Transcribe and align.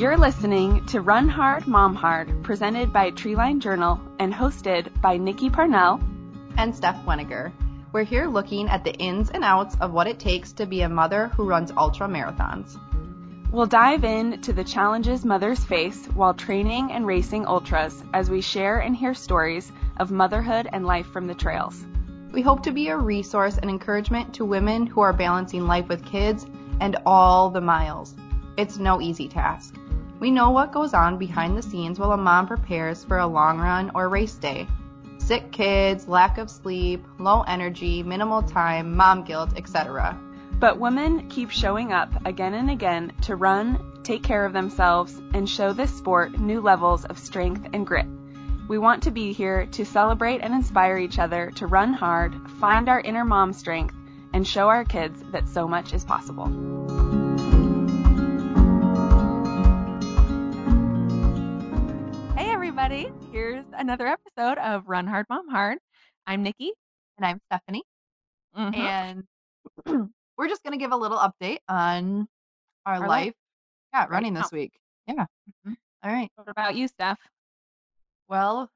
You're 0.00 0.16
listening 0.16 0.86
to 0.86 1.02
Run 1.02 1.28
Hard, 1.28 1.66
Mom 1.66 1.94
Hard, 1.94 2.42
presented 2.42 2.90
by 2.90 3.10
Treeline 3.10 3.60
Journal 3.60 4.00
and 4.18 4.32
hosted 4.32 4.98
by 5.02 5.18
Nikki 5.18 5.50
Parnell 5.50 6.00
and 6.56 6.74
Steph 6.74 7.04
Weniger. 7.04 7.52
We're 7.92 8.04
here 8.04 8.26
looking 8.26 8.70
at 8.70 8.82
the 8.82 8.94
ins 8.94 9.28
and 9.28 9.44
outs 9.44 9.76
of 9.78 9.92
what 9.92 10.06
it 10.06 10.18
takes 10.18 10.52
to 10.52 10.64
be 10.64 10.80
a 10.80 10.88
mother 10.88 11.26
who 11.28 11.44
runs 11.44 11.70
ultra 11.76 12.08
marathons. 12.08 12.78
We'll 13.52 13.66
dive 13.66 14.04
in 14.04 14.40
to 14.40 14.54
the 14.54 14.64
challenges 14.64 15.26
mothers 15.26 15.62
face 15.62 16.06
while 16.14 16.32
training 16.32 16.92
and 16.92 17.06
racing 17.06 17.44
ultras 17.44 18.02
as 18.14 18.30
we 18.30 18.40
share 18.40 18.78
and 18.78 18.96
hear 18.96 19.12
stories 19.12 19.70
of 19.98 20.10
motherhood 20.10 20.66
and 20.72 20.86
life 20.86 21.08
from 21.08 21.26
the 21.26 21.34
trails. 21.34 21.84
We 22.32 22.40
hope 22.40 22.62
to 22.62 22.72
be 22.72 22.88
a 22.88 22.96
resource 22.96 23.58
and 23.58 23.68
encouragement 23.68 24.32
to 24.36 24.46
women 24.46 24.86
who 24.86 25.02
are 25.02 25.12
balancing 25.12 25.66
life 25.66 25.88
with 25.88 26.06
kids 26.06 26.46
and 26.80 26.96
all 27.04 27.50
the 27.50 27.60
miles. 27.60 28.14
It's 28.56 28.78
no 28.78 29.02
easy 29.02 29.28
task. 29.28 29.74
We 30.20 30.30
know 30.30 30.50
what 30.50 30.70
goes 30.70 30.92
on 30.92 31.16
behind 31.16 31.56
the 31.56 31.62
scenes 31.62 31.98
while 31.98 32.12
a 32.12 32.16
mom 32.18 32.46
prepares 32.46 33.02
for 33.02 33.18
a 33.18 33.26
long 33.26 33.58
run 33.58 33.90
or 33.94 34.10
race 34.10 34.34
day. 34.34 34.68
Sick 35.16 35.50
kids, 35.50 36.06
lack 36.06 36.36
of 36.36 36.50
sleep, 36.50 37.06
low 37.18 37.40
energy, 37.40 38.02
minimal 38.02 38.42
time, 38.42 38.96
mom 38.96 39.24
guilt, 39.24 39.56
etc. 39.56 40.20
But 40.58 40.78
women 40.78 41.30
keep 41.30 41.50
showing 41.50 41.90
up 41.90 42.26
again 42.26 42.52
and 42.52 42.70
again 42.70 43.12
to 43.22 43.34
run, 43.34 44.02
take 44.02 44.22
care 44.22 44.44
of 44.44 44.52
themselves, 44.52 45.18
and 45.32 45.48
show 45.48 45.72
this 45.72 45.96
sport 45.96 46.38
new 46.38 46.60
levels 46.60 47.06
of 47.06 47.18
strength 47.18 47.70
and 47.72 47.86
grit. 47.86 48.06
We 48.68 48.76
want 48.76 49.04
to 49.04 49.10
be 49.10 49.32
here 49.32 49.64
to 49.72 49.86
celebrate 49.86 50.42
and 50.42 50.52
inspire 50.52 50.98
each 50.98 51.18
other 51.18 51.50
to 51.52 51.66
run 51.66 51.94
hard, 51.94 52.34
find 52.60 52.90
our 52.90 53.00
inner 53.00 53.24
mom 53.24 53.54
strength, 53.54 53.94
and 54.34 54.46
show 54.46 54.68
our 54.68 54.84
kids 54.84 55.22
that 55.32 55.48
so 55.48 55.66
much 55.66 55.94
is 55.94 56.04
possible. 56.04 56.79
Hey, 62.40 62.48
everybody. 62.52 63.12
Here's 63.32 63.66
another 63.74 64.06
episode 64.06 64.56
of 64.56 64.88
Run 64.88 65.06
Hard, 65.06 65.26
Mom 65.28 65.46
Hard. 65.50 65.76
I'm 66.26 66.42
Nikki. 66.42 66.72
And 67.18 67.26
I'm 67.26 67.38
Stephanie. 67.50 67.82
Mhm. 68.56 68.74
And 68.74 69.24
we're 70.38 70.48
just 70.48 70.62
going 70.62 70.72
to 70.72 70.78
give 70.82 70.90
a 70.92 70.96
little 70.96 71.18
update 71.18 71.58
on 71.68 72.26
our, 72.86 72.94
Our 72.94 73.00
life. 73.00 73.08
life 73.08 73.34
Yeah, 73.92 74.06
running 74.08 74.32
now. 74.32 74.40
this 74.40 74.52
week. 74.52 74.72
Yeah. 75.06 75.26
Mhm. 75.66 75.76
All 76.02 76.10
right. 76.10 76.30
What 76.36 76.48
about 76.48 76.76
you, 76.76 76.88
Steph? 76.88 77.18
Well, 78.30 78.70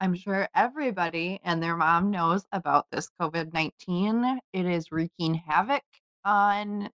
I'm 0.00 0.16
sure 0.16 0.48
everybody 0.52 1.38
and 1.44 1.62
their 1.62 1.76
mom 1.76 2.10
knows 2.10 2.44
about 2.50 2.86
this 2.90 3.08
COVID 3.20 3.52
19. 3.52 4.40
It 4.52 4.66
is 4.66 4.90
wreaking 4.90 5.34
havoc 5.34 5.84
on 6.24 6.90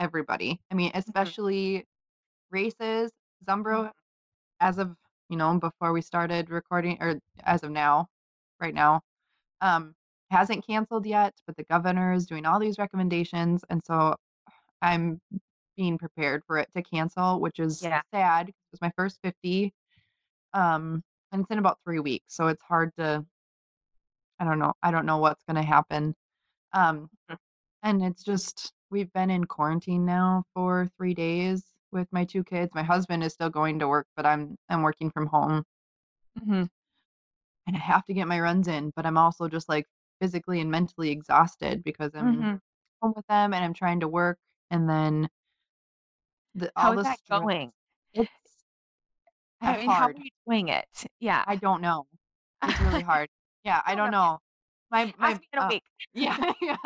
everybody. 0.00 0.58
I 0.72 0.74
mean, 0.74 0.90
especially 0.94 1.86
races. 2.50 3.12
Zumbro, 3.46 3.92
as 4.60 4.78
of, 4.78 4.96
you 5.28 5.36
know, 5.36 5.58
before 5.58 5.92
we 5.92 6.02
started 6.02 6.50
recording, 6.50 6.98
or 7.00 7.20
as 7.44 7.62
of 7.62 7.70
now, 7.70 8.08
right 8.60 8.74
now, 8.74 9.02
um, 9.60 9.94
hasn't 10.30 10.66
canceled 10.66 11.06
yet, 11.06 11.34
but 11.46 11.56
the 11.56 11.64
governor 11.64 12.12
is 12.12 12.26
doing 12.26 12.46
all 12.46 12.58
these 12.58 12.78
recommendations. 12.78 13.64
And 13.70 13.82
so 13.84 14.16
I'm 14.82 15.20
being 15.76 15.98
prepared 15.98 16.42
for 16.46 16.58
it 16.58 16.68
to 16.74 16.82
cancel, 16.82 17.40
which 17.40 17.58
is 17.58 17.82
Yeah. 17.82 18.02
sad. 18.12 18.48
It 18.48 18.54
was 18.72 18.80
my 18.80 18.92
first 18.96 19.20
50. 19.22 19.72
Um, 20.52 21.02
and 21.32 21.42
it's 21.42 21.50
in 21.50 21.58
about 21.58 21.78
three 21.84 22.00
weeks. 22.00 22.34
So 22.34 22.48
it's 22.48 22.62
hard 22.62 22.94
to, 22.96 23.24
I 24.40 24.44
don't 24.44 24.58
know. 24.58 24.72
I 24.82 24.90
don't 24.90 25.06
know 25.06 25.18
what's 25.18 25.42
going 25.44 25.56
to 25.56 25.62
happen. 25.62 26.14
Um, 26.72 27.10
Mm. 27.30 27.38
and 27.82 28.02
it's 28.04 28.22
just, 28.24 28.72
we've 28.90 29.12
been 29.12 29.30
in 29.30 29.44
quarantine 29.44 30.04
now 30.04 30.44
for 30.54 30.88
three 30.96 31.14
days 31.14 31.64
with 31.92 32.08
my 32.12 32.24
two 32.24 32.44
kids. 32.44 32.72
My 32.74 32.82
husband 32.82 33.22
is 33.24 33.32
still 33.32 33.50
going 33.50 33.78
to 33.80 33.88
work, 33.88 34.06
but 34.16 34.26
I'm, 34.26 34.56
I'm 34.68 34.82
working 34.82 35.10
from 35.10 35.26
home 35.26 35.64
hmm 36.44 36.64
and 37.66 37.76
I 37.76 37.78
have 37.80 38.04
to 38.06 38.14
get 38.14 38.28
my 38.28 38.40
runs 38.40 38.68
in, 38.68 38.92
but 38.94 39.06
I'm 39.06 39.18
also 39.18 39.48
just 39.48 39.68
like 39.68 39.86
physically 40.20 40.60
and 40.60 40.70
mentally 40.70 41.10
exhausted 41.10 41.82
because 41.84 42.14
I'm 42.14 42.42
hmm 42.42 42.54
home 43.02 43.12
with 43.16 43.26
them 43.26 43.52
and 43.54 43.64
I'm 43.64 43.74
trying 43.74 44.00
to 44.00 44.08
work 44.08 44.38
and 44.70 44.88
then 44.88 45.28
the, 46.54 46.70
all 46.76 46.84
How 46.84 46.92
is 46.92 46.98
the 46.98 47.04
that 47.04 47.18
stress- 47.24 47.40
going? 47.40 47.72
It's 48.14 48.30
I 49.60 49.76
mean, 49.78 49.90
how 49.90 50.06
are 50.06 50.12
you 50.12 50.30
doing 50.46 50.68
it? 50.68 50.86
Yeah. 51.20 51.42
I 51.46 51.56
don't 51.56 51.80
know. 51.82 52.06
It's 52.62 52.80
really 52.80 53.02
hard. 53.02 53.28
Yeah, 53.64 53.82
I 53.84 53.94
Don't 53.94 54.10
know. 54.12 54.38
My 54.90 55.12
my 55.18 55.32
Ask 55.32 55.40
me 55.40 55.48
in 55.52 55.58
a 55.58 55.62
uh, 55.62 55.68
week. 55.68 55.82
yeah, 56.14 56.52
yeah. 56.62 56.76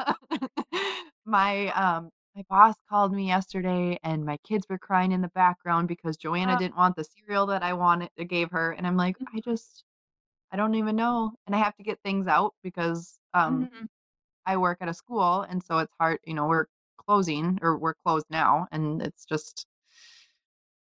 my 1.26 1.68
um 1.72 2.10
my 2.34 2.42
boss 2.48 2.76
called 2.88 3.12
me 3.12 3.26
yesterday 3.26 3.98
and 4.02 4.24
my 4.24 4.36
kids 4.38 4.66
were 4.68 4.78
crying 4.78 5.12
in 5.12 5.20
the 5.20 5.28
background 5.30 5.88
because 5.88 6.16
Joanna 6.16 6.56
didn't 6.56 6.76
want 6.76 6.96
the 6.96 7.04
cereal 7.04 7.46
that 7.46 7.62
I 7.62 7.72
wanted 7.74 8.10
I 8.18 8.24
gave 8.24 8.50
her 8.52 8.72
and 8.72 8.86
I'm 8.86 8.96
like, 8.96 9.16
Mhm. 9.18 9.26
I 9.34 9.40
just 9.40 9.84
I 10.52 10.56
don't 10.56 10.74
even 10.76 10.96
know. 10.96 11.32
And 11.46 11.56
I 11.56 11.60
have 11.60 11.76
to 11.76 11.84
get 11.84 12.00
things 12.04 12.26
out 12.28 12.54
because 12.64 13.18
um 13.34 13.68
Mhm. 13.70 13.88
I 14.46 14.56
work 14.58 14.78
at 14.82 14.88
a 14.90 14.94
school 14.94 15.42
and 15.42 15.62
so 15.64 15.78
it's 15.78 15.94
hard, 16.00 16.20
you 16.26 16.34
know, 16.34 16.48
we're 16.48 16.66
closing 16.98 17.58
or 17.62 17.78
we're 17.78 17.94
closed 17.94 18.26
now 18.30 18.68
and 18.72 19.02
it's 19.02 19.24
just 19.26 19.66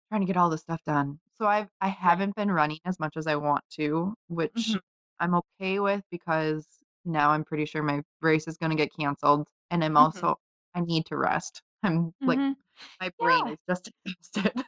trying 0.08 0.20
to 0.20 0.26
get 0.26 0.36
all 0.36 0.50
this 0.50 0.62
stuff 0.62 0.82
done. 0.84 1.18
So 1.38 1.46
I've 1.46 1.68
I 1.80 1.88
haven't 1.88 2.36
been 2.36 2.50
running 2.50 2.78
as 2.84 2.98
much 3.00 3.16
as 3.16 3.26
I 3.26 3.36
want 3.36 3.64
to, 3.78 4.14
which 4.28 4.54
Mhm. 4.54 4.78
I'm 5.20 5.34
okay 5.34 5.80
with 5.80 6.02
because 6.10 6.66
now 7.04 7.30
I'm 7.30 7.44
pretty 7.44 7.64
sure 7.66 7.82
my 7.82 8.02
race 8.20 8.48
is 8.48 8.56
going 8.58 8.70
to 8.70 8.76
get 8.76 8.92
canceled 8.98 9.48
and 9.70 9.84
I'm 9.84 9.96
Mhm. 9.96 9.96
also 9.96 10.36
I 10.74 10.80
need 10.80 11.06
to 11.06 11.16
rest. 11.16 11.62
I'm 11.82 12.12
like 12.24 12.38
Mhm. 12.38 12.56
my 13.00 13.10
brain 13.18 13.46
Yeah. 13.46 13.52
is 13.52 13.58
just 13.68 13.90
exhausted. 14.06 14.64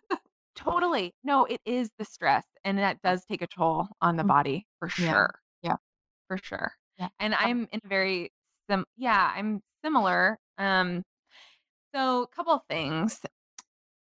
Totally. 0.54 1.14
No, 1.22 1.44
it 1.44 1.60
is 1.64 1.90
the 1.98 2.04
stress, 2.04 2.46
and 2.64 2.78
that 2.78 3.00
does 3.02 3.24
take 3.26 3.42
a 3.42 3.46
toll 3.46 3.88
on 4.00 4.16
the 4.16 4.24
Mm. 4.24 4.28
body 4.28 4.66
for 4.78 4.88
Yeah. 4.98 5.12
sure. 5.12 5.40
Yeah. 5.62 5.76
For 6.28 6.38
sure. 6.38 6.72
Yeah. 6.98 7.08
And 7.18 7.34
Um, 7.34 7.40
I'm 7.40 7.68
in 7.72 7.80
a 7.84 7.88
very 7.88 8.32
sim 8.70 8.84
yeah, 8.96 9.32
I'm 9.34 9.62
similar. 9.84 10.38
Um, 10.58 11.04
so 11.94 12.22
a 12.22 12.26
couple 12.28 12.58
things. 12.68 13.20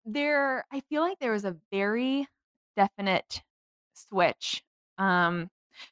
There 0.06 0.66
I 0.72 0.82
feel 0.82 1.02
like 1.02 1.20
there 1.20 1.32
was 1.32 1.46
a 1.46 1.58
very 1.72 2.28
definite 2.76 3.42
switch 3.94 4.64
um 4.98 5.50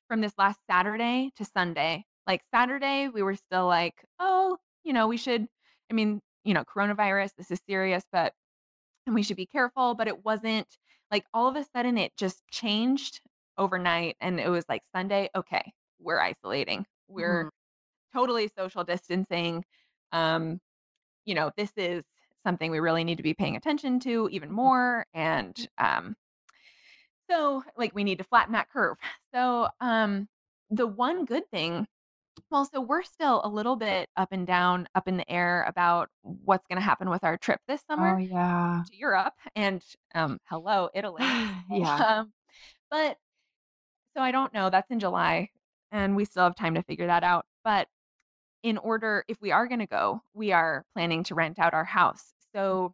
from 0.08 0.22
this 0.22 0.34
last 0.38 0.60
Saturday 0.70 1.32
to 1.38 1.46
Sunday. 1.46 2.06
Like 2.28 2.42
Saturday, 2.54 3.10
we 3.10 3.22
were 3.24 3.36
still 3.36 3.66
like, 3.68 4.06
oh, 4.20 4.58
you 4.84 4.94
know, 4.94 5.08
we 5.08 5.18
should 5.18 5.48
I 5.92 5.94
mean, 5.94 6.22
you 6.44 6.54
know, 6.54 6.64
coronavirus, 6.66 7.36
this 7.38 7.52
is 7.52 7.62
serious, 7.68 8.04
but 8.12 8.34
and 9.06 9.16
we 9.16 9.24
should 9.24 9.38
be 9.38 9.46
careful, 9.46 9.96
but 9.96 10.08
it 10.08 10.24
wasn't 10.26 10.68
like 11.12 11.26
all 11.34 11.48
of 11.48 11.56
a 11.56 11.64
sudden 11.64 11.98
it 11.98 12.16
just 12.18 12.44
changed 12.52 13.22
overnight 13.58 14.18
and 14.22 14.40
it 14.40 14.50
was 14.50 14.66
like 14.70 14.84
Sunday, 14.96 15.30
okay, 15.36 15.74
we're 16.00 16.20
isolating. 16.22 16.86
We're 17.08 17.46
Mhm. 17.46 17.50
totally 18.14 18.50
social 18.50 18.84
distancing. 18.84 19.66
Um, 20.12 20.62
you 21.26 21.36
know, 21.36 21.52
this 21.58 21.74
is 21.78 22.04
something 22.46 22.72
we 22.72 22.80
really 22.80 23.04
need 23.04 23.18
to 23.18 23.24
be 23.24 23.34
paying 23.36 23.56
attention 23.56 24.00
to 24.02 24.30
even 24.32 24.52
more 24.52 25.06
and 25.14 25.68
um 25.78 26.16
so 27.30 27.64
like 27.78 27.94
we 27.96 28.04
need 28.04 28.18
to 28.20 28.24
flatten 28.24 28.54
that 28.54 28.70
curve. 28.70 28.98
So 29.34 29.68
um 29.82 30.30
the 30.70 30.86
one 30.86 31.26
good 31.26 31.50
thing 31.50 31.88
well, 32.54 32.66
so 32.66 32.80
we're 32.80 33.02
still 33.02 33.42
a 33.44 33.50
little 33.50 33.76
bit 33.76 34.10
up 34.16 34.30
and 34.32 34.46
down, 34.46 34.88
up 34.94 35.08
in 35.08 35.18
the 35.18 35.30
air 35.30 35.66
about 35.68 36.10
what's 36.22 36.68
going 36.68 36.78
to 36.78 36.84
happen 36.84 37.10
with 37.10 37.24
our 37.24 37.36
trip 37.36 37.60
this 37.68 37.82
summer 37.88 38.16
Oh 38.16 38.20
yeah. 38.20 38.84
to 38.88 38.96
Europe 38.96 39.34
and 39.56 39.84
um 40.14 40.40
hello 40.46 40.90
Italy. 40.94 41.24
yeah. 41.72 42.20
Um, 42.20 42.32
but 42.92 43.18
so 44.16 44.22
I 44.22 44.32
don't 44.32 44.54
know. 44.54 44.70
That's 44.70 44.92
in 44.92 45.00
July, 45.00 45.50
and 45.92 46.16
we 46.16 46.26
still 46.26 46.44
have 46.44 46.56
time 46.56 46.76
to 46.76 46.84
figure 46.84 47.08
that 47.08 47.24
out. 47.24 47.46
But 47.64 47.88
in 48.62 48.78
order, 48.78 49.26
if 49.28 49.42
we 49.42 49.52
are 49.52 49.68
going 49.68 49.80
to 49.80 49.88
go, 49.88 50.22
we 50.36 50.52
are 50.52 50.86
planning 50.94 51.24
to 51.26 51.36
rent 51.36 51.58
out 51.60 51.74
our 51.74 51.84
house. 51.84 52.34
So 52.56 52.94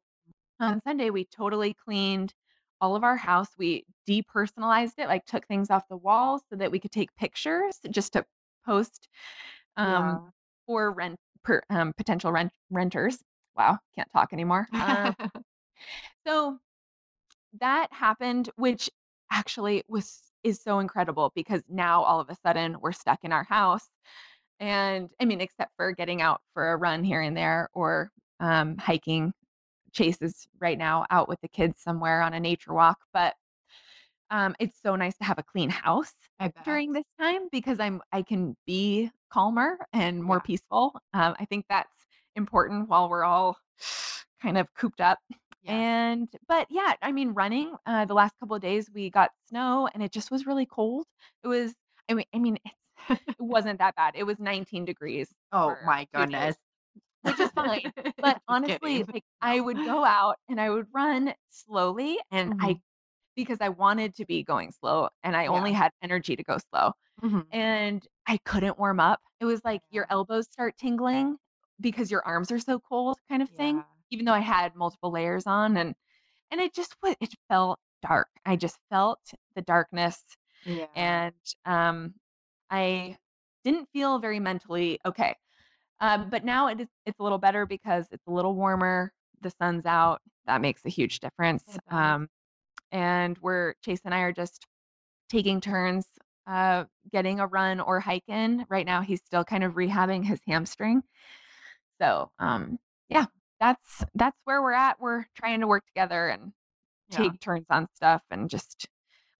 on 0.59 0.81
Sunday, 0.83 1.09
we 1.09 1.25
totally 1.25 1.73
cleaned 1.73 2.33
all 2.81 2.95
of 2.95 3.03
our 3.03 3.17
house. 3.17 3.49
We 3.57 3.85
depersonalized 4.07 4.93
it, 4.99 5.07
like 5.07 5.25
took 5.25 5.45
things 5.47 5.69
off 5.69 5.87
the 5.89 5.97
walls 5.97 6.41
so 6.49 6.55
that 6.55 6.71
we 6.71 6.79
could 6.79 6.91
take 6.91 7.13
pictures 7.17 7.77
just 7.89 8.13
to 8.13 8.25
post 8.69 9.07
um, 9.77 10.31
for 10.67 10.91
rent 10.91 11.17
per, 11.43 11.61
um, 11.69 11.93
potential 11.97 12.31
rent 12.31 12.51
renters. 12.69 13.17
Wow, 13.57 13.79
can't 13.95 14.07
talk 14.13 14.31
anymore. 14.31 14.67
Um, 14.73 15.15
so 16.27 16.59
that 17.59 17.87
happened, 17.91 18.49
which 18.55 18.89
actually 19.31 19.83
was 19.87 20.21
is 20.43 20.61
so 20.61 20.79
incredible 20.79 21.31
because 21.35 21.61
now 21.67 22.01
all 22.01 22.19
of 22.19 22.29
a 22.29 22.35
sudden 22.35 22.77
we're 22.81 22.93
stuck 22.93 23.19
in 23.23 23.31
our 23.31 23.43
house. 23.43 23.89
And 24.59 25.09
I 25.19 25.25
mean, 25.25 25.41
except 25.41 25.71
for 25.75 25.91
getting 25.91 26.21
out 26.21 26.41
for 26.53 26.71
a 26.71 26.77
run 26.77 27.03
here 27.03 27.21
and 27.21 27.35
there 27.35 27.69
or 27.73 28.11
um, 28.39 28.77
hiking 28.77 29.33
chases 29.91 30.47
right 30.59 30.77
now 30.77 31.05
out 31.09 31.27
with 31.27 31.41
the 31.41 31.47
kids 31.47 31.81
somewhere 31.81 32.21
on 32.21 32.33
a 32.33 32.39
nature 32.39 32.73
walk. 32.73 32.99
But 33.13 33.33
um, 34.31 34.55
it's 34.59 34.79
so 34.81 34.95
nice 34.95 35.17
to 35.17 35.23
have 35.23 35.37
a 35.39 35.43
clean 35.43 35.69
house 35.69 36.13
during 36.63 36.91
this 36.93 37.05
time 37.19 37.47
because 37.51 37.79
I'm 37.79 38.01
I 38.11 38.21
can 38.23 38.55
be 38.65 39.11
calmer 39.31 39.79
and 39.93 40.23
more 40.23 40.39
Yeah. 40.39 40.41
peaceful. 40.41 40.99
Um, 41.13 41.35
I 41.39 41.45
think 41.45 41.65
that's 41.69 42.07
important 42.35 42.89
while 42.89 43.09
we're 43.09 43.23
all 43.23 43.57
kind 44.41 44.57
of 44.57 44.73
cooped 44.75 45.01
up. 45.01 45.19
Yeah. 45.61 45.83
And 45.87 46.29
but 46.47 46.67
yeah, 46.69 46.95
I 47.01 47.11
mean, 47.11 47.29
running, 47.33 47.75
uh, 47.85 48.05
the 48.05 48.13
last 48.13 48.33
couple 48.39 48.55
of 48.55 48.61
days 48.61 48.89
we 48.93 49.09
got 49.09 49.31
snow 49.47 49.87
and 49.93 50.01
it 50.03 50.11
just 50.11 50.31
was 50.31 50.45
really 50.47 50.65
cold. 50.65 51.05
It 51.43 51.47
was 51.47 51.75
I 52.09 52.13
mean 52.15 52.25
I 52.33 52.39
mean, 52.39 52.57
it's 52.65 52.75
it 53.39 53.43
wasn't 53.43 53.79
that 53.79 53.95
bad. 53.95 54.15
It 54.15 54.23
was 54.25 54.39
19 54.39 54.85
degrees 54.85 55.33
Oh 55.51 55.77
my 55.79 56.05
2 56.15 56.25
days, 56.27 56.53
goodness. 56.53 56.57
which 57.23 57.39
is 57.39 57.51
fine. 57.51 57.91
But 58.21 58.39
honestly, 58.49 59.03
like, 59.13 59.23
I 59.41 59.59
would 59.61 59.83
go 59.83 60.03
out 60.05 60.37
and 60.49 60.59
I 60.61 60.69
would 60.69 60.87
run 60.93 61.33
slowly 61.49 62.19
and 62.31 62.53
I 62.59 62.75
Mhm. 62.75 62.81
Because 63.43 63.59
I 63.61 63.69
wanted 63.69 64.15
to 64.15 64.25
be 64.25 64.43
going 64.43 64.71
slow 64.71 65.09
and 65.23 65.35
I 65.35 65.47
Yeah. 65.47 65.59
only 65.59 65.71
had 65.73 65.91
energy 66.01 66.35
to 66.35 66.43
go 66.43 66.57
slow. 66.71 66.93
Mhm. 67.21 67.49
And 67.51 68.07
I 68.27 68.37
couldn't 68.45 68.79
warm 68.79 68.99
up. 68.99 69.21
It 69.41 69.45
was 69.45 69.61
like 69.65 69.81
your 69.91 70.07
elbows 70.09 70.47
start 70.51 70.77
tingling 70.77 71.37
because 71.81 72.11
your 72.11 72.25
arms 72.25 72.51
are 72.51 72.59
so 72.59 72.79
cold 72.79 73.19
kind 73.29 73.41
of 73.43 73.49
thing, 73.51 73.77
Yeah. 73.77 73.85
even 74.11 74.25
though 74.25 74.33
I 74.33 74.39
had 74.39 74.75
multiple 74.75 75.11
layers 75.11 75.47
on 75.47 75.77
and 75.77 75.95
and 76.51 76.61
it 76.61 76.73
just 76.75 76.95
wa 77.03 77.15
it 77.21 77.33
felt 77.49 77.79
dark. 78.03 78.29
I 78.45 78.55
just 78.57 78.79
felt 78.91 79.21
the 79.55 79.63
darkness 79.63 80.23
Yeah. 80.65 80.87
and, 80.95 81.35
um, 81.65 82.15
I 82.69 83.17
didn't 83.63 83.89
feel 83.93 84.19
very 84.19 84.39
mentally 84.39 84.99
okay. 85.05 85.35
Um, 86.01 86.29
but 86.29 86.45
now 86.45 86.67
it 86.67 86.81
is 86.81 86.89
it's 87.05 87.19
a 87.19 87.23
little 87.23 87.37
better 87.39 87.65
because 87.65 88.07
it's 88.11 88.25
a 88.27 88.31
little 88.31 88.55
warmer, 88.55 89.13
the 89.41 89.51
sun's 89.51 89.85
out, 89.85 90.21
that 90.45 90.61
makes 90.61 90.85
a 90.85 90.89
huge 90.89 91.19
difference. 91.21 91.77
Um, 91.91 92.29
and 92.91 93.37
we're 93.39 93.73
Chase 93.83 94.01
and 94.05 94.13
I 94.13 94.21
are 94.21 94.31
just 94.31 94.65
taking 95.29 95.61
turns, 95.61 96.05
uh, 96.47 96.85
getting 97.11 97.39
a 97.39 97.47
run 97.47 97.79
or 97.79 97.99
hike 97.99 98.27
in. 98.27 98.65
Right 98.69 98.85
now, 98.85 99.01
he's 99.01 99.21
still 99.25 99.43
kind 99.43 99.63
of 99.63 99.73
rehabbing 99.73 100.23
his 100.25 100.39
hamstring. 100.47 101.03
So, 102.01 102.31
um, 102.39 102.79
yeah, 103.09 103.25
that's 103.59 104.03
that's 104.15 104.37
where 104.45 104.61
we're 104.61 104.73
at. 104.73 104.99
We're 104.99 105.25
trying 105.35 105.61
to 105.61 105.67
work 105.67 105.85
together 105.87 106.29
and 106.29 106.53
Yeah. 107.09 107.17
take 107.17 107.39
turns 107.39 107.65
on 107.69 107.87
stuff 107.95 108.21
and 108.31 108.49
just 108.49 108.87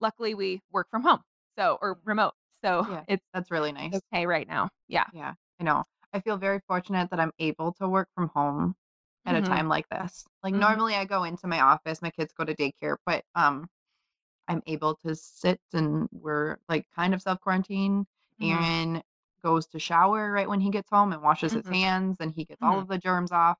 luckily 0.00 0.34
we 0.34 0.60
work 0.72 0.88
from 0.90 1.02
home, 1.02 1.20
so 1.56 1.78
or 1.80 1.98
remote. 2.04 2.34
So 2.64 2.86
Yeah. 2.90 3.04
it's 3.08 3.24
That's 3.32 3.50
really 3.50 3.72
nice. 3.72 3.94
okay 4.12 4.26
right 4.26 4.46
now. 4.46 4.70
Yeah. 4.88 5.06
Yeah, 5.14 5.34
I 5.60 5.64
know. 5.64 5.84
I 6.12 6.20
feel 6.20 6.36
very 6.36 6.60
fortunate 6.66 7.10
that 7.10 7.20
I'm 7.20 7.32
able 7.38 7.72
to 7.74 7.88
work 7.88 8.08
from 8.14 8.28
home 8.34 8.74
at 9.26 9.36
a 9.36 9.42
Mhm. 9.42 9.42
time 9.42 9.68
like 9.68 9.88
this. 9.90 10.26
Like, 10.42 10.54
Mhm. 10.54 10.60
normally, 10.60 10.94
I 10.96 11.04
go 11.04 11.24
into 11.24 11.46
my 11.46 11.60
office, 11.60 12.02
my 12.02 12.10
kids 12.10 12.32
go 12.34 12.44
to 12.44 12.54
daycare, 12.54 12.96
but, 13.06 13.24
um, 13.34 13.68
I'm 14.48 14.62
able 14.66 14.96
to 15.06 15.14
sit 15.16 15.60
and 15.74 16.08
we're, 16.12 16.58
like, 16.68 16.86
kind 16.96 17.14
of 17.14 17.22
self-quarantine. 17.22 18.06
Mhm. 18.38 18.64
Aaron 18.64 19.02
goes 19.44 19.66
to 19.68 19.78
shower 19.80 20.32
right 20.32 20.48
when 20.48 20.60
he 20.60 20.70
gets 20.70 20.90
home 20.90 21.12
and 21.12 21.22
washes 21.22 21.54
his 21.54 21.66
Mhm. 21.66 21.70
hands, 21.70 22.18
and 22.20 22.32
he 22.34 22.44
gets 22.46 22.62
all 22.62 22.78
Mhm. 22.78 22.82
of 22.82 22.88
the 22.88 22.98
germs 22.98 23.32
off. 23.32 23.58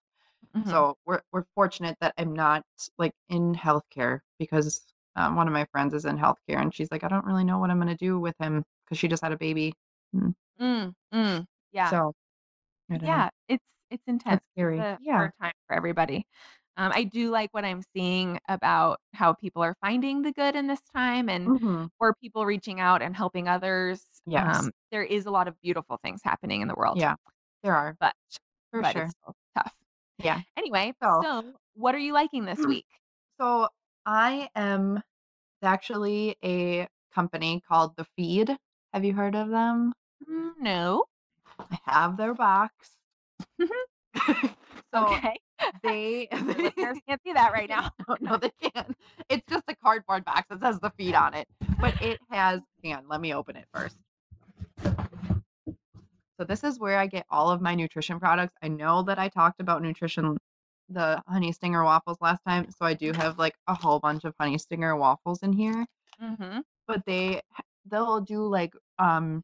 Mhm. 0.54 0.64
So, 0.66 0.96
we're 1.06 1.22
we're 1.32 1.44
fortunate 1.54 1.96
that 2.00 2.14
I'm 2.18 2.34
not, 2.34 2.64
like, 2.98 3.14
in 3.28 3.54
healthcare 3.54 4.20
because, 4.38 4.86
um, 5.16 5.36
one 5.36 5.48
of 5.48 5.54
my 5.54 5.66
friends 5.66 5.94
is 5.94 6.04
in 6.06 6.18
healthcare, 6.18 6.60
and 6.62 6.74
she's 6.74 6.90
like, 6.92 7.04
"I 7.04 7.08
don't 7.08 7.24
really 7.26 7.44
know 7.44 7.58
what 7.58 7.70
I'm 7.70 7.78
gonna 7.80 7.96
do 7.96 8.18
with 8.20 8.36
him 8.40 8.64
because 8.84 8.98
she 8.98 9.08
just 9.08 9.22
had 9.22 9.32
a 9.32 9.38
baby. 9.38 9.74
Mm. 10.16 10.34
Mm, 10.58 10.94
mm, 11.12 11.46
yeah. 11.72 11.94
So, 11.94 12.12
don't 12.90 13.02
know. 13.02 13.06
Yeah, 13.06 13.30
it's 13.48 13.64
it's 13.90 14.02
intense. 14.06 14.36
It's 14.36 14.44
It's 14.46 14.52
scary. 14.54 14.78
a 14.78 14.98
Yeah. 15.02 15.16
hard 15.16 15.32
time 15.40 15.52
for 15.66 15.76
everybody. 15.76 16.26
Um, 16.76 16.92
I 16.94 17.04
do 17.04 17.30
like 17.30 17.52
what 17.52 17.64
I'm 17.64 17.82
seeing 17.94 18.38
about 18.48 19.00
how 19.12 19.34
people 19.34 19.62
are 19.62 19.74
finding 19.80 20.22
the 20.22 20.32
good 20.32 20.56
in 20.56 20.66
this 20.66 20.80
time 20.94 21.28
and 21.28 21.60
Mhm. 21.60 21.90
or 22.00 22.14
people 22.14 22.46
reaching 22.46 22.80
out 22.80 23.02
and 23.02 23.14
helping 23.14 23.48
others. 23.48 24.02
Yes. 24.26 24.64
Um, 24.64 24.70
there 24.90 25.02
is 25.02 25.26
a 25.26 25.30
lot 25.30 25.48
of 25.48 25.60
beautiful 25.60 25.98
things 26.02 26.22
happening 26.24 26.62
in 26.62 26.68
the 26.68 26.74
world, 26.74 26.98
Yeah. 26.98 27.16
There 27.62 27.74
are. 27.74 27.96
but 28.00 28.14
For 28.70 28.80
but 28.82 28.96
it's 28.96 28.98
sure. 28.98 29.08
still 29.22 29.34
tough. 29.56 29.74
Yeah. 30.18 30.40
Anyway, 30.56 30.94
So 31.02 31.22
so 31.22 31.54
what 31.74 31.94
are 31.94 31.98
you 31.98 32.12
liking 32.12 32.44
this 32.46 32.58
week? 32.64 32.86
so 33.40 33.68
I 34.06 34.48
am 34.54 35.02
actually 35.62 36.36
a 36.44 36.88
company 37.14 37.60
called 37.68 37.96
The 37.96 38.04
Feed. 38.16 38.56
Have 38.94 39.04
you 39.04 39.12
heard 39.14 39.34
of 39.34 39.48
them? 39.50 39.92
Mm, 40.28 40.58
no. 40.58 41.04
I 41.70 41.78
have 41.84 42.16
their 42.16 42.34
box. 42.34 42.96
So, 44.94 45.18
Okay. 45.18 45.36
they 45.82 46.28
listeners 46.32 46.98
can't 47.08 47.20
see 47.24 47.32
that 47.32 47.52
right 47.52 47.68
now. 47.68 47.90
No, 48.08 48.16
no, 48.20 48.36
they 48.36 48.50
can't. 48.60 48.96
It's 49.28 49.44
just 49.48 49.64
a 49.68 49.76
cardboard 49.76 50.24
box 50.24 50.46
that 50.50 50.60
says 50.60 50.80
The 50.80 50.90
Feed 50.98 51.14
on 51.14 51.34
it, 51.34 51.46
but 51.80 51.94
it 52.02 52.20
has 52.30 52.60
hang 52.82 52.94
on, 52.94 53.08
let 53.08 53.20
me 53.20 53.34
open 53.34 53.56
it 53.56 53.66
first. 53.72 53.96
So 56.38 56.44
this 56.46 56.64
is 56.64 56.78
where 56.80 56.98
I 56.98 57.06
get 57.06 57.26
all 57.30 57.50
of 57.50 57.60
my 57.60 57.74
nutrition 57.74 58.18
products. 58.18 58.54
I 58.62 58.68
know 58.68 59.02
that 59.02 59.18
I 59.18 59.28
talked 59.28 59.60
about 59.60 59.82
nutrition 59.82 60.38
the 60.88 61.22
Honey 61.28 61.52
Stinger 61.52 61.84
waffles 61.84 62.18
last 62.20 62.40
time, 62.46 62.70
so 62.70 62.84
I 62.84 62.94
do 62.94 63.12
have, 63.12 63.38
like, 63.38 63.54
a 63.68 63.74
whole 63.74 64.00
bunch 64.00 64.24
of 64.24 64.34
Honey 64.40 64.58
Stinger 64.58 64.96
waffles 64.96 65.42
in 65.42 65.52
here, 65.52 65.86
Mhm. 66.20 66.64
but 66.86 67.04
they 67.06 67.40
they'll 67.86 68.20
do, 68.20 68.46
like, 68.46 68.74
um 68.98 69.42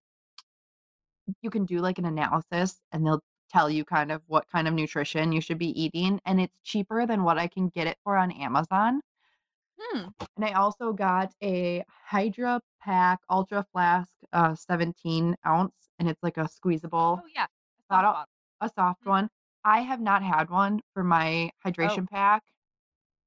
you 1.42 1.50
can 1.50 1.64
do, 1.64 1.78
like, 1.80 1.98
an 1.98 2.04
analysis, 2.06 2.80
and 2.92 3.06
they'll 3.06 3.20
tell 3.48 3.70
you 3.70 3.84
kind 3.84 4.12
of 4.12 4.22
what 4.26 4.48
kind 4.48 4.68
of 4.68 4.74
nutrition 4.74 5.32
you 5.32 5.40
should 5.40 5.58
be 5.58 5.80
eating, 5.80 6.20
and 6.24 6.40
it's 6.40 6.58
cheaper 6.64 7.06
than 7.06 7.24
what 7.24 7.38
I 7.38 7.48
can 7.48 7.68
get 7.68 7.86
it 7.86 7.98
for 8.04 8.16
on 8.16 8.30
Amazon. 8.32 9.02
Hmm. 9.78 10.08
And 10.36 10.44
I 10.44 10.52
also 10.52 10.92
got 10.92 11.34
a 11.42 11.84
Hydra 11.88 12.60
Pack 12.80 13.20
Ultra 13.30 13.66
Flask, 13.72 14.10
uh, 14.32 14.54
17 14.54 15.36
ounce, 15.46 15.90
and 15.98 16.08
it's 16.08 16.22
like 16.22 16.36
a 16.36 16.48
squeezable 16.48 17.22
Oh, 17.22 17.26
yeah. 17.34 17.46
A 17.90 17.94
soft 17.94 18.02
bottle 18.02 18.26
a 18.60 18.68
soft 18.70 19.04
Mhm. 19.04 19.10
one. 19.10 19.30
I 19.64 19.80
have 19.82 20.00
not 20.00 20.22
had 20.22 20.50
one 20.50 20.80
for 20.94 21.04
my 21.04 21.50
Oh. 21.82 22.00
hydration 22.00 22.08
pack. 22.08 22.44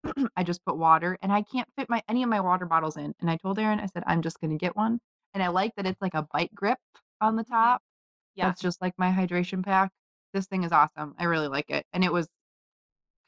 I 0.38 0.44
just 0.44 0.64
put 0.66 0.78
water, 0.78 1.18
and 1.22 1.32
I 1.34 1.44
can't 1.44 1.70
fit 1.78 1.90
my 1.90 2.04
any 2.10 2.24
of 2.24 2.30
my 2.30 2.42
water 2.42 2.66
bottles 2.66 2.98
in, 2.98 3.16
and 3.22 3.30
I 3.32 3.38
told 3.38 3.60
Aaron, 3.60 3.80
I 3.82 3.88
said, 3.88 4.04
"I'm 4.08 4.22
just 4.24 4.40
gonna 4.42 4.58
get 4.58 4.76
one," 4.76 5.02
and 5.34 5.44
I 5.44 5.50
like 5.50 5.76
that 5.76 5.86
it's 5.88 6.02
like 6.02 6.16
a 6.16 6.28
bite 6.34 6.54
grip 6.56 6.80
on 7.22 7.36
the 7.38 7.44
Mhm. 7.62 7.74
top. 7.74 7.84
Yeah. 8.36 8.54
That's 8.54 8.62
just 8.62 8.82
like 8.82 8.96
my 9.00 9.12
hydration 9.12 9.64
pack. 9.66 9.92
This 10.34 10.48
thing 10.48 10.64
is 10.64 10.72
awesome. 10.72 11.16
I 11.18 11.26
really 11.26 11.48
like 11.48 11.70
it, 11.70 11.86
and 11.94 12.04
it 12.04 12.12
was 12.14 12.28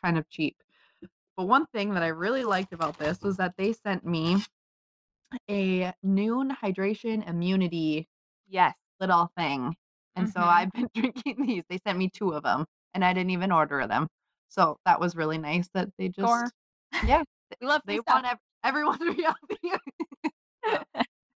kind 0.04 0.18
of 0.18 0.30
cheap. 0.30 0.58
But 1.38 1.48
one 1.48 1.68
thing 1.68 1.94
that 1.96 2.04
I 2.04 2.08
really 2.10 2.44
liked 2.46 2.74
about 2.74 2.98
this 3.00 3.22
was 3.22 3.38
that 3.38 3.56
they 3.58 3.74
sent 3.74 4.06
me 4.06 4.38
a 5.50 5.94
Nuun 6.06 6.52
Hydration 6.52 7.28
Immunity 7.28 8.08
Yes. 8.48 8.76
little 9.00 9.32
thing, 9.38 9.76
and 10.16 10.30
so 10.30 10.42
Mhm. 10.42 10.44
I've 10.44 10.72
been 10.72 10.90
drinking 10.96 11.46
these. 11.46 11.64
They 11.70 11.80
sent 11.80 11.98
me 11.98 12.10
2 12.10 12.32
of 12.34 12.44
them 12.44 12.66
and 12.94 13.06
I 13.06 13.14
didn't 13.14 13.32
even 13.32 13.52
order 13.52 13.88
them. 13.88 14.08
So 14.50 14.78
that 14.86 15.00
was 15.00 15.16
really 15.16 15.38
nice 15.38 15.70
that 15.74 15.90
they 15.98 16.10
Score. 16.20 16.52
just 16.52 16.54
yeah, 17.02 17.24
We 17.62 17.68
love 17.68 17.82
they 17.86 18.00
want 18.02 18.26
ev 18.28 18.40
everyone 18.64 19.00
to 19.08 19.14
be 19.16 19.24
healthy. 19.24 19.60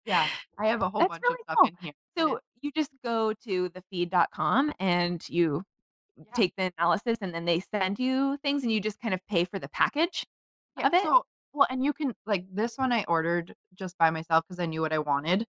Yeah, 0.06 0.30
I 0.58 0.68
have 0.68 0.82
a 0.82 0.90
whole 0.90 1.04
That's 1.04 1.10
bunch 1.10 1.30
of 1.30 1.38
really 1.38 1.44
stuff 1.48 1.60
cool. 1.60 1.70
in 1.70 1.78
here, 1.82 1.94
So 2.18 2.40
you 2.64 2.72
just 2.74 2.92
go 3.04 3.34
to 3.34 3.70
thefeed.com 3.70 4.74
and 4.80 5.28
you 5.30 5.64
Yeah. 6.18 6.38
take 6.38 6.56
the 6.58 6.72
analysis, 6.78 7.18
and 7.22 7.34
then 7.36 7.46
they 7.46 7.62
send 7.62 8.00
you 8.00 8.38
things, 8.44 8.64
and 8.64 8.72
you 8.72 8.82
just 8.82 9.00
kind 9.02 9.14
of 9.16 9.22
pay 9.28 9.46
for 9.46 9.60
the 9.60 9.70
package 9.70 10.26
Yeah, 10.78 10.86
of 10.86 10.94
it? 10.96 11.04
so 11.04 11.24
well, 11.54 11.68
and 11.70 11.84
you 11.86 11.94
can 11.94 12.16
like, 12.26 12.46
this 12.54 12.78
one 12.78 12.92
I 12.92 13.04
ordered 13.08 13.56
just 13.76 13.96
by 14.00 14.10
myself 14.10 14.44
because 14.48 14.60
I 14.60 14.66
knew 14.66 14.82
what 14.82 14.92
I 14.94 14.98
wanted, 15.00 15.46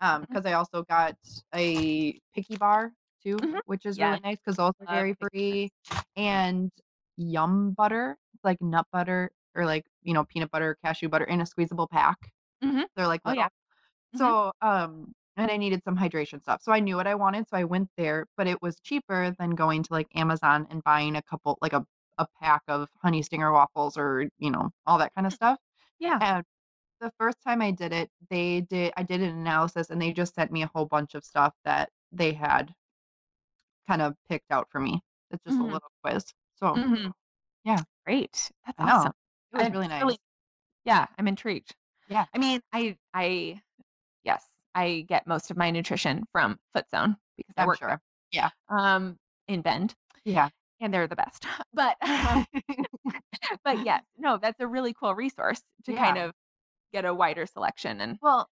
um, 0.00 0.26
Mhm. 0.28 0.38
'cause 0.40 0.46
I 0.46 0.52
also 0.52 0.84
got 0.84 1.16
a 1.52 2.20
Picky 2.32 2.56
bar 2.56 2.92
too, 3.22 3.42
Mhm. 3.42 3.60
which 3.64 3.84
is 3.86 3.98
really 4.00 4.20
nice 4.20 4.36
because 4.38 4.58
also 4.60 4.86
are 4.86 4.86
dairy 4.86 5.14
free, 5.14 5.70
and 6.14 6.70
Yum 7.16 7.72
Butter, 7.72 8.16
like 8.44 8.60
nut 8.62 8.86
butter 8.92 9.32
or 9.56 9.66
like, 9.66 9.84
you 10.02 10.14
know, 10.14 10.24
peanut 10.24 10.50
butter, 10.52 10.76
cashew 10.84 11.08
butter 11.08 11.24
in 11.24 11.40
a 11.40 11.46
squeezable 11.46 11.88
pack. 11.88 12.32
Mhm. 12.62 12.88
They're 12.96 13.06
like 13.08 13.22
Oh, 13.24 13.32
yeah. 13.32 13.48
Mhm. 14.14 14.34
So, 14.34 14.52
um, 14.62 15.14
and 15.38 15.50
I 15.50 15.56
needed 15.58 15.82
some 15.84 15.96
hydration 15.98 16.42
stuff, 16.42 16.62
so 16.62 16.72
I 16.72 16.80
knew 16.80 16.96
what 16.96 17.06
I 17.06 17.14
wanted, 17.16 17.48
so 17.48 17.56
I 17.56 17.64
went 17.64 17.90
there, 17.96 18.26
but 18.36 18.46
it 18.48 18.62
was 18.62 18.80
cheaper 18.80 19.34
than 19.38 19.50
going 19.52 19.82
to, 19.84 19.92
like, 19.92 20.08
Amazon 20.16 20.66
and 20.70 20.82
buying 20.84 21.16
a 21.16 21.22
couple 21.22 21.58
like, 21.62 21.72
a 21.74 21.86
a 22.18 22.26
pack 22.42 22.62
of 22.68 22.90
Honey 23.02 23.22
Stinger 23.22 23.52
waffles 23.52 23.96
or, 23.96 24.28
you 24.38 24.50
know, 24.50 24.70
all 24.86 24.98
that 24.98 25.14
kinda 25.14 25.30
Hmm. 25.30 25.36
stuff, 25.38 25.58
Yeah. 25.98 26.22
and 26.22 26.44
the 27.00 27.12
first 27.18 27.38
time 27.42 27.62
I 27.62 27.70
did 27.72 27.92
it, 27.94 28.10
they 28.30 28.62
did 28.62 28.92
I 28.98 29.02
did 29.04 29.22
an 29.22 29.30
analysis, 29.38 29.90
and 29.90 30.00
they 30.02 30.12
just 30.14 30.34
sent 30.36 30.52
me 30.52 30.62
a 30.64 30.68
whole 30.74 30.86
bunch 30.86 31.14
of 31.16 31.24
stuff 31.24 31.54
that 31.64 31.90
they 32.12 32.32
had 32.34 32.74
kind 33.86 34.02
of 34.02 34.16
picked 34.28 34.50
out 34.50 34.70
for 34.70 34.80
me. 34.80 35.00
It's 35.30 35.42
just 35.44 35.60
a 35.60 35.64
Mhm. 35.64 35.66
little 35.66 35.90
quiz. 36.02 36.32
So, 36.56 36.78
Mhm. 36.78 37.12
yeah. 37.64 37.84
Great. 38.04 38.50
That's 38.66 38.78
awesome. 38.80 39.12
It 39.52 39.56
was 39.56 39.68
I'm 39.68 39.72
really 39.72 39.88
it's 39.88 40.00
really 40.00 40.16
nice. 40.16 40.18
yeah, 40.84 41.06
I'm 41.18 41.28
intrigued. 41.28 41.76
Yeah. 42.08 42.26
I 42.34 42.38
mean, 42.38 42.62
I 42.72 42.98
I 43.14 43.62
I 44.78 45.02
get 45.08 45.26
most 45.26 45.50
of 45.50 45.56
my 45.56 45.70
nutrition 45.70 46.24
from 46.32 46.58
FootZone 46.76 47.16
because 47.36 47.54
I 47.58 47.66
work 47.66 47.80
sure. 47.80 47.88
there, 47.88 48.00
Yeah. 48.32 48.50
um, 48.70 49.18
in 49.48 49.62
Bend, 49.62 49.94
Yeah. 50.24 50.50
and 50.80 50.94
they're 50.94 51.08
the 51.08 51.16
best. 51.16 51.46
But, 51.74 51.96
um, 52.02 52.46
but 53.64 53.80
yes, 53.80 54.04
no, 54.16 54.38
that's 54.38 54.60
a 54.60 54.66
really 54.66 54.94
cool 54.94 55.14
resource 55.14 55.62
to 55.84 55.92
kind 55.94 56.16
of 56.18 56.32
get 56.92 57.04
a 57.06 57.14
wider 57.14 57.46
selection 57.46 58.00
and 58.00 58.18
Well 58.20 58.48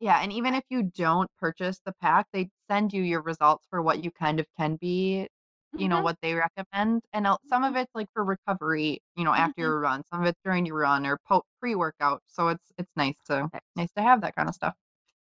yeah, 0.00 0.20
and 0.22 0.32
even 0.32 0.54
if 0.54 0.64
you 0.70 0.84
don't 0.84 1.30
purchase 1.38 1.80
the 1.84 1.94
pack, 2.00 2.28
they 2.32 2.50
send 2.70 2.92
you 2.92 3.02
your 3.02 3.22
results 3.22 3.66
for 3.70 3.82
what 3.82 4.04
you 4.04 4.10
kind 4.12 4.40
of 4.40 4.46
can 4.58 4.76
be 4.76 5.28
you 5.76 5.88
know, 5.88 6.00
Mhm. 6.00 6.02
what 6.02 6.18
they 6.22 6.34
recommend, 6.34 7.02
and 7.14 7.26
uh, 7.26 7.38
some 7.46 7.64
of 7.64 7.74
Mhm. 7.74 7.78
it's, 7.78 7.94
like, 7.94 8.08
for 8.12 8.24
recovery, 8.24 9.00
you 9.16 9.24
know, 9.24 9.32
after 9.34 9.62
Mhm. 9.62 9.62
your 9.62 9.80
run, 9.80 10.04
some 10.06 10.20
of 10.22 10.26
it's 10.28 10.40
during 10.44 10.66
your 10.66 10.76
run 10.78 11.06
or 11.06 11.18
pre-workout, 11.60 12.22
so 12.28 12.48
it's 12.48 12.72
it's 12.78 12.92
nice 12.96 13.16
to 13.26 13.50
nice 13.76 13.92
to 13.92 14.02
have 14.02 14.20
that 14.22 14.36
kinda 14.36 14.52
stuff. 14.52 14.76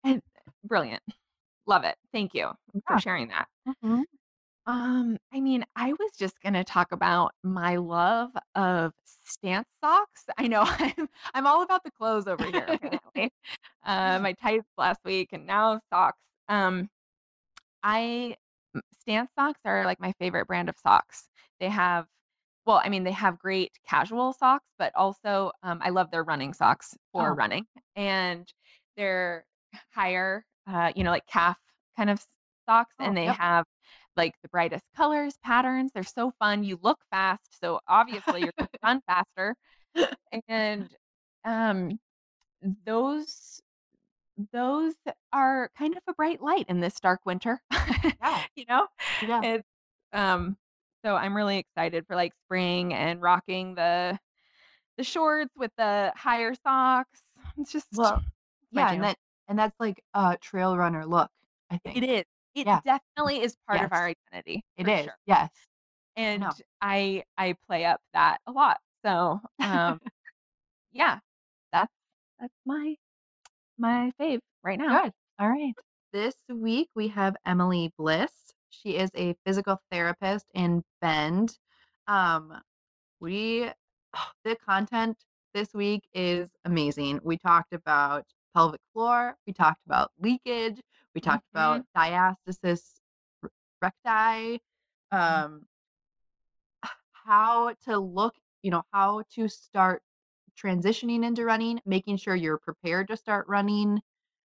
And 0.05 0.23
brilliant. 0.65 1.03
Love 1.67 1.85
it. 1.85 1.97
Thank 2.13 2.35
you 2.35 2.53
for 2.89 2.97
Yeah. 2.97 2.99
sharing 2.99 3.29
that. 3.29 3.49
Mhm. 3.67 4.05
Um, 4.67 5.19
I 5.33 5.41
mean, 5.41 5.65
I 5.77 5.93
was 5.95 6.13
just 6.17 6.41
gonna 6.41 6.65
talk 6.65 6.93
about 6.93 7.35
my 7.43 7.77
love 7.77 8.31
of 8.55 8.95
stance 9.05 9.69
socks. 9.83 10.27
I 10.39 10.47
know 10.49 10.63
I'm 10.67 11.09
I'm 11.35 11.47
all 11.47 11.63
about 11.63 11.83
the 11.85 11.91
clothes 11.91 12.29
over 12.29 12.47
here, 12.47 12.67
apparently. 12.69 13.33
Uh, 13.85 14.19
my 14.23 14.33
tights 14.35 14.69
last 14.79 15.01
week 15.05 15.31
and 15.33 15.47
now 15.47 15.81
socks. 15.93 16.21
Um, 16.49 16.91
I 17.83 18.37
m 18.77 18.83
Stance 18.95 19.33
socks 19.35 19.61
are, 19.67 19.85
like, 19.87 20.01
my 20.01 20.13
favorite 20.21 20.47
brand 20.47 20.69
of 20.71 20.79
socks. 20.79 21.29
They 21.61 21.69
have 21.71 22.09
well, 22.67 22.81
I 22.85 22.91
mean, 22.91 23.05
they 23.05 23.13
have 23.13 23.39
great 23.41 23.79
casual 23.85 24.33
socks, 24.35 24.69
but 24.79 24.95
also, 24.97 25.53
um, 25.65 25.81
I 25.83 25.91
love 25.91 26.11
their 26.13 26.25
running 26.25 26.55
socks 26.55 26.97
for 27.13 27.35
Oh, 27.35 27.35
running, 27.35 27.67
and 27.97 28.53
they're 28.97 29.47
higher, 29.95 30.45
uh, 30.67 30.93
you 30.97 31.05
know, 31.05 31.11
like 31.11 31.27
calf 31.27 31.59
kind 31.97 32.11
of 32.11 32.25
socks, 32.69 32.95
oh, 32.99 33.05
and 33.05 33.17
they 33.17 33.27
yep. 33.27 33.37
have, 33.39 33.65
like, 34.17 34.35
the 34.43 34.49
brightest 34.49 34.85
colors, 34.97 35.35
patterns, 35.43 35.91
they're 35.95 36.05
so 36.05 36.33
fun, 36.39 36.65
you 36.65 36.79
look 36.83 36.99
fast, 37.11 37.59
so 37.61 37.81
obviously 37.89 38.43
you're 38.45 38.53
run 38.83 39.01
faster, 39.07 39.57
and, 40.49 40.89
um, 41.45 41.99
those 42.87 43.61
those 44.53 44.95
are 45.33 45.71
kind 45.79 45.97
of 45.97 46.03
a 46.09 46.15
bright 46.15 46.41
light 46.43 46.67
in 46.69 46.81
this 46.81 46.99
dark 47.01 47.21
winter, 47.27 47.61
Yeah, 48.21 48.45
you 48.57 48.65
know? 48.69 48.87
yeah. 49.21 49.43
It's, 49.43 49.69
um 50.13 50.57
so 51.05 51.17
I'm 51.17 51.37
really 51.37 51.59
excited 51.59 52.07
for, 52.07 52.17
like, 52.17 52.33
spring 52.47 52.95
and 52.95 53.21
rocking 53.23 53.75
the 53.75 54.19
the 54.99 55.05
shorts 55.05 55.53
with 55.57 55.73
the 55.77 56.13
higher 56.17 56.55
socks. 56.55 57.23
It's 57.59 57.73
just 57.73 57.89
Well, 57.93 58.23
yeah, 58.71 58.93
and 58.93 59.03
jam. 59.03 59.15
And 59.53 59.59
that's 59.59 59.79
like 59.79 60.03
a 60.15 60.39
trail 60.41 60.77
runner 60.79 61.05
look, 61.05 61.31
I 61.71 61.79
think. 61.79 61.99
It 61.99 62.09
is. 62.09 62.25
It 62.55 62.67
Yeah, 62.67 62.81
definitely 62.85 63.41
is 63.43 63.55
part 63.67 63.83
of 63.83 63.93
our 63.93 64.09
identity, 64.33 64.65
It 64.79 64.89
is. 64.89 65.05
sure, 65.05 65.17
yes, 65.27 65.51
and. 66.17 66.45
I 66.85 67.23
I 67.39 67.55
play 67.69 67.85
up 67.85 68.01
that 68.13 68.39
a 68.49 68.51
lot. 68.51 68.81
So, 69.05 69.41
um, 69.61 70.01
yeah, 70.93 71.21
that's 71.73 71.93
that's 72.41 72.55
my 72.67 72.97
my 73.79 74.13
fave 74.21 74.41
right 74.65 74.79
now. 74.79 75.05
Good, 75.05 75.13
alright. 75.41 75.75
This 76.13 76.35
week, 76.49 76.89
we 76.95 77.09
have 77.09 77.37
Emily 77.47 77.93
Bliss. 77.99 78.33
She 78.71 78.97
is 78.97 79.11
a 79.15 79.35
physical 79.45 79.79
therapist 79.93 80.47
in 80.55 80.83
Bend. 81.01 81.57
Um, 82.09 82.61
we 83.21 83.71
the 84.45 84.57
content 84.57 85.17
this 85.55 85.73
week 85.75 86.03
is 86.15 86.51
amazing. 86.65 87.21
We 87.23 87.39
talked 87.39 87.73
about 87.73 88.25
pelvic 88.55 88.81
floor, 88.93 89.37
we 89.47 89.53
talked 89.53 89.81
about 89.87 90.11
leakage, 90.19 90.81
we 91.15 91.21
talked 91.21 91.45
about 91.53 91.81
Mhm. 91.81 91.87
diastasis 91.97 93.01
recti, 93.81 94.61
Mhm. 95.13 95.19
um 95.19 95.67
how 97.13 97.75
to 97.85 97.99
look 97.99 98.35
you 98.63 98.71
know, 98.71 98.83
how 98.93 99.23
to 99.35 99.49
start 99.49 100.03
transitioning 100.57 101.25
into 101.25 101.45
running, 101.45 101.81
making 101.85 102.17
sure 102.17 102.35
you're 102.37 102.59
prepared 102.59 103.09
to 103.09 103.17
start 103.17 103.47
running, 103.49 104.01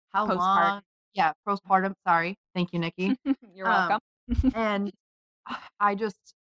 how 0.10 0.26
long 0.26 0.82
yeah, 1.14 1.34
postpartum, 1.48 1.94
sorry. 2.08 2.38
Thank 2.54 2.72
you, 2.74 2.80
Nikki. 2.80 3.18
You're 3.56 3.68
welcome. 3.68 4.00
Um, 4.30 4.52
and 4.56 4.92
I 5.80 5.96
just 5.96 6.36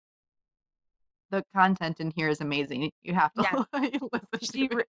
the 1.30 1.42
content 1.54 2.00
in 2.00 2.12
here 2.14 2.28
is 2.28 2.40
amazing. 2.40 2.90
You 3.02 3.14
have 3.14 3.32
to 3.34 3.66
listen 3.72 4.00
she 4.42 4.68
to 4.68 4.78
it. 4.78 4.88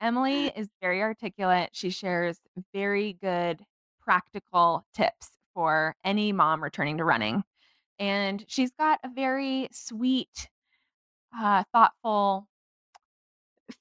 Emily 0.00 0.48
is 0.48 0.68
very 0.80 1.02
articulate. 1.02 1.70
She 1.72 1.90
shares 1.90 2.38
very 2.72 3.14
good 3.14 3.64
practical 4.00 4.84
tips 4.94 5.30
for 5.54 5.96
any 6.04 6.32
mom 6.32 6.62
returning 6.62 6.98
to 6.98 7.04
running, 7.04 7.44
and 7.98 8.44
she's 8.48 8.72
got 8.72 9.00
a 9.04 9.08
very 9.08 9.68
sweet, 9.72 10.50
uh, 11.36 11.64
thoughtful 11.72 12.48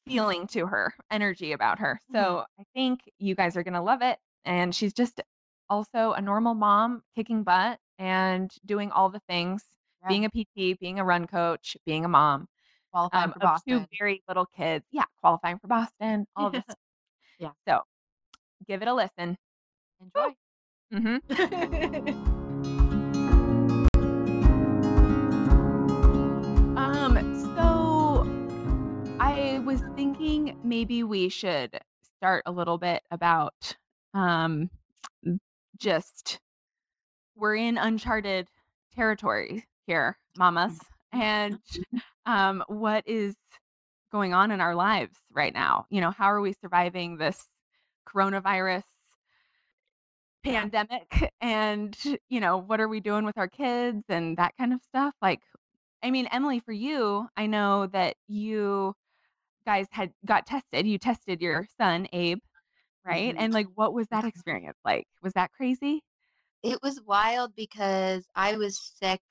feeling 0.05 0.48
to 0.48 0.65
her, 0.67 0.93
energy 1.12 1.51
about 1.51 1.79
her. 1.79 2.00
Mhm. 2.10 2.13
So 2.13 2.46
I 2.60 2.63
think 2.74 3.01
you 3.20 3.36
guys 3.36 3.58
are 3.58 3.63
gonna 3.63 3.82
love 3.82 4.01
it, 4.01 4.20
and 4.46 4.74
she's 4.74 4.93
just 4.93 5.22
also 5.70 6.13
a 6.13 6.22
normal 6.22 6.53
mom 6.55 7.03
kicking 7.15 7.43
butt 7.43 7.79
and 7.98 8.51
doing 8.65 8.91
all 8.91 9.10
the 9.10 9.20
things, 9.22 9.65
Yeah, 10.01 10.08
being 10.10 10.25
a 10.25 10.29
PT, 10.29 10.74
being 10.74 11.00
a 11.00 11.03
run 11.05 11.27
coach, 11.27 11.77
being 11.86 12.05
a 12.05 12.08
mom, 12.10 12.48
qualifying 12.93 13.25
um, 13.25 13.33
for 13.33 13.39
Boston. 13.39 13.79
2 13.81 13.85
very 14.00 14.23
little 14.27 14.45
kids. 14.45 14.85
Yeah, 14.91 15.05
qualifying 15.19 15.57
for 15.59 15.67
Boston, 15.67 16.25
all 16.35 16.50
this. 16.51 16.63
Yeah, 17.39 17.50
So, 17.67 17.81
give 18.67 18.81
it 18.83 18.88
a 18.88 18.93
listen. 18.93 19.38
enjoy. 20.00 20.35
Mhm. 20.93 22.23
Um, 26.77 27.17
so 27.55 28.25
I 29.19 29.59
was 29.65 29.81
thinking 29.95 30.55
maybe 30.63 31.03
we 31.03 31.27
should 31.29 31.79
start 32.17 32.43
a 32.45 32.51
little 32.51 32.77
bit 32.77 33.01
about, 33.12 33.75
um, 34.13 34.69
just 35.77 36.39
we're 37.35 37.55
in 37.55 37.77
uncharted 37.77 38.47
territory 38.95 39.65
here, 39.88 40.17
mamas, 40.38 40.79
and, 41.12 41.59
um, 42.25 42.63
what 42.68 43.03
is 43.08 43.36
going 44.12 44.34
on 44.34 44.51
in 44.51 44.62
our 44.62 44.75
lives 44.75 45.15
right 45.32 45.53
now? 45.53 45.86
You 45.89 46.01
know, 46.01 46.12
how 46.12 46.25
are 46.27 46.42
we 46.42 46.53
surviving 46.53 47.18
this 47.18 47.48
coronavirus 48.08 48.84
pandemic? 50.44 51.08
And, 51.42 51.98
you 52.30 52.39
know, 52.39 52.58
what 52.58 52.80
are 52.80 52.88
we 52.88 53.01
doing 53.01 53.25
with 53.25 53.38
our 53.38 53.50
kids 53.50 54.03
and 54.08 54.38
that 54.38 54.53
kind 54.58 54.72
of 54.74 54.82
stuff? 54.82 55.13
Like, 55.22 55.42
I 56.01 56.10
mean, 56.12 56.27
Emily, 56.32 56.60
for 56.60 56.72
you, 56.72 57.27
I 57.36 57.48
know 57.48 57.88
that 57.88 58.15
you 58.27 58.94
guys 59.65 59.88
had 59.92 60.12
got 60.25 60.46
tested. 60.46 60.88
You 60.88 60.98
tested 60.98 61.42
your 61.42 61.68
son, 61.77 62.08
Abe, 62.13 62.39
right? 63.06 63.34
Mhm. 63.36 63.39
And, 63.39 63.53
like, 63.53 63.68
what 63.75 63.94
was 63.94 64.08
that 64.10 64.25
experience 64.25 64.77
like? 64.86 65.06
Was 65.22 65.34
that 65.34 65.51
crazy? 65.51 66.01
It 66.63 66.80
was 66.82 67.01
wild 67.06 67.56
because 67.56 68.25
I 68.36 68.56
was 68.56 68.80
sick, 69.00 69.22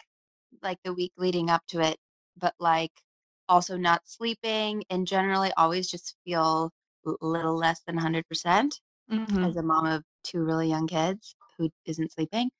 like, 0.63 0.79
the 0.85 0.93
week 0.95 1.13
leading 1.17 1.49
up 1.51 1.63
to 1.69 1.81
it, 1.81 1.97
but, 2.43 2.55
like, 2.61 2.93
also 3.51 3.79
not 3.79 4.09
sleeping 4.09 4.85
and 4.91 5.07
generally 5.09 5.53
always 5.59 5.91
just 5.91 6.17
feel 6.27 6.73
a 7.07 7.13
little 7.27 7.57
less 7.59 7.83
than 7.87 7.97
100% 7.97 8.81
Mhm. 9.09 9.53
as 9.53 9.57
a 9.57 9.63
mom 9.65 9.87
of 9.87 10.05
2 10.25 10.45
really 10.45 10.69
young 10.71 10.87
kids 10.89 11.37
who 11.59 11.71
isn't 11.87 12.13
sleeping, 12.13 12.51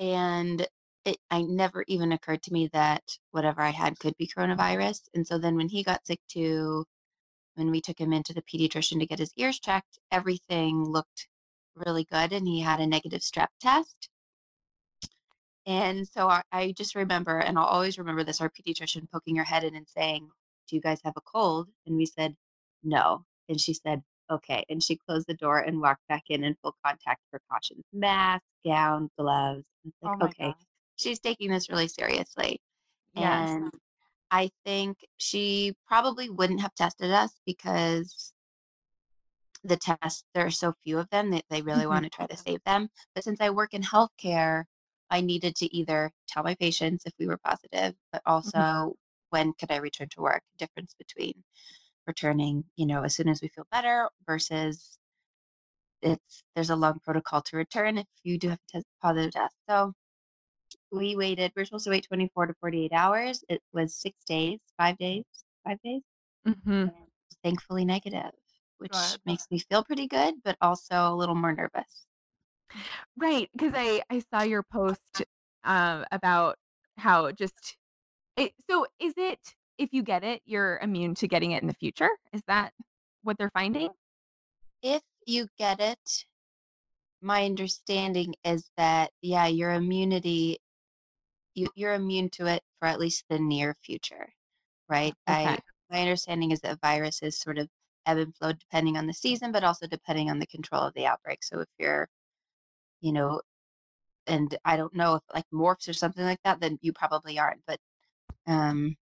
and 0.00 0.66
it 1.04 1.18
I 1.30 1.42
never 1.42 1.84
even 1.88 2.12
occurred 2.12 2.42
to 2.44 2.52
me 2.52 2.68
that 2.72 3.04
whatever 3.32 3.62
I 3.62 3.70
had 3.70 3.98
could 4.00 4.16
be 4.18 4.28
coronavirus, 4.28 5.08
and 5.14 5.26
so 5.26 5.38
then 5.38 5.56
when 5.56 5.68
he 5.70 5.82
got 5.84 6.06
sick 6.06 6.20
too, 6.28 6.84
when 7.54 7.70
we 7.72 7.80
took 7.82 8.00
him 8.00 8.12
into 8.14 8.34
the 8.34 8.42
pediatrician 8.42 9.00
to 9.00 9.06
get 9.06 9.18
his 9.20 9.32
ears 9.36 9.60
checked, 9.60 9.98
everything 10.12 10.84
looked 10.84 11.28
really 11.76 12.04
good, 12.04 12.32
and 12.34 12.46
he 12.48 12.60
had 12.60 12.80
a 12.80 12.86
negative 12.88 13.20
strep 13.22 13.48
test. 13.60 14.08
And 15.66 16.06
so 16.08 16.28
I, 16.28 16.42
I 16.52 16.72
just 16.72 16.94
remember, 16.94 17.38
and 17.38 17.58
I'll 17.58 17.66
always 17.66 17.98
remember 17.98 18.24
this, 18.24 18.40
our 18.40 18.50
pediatrician 18.50 19.10
poking 19.10 19.36
her 19.36 19.44
head 19.44 19.64
in 19.64 19.74
and 19.74 19.86
saying, 19.88 20.28
Do 20.68 20.76
you 20.76 20.82
guys 20.82 21.00
have 21.04 21.14
a 21.16 21.20
cold? 21.20 21.68
And 21.86 21.96
we 21.96 22.06
said, 22.06 22.34
No. 22.82 23.24
And 23.48 23.60
she 23.60 23.74
said, 23.74 24.02
Okay. 24.30 24.64
And 24.68 24.82
she 24.82 24.96
closed 24.96 25.26
the 25.26 25.34
door 25.34 25.58
and 25.58 25.80
walked 25.80 26.06
back 26.08 26.24
in 26.28 26.44
in 26.44 26.56
full 26.62 26.76
contact 26.84 27.20
precautions 27.30 27.84
mask, 27.92 28.42
gown, 28.64 29.10
gloves. 29.18 29.64
It's 29.84 29.96
like, 30.02 30.12
Oh 30.22 30.26
okay, 30.26 30.46
god. 30.46 30.54
she's 30.96 31.18
taking 31.20 31.50
this 31.50 31.68
really 31.68 31.88
seriously. 31.88 32.60
Yes. 33.14 33.50
And 33.50 33.70
I 34.30 34.50
think 34.64 34.96
she 35.18 35.74
probably 35.86 36.30
wouldn't 36.30 36.60
have 36.60 36.74
tested 36.74 37.10
us 37.10 37.32
because 37.44 38.32
the 39.64 39.76
tests, 39.76 40.24
there 40.34 40.46
are 40.46 40.50
so 40.50 40.72
few 40.84 40.98
of 40.98 41.10
them 41.10 41.30
that 41.32 41.44
they 41.50 41.60
really 41.60 41.84
Mhm. 41.84 41.88
want 41.88 42.04
to 42.04 42.10
try 42.10 42.26
to 42.26 42.36
save 42.36 42.62
them. 42.64 42.88
But 43.14 43.24
since 43.24 43.40
I 43.40 43.50
work 43.50 43.74
in 43.74 43.82
healthcare, 43.82 44.64
I 45.10 45.20
needed 45.20 45.56
to 45.56 45.74
either 45.76 46.12
tell 46.28 46.42
my 46.44 46.54
patients 46.56 47.04
if 47.06 47.12
we 47.18 47.26
were 47.26 47.38
positive, 47.38 47.94
but 48.12 48.22
Mhm. 48.44 48.62
also 48.66 48.94
when 49.30 49.52
could 49.54 49.70
I 49.72 49.76
return 49.78 50.08
to 50.10 50.22
work? 50.22 50.42
Difference 50.58 50.94
between 50.98 51.44
returning, 52.06 52.64
you 52.76 52.86
know, 52.86 53.02
as 53.04 53.14
soon 53.16 53.28
as 53.28 53.42
we 53.42 53.48
feel 53.48 53.66
better 53.72 54.10
versus 54.26 54.98
it's 56.02 56.42
there's 56.54 56.70
a 56.70 56.76
long 56.76 57.00
protocol 57.00 57.40
to 57.42 57.56
return 57.56 57.98
if 57.98 58.06
you 58.22 58.38
do 58.38 58.48
have 58.50 58.58
a 58.68 58.72
test, 58.72 58.86
positive 59.02 59.32
test. 59.32 59.54
So 59.68 59.92
we 60.92 61.16
waited. 61.16 61.52
We 61.56 61.62
are 61.62 61.64
supposed 61.64 61.84
to 61.84 61.90
wait 61.90 62.06
24 62.06 62.46
to 62.46 62.54
48 62.60 62.92
hours. 62.92 63.44
It 63.48 63.62
was 63.72 63.94
six 63.94 64.16
days, 64.24 64.60
five 64.78 64.98
days, 64.98 65.24
five 65.64 65.80
days, 65.82 66.02
Mm-hmm. 66.46 66.90
thankfully 67.42 67.84
negative, 67.84 68.32
which 68.78 69.18
makes 69.26 69.46
me 69.50 69.58
feel 69.58 69.84
pretty 69.84 70.06
good, 70.06 70.42
but 70.42 70.56
also 70.62 70.94
a 71.12 71.14
little 71.14 71.34
more 71.34 71.52
nervous. 71.52 72.06
Right, 73.16 73.50
'cause 73.58 73.72
I 73.74 74.02
I 74.10 74.20
saw 74.20 74.42
your 74.42 74.62
post, 74.62 75.00
uh, 75.64 76.04
about 76.12 76.58
how 76.96 77.32
just 77.32 77.76
it 78.36 78.54
so 78.70 78.86
is 79.00 79.14
it 79.18 79.54
if 79.78 79.92
you 79.92 80.02
get 80.02 80.24
it, 80.24 80.42
you're 80.46 80.78
immune 80.78 81.14
to 81.16 81.28
getting 81.28 81.52
it 81.52 81.62
in 81.62 81.68
the 81.68 81.74
future? 81.74 82.10
Is 82.32 82.42
that 82.48 82.74
what 83.22 83.38
they're 83.38 83.50
finding? 83.50 83.90
If 84.82 85.02
you 85.26 85.48
get 85.58 85.80
it, 85.80 86.26
my 87.22 87.44
understanding 87.46 88.34
is 88.44 88.70
that, 88.76 89.12
yeah, 89.22 89.46
your 89.48 89.72
immunity 89.72 90.58
you 91.54 91.68
you're 91.74 91.94
immune 91.94 92.30
to 92.30 92.46
it 92.46 92.62
for 92.78 92.86
at 92.88 92.98
least 93.00 93.24
the 93.28 93.38
near 93.38 93.74
future, 93.82 94.32
right? 94.88 95.14
Okay. 95.28 95.38
I 95.56 95.60
my 95.90 96.00
understanding 96.02 96.52
is 96.52 96.60
that 96.62 96.80
viruses 96.80 97.38
sort 97.38 97.58
of 97.58 97.68
ebb 98.06 98.18
and 98.18 98.36
flow 98.36 98.52
depending 98.52 98.96
on 98.96 99.06
the 99.06 99.14
season, 99.14 99.52
but 99.52 99.64
also 99.64 99.86
depending 99.86 100.30
on 100.30 100.38
the 100.38 100.46
control 100.46 100.82
of 100.82 100.94
the 100.94 101.06
outbreak. 101.06 101.42
So 101.44 101.60
if 101.60 101.68
you're, 101.78 102.08
you 103.00 103.12
know, 103.12 103.40
and 104.26 104.56
I 104.64 104.76
don't 104.76 104.94
know 104.94 105.16
if 105.16 105.22
like 105.34 105.46
morphs 105.52 105.88
or 105.88 105.92
something 105.92 106.24
like 106.24 106.40
that, 106.44 106.60
then 106.60 106.78
you 106.82 106.92
probably 106.92 107.38
aren't. 107.38 107.62
But 107.66 107.80
um, 108.46 108.96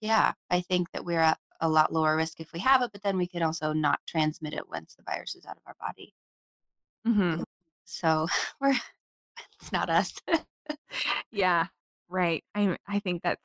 yeah, 0.00 0.32
I 0.50 0.60
think 0.62 0.90
that 0.92 1.04
we're 1.04 1.20
at 1.20 1.38
a 1.60 1.68
lot 1.68 1.92
lower 1.92 2.16
risk 2.16 2.40
if 2.40 2.52
we 2.52 2.58
have 2.60 2.82
it, 2.82 2.90
but 2.92 3.02
then 3.02 3.18
we 3.18 3.26
can 3.26 3.42
also 3.42 3.72
not 3.72 4.00
transmit 4.06 4.54
it 4.54 4.68
once 4.68 4.94
the 4.94 5.02
virus 5.02 5.34
is 5.34 5.44
out 5.46 5.56
of 5.56 5.62
our 5.66 5.76
body. 5.80 6.14
Mm-hmm. 7.06 7.42
So 7.84 8.26
we're 8.60 8.74
it's 9.60 9.72
not 9.72 9.90
us. 9.90 10.14
Yeah, 11.32 11.66
right. 12.08 12.42
I 12.54 12.76
I 12.86 12.98
think 13.00 13.22
that's 13.22 13.42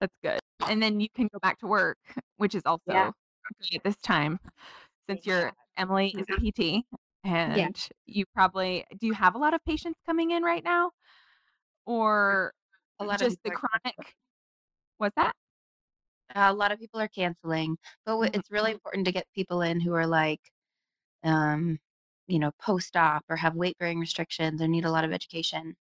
that's 0.00 0.14
good. 0.22 0.40
And 0.68 0.82
then 0.82 1.00
you 1.00 1.08
can 1.14 1.28
go 1.32 1.38
back 1.40 1.58
to 1.60 1.66
work, 1.66 1.98
which 2.36 2.54
is 2.54 2.62
also 2.64 2.82
Yeah. 2.88 3.10
good 3.60 3.76
at 3.76 3.84
this 3.84 3.96
time 3.96 4.38
since 5.08 5.26
your 5.26 5.38
Exactly. 5.38 5.62
Emily 5.76 6.14
is 6.18 6.26
a 6.28 6.50
PT 6.50 6.84
Yeah. 7.46 7.68
and 7.68 7.88
you 8.06 8.24
probably 8.34 8.86
do 8.98 9.06
you 9.06 9.14
have 9.14 9.34
a 9.34 9.38
lot 9.38 9.54
of 9.54 9.64
patients 9.64 10.00
coming 10.06 10.30
in 10.32 10.42
right 10.42 10.64
now 10.64 10.92
or 11.86 12.54
A 12.98 13.04
lot 13.04 13.22
of 13.22 13.28
just 13.28 13.38
people 13.44 13.44
the 13.44 13.52
chronic 13.52 14.16
What's 14.98 15.14
that? 15.16 15.34
A 16.34 16.52
lot 16.52 16.72
of 16.72 16.78
people 16.78 17.00
are 17.00 17.08
canceling, 17.08 17.78
but 18.04 18.12
w 18.12 18.28
Mhm. 18.28 18.34
it's 18.34 18.50
really 18.50 18.72
important 18.72 19.04
to 19.06 19.12
get 19.12 19.26
people 19.34 19.60
in 19.62 19.80
who 19.80 19.94
are 19.94 20.06
like, 20.06 20.40
um, 21.24 21.78
you 22.28 22.38
know, 22.40 22.52
post-op 22.60 23.24
or 23.30 23.36
have 23.36 23.56
weight-bearing 23.56 24.00
restrictions 24.00 24.62
or 24.62 24.68
need 24.68 24.84
a 24.86 24.90
lot 24.92 25.04
of 25.04 25.12
education. 25.12 25.76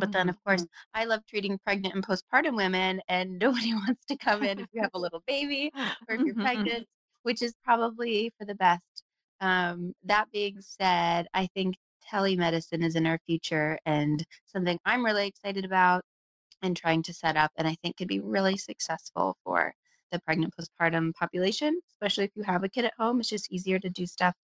But 0.00 0.12
then, 0.12 0.28
Mhm. 0.28 0.30
of 0.30 0.42
course, 0.44 0.66
I 0.94 1.04
love 1.06 1.26
treating 1.26 1.58
pregnant 1.60 1.94
and 1.96 2.04
postpartum 2.06 2.56
women, 2.56 3.02
and 3.08 3.38
nobody 3.40 3.74
wants 3.74 4.04
to 4.06 4.16
come 4.18 4.44
in 4.44 4.60
if 4.60 4.68
you 4.72 4.82
have 4.82 4.92
a 4.94 5.00
little 5.00 5.22
baby 5.26 5.72
or 6.08 6.16
if 6.16 6.22
you're 6.26 6.36
pregnant, 6.36 6.88
which 7.24 7.42
is 7.42 7.54
probably 7.64 8.32
for 8.38 8.46
the 8.46 8.54
best. 8.56 8.91
Um, 9.42 9.94
that 10.04 10.32
being 10.32 10.62
said, 10.62 11.28
I 11.34 11.48
think 11.48 11.76
telemedicine 12.12 12.84
is 12.84 12.96
in 12.96 13.06
our 13.06 13.20
future 13.26 13.78
and 13.86 14.24
something 14.46 14.78
I'm 14.86 15.04
really 15.06 15.28
excited 15.28 15.66
about 15.66 16.04
and 16.62 16.76
trying 16.76 17.02
to 17.04 17.14
set 17.14 17.36
up, 17.38 17.52
and 17.56 17.68
I 17.68 17.76
think 17.82 17.96
could 17.98 18.08
be 18.08 18.20
really 18.20 18.56
successful 18.58 19.36
for 19.44 19.74
the 20.12 20.20
pregnant 20.20 20.54
postpartum 20.58 21.14
population, 21.14 21.80
especially 21.92 22.24
if 22.24 22.32
you 22.36 22.44
have 22.44 22.64
a 22.64 22.70
kid 22.70 22.86
at 22.86 22.94
home. 22.98 23.20
It's 23.20 23.30
just 23.30 23.52
easier 23.52 23.78
to 23.80 23.90
do 23.90 24.06
stuff 24.06 24.34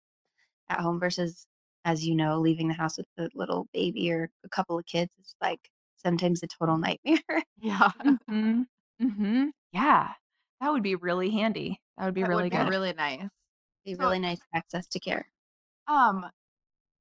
at 0.68 0.80
home 0.80 1.00
versus, 1.00 1.46
as 1.84 2.06
you 2.06 2.14
know, 2.14 2.40
leaving 2.40 2.68
the 2.68 2.74
house 2.74 2.98
with 2.98 3.06
a 3.18 3.30
little 3.34 3.68
baby 3.72 4.10
or 4.12 4.30
a 4.44 4.48
couple 4.50 4.78
of 4.78 4.86
kids 4.86 5.10
is 5.20 5.34
like 5.42 5.70
sometimes 5.96 6.42
a 6.42 6.46
total 6.48 6.78
nightmare. 6.78 7.44
Yeah. 7.60 7.92
Mhm. 8.28 8.66
Mhm. 9.00 9.52
Yeah. 9.72 10.14
That 10.60 10.70
would 10.70 10.84
be 10.84 10.94
really 10.94 11.30
handy. 11.30 11.80
That 11.96 12.04
would 12.04 12.14
be 12.14 12.22
That 12.22 12.30
really 12.30 12.48
would 12.48 12.48
be 12.48 12.60
good. 12.60 12.70
really 12.70 12.92
nice. 12.92 13.28
Be 13.88 13.94
really 13.94 14.18
nice 14.18 14.40
access 14.54 14.86
to 14.88 15.00
care. 15.00 15.26
um, 15.86 16.26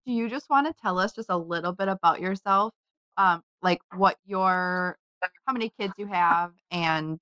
do 0.06 0.14
you 0.14 0.30
just 0.30 0.50
wanna 0.50 0.74
tell 0.82 0.98
us 0.98 1.12
just 1.14 1.30
a 1.30 1.38
little 1.38 1.74
bit 1.74 1.90
about 1.90 2.22
yourself? 2.22 2.74
Um, 3.18 3.44
like 3.62 3.80
what 3.96 4.18
your 4.26 4.98
how 5.46 5.54
many 5.54 5.72
kids 5.78 5.94
you 5.98 6.08
have? 6.08 6.54
And 6.72 7.20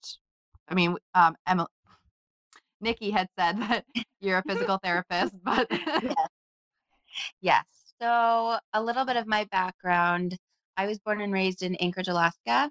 I 0.67 0.75
mean, 0.75 0.95
um, 1.15 1.35
Emil 1.49 1.67
Nikki 2.79 3.09
had 3.09 3.27
said 3.37 3.57
that 3.61 3.85
you're 4.21 4.37
a 4.37 4.43
physical 4.43 4.77
therapist, 4.83 5.33
but 5.43 5.67
Yes. 5.71 6.15
Yes. 7.41 7.65
So, 8.01 8.59
a 8.73 8.83
little 8.83 9.05
bit 9.05 9.15
of 9.15 9.25
my 9.25 9.45
background. 9.45 10.37
I 10.77 10.85
was 10.85 10.99
born 10.99 11.21
and 11.21 11.31
raised 11.31 11.63
in 11.63 11.75
Anchorage, 11.75 12.09
Alaska, 12.09 12.69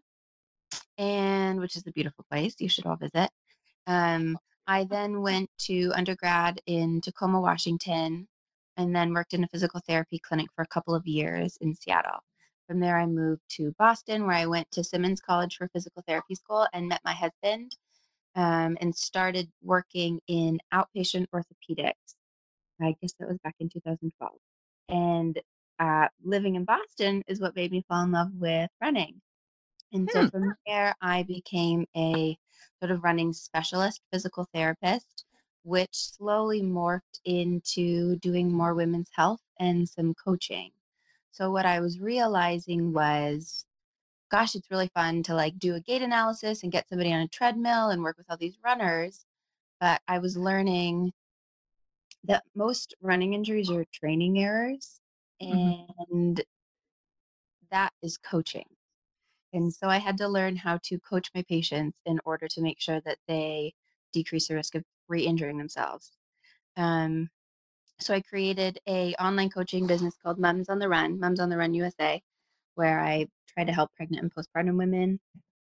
and 0.99 1.59
which 1.61 1.77
is 1.77 1.87
a 1.87 1.93
beautiful 1.93 2.25
place. 2.31 2.55
You 2.61 2.69
should 2.69 2.85
all 2.87 2.97
visit. 2.97 3.31
Um, 3.87 4.39
I 4.67 4.85
then 4.85 5.23
went 5.23 5.51
to 5.61 5.93
undergrad 5.95 6.61
in 6.67 7.01
Tacoma, 7.01 7.41
Washington, 7.41 8.29
and 8.77 8.95
then 8.95 9.15
worked 9.15 9.35
in 9.35 9.45
a 9.45 9.49
physical 9.49 9.81
therapy 9.87 10.19
clinic 10.19 10.49
for 10.55 10.63
a 10.63 10.67
couple 10.69 10.95
of 10.95 11.07
years 11.07 11.57
in 11.61 11.75
Seattle. 11.75 12.21
From 12.67 12.81
there, 12.81 12.99
I 12.99 13.07
moved 13.07 13.43
to 13.57 13.73
Boston, 13.79 14.27
where 14.27 14.37
I 14.37 14.47
went 14.47 14.71
to 14.73 14.85
Simmons 14.85 15.21
College 15.21 15.57
for 15.57 15.69
physical 15.69 16.03
therapy 16.07 16.35
school 16.35 16.67
and 16.73 16.89
met 16.89 17.01
my 17.05 17.13
husband 17.15 17.77
um, 18.37 18.77
and 18.81 18.95
started 18.97 19.51
working 19.63 20.21
in 20.29 20.61
outpatient 20.73 21.27
orthopedics. 21.35 22.17
I 22.81 22.97
guess 23.01 23.15
that 23.19 23.29
was 23.29 23.39
back 23.45 23.57
in 23.61 23.69
2012. 23.69 24.33
And 24.89 25.41
uh, 25.79 26.09
living 26.23 26.57
in 26.57 26.65
Boston 26.65 27.23
is 27.29 27.41
what 27.41 27.57
made 27.57 27.73
me 27.73 27.85
fall 27.89 28.05
in 28.05 28.13
love 28.13 28.31
with 28.35 28.71
running. 28.81 29.21
And 29.93 30.11
so 30.11 30.25
Hmm. 30.25 30.29
from 30.31 30.55
there, 30.67 30.95
I 31.01 31.23
became 31.25 31.87
a 31.97 32.37
sort 32.79 32.91
of 32.91 33.05
running 33.05 33.33
specialist 33.33 34.01
physical 34.13 34.47
therapist, 34.53 35.25
which 35.63 35.95
slowly 35.95 36.63
morphed 36.63 37.21
into 37.25 38.17
doing 38.17 38.53
more 38.53 38.75
women's 38.75 39.11
health 39.15 39.41
and 39.59 39.89
some 39.89 40.15
coaching. 40.15 40.71
So 41.33 41.51
what 41.51 41.67
I 41.67 41.81
was 41.81 41.99
realizing 41.99 42.93
was, 42.93 43.65
gosh, 44.31 44.55
it's 44.55 44.71
really 44.71 44.91
fun 44.95 45.23
to 45.25 45.35
like 45.35 45.59
do 45.59 45.75
a 45.75 45.81
gait 45.81 46.03
analysis 46.03 46.63
and 46.63 46.73
get 46.73 46.89
somebody 46.89 47.13
on 47.13 47.21
a 47.21 47.29
treadmill 47.29 47.91
and 47.91 48.03
work 48.03 48.17
with 48.19 48.27
all 48.31 48.37
these 48.37 48.59
runners. 48.65 49.25
But 49.81 50.01
I 50.07 50.19
was 50.19 50.37
learning 50.37 51.13
that 52.25 52.45
most 52.55 52.95
running 53.01 53.35
injuries 53.35 53.71
are 53.71 53.85
training 53.93 54.39
errors, 54.39 55.01
Mhm. 55.43 55.89
and 56.09 56.45
that 57.71 57.93
is 58.03 58.17
coaching. 58.17 58.67
And 59.55 59.75
so 59.75 59.89
I 59.89 59.99
had 59.99 60.19
to 60.19 60.29
learn 60.29 60.57
how 60.57 60.79
to 60.85 61.01
coach 61.01 61.31
my 61.35 61.43
patients 61.45 62.01
in 62.07 62.21
order 62.27 62.49
to 62.49 62.63
make 62.63 62.81
sure 62.81 63.01
that 63.03 63.19
they 63.29 63.75
decrease 64.13 64.49
the 64.49 64.57
risk 64.57 64.77
of 64.77 64.85
re-injuring 65.09 65.59
themselves. 65.59 66.13
Um, 66.77 67.31
so 68.01 68.15
I 68.15 68.21
created 68.21 68.79
a 68.89 69.15
online 69.17 69.51
coaching 69.51 69.87
business 69.87 70.17
called 70.23 70.39
Mums 70.39 70.69
on 70.69 70.79
the 70.79 70.89
Run, 70.89 71.21
Mums 71.21 71.41
on 71.41 71.51
the 71.51 71.57
Run 71.59 71.75
USA, 71.75 72.23
where 72.77 73.01
I 73.01 73.29
try 73.49 73.65
to 73.65 73.73
help 73.73 73.95
pregnant 73.97 74.23
and 74.25 74.35
postpartum 74.35 74.77
women 74.79 75.21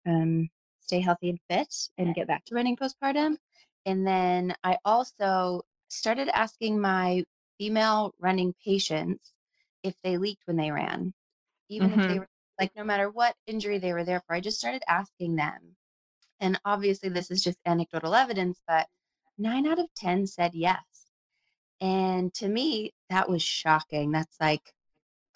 um, 0.06 0.50
stay 0.80 1.00
healthy 1.00 1.30
and 1.30 1.40
fit 1.50 1.74
and 1.98 2.14
get 2.14 2.28
back 2.28 2.44
to 2.46 2.54
running 2.54 2.76
postpartum. 2.76 3.38
And 3.86 4.06
then 4.06 4.54
I 4.64 4.78
also 4.84 5.62
started 5.88 6.28
asking 6.28 6.80
my 6.80 7.24
female 7.58 8.14
running 8.20 8.54
patients 8.64 9.32
if 9.82 9.94
they 10.02 10.18
leaked 10.18 10.46
when 10.46 10.56
they 10.56 10.70
ran, 10.70 11.14
even 11.68 11.92
if 11.92 12.02
they 12.06 12.18
Mhm. 12.18 12.20
were 12.20 12.28
like 12.60 12.76
no 12.76 12.84
matter 12.84 13.10
what 13.10 13.34
injury 13.46 13.78
they 13.78 13.92
were 13.94 14.04
there 14.04 14.22
for. 14.26 14.34
I 14.34 14.40
just 14.40 14.58
started 14.58 14.82
asking 14.86 15.36
them. 15.36 15.76
And 16.40 16.60
obviously, 16.64 17.08
this 17.08 17.30
is 17.30 17.42
just 17.42 17.58
anecdotal 17.66 18.14
evidence, 18.14 18.60
but 18.68 18.86
nine 19.38 19.66
out 19.66 19.78
of 19.78 19.86
10 19.96 20.26
said 20.26 20.52
yes. 20.54 20.82
And 21.80 22.32
to 22.34 22.48
me, 22.48 22.92
that 23.08 23.28
was 23.28 23.42
shocking. 23.42 24.10
That's 24.12 24.36
like, 24.40 24.62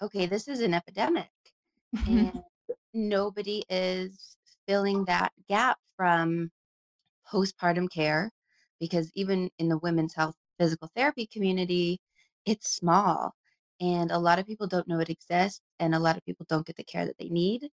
okay, 0.01 0.27
this 0.27 0.47
is 0.47 0.61
an 0.61 0.73
epidemic. 0.73 1.29
And 2.07 2.41
nobody 2.93 3.63
is 3.69 4.37
filling 4.67 5.05
that 5.05 5.31
gap 5.49 5.77
from 5.97 6.51
postpartum 7.31 7.89
care 7.91 8.31
because 8.79 9.11
even 9.15 9.49
in 9.57 9.67
the 9.69 9.79
women's 9.79 10.13
health 10.13 10.35
physical 10.59 10.89
therapy 10.95 11.27
community, 11.31 11.99
it's 12.45 12.75
small. 12.75 13.33
And 13.81 14.11
a 14.11 14.19
lot 14.19 14.39
of 14.39 14.47
people 14.47 14.67
don't 14.67 14.87
know 14.87 14.99
it 14.99 15.09
exists, 15.09 15.61
and 15.79 15.95
a 15.95 15.99
lot 15.99 16.17
of 16.17 16.25
people 16.25 16.45
don't 16.49 16.65
get 16.65 16.75
the 16.77 16.83
care 16.83 17.05
that 17.05 17.17
they 17.17 17.29
need. 17.29 17.69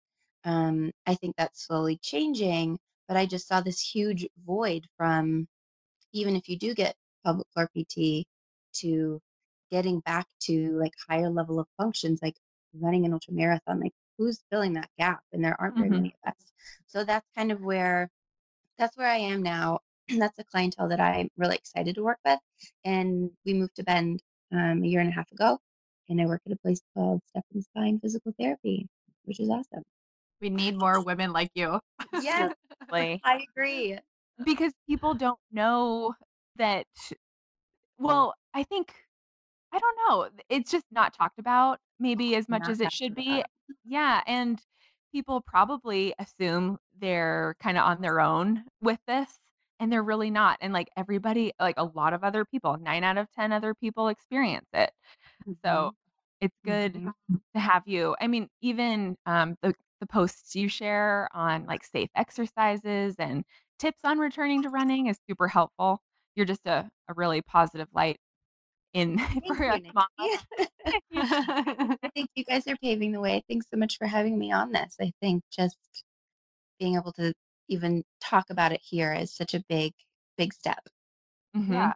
Um, 0.45 0.93
I 1.07 1.15
think 1.15 1.37
that's 1.37 1.67
slowly 1.67 1.99
changing, 2.03 2.79
but 3.09 3.17
I 3.17 3.27
just 3.27 3.49
saw 3.49 3.61
this 3.61 3.81
huge 3.81 4.27
void 4.47 4.87
from 4.97 5.49
even 6.13 6.37
if 6.37 6.49
you 6.49 6.59
do 6.59 6.75
get 6.75 6.97
pelvic 7.25 7.47
floor 7.53 7.69
PT 7.75 8.27
to 8.75 9.21
getting 9.71 10.01
back 10.01 10.27
to 10.41 10.73
like 10.79 10.93
higher 11.09 11.31
level 11.31 11.61
of 11.61 11.67
functions 11.77 12.21
like 12.23 12.37
running 12.75 13.05
an 13.07 13.13
ultra 13.13 13.33
marathon 13.35 13.81
like 13.81 13.93
who's 14.19 14.43
filling 14.51 14.75
that 14.75 14.91
gap 14.99 15.21
and 15.33 15.45
there 15.45 15.61
aren't 15.61 15.79
very 15.79 15.91
Mhm. 15.91 15.95
many 15.95 16.15
of 16.25 16.31
us 16.33 16.53
so 16.87 17.05
that's 17.05 17.27
kind 17.37 17.53
of 17.53 17.61
where 17.63 18.09
that's 18.79 18.97
where 18.97 19.09
i 19.09 19.17
am 19.17 19.43
now 19.43 19.81
that's 20.19 20.39
a 20.39 20.45
clientele 20.45 20.89
that 20.89 21.01
i'm 21.01 21.29
really 21.37 21.57
excited 21.57 21.95
to 21.95 22.03
work 22.03 22.19
with 22.25 22.41
and 22.85 23.31
we 23.47 23.55
moved 23.55 23.77
to 23.77 23.85
bend 23.85 24.23
um, 24.53 24.83
a 24.83 24.87
year 24.87 25.01
and 25.01 25.11
a 25.11 25.13
half 25.13 25.31
ago 25.33 25.59
and 26.11 26.21
i 26.23 26.27
work 26.27 26.43
at 26.47 26.53
a 26.53 26.57
place 26.59 26.83
called 26.95 27.23
step 27.29 27.45
and 27.55 27.65
spine 27.65 28.01
physical 28.01 28.35
therapy 28.41 28.89
which 29.25 29.41
is 29.41 29.51
awesome 29.51 29.85
we 30.41 30.51
need 30.51 30.77
more 30.77 31.01
women 31.01 31.33
like 31.33 31.51
you. 31.55 31.81
yes 32.13 32.53
i 33.25 33.47
agree 33.57 33.99
Because 34.45 34.73
people 34.89 35.15
don't 35.15 35.39
know 35.53 36.15
that 36.57 36.87
well, 37.99 38.35
I 38.55 38.63
think 38.65 38.95
I 39.73 39.79
don't 39.81 39.99
know, 40.09 40.31
it's 40.51 40.71
just 40.71 40.87
not 40.93 41.15
talked 41.15 41.39
about 41.39 41.81
maybe 42.01 42.37
as 42.37 42.49
much 42.49 42.69
not 42.69 42.71
as 42.71 42.81
it 42.81 42.93
talked 42.93 42.97
should 42.97 43.13
about. 43.13 43.17
be. 43.17 43.45
Yeah, 43.85 44.23
and 44.27 44.61
people 45.13 45.43
probably 45.43 46.15
assume 46.19 46.79
they're 46.99 47.57
kinda 47.63 47.81
on 47.81 48.01
their 48.03 48.21
own 48.21 48.65
with 48.83 49.01
this, 49.07 49.41
and 49.81 49.93
they're 49.93 50.03
really 50.05 50.31
not, 50.31 50.59
and, 50.63 50.73
like, 50.73 50.91
everybody 50.97 51.53
like, 51.61 51.77
a 51.79 51.85
lot 51.85 52.15
of 52.15 52.25
other 52.25 52.45
people, 52.47 52.77
9 52.79 53.05
out 53.05 53.19
of 53.19 53.31
10 53.33 53.53
other 53.53 53.75
people 53.75 54.09
experience 54.09 54.69
it. 54.75 54.93
So, 55.65 55.91
Mhm. 55.91 56.41
it's 56.41 56.57
good 56.65 57.03
Mhm. 57.29 57.41
to 57.55 57.61
have 57.61 57.87
you 57.87 58.17
I 58.21 58.27
mean, 58.29 58.49
even, 58.63 59.17
um, 59.27 59.57
the 59.63 59.75
the 60.01 60.07
posts 60.07 60.55
you 60.57 60.69
share 60.69 61.29
on, 61.35 61.67
like, 61.67 61.85
safe 61.85 62.09
exercises 62.17 63.17
and 63.19 63.45
tips 63.79 64.01
on 64.05 64.19
returning 64.19 64.63
to 64.63 64.71
running 64.71 65.07
is 65.09 65.19
super 65.29 65.49
helpful. 65.49 66.01
You're 66.37 66.47
just 66.47 66.67
a 66.67 66.91
a 67.09 67.15
really 67.15 67.43
positive 67.43 67.89
light 67.95 68.19
in 68.95 69.19
for 69.47 69.69
you, 69.69 69.71
us 69.71 69.81
moms. 69.95 70.47
I 72.05 72.09
think 72.15 72.31
you 72.35 72.45
guys 72.45 72.67
are 72.67 72.77
paving 72.77 73.13
the 73.13 73.21
way. 73.21 73.43
Thanks 73.49 73.67
so 73.71 73.77
much 73.77 73.99
for 73.99 74.07
having 74.07 74.39
me 74.39 74.53
on 74.53 74.73
this. 74.73 74.97
I 75.01 75.13
think 75.21 75.45
just 75.51 75.79
being 76.79 76.97
able 76.97 77.13
to 77.15 77.35
even 77.69 78.05
talk 78.21 78.51
about 78.51 78.73
it 78.73 78.81
here 78.83 79.13
is 79.13 79.35
such 79.35 79.55
a 79.55 79.65
big, 79.69 79.95
big 80.37 80.53
step. 80.55 80.89
Mhm, 81.55 81.65
Yeah, 81.69 81.95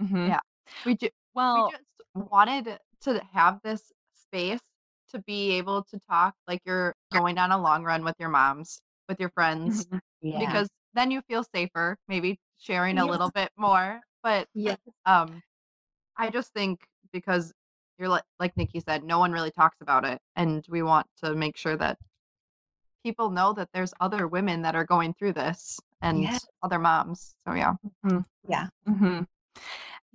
mhm. 0.00 0.34
yeah. 0.34 0.40
We 0.84 0.96
we 1.54 1.62
Well 1.62 1.72
just 1.72 1.84
wanted 2.14 2.78
to 3.02 3.22
have 3.32 3.60
this 3.62 3.92
space 4.14 4.60
to 5.10 5.18
be 5.20 5.52
able 5.52 5.82
to 5.84 5.98
talk 6.08 6.34
like 6.46 6.60
you're 6.64 6.94
going 7.12 7.38
on 7.38 7.50
a 7.52 7.58
long 7.60 7.82
run 7.84 8.04
with 8.04 8.14
your 8.18 8.28
moms, 8.28 8.80
with 9.08 9.18
your 9.20 9.30
friends, 9.30 9.86
Mhm, 9.86 10.00
Yeah. 10.20 10.38
because 10.40 10.68
then 10.94 11.10
you 11.10 11.20
feel 11.22 11.44
safer, 11.44 11.96
maybe 12.08 12.38
sharing 12.58 12.98
a 12.98 13.04
Yes. 13.04 13.10
little 13.10 13.30
bit 13.30 13.50
more, 13.56 14.00
but, 14.22 14.48
Yes. 14.54 14.78
um, 15.06 15.42
I 16.16 16.30
just 16.30 16.52
think 16.52 16.86
because 17.12 17.52
you're 17.98 18.08
like 18.08 18.24
like 18.38 18.56
Nikki 18.56 18.80
said, 18.80 19.02
no 19.04 19.18
one 19.18 19.32
really 19.32 19.50
talks 19.50 19.76
about 19.80 20.04
it, 20.04 20.20
and 20.36 20.64
we 20.68 20.82
want 20.82 21.06
to 21.22 21.34
make 21.34 21.56
sure 21.56 21.76
that 21.76 21.98
people 23.02 23.30
know 23.30 23.52
that 23.54 23.68
there's 23.72 23.94
other 24.00 24.26
women 24.28 24.62
that 24.62 24.74
are 24.74 24.84
going 24.84 25.14
through 25.14 25.32
this 25.32 25.80
and 26.02 26.22
Yeah. 26.22 26.38
other 26.62 26.78
moms. 26.78 27.34
So, 27.46 27.54
yeah. 27.54 27.74
mhm, 28.04 28.24
Yeah. 28.48 28.68
mhm. 28.86 29.26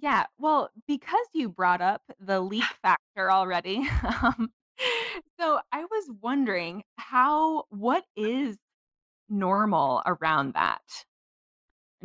Yeah, 0.05 0.27
well, 0.37 0.69
because 0.87 1.25
you 1.33 1.49
brought 1.49 1.81
up 1.81 2.03
the 2.19 2.39
leak 2.39 2.63
factor 2.83 3.31
already, 3.31 3.87
um, 4.21 4.53
so 5.39 5.59
I 5.71 5.85
was 5.85 6.11
wondering 6.21 6.83
how 6.97 7.65
what 7.69 8.05
is 8.15 8.57
normal 9.29 10.03
around 10.05 10.53
that? 10.53 10.81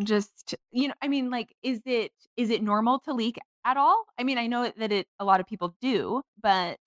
Just 0.02 0.54
you 0.72 0.88
know, 0.88 0.94
I 1.02 1.08
mean, 1.08 1.30
like, 1.30 1.54
is 1.62 1.80
it 1.84 2.12
is 2.36 2.50
it 2.50 2.62
normal 2.62 3.00
to 3.00 3.12
leak 3.12 3.38
at 3.64 3.76
all? 3.76 4.04
I 4.18 4.24
mean, 4.24 4.38
I 4.38 4.46
know 4.46 4.70
that 4.76 4.92
it 4.92 5.06
a 5.18 5.24
lot 5.24 5.40
of 5.40 5.46
people 5.46 5.74
do, 5.80 6.22
but 6.42 6.78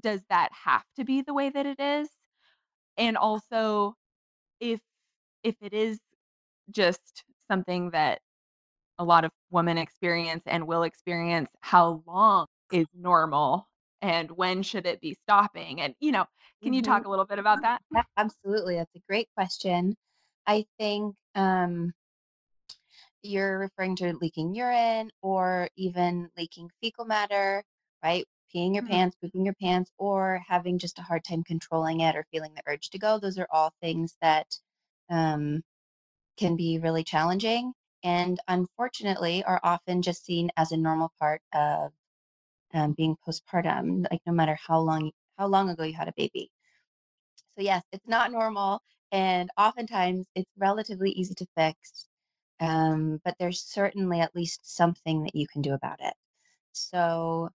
does 0.00 0.22
that 0.30 0.50
have 0.52 0.84
to 0.96 1.04
be 1.04 1.22
the 1.22 1.34
way 1.34 1.50
that 1.50 1.66
it 1.66 1.80
is? 1.80 2.08
And 2.98 3.16
also, 3.16 3.94
if 4.60 4.80
if 5.44 5.56
it 5.62 5.74
is 5.74 6.00
just 6.70 7.24
something 7.50 7.90
that 7.92 8.20
a 8.98 9.04
lot 9.04 9.24
of 9.24 9.32
women 9.50 9.78
experience 9.78 10.42
and 10.46 10.66
will 10.66 10.82
experience, 10.84 11.50
how 11.60 12.02
long 12.06 12.46
is 12.72 12.86
normal 12.94 13.68
and 14.02 14.30
when 14.32 14.62
should 14.62 14.86
it 14.86 15.00
be 15.00 15.14
stopping? 15.14 15.80
And, 15.80 15.94
you 16.00 16.12
know, 16.12 16.26
can 16.62 16.72
you 16.72 16.82
Mhm. 16.82 16.82
talk 16.82 17.06
a 17.06 17.10
little 17.10 17.24
bit 17.26 17.38
about 17.38 17.62
that? 17.62 17.82
Absolutely. 18.16 18.76
That's 18.76 18.94
a 18.94 19.00
great 19.08 19.28
question. 19.34 19.96
I 20.46 20.66
think 20.78 21.16
um, 21.34 21.94
you're 23.22 23.58
referring 23.58 23.96
to 23.96 24.12
leaking 24.20 24.54
urine 24.54 25.10
or 25.22 25.68
even 25.76 26.30
leaking 26.36 26.70
fecal 26.80 27.04
matter, 27.04 27.62
right? 28.02 28.26
Peeing 28.54 28.74
your 28.74 28.82
Mhm, 28.82 28.84
pants, 28.84 29.16
pooping 29.20 29.44
your 29.44 29.54
pants, 29.54 29.90
or 29.98 30.42
having 30.46 30.78
just 30.78 30.98
a 30.98 31.02
hard 31.02 31.24
time 31.24 31.42
controlling 31.42 32.00
it 32.00 32.16
or 32.16 32.24
feeling 32.30 32.52
the 32.54 32.62
urge 32.66 32.90
to 32.90 32.98
go. 32.98 33.18
Those 33.18 33.38
are 33.38 33.46
all 33.50 33.72
things 33.80 34.16
that 34.20 34.46
um, 35.10 35.62
can 36.38 36.56
be 36.56 36.78
really 36.78 37.04
challenging 37.04 37.72
and 38.04 38.40
unfortunately 38.48 39.44
are 39.44 39.60
often 39.62 40.02
just 40.02 40.24
seen 40.24 40.50
as 40.56 40.72
a 40.72 40.76
normal 40.76 41.12
part 41.20 41.42
of 41.54 41.92
um, 42.74 42.92
being 42.94 43.16
postpartum, 43.26 44.06
like 44.10 44.22
no 44.26 44.32
matter 44.32 44.58
how 44.66 44.80
long 44.80 45.12
how 45.38 45.46
long 45.46 45.70
ago 45.70 45.84
you 45.84 45.94
had 45.94 46.08
a 46.08 46.14
baby. 46.16 46.50
So 47.56 47.62
yes, 47.62 47.82
it's 47.92 48.06
not 48.08 48.32
normal, 48.32 48.80
and 49.12 49.50
oftentimes 49.58 50.26
it's 50.34 50.50
relatively 50.56 51.10
easy 51.12 51.34
to 51.34 51.46
fix. 51.56 52.08
Um, 52.60 53.20
but 53.24 53.36
there's 53.38 53.62
certainly 53.62 54.20
at 54.20 54.34
least 54.36 54.60
something 54.76 55.24
that 55.24 55.34
you 55.34 55.46
can 55.48 55.62
do 55.62 55.74
about 55.74 56.00
it. 56.00 56.14
So 56.72 57.50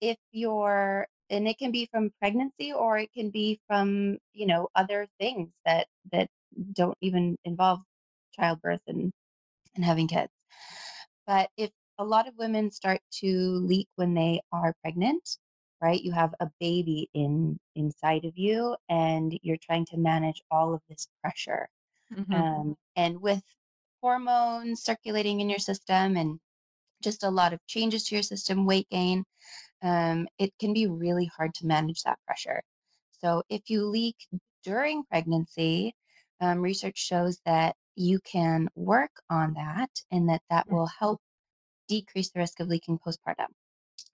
if 0.00 0.18
you're 0.32 1.06
and 1.30 1.48
it 1.48 1.58
can 1.58 1.72
be 1.72 1.86
from 1.92 2.12
pregnancy 2.20 2.72
or 2.72 2.98
it 2.98 3.12
can 3.14 3.30
be 3.30 3.60
from, 3.68 4.18
you 4.34 4.46
know, 4.46 4.68
other 4.74 5.08
things 5.20 5.50
that 5.66 5.88
that 6.12 6.28
don't 6.74 6.98
even 7.02 7.36
involve 7.44 7.80
childbirth 8.34 8.82
and 8.88 9.12
and 9.74 9.84
having 9.84 10.08
kids. 10.08 10.32
But 11.26 11.50
if 11.56 11.72
a 11.98 12.04
lot 12.04 12.28
of 12.28 12.36
women 12.36 12.70
start 12.70 13.00
to 13.20 13.28
leak 13.56 13.88
when 13.96 14.14
they 14.14 14.40
are 14.52 14.74
pregnant, 14.82 15.38
right? 15.80 16.00
You 16.00 16.12
have 16.12 16.34
a 16.40 16.50
baby 16.60 17.10
in 17.14 17.58
inside 17.74 18.24
of 18.24 18.38
you 18.38 18.76
and 18.88 19.38
you're 19.42 19.56
trying 19.60 19.86
to 19.86 19.96
manage 19.98 20.42
all 20.50 20.74
of 20.74 20.82
this 20.88 21.08
pressure. 21.22 21.68
mhm, 22.10 22.42
Um, 22.42 22.76
and 22.96 23.20
with 23.22 23.44
hormones 24.02 24.82
circulating 24.82 25.40
in 25.40 25.50
your 25.50 25.58
system 25.60 26.16
and 26.16 26.40
just 27.02 27.22
a 27.24 27.30
lot 27.30 27.52
of 27.52 27.66
changes 27.66 28.04
to 28.04 28.16
your 28.16 28.22
system, 28.22 28.66
weight 28.66 28.88
gain, 28.90 29.24
um, 29.82 30.28
it 30.38 30.52
can 30.60 30.72
be 30.74 30.86
really 30.86 31.26
hard 31.26 31.54
to 31.56 31.66
manage 31.66 32.02
that 32.02 32.18
pressure. 32.26 32.62
So, 33.12 33.42
if 33.48 33.70
you 33.70 33.86
leak 33.86 34.16
during 34.64 35.04
pregnancy, 35.04 35.94
um, 36.40 36.60
research 36.60 36.98
shows 36.98 37.40
that 37.46 37.76
you 37.96 38.20
can 38.20 38.68
work 38.74 39.10
on 39.30 39.54
that 39.54 39.90
and 40.10 40.28
that 40.28 40.42
that 40.50 40.66
mm, 40.68 40.72
will 40.72 40.88
help 40.98 41.20
decrease 41.88 42.30
the 42.30 42.40
risk 42.40 42.60
of 42.60 42.68
leaking 42.68 42.98
postpartum. 42.98 43.48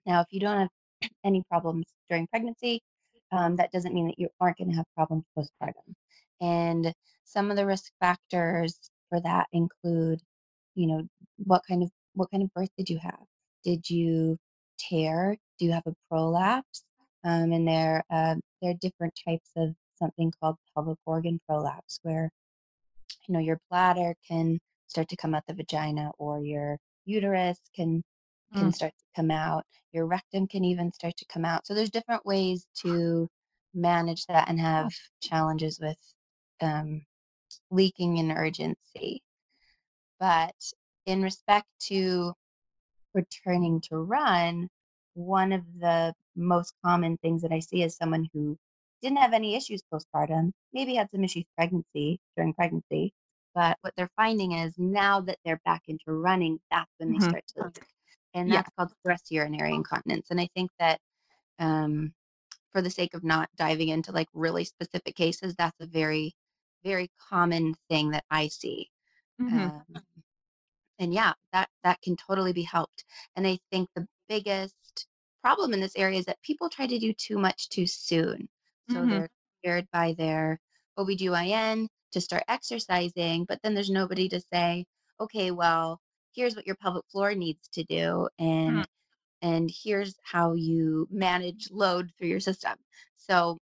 Now, 0.05 0.21
if 0.21 0.27
you 0.31 0.39
don't 0.39 0.59
have 0.59 0.69
any 1.25 1.43
problems 1.49 1.85
during 2.09 2.27
pregnancy, 2.27 2.81
um, 3.31 3.55
that 3.57 3.71
doesn't 3.71 3.93
mean 3.93 4.07
that 4.07 4.19
you 4.19 4.29
aren't 4.39 4.57
going 4.57 4.71
to 4.71 4.75
have 4.77 4.85
problems 4.95 5.25
postpartum. 5.37 5.93
And 6.41 6.93
some 7.25 7.51
of 7.51 7.57
the 7.57 7.65
risk 7.65 7.91
factors 7.99 8.77
for 9.09 9.21
that 9.21 9.47
include, 9.53 10.21
you 10.75 10.87
know, 10.87 11.03
what 11.37 11.61
kind 11.67 11.83
of 11.83 11.91
what 12.13 12.31
kind 12.31 12.43
of 12.43 12.53
birth 12.53 12.69
did 12.77 12.89
you 12.89 12.97
have? 12.99 13.23
Did 13.63 13.89
you 13.89 14.37
tear? 14.79 15.37
Do 15.59 15.65
you 15.65 15.71
have 15.73 15.85
a 15.87 15.93
prolapse? 16.09 16.83
Um, 17.23 17.51
and 17.51 17.67
there 17.67 18.03
uh, 18.09 18.35
there 18.61 18.71
are 18.71 18.77
different 18.81 19.13
types 19.27 19.49
of 19.57 19.75
something 19.99 20.31
called 20.41 20.55
pelvic 20.73 20.97
organ 21.05 21.39
prolapse, 21.47 21.99
where 22.03 22.29
you 23.27 23.33
know 23.33 23.39
your 23.39 23.59
bladder 23.69 24.15
can 24.27 24.59
start 24.87 25.07
to 25.09 25.15
come 25.17 25.35
out 25.35 25.43
the 25.47 25.53
vagina, 25.53 26.11
or 26.17 26.41
your 26.43 26.77
uterus 27.05 27.59
can 27.75 28.03
can 28.55 28.69
mm, 28.69 28.75
start 28.75 28.93
to 28.97 29.05
come 29.15 29.31
out. 29.31 29.63
Your 29.93 30.05
rectum 30.07 30.47
can 30.47 30.63
even 30.63 30.91
start 30.93 31.15
to 31.17 31.25
come 31.31 31.45
out. 31.45 31.65
So 31.67 31.73
there's 31.73 31.89
different 31.91 32.25
ways 32.25 32.65
to 32.83 33.27
manage 33.73 34.25
that 34.27 34.49
and 34.49 34.59
have 34.59 34.91
challenges 35.21 35.79
with 35.79 35.97
um, 36.61 37.05
leaking 37.71 38.19
and 38.19 38.31
urgency. 38.31 39.21
But 40.19 40.55
in 41.05 41.21
respect 41.21 41.67
to 41.87 42.33
returning 43.13 43.81
to 43.89 43.97
run, 43.97 44.69
one 45.13 45.51
of 45.51 45.63
the 45.79 46.13
most 46.35 46.73
common 46.83 47.17
things 47.17 47.41
that 47.41 47.51
I 47.51 47.59
see 47.59 47.83
is 47.83 47.95
someone 47.95 48.27
who 48.33 48.57
didn't 49.01 49.19
have 49.19 49.33
any 49.33 49.55
issues 49.55 49.81
postpartum, 49.93 50.51
maybe 50.73 50.95
had 50.95 51.09
some 51.11 51.23
issues 51.23 51.45
pregnancy 51.57 52.19
during 52.35 52.53
pregnancy, 52.53 53.13
but 53.55 53.77
what 53.81 53.93
they're 53.97 54.11
finding 54.15 54.53
is 54.53 54.77
now 54.77 55.21
that 55.21 55.39
they're 55.45 55.61
back 55.65 55.83
into 55.87 56.03
running, 56.13 56.59
that's 56.71 56.91
when 56.97 57.11
they 57.11 57.19
mhm. 57.19 57.19
start 57.19 57.43
to. 57.57 57.71
And 58.33 58.51
Yeah, 58.51 58.53
that's 58.53 58.69
called 58.77 58.91
stress 59.01 59.23
urinary 59.31 59.73
incontinence. 59.75 60.27
And 60.31 60.41
I 60.41 60.49
think 60.55 60.71
that 60.79 60.99
um, 61.59 62.13
for 62.71 62.81
the 62.81 62.89
sake 62.91 63.13
of 63.15 63.23
not 63.23 63.49
diving 63.57 63.89
into 63.89 64.11
like 64.13 64.29
really 64.33 64.65
specific 64.65 65.15
cases, 65.15 65.55
that's 65.55 65.77
a 65.81 65.87
very, 65.87 66.33
very 66.83 67.09
common 67.29 67.75
thing 67.89 68.11
that 68.11 68.25
I 68.31 68.49
see. 68.49 68.89
mhm, 69.39 69.69
Um, 69.89 70.03
and 70.99 71.13
yeah, 71.13 71.33
that 71.53 71.69
that 71.83 72.01
can 72.01 72.15
totally 72.15 72.53
be 72.53 72.63
helped. 72.63 73.05
And 73.35 73.47
I 73.47 73.59
think 73.71 73.89
the 73.95 74.07
biggest 74.27 75.07
problem 75.41 75.73
in 75.73 75.79
this 75.79 75.95
area 75.95 76.19
is 76.19 76.25
that 76.25 76.41
people 76.43 76.69
try 76.69 76.87
to 76.87 76.99
do 76.99 77.13
too 77.13 77.37
much 77.39 77.69
too 77.69 77.87
soon. 77.87 78.49
So 78.93 79.05
mhm, 79.05 79.07
they're 79.07 79.29
cleared 79.63 79.87
by 79.91 80.13
their 80.17 80.59
OBGYN 80.97 81.87
to 82.11 82.21
start 82.21 82.43
exercising, 82.47 83.45
but 83.45 83.59
then 83.63 83.73
there's 83.75 83.89
nobody 83.89 84.29
to 84.29 84.41
say, 84.53 84.85
okay, 85.19 85.51
well, 85.51 85.99
here's 86.35 86.55
what 86.55 86.67
your 86.67 86.75
pelvic 86.75 87.05
floor 87.11 87.33
needs 87.35 87.67
to 87.69 87.83
do 87.83 88.29
mm, 88.67 88.83
and 88.83 88.87
and 89.41 89.71
here's 89.83 90.15
how 90.23 90.53
you 90.53 91.07
manage 91.11 91.69
load 91.71 92.11
through 92.17 92.29
your 92.29 92.39
system. 92.41 92.77
So 93.17 93.59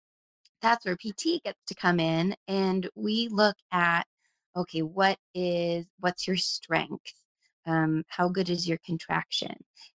that's 0.61 0.85
where 0.85 0.97
PT 0.97 1.41
gets 1.43 1.59
to 1.67 1.75
come 1.75 1.99
in 1.99 2.35
and 2.47 2.89
we 2.95 3.27
look 3.29 3.55
at 3.71 4.05
okay, 4.55 4.81
what 4.81 5.17
is 5.33 5.85
what's 5.99 6.27
your 6.27 6.37
strength? 6.37 7.13
Um, 7.65 8.03
how 8.07 8.29
good 8.29 8.49
is 8.49 8.67
your 8.67 8.79
contraction? 8.85 9.55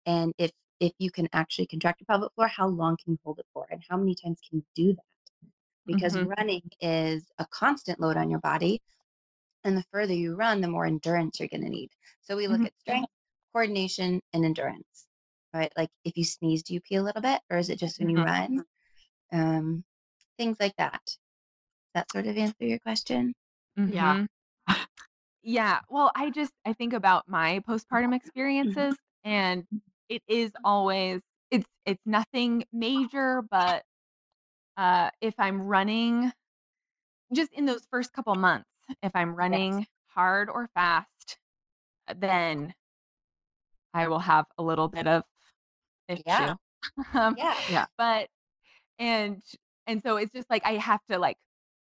And 0.07 0.33
if 0.39 0.51
if 0.81 0.93
you 0.99 1.11
can 1.11 1.29
actually 1.33 1.67
contract 1.67 2.01
your 2.01 2.07
pelvic 2.07 2.33
floor, 2.35 2.49
how 2.49 2.69
long 2.69 2.97
can 3.03 3.13
you 3.15 3.19
hold 3.25 3.39
it 3.39 3.47
for? 3.53 3.67
And 3.71 3.83
how 3.89 3.97
many 3.97 4.15
times 4.15 4.41
can 4.49 4.59
you 4.59 4.65
do 4.75 4.95
that? 4.95 5.05
Because 5.87 6.15
Mhm. 6.15 6.29
running 6.39 6.63
is 6.81 7.31
a 7.39 7.47
constant 7.47 8.01
load 8.01 8.17
on 8.17 8.31
your 8.31 8.41
body. 8.41 8.81
And 9.65 9.77
the 9.77 9.85
further 9.93 10.13
you 10.15 10.35
run, 10.37 10.61
the 10.61 10.69
more 10.69 10.87
endurance 10.87 11.41
you're 11.41 11.49
going 11.49 11.63
to 11.63 11.71
need. 11.71 11.91
So 12.23 12.37
we 12.37 12.49
look 12.49 12.61
Mhm. 12.61 12.67
at 12.67 12.79
strength, 12.81 13.11
coordination, 13.53 14.21
and 14.33 14.45
endurance, 14.45 15.07
right? 15.55 15.73
Like 15.77 15.91
if 16.05 16.17
you 16.17 16.25
sneeze, 16.25 16.63
do 16.63 16.75
you 16.75 16.81
pee 16.83 16.97
a 16.97 17.03
little 17.03 17.23
bit, 17.23 17.41
or 17.51 17.59
is 17.59 17.71
it 17.71 17.79
just 17.79 17.99
when 17.99 18.11
you 18.11 18.19
Mhm. 18.19 18.25
run? 18.25 18.65
Um, 19.33 19.85
things 20.39 20.59
like 20.61 20.77
that. 20.77 21.03
Does 21.07 21.19
that 21.95 22.11
sort 22.13 22.27
of 22.27 22.37
answer 22.37 22.65
your 22.65 22.79
question? 22.81 23.35
Yeah. 23.87 24.17
Mhm. 24.19 24.27
Yeah, 25.43 25.81
well, 25.91 26.11
I 26.17 26.31
just 26.31 26.53
I 26.65 26.73
think 26.73 26.93
about 26.95 27.29
my 27.29 27.61
postpartum 27.69 28.15
Mhm. 28.15 28.17
experiences, 28.17 28.97
and 29.25 29.67
it 30.09 30.23
is 30.29 30.53
always 30.65 31.21
it's 31.51 31.67
it's 31.87 32.01
nothing 32.07 32.65
major, 32.73 33.43
but, 33.51 33.85
uh, 34.77 35.11
if 35.21 35.35
I'm 35.39 35.63
running 35.63 36.33
just 37.33 37.53
in 37.53 37.67
those 37.67 37.87
first 37.91 38.13
couple 38.13 38.35
months, 38.37 38.69
if 39.03 39.13
I'm 39.15 39.35
Yes. 39.47 39.63
running 39.63 39.87
hard 40.09 40.49
or 40.51 40.69
fast, 40.75 41.39
uh, 42.09 42.15
then 42.19 42.75
I 43.93 44.09
will 44.09 44.19
have 44.19 44.47
a 44.59 44.63
little 44.63 44.89
bit 44.89 45.07
of 45.07 45.25
issue. 46.09 46.23
Yeah. 46.27 46.55
Um, 47.15 47.37
Yeah. 47.37 47.55
Yeah. 47.69 47.87
but 47.99 48.29
and 48.99 49.43
and 49.87 50.03
so 50.03 50.17
it's 50.19 50.33
just 50.33 50.51
like 50.51 50.65
I 50.67 50.75
have 50.75 51.05
to, 51.07 51.19
like, 51.19 51.39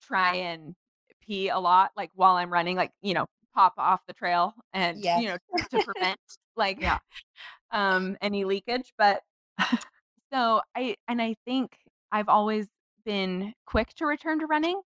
try 0.02 0.36
and 0.36 0.74
pee 1.22 1.48
a 1.50 1.58
lot, 1.58 1.92
like, 1.96 2.10
while 2.14 2.36
I'm 2.36 2.52
running, 2.52 2.76
like, 2.76 2.92
you 3.02 3.14
know, 3.14 3.26
pop 3.54 3.74
off 3.78 4.00
the 4.08 4.14
trail 4.14 4.54
and, 4.74 5.02
Yes. 5.02 5.14
you 5.14 5.28
know, 5.28 5.38
to 5.70 5.80
prevent, 5.80 6.18
like, 6.56 6.80
Yeah. 6.80 6.98
um, 7.72 8.16
any 8.22 8.44
leakage, 8.44 8.92
but 8.98 9.22
so 10.32 10.62
I 10.76 10.96
and 11.08 11.20
I 11.22 11.36
think 11.46 11.76
I've 12.12 12.28
always 12.28 12.68
been 13.04 13.54
quick 13.66 13.88
to 13.96 14.06
return 14.06 14.40
to 14.40 14.46
running, 14.46 14.80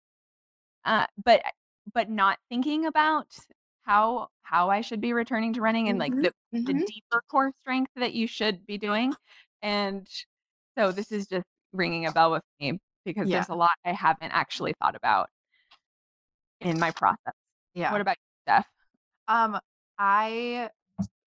uh, 0.84 1.06
but 1.24 1.42
but 1.92 2.08
not 2.10 2.38
thinking 2.48 2.86
about 2.86 3.26
how 3.82 4.28
how 4.42 4.70
I 4.70 4.80
should 4.82 5.00
be 5.00 5.12
returning 5.12 5.52
to 5.54 5.60
running 5.60 5.88
and, 5.88 5.98
like, 5.98 6.12
Mhm. 6.12 6.22
the 6.22 6.32
the 6.66 6.74
Mhm. 6.74 6.86
deeper 6.86 7.22
core 7.30 7.52
strength 7.62 7.92
that 7.96 8.14
you 8.14 8.26
should 8.26 8.66
be 8.66 8.78
doing, 8.78 9.14
and 9.62 10.08
so 10.78 10.92
this 10.92 11.12
is 11.12 11.26
just 11.28 11.46
ringing 11.72 12.06
a 12.06 12.12
bell 12.12 12.30
with 12.32 12.42
me 12.60 12.78
because 13.04 13.28
Yeah. 13.28 13.36
there's 13.36 13.48
a 13.48 13.54
lot 13.54 13.70
I 13.84 13.92
haven't 13.92 14.32
actually 14.32 14.74
thought 14.80 14.94
about 14.96 15.30
in 16.60 16.78
my 16.78 16.90
process. 16.90 17.34
Yeah. 17.74 17.92
What 17.92 18.00
about 18.00 18.16
you, 18.18 18.42
Steph? 18.44 18.66
Um, 19.28 19.58
I 19.98 20.70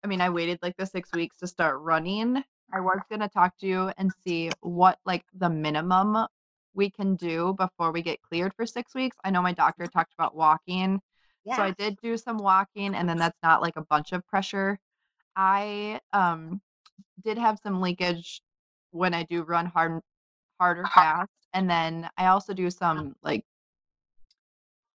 I 0.04 0.08
mean, 0.08 0.22
I 0.22 0.30
waited 0.30 0.60
like 0.62 0.76
the 0.78 0.86
6 0.86 1.12
weeks 1.14 1.38
to 1.38 1.48
start 1.48 1.80
running. 1.80 2.44
I 2.72 2.80
was 2.80 3.00
gonna 3.10 3.30
talk 3.30 3.58
to 3.58 3.68
you 3.68 3.92
and 3.98 4.12
see 4.24 4.52
what, 4.62 5.00
like, 5.06 5.26
the 5.34 5.50
minimum 5.50 6.28
we 6.74 6.90
can 6.90 7.16
do 7.16 7.54
before 7.54 7.92
we 7.92 8.02
get 8.02 8.22
cleared 8.22 8.54
for 8.56 8.66
6 8.66 8.94
weeks. 8.96 9.18
I 9.24 9.30
know 9.32 9.42
my 9.42 9.54
doctor 9.54 9.88
talked 9.88 10.14
about 10.14 10.36
walking, 10.36 11.02
so 11.52 11.62
I 11.62 11.72
did 11.72 11.98
do 12.02 12.18
some 12.18 12.38
walking, 12.38 12.96
and 12.96 13.08
then 13.08 13.18
that's 13.18 13.38
not, 13.44 13.62
like, 13.62 13.76
a 13.78 13.86
bunch 13.86 14.12
of 14.12 14.26
pressure. 14.28 14.80
I, 15.36 16.02
um, 16.14 16.62
did 17.24 17.38
have 17.40 17.60
some 17.60 17.82
leakage 17.82 18.42
when 18.92 19.14
I 19.14 19.24
do 19.24 19.44
run 19.44 19.68
hard 19.68 20.02
hard 20.60 20.80
or 20.80 20.86
fast, 20.96 21.32
and 21.54 21.70
then 21.70 22.10
I 22.18 22.28
also 22.28 22.54
do 22.54 22.70
some, 22.72 23.16
like 23.24 23.46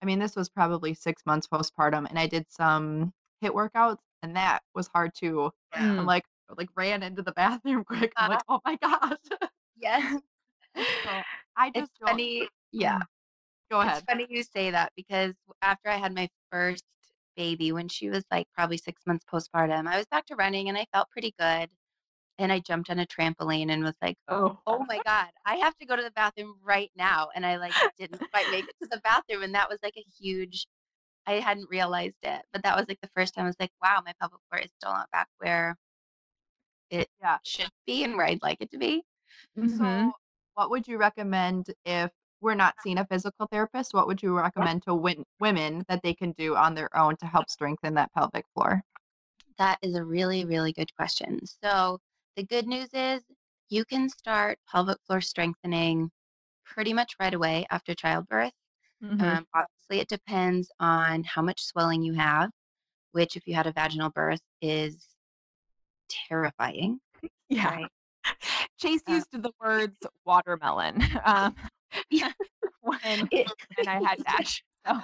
I 0.02 0.07
mean, 0.07 0.18
this 0.18 0.37
was 0.37 0.48
probably 0.48 0.94
6 0.94 1.24
months 1.26 1.46
postpartum, 1.46 2.07
and 2.09 2.18
I 2.18 2.26
did 2.26 2.50
some 2.50 3.12
HIIT 3.42 3.52
workouts, 3.52 3.98
and 4.22 4.37
that 4.37 4.62
was 4.74 4.88
hard 4.88 5.12
too. 5.14 5.50
I'm 5.74 6.04
Mm. 6.04 6.07
like 6.07 6.24
like, 6.56 6.70
ran 6.76 7.02
into 7.02 7.22
the 7.22 7.32
bathroom 7.32 7.84
quick. 7.87 8.12
I'm 8.16 8.26
like, 8.28 8.40
Uh-huh. 8.40 8.42
"Oh 8.48 8.61
my 8.64 8.76
gosh." 8.76 9.18
Yes. 9.76 10.22
So, 11.06 11.24
I 11.56 11.70
just 11.70 11.92
don't 12.00 12.22
funny 12.22 12.50
yeah. 12.72 12.98
Mm. 12.98 13.06
Go 13.70 13.80
It's 13.82 14.02
ahead. 14.02 14.08
funny 14.08 14.26
you 14.30 14.42
say 14.44 14.70
that 14.72 14.92
because 14.96 15.34
after 15.62 15.88
I 15.90 15.96
had 15.96 16.14
my 16.14 16.28
first 16.52 16.84
baby, 17.37 17.72
when 17.72 17.88
she 17.88 18.11
was, 18.11 18.24
like, 18.30 18.46
probably 18.54 18.78
6 18.78 19.02
months 19.06 19.24
postpartum, 19.26 19.87
I 19.88 19.96
was 19.98 20.06
back 20.06 20.26
to 20.26 20.37
running, 20.37 20.68
and 20.68 20.78
I 20.78 20.87
felt 20.92 21.11
pretty 21.11 21.34
good, 21.38 21.70
and 22.38 22.52
I 22.52 22.61
jumped 22.61 22.90
on 22.90 22.98
a 23.00 23.06
trampoline 23.06 23.70
and 23.72 23.84
was 23.84 23.96
like, 24.02 24.16
Oh. 24.26 24.62
"Oh 24.66 24.84
my 24.88 25.00
god, 25.00 25.30
I 25.46 25.56
have 25.58 25.76
to 25.78 25.87
go 25.87 25.96
to 25.96 26.02
the 26.04 26.12
bathroom 26.12 26.58
right 26.62 26.90
now," 26.96 27.30
and 27.34 27.46
I, 27.46 27.56
like, 27.58 27.76
didn't 27.98 28.22
quite 28.32 28.50
make 28.50 28.68
it 28.68 28.76
to 28.82 28.88
the 28.90 29.00
bathroom, 29.04 29.42
and 29.44 29.54
that 29.56 29.68
was, 29.70 29.80
like, 29.82 29.96
a 29.98 30.02
huge 30.20 30.66
I 31.26 31.34
hadn't 31.34 31.70
realized 31.70 32.16
it, 32.24 32.42
but 32.52 32.62
that 32.64 32.76
was, 32.76 32.88
like, 32.88 33.00
the 33.02 33.11
first 33.16 33.34
time 33.34 33.44
I 33.46 33.48
was 33.48 33.56
like, 33.61 33.72
"Wow, 33.82 34.02
my 34.04 34.14
pelvic 34.20 34.40
floor 34.50 34.61
is 34.62 34.72
still 34.72 34.92
not 34.92 35.11
back 35.12 35.28
where 35.38 35.76
it 36.90 37.09
Yeah. 37.20 37.38
should 37.44 37.70
be 37.87 38.05
and 38.05 38.16
where 38.16 38.27
I'd 38.27 38.42
like 38.42 38.59
it 38.61 38.70
to 38.72 38.79
be." 38.79 39.05
Mhm. 39.57 40.12
So, 40.12 40.14
what 40.55 40.70
would 40.70 40.88
you 40.88 40.98
recommend 40.98 41.72
if 41.85 42.12
we're 42.42 42.55
not 42.57 42.81
seeing 42.81 42.98
a 42.98 43.07
physical 43.07 43.46
therapist? 43.48 43.94
What 43.94 44.07
would 44.09 44.22
you 44.22 44.37
recommend 44.38 44.85
to 44.85 44.94
win 44.94 45.24
women 45.40 45.85
that 45.88 46.03
they 46.03 46.14
can 46.14 46.33
do 46.33 46.57
on 46.57 46.74
their 46.74 46.96
own 46.96 47.16
to 47.18 47.27
help 47.27 47.51
strengthen 47.51 47.94
that 47.94 48.12
pelvic 48.14 48.46
floor? 48.55 48.83
That 49.59 49.79
is 49.83 49.94
a 49.96 50.05
really, 50.05 50.44
really 50.44 50.72
good 50.72 50.94
question. 50.94 51.40
So, 51.46 51.98
the 52.37 52.44
good 52.44 52.66
news 52.66 52.90
is 52.92 53.24
you 53.68 53.85
can 53.85 54.09
start 54.09 54.59
pelvic 54.70 54.98
floor 55.07 55.20
strengthening 55.20 56.11
pretty 56.64 56.92
much 56.92 57.16
right 57.20 57.35
away 57.35 57.66
after 57.70 57.94
childbirth. 57.94 58.53
Mhm. 59.01 59.38
Um, 59.38 59.46
obviously, 59.55 60.01
it 60.01 60.09
depends 60.09 60.70
on 60.81 61.24
how 61.24 61.42
much 61.42 61.62
swelling 61.64 62.03
you 62.03 62.14
have, 62.14 62.51
which, 63.12 63.37
if 63.37 63.46
you 63.46 63.55
had 63.55 63.66
a 63.68 63.72
vaginal 63.72 64.11
birth, 64.11 64.42
is 64.62 65.16
terrifying, 66.08 67.00
Yeah. 67.48 67.78
right? 67.78 67.90
Chase 68.78 69.02
Uh 69.06 69.24
used 69.24 69.32
the 69.32 69.52
words 69.60 69.96
watermelon, 70.24 71.02
um, 71.24 71.54
Yeah. 72.10 72.32
when 72.80 73.30
It 73.30 73.52
when 73.76 73.88
I 73.88 74.00
had 74.00 74.22
Dash, 74.24 74.62
so 74.86 75.00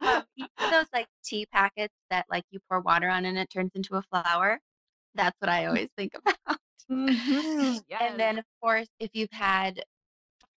Um, 0.00 0.24
you 0.36 0.46
know 0.60 0.70
those, 0.70 0.86
like, 0.92 1.08
tea 1.24 1.46
packets 1.46 1.94
that, 2.10 2.26
like, 2.30 2.44
you 2.50 2.60
pour 2.68 2.80
water 2.80 3.08
on 3.08 3.24
and 3.24 3.38
it 3.38 3.50
turns 3.50 3.72
into 3.74 3.96
a 3.96 4.02
flower? 4.02 4.60
That's 5.14 5.36
what 5.40 5.50
I 5.50 5.66
always 5.66 5.88
think 5.96 6.14
about. 6.14 6.58
Mhm, 6.90 7.84
yes. 7.88 8.02
And 8.08 8.18
then, 8.20 8.38
of 8.38 8.44
course, 8.60 8.88
if 8.98 9.10
you've 9.14 9.30
had 9.32 9.82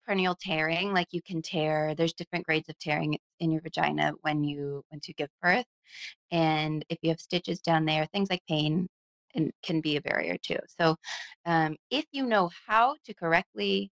perineal 0.07 0.37
tearing, 0.39 0.93
like, 0.93 1.07
you 1.11 1.21
can 1.21 1.41
tear 1.41 1.95
there's 1.95 2.13
different 2.13 2.45
grades 2.45 2.69
of 2.69 2.77
tearing 2.79 3.19
in 3.39 3.51
your 3.51 3.61
vagina 3.61 4.13
when 4.21 4.43
you 4.43 4.83
once 4.91 5.07
you 5.07 5.13
give 5.15 5.29
birth, 5.41 5.65
and 6.31 6.85
if 6.89 6.99
you 7.03 7.09
have 7.11 7.21
stitches 7.21 7.61
down 7.61 7.85
there, 7.85 8.05
things 8.07 8.29
like 8.29 8.45
pain 8.47 8.89
and 9.35 9.51
can 9.63 9.81
be 9.81 9.97
a 9.97 10.01
barrier 10.01 10.37
too. 10.41 10.59
So, 10.79 10.95
um, 11.45 11.75
if 11.91 12.05
you 12.11 12.25
know 12.25 12.49
how 12.67 12.95
to 13.05 13.13
correctly 13.13 13.91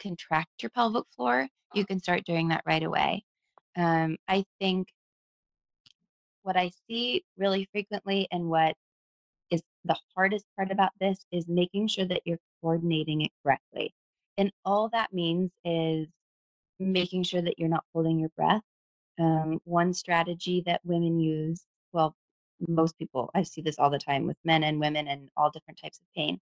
contract 0.00 0.62
your 0.62 0.70
pelvic 0.70 1.04
floor, 1.16 1.48
you 1.74 1.84
can 1.86 2.00
start 2.00 2.24
doing 2.24 2.48
that 2.48 2.62
right 2.66 2.82
away. 2.82 3.24
Um, 3.76 4.16
I 4.28 4.44
think 4.60 4.88
what 6.42 6.56
I 6.56 6.70
see 6.88 7.22
really 7.36 7.68
frequently 7.72 8.26
and 8.32 8.48
what 8.48 8.74
is 9.50 9.62
the 9.84 9.96
hardest 10.14 10.44
part 10.56 10.70
about 10.70 10.90
this 11.00 11.18
is 11.32 11.46
making 11.48 11.88
sure 11.88 12.06
that 12.06 12.22
you're 12.24 12.38
coordinating 12.60 13.22
it 13.22 13.30
correctly. 13.42 13.92
And 14.38 14.50
all 14.64 14.88
that 14.90 15.12
means 15.12 15.50
is 15.64 16.08
making 16.78 17.24
sure 17.24 17.42
that 17.42 17.58
you're 17.58 17.68
not 17.68 17.84
holding 17.92 18.18
your 18.18 18.30
breath. 18.36 18.62
Um, 19.18 19.60
one 19.64 19.92
strategy 19.92 20.62
that 20.66 20.80
women 20.84 21.20
use, 21.20 21.62
well, 21.92 22.14
most 22.68 22.98
people, 22.98 23.30
I 23.34 23.42
see 23.42 23.62
this 23.62 23.78
all 23.78 23.90
the 23.90 23.98
time 23.98 24.26
with 24.26 24.36
men 24.44 24.64
and 24.64 24.80
women 24.80 25.08
and 25.08 25.30
all 25.36 25.50
different 25.50 25.80
types 25.80 25.98
of 26.00 26.06
pain, 26.16 26.40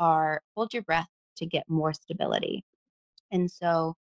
are 0.00 0.42
hold 0.56 0.72
your 0.74 0.82
breath 0.82 1.08
to 1.36 1.46
get 1.46 1.68
more 1.68 1.92
stability. 1.92 2.64
And 3.32 3.50
so 3.50 3.94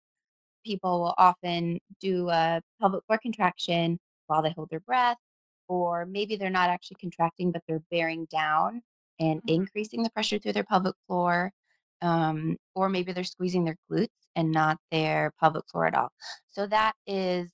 people 0.64 1.00
will 1.00 1.14
often 1.18 1.78
do 2.00 2.28
a 2.30 2.60
pelvic 2.80 3.04
floor 3.06 3.18
contraction 3.18 3.98
while 4.26 4.42
they 4.42 4.50
hold 4.50 4.70
their 4.70 4.80
breath, 4.80 5.18
or 5.68 6.06
maybe 6.06 6.36
they're 6.36 6.50
not 6.50 6.70
actually 6.70 6.96
contracting, 7.00 7.52
but 7.52 7.62
they're 7.68 7.82
bearing 7.90 8.26
down 8.26 8.82
and 9.20 9.42
Mhm. 9.42 9.54
increasing 9.54 10.02
the 10.02 10.10
pressure 10.10 10.38
through 10.38 10.52
their 10.54 10.64
pelvic 10.64 10.94
floor. 11.06 11.52
Um, 12.02 12.58
or 12.74 12.88
maybe 12.90 13.12
they're 13.12 13.24
squeezing 13.24 13.64
their 13.64 13.76
glutes 13.90 14.08
and 14.36 14.52
not 14.52 14.78
their 14.90 15.32
pelvic 15.40 15.64
floor 15.70 15.86
at 15.86 15.94
all. 15.94 16.12
So 16.48 16.66
that 16.66 16.94
is, 17.06 17.50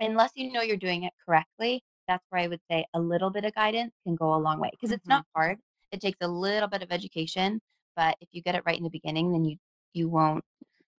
unless 0.00 0.32
you 0.34 0.52
know 0.52 0.62
you're 0.62 0.76
doing 0.76 1.04
it 1.04 1.12
correctly, 1.24 1.82
that's 2.08 2.24
where 2.30 2.42
I 2.42 2.48
would 2.48 2.60
say 2.70 2.84
a 2.94 3.00
little 3.00 3.30
bit 3.30 3.44
of 3.44 3.54
guidance 3.54 3.92
can 4.04 4.14
go 4.16 4.34
a 4.34 4.36
long 4.36 4.60
way 4.60 4.70
because 4.72 4.92
it's 4.92 5.06
Mhm. 5.06 5.10
not 5.10 5.26
hard. 5.34 5.58
It 5.92 6.00
takes 6.00 6.18
a 6.20 6.28
little 6.28 6.68
bit 6.68 6.82
of 6.82 6.92
education, 6.92 7.60
but 7.96 8.16
if 8.20 8.28
you 8.32 8.42
get 8.42 8.54
it 8.56 8.62
right 8.66 8.76
in 8.76 8.84
the 8.84 8.90
beginning, 8.90 9.32
then 9.32 9.44
you 9.44 9.56
you 9.94 10.08
won't 10.08 10.44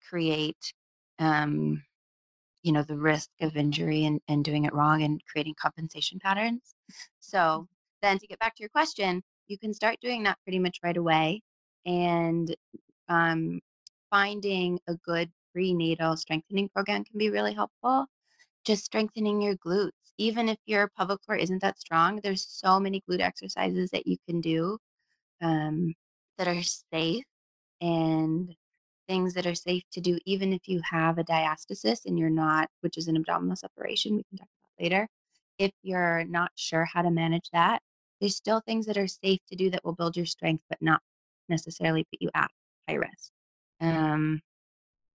create 0.09 0.73
um, 1.19 1.83
you 2.63 2.71
know, 2.71 2.83
the 2.83 2.97
risk 2.97 3.29
of 3.41 3.55
injury 3.57 4.05
and, 4.05 4.19
and 4.27 4.43
doing 4.43 4.65
it 4.65 4.73
wrong 4.73 5.03
and 5.03 5.21
creating 5.31 5.55
compensation 5.59 6.19
patterns. 6.19 6.73
So 7.19 7.67
then 8.01 8.17
to 8.19 8.27
get 8.27 8.39
back 8.39 8.55
to 8.55 8.63
your 8.63 8.69
question, 8.69 9.21
you 9.47 9.57
can 9.57 9.73
start 9.73 9.99
doing 10.01 10.23
that 10.23 10.39
pretty 10.43 10.59
much 10.59 10.79
right 10.83 10.97
away. 10.97 11.41
And 11.85 12.55
um, 13.09 13.61
finding 14.09 14.79
a 14.87 14.95
good 14.95 15.31
prenatal 15.53 16.17
strengthening 16.17 16.69
program 16.69 17.03
can 17.03 17.17
be 17.19 17.29
really 17.29 17.53
helpful. 17.53 18.07
Just 18.65 18.86
strengthening 18.86 19.41
your 19.41 19.56
glutes. 19.56 19.91
Even 20.17 20.49
if 20.49 20.58
your 20.65 20.89
pelvic 20.97 21.21
floor 21.23 21.38
isn't 21.38 21.62
that 21.62 21.80
strong, 21.80 22.19
there's 22.23 22.47
so 22.49 22.80
many 22.80 23.01
glute 23.10 23.21
exercises 23.21 23.91
that 23.91 24.08
you 24.08 24.17
can 24.28 24.41
do 24.41 24.78
um, 25.41 25.93
that 26.38 26.47
are 26.47 26.63
safe 26.63 27.23
and 27.82 28.56
things 29.08 29.34
that 29.36 29.45
are 29.45 29.56
safe 29.56 29.84
to 29.91 30.01
do, 30.01 30.17
even 30.25 30.54
if 30.54 30.67
you 30.67 30.82
have 30.89 31.17
a 31.17 31.23
diastasis 31.23 32.06
and 32.06 32.17
you're 32.17 32.30
not, 32.30 32.69
which 32.82 32.97
is 32.97 33.08
an 33.08 33.17
abdominal 33.17 33.56
separation, 33.56 34.15
we 34.15 34.23
can 34.30 34.39
talk 34.39 34.47
about 34.47 34.84
later. 34.84 35.08
If 35.60 35.71
you're 35.84 36.23
not 36.25 36.51
sure 36.56 36.86
how 36.86 37.01
to 37.04 37.12
manage 37.12 37.49
that, 37.54 37.82
there's 38.19 38.36
still 38.36 38.62
things 38.62 38.86
that 38.88 38.97
are 38.97 39.08
safe 39.08 39.39
to 39.49 39.56
do 39.56 39.69
that 39.71 39.84
will 39.86 39.93
build 39.93 40.17
your 40.17 40.25
strength, 40.25 40.63
but 40.69 40.82
not 40.82 41.01
necessarily 41.49 42.04
put 42.06 42.21
you 42.21 42.30
at 42.34 42.49
high 42.88 42.95
risk. 42.95 43.32
Um, 43.80 44.41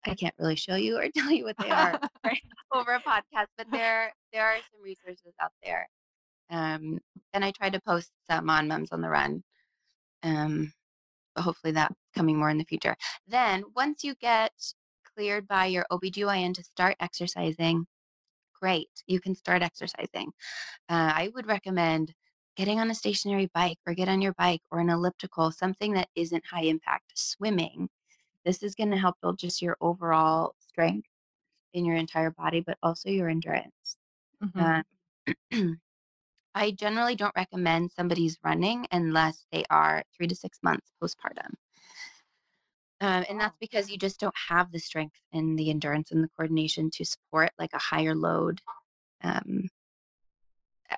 I 0.05 0.15
can't 0.15 0.35
really 0.39 0.55
show 0.55 0.75
you 0.75 0.97
or 0.97 1.07
tell 1.15 1.31
you 1.31 1.45
what 1.45 1.57
they 1.59 1.69
are 1.69 1.99
right, 2.25 2.41
over 2.73 2.93
a 2.93 3.01
podcast, 3.01 3.47
but 3.57 3.67
there 3.71 4.13
there 4.33 4.45
are 4.45 4.57
some 4.71 4.81
resources 4.83 5.33
out 5.41 5.51
there. 5.63 5.87
Um, 6.51 6.99
and 7.33 7.45
I 7.45 7.51
try 7.51 7.69
to 7.69 7.81
post 7.81 8.11
some 8.29 8.49
on 8.49 8.67
Mums 8.67 8.91
on 8.91 9.01
the 9.01 9.09
Run. 9.09 9.43
Um, 10.23 10.73
but 11.35 11.43
hopefully 11.43 11.73
that's 11.73 11.95
coming 12.15 12.37
more 12.37 12.49
in 12.49 12.57
the 12.57 12.65
future. 12.65 12.95
Then 13.27 13.63
once 13.75 14.03
you 14.03 14.15
get 14.15 14.51
cleared 15.15 15.47
by 15.47 15.67
your 15.67 15.85
OBGYN 15.91 16.53
to 16.55 16.63
start 16.63 16.95
exercising, 16.99 17.85
great, 18.59 18.89
you 19.07 19.19
can 19.19 19.35
start 19.35 19.61
exercising. 19.61 20.31
Uh, 20.89 21.11
I 21.15 21.29
would 21.35 21.47
recommend 21.47 22.13
getting 22.57 22.79
on 22.79 22.91
a 22.91 22.95
stationary 22.95 23.49
bike 23.53 23.77
or 23.87 23.93
get 23.93 24.09
on 24.09 24.21
your 24.21 24.33
bike 24.33 24.61
or 24.71 24.79
an 24.79 24.89
elliptical, 24.89 25.51
something 25.51 25.93
that 25.93 26.09
isn't 26.15 26.45
high 26.45 26.63
impact, 26.63 27.11
swimming. 27.15 27.89
This 28.49 28.63
is 28.63 28.73
going 28.73 28.89
to 28.89 28.97
help 28.97 29.15
build 29.21 29.37
just 29.37 29.61
your 29.61 29.77
overall 29.79 30.55
strength 30.59 31.07
in 31.73 31.85
your 31.85 31.97
entire 31.97 32.31
body, 32.31 32.61
but 32.61 32.79
also 32.81 33.07
your 33.11 33.29
endurance. 33.29 33.95
Mhm. 34.41 34.71
Uh, 34.71 34.81
I 36.55 36.71
generally 36.71 37.15
don't 37.15 37.35
recommend 37.35 37.91
somebody's 37.91 38.39
running 38.43 38.87
unless 38.91 39.45
they 39.51 39.65
are 39.69 40.03
three 40.17 40.27
to 40.27 40.35
six 40.35 40.57
months 40.63 40.91
postpartum. 41.01 41.53
Um, 43.01 43.23
and 43.29 43.39
that's 43.39 43.57
because 43.59 43.91
you 43.91 43.99
just 43.99 44.19
don't 44.19 44.35
have 44.49 44.71
the 44.71 44.79
strength 44.79 45.17
and 45.31 45.59
the 45.59 45.69
endurance 45.69 46.11
and 46.11 46.23
the 46.23 46.29
coordination 46.29 46.89
to 46.95 47.05
support 47.05 47.51
like 47.59 47.73
a 47.73 47.79
higher 47.79 48.15
load 48.15 48.61
um, 49.23 49.69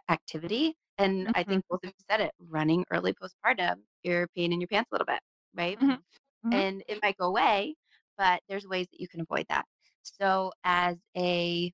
activity. 0.09 0.75
And 0.97 1.29
I 1.33 1.43
Mhm. 1.43 1.43
think 1.43 1.65
both 1.69 1.83
of 1.83 1.89
you 1.89 2.05
said 2.09 2.21
it 2.21 2.33
running 2.39 2.85
early 2.91 3.13
postpartum, 3.13 3.81
you're 4.03 4.27
peeing 4.29 4.53
in 4.53 4.61
your 4.61 4.69
pants 4.69 4.89
a 4.91 4.95
little 4.95 5.05
bit, 5.07 5.21
right? 5.53 5.79
Mhm. 5.81 6.01
Mhm. 6.45 6.53
And 6.53 6.83
it 6.87 6.99
might 7.01 7.17
go 7.17 7.25
away, 7.27 7.75
but 8.17 8.41
there's 8.47 8.65
ways 8.67 8.87
that 8.91 8.99
you 8.99 9.07
can 9.07 9.21
avoid 9.21 9.45
that. 9.49 9.65
So 10.03 10.51
as 10.63 10.97
a 11.17 11.71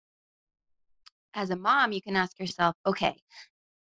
as 1.34 1.50
a 1.52 1.56
mom, 1.56 1.92
you 1.92 2.02
can 2.02 2.16
ask 2.16 2.40
yourself, 2.40 2.76
okay, 2.86 3.16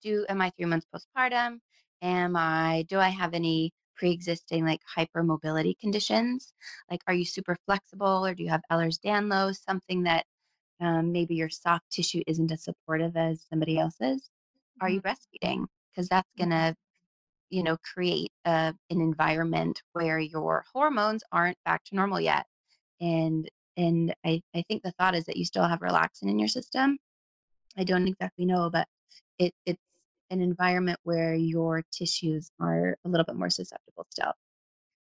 do 0.03 0.25
am 0.29 0.41
I 0.41 0.51
three 0.51 0.67
months 0.67 0.87
postpartum? 0.95 1.61
Am 2.03 2.37
I 2.37 2.85
do 2.89 2.99
I 2.99 3.09
have 3.09 3.35
any 3.35 3.73
pre-existing 3.97 4.65
like 4.65 4.81
hypermobility 4.97 5.79
conditions? 5.79 6.53
Like 6.91 7.01
are 7.07 7.15
you 7.15 7.25
super 7.25 7.57
flexible 7.67 8.25
or 8.27 8.35
do 8.35 8.43
you 8.43 8.49
have 8.49 8.63
Ehlers-Danlos, 8.71 9.63
something 9.63 10.03
that 10.05 10.25
um, 10.81 11.13
maybe 11.13 11.35
your 11.37 11.51
soft 11.51 11.91
tissue 11.91 12.23
isn't 12.27 12.51
as 12.51 12.65
supportive 12.65 13.17
as 13.17 13.45
somebody 13.51 13.79
else's? 13.79 14.29
Are 14.81 14.89
you 14.89 15.01
breastfeeding? 15.01 15.67
Because 15.95 16.09
that's 16.09 16.29
gonna, 16.39 16.75
you 17.53 17.65
know, 17.65 17.79
create 17.95 18.33
a, 18.47 18.75
an 18.91 19.03
environment 19.03 19.83
where 19.95 20.21
your 20.21 20.65
hormones 20.75 21.25
aren't 21.33 21.59
back 21.67 21.85
to 21.87 21.97
normal 21.97 22.21
yet. 22.21 22.47
And 23.01 23.51
and 23.79 24.15
I, 24.27 24.43
I 24.55 24.65
think 24.69 24.83
the 24.85 24.93
thought 24.93 25.17
is 25.17 25.27
that 25.27 25.39
you 25.39 25.47
still 25.47 25.65
have 25.69 25.81
relaxin 25.81 26.31
in 26.31 26.39
your 26.41 26.49
system. 26.49 26.99
I 27.77 27.85
don't 27.85 28.09
exactly 28.09 28.47
know, 28.47 28.71
but 28.71 28.89
it, 29.39 29.55
it's 29.67 29.81
an 30.31 30.41
environment 30.43 30.99
where 31.05 31.35
your 31.35 31.85
tissues 31.93 32.51
are 32.61 32.97
a 33.05 33.11
little 33.11 33.25
bit 33.27 33.37
more 33.37 33.51
susceptible 33.51 34.07
still. 34.11 34.33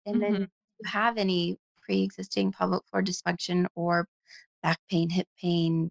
And 0.06 0.22
then 0.22 0.30
Mhm. 0.32 0.42
if 0.44 0.48
you 0.84 0.90
have 0.90 1.18
any 1.18 1.58
pre-existing 1.82 2.52
pelvic 2.52 2.82
floor 2.90 3.02
dysfunction 3.02 3.66
or 3.74 4.08
back 4.62 4.78
pain, 4.90 5.10
hip 5.10 5.28
pain, 5.40 5.90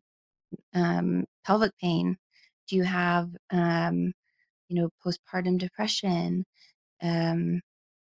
um, 0.73 1.25
pelvic 1.45 1.77
pain, 1.79 2.17
do 2.67 2.75
you 2.77 2.83
have, 2.83 3.29
um, 3.51 4.13
you 4.73 4.81
know, 4.81 4.89
postpartum 5.05 5.57
depression? 5.59 6.45
Um, 7.01 7.61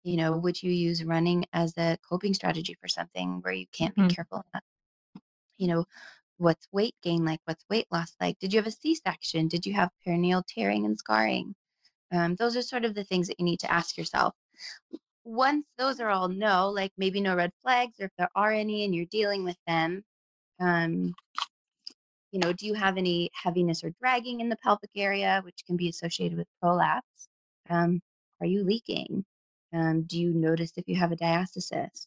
you 0.05 0.17
know, 0.17 0.37
would 0.39 0.63
you 0.63 0.73
use 0.73 1.05
running 1.05 1.47
as 1.53 1.75
a 1.79 1.99
coping 2.09 2.35
strategy 2.35 2.77
for 2.81 2.89
something 2.89 3.41
where 3.43 3.53
you 3.55 3.67
can't 3.73 3.97
be 3.97 4.03
Mhm. 4.03 4.15
careful 4.15 4.43
enough? 4.53 4.65
You 5.59 5.69
know, 5.69 5.85
what's 6.39 6.69
weight 6.73 6.95
gain 7.03 7.25
like? 7.25 7.41
What's 7.47 7.65
weight 7.71 7.87
loss 7.93 8.15
like? 8.21 8.39
Did 8.41 8.53
you 8.53 8.59
have 8.61 8.67
a 8.67 8.71
C-section? 8.73 9.49
Did 9.49 9.67
you 9.67 9.75
have 9.75 9.91
perineal 10.07 10.45
tearing 10.47 10.87
and 10.87 10.99
scarring? 10.99 11.55
Um, 12.13 12.37
those 12.37 12.57
are 12.57 12.63
sort 12.63 12.85
of 12.85 12.95
the 12.95 13.05
things 13.05 13.29
that 13.29 13.39
you 13.41 13.45
need 13.47 13.61
to 13.61 13.73
ask 13.73 13.97
yourself. 13.99 14.35
Once 15.25 15.67
those 15.79 16.01
are 16.01 16.11
all 16.11 16.29
no, 16.29 16.71
like 16.71 16.93
maybe 16.99 17.21
no 17.21 17.37
red 17.37 17.53
flags, 17.63 18.01
or 18.01 18.07
if 18.07 18.13
there 18.19 18.31
are 18.35 18.53
any 18.53 18.85
and 18.85 18.95
you're 18.95 19.07
dealing 19.07 19.45
with 19.45 19.59
them, 19.67 20.05
um, 20.61 21.15
you 22.33 22.39
know, 22.39 22.53
do 22.53 22.67
you 22.67 22.75
have 22.75 22.97
any 22.97 23.31
heaviness 23.35 23.83
or 23.83 23.93
dragging 24.01 24.41
in 24.41 24.49
the 24.49 24.57
pelvic 24.57 24.91
area, 24.97 25.41
which 25.45 25.65
can 25.67 25.77
be 25.77 25.89
associated 25.89 26.39
with 26.39 26.47
prolapse? 26.63 27.29
Um, 27.69 28.01
are 28.41 28.47
you 28.47 28.65
leaking? 28.65 29.25
Um, 29.73 30.03
do 30.03 30.19
you 30.19 30.33
notice 30.33 30.73
if 30.77 30.89
you 30.89 30.97
have 30.97 31.13
a 31.13 31.17
diastasis? 31.17 32.07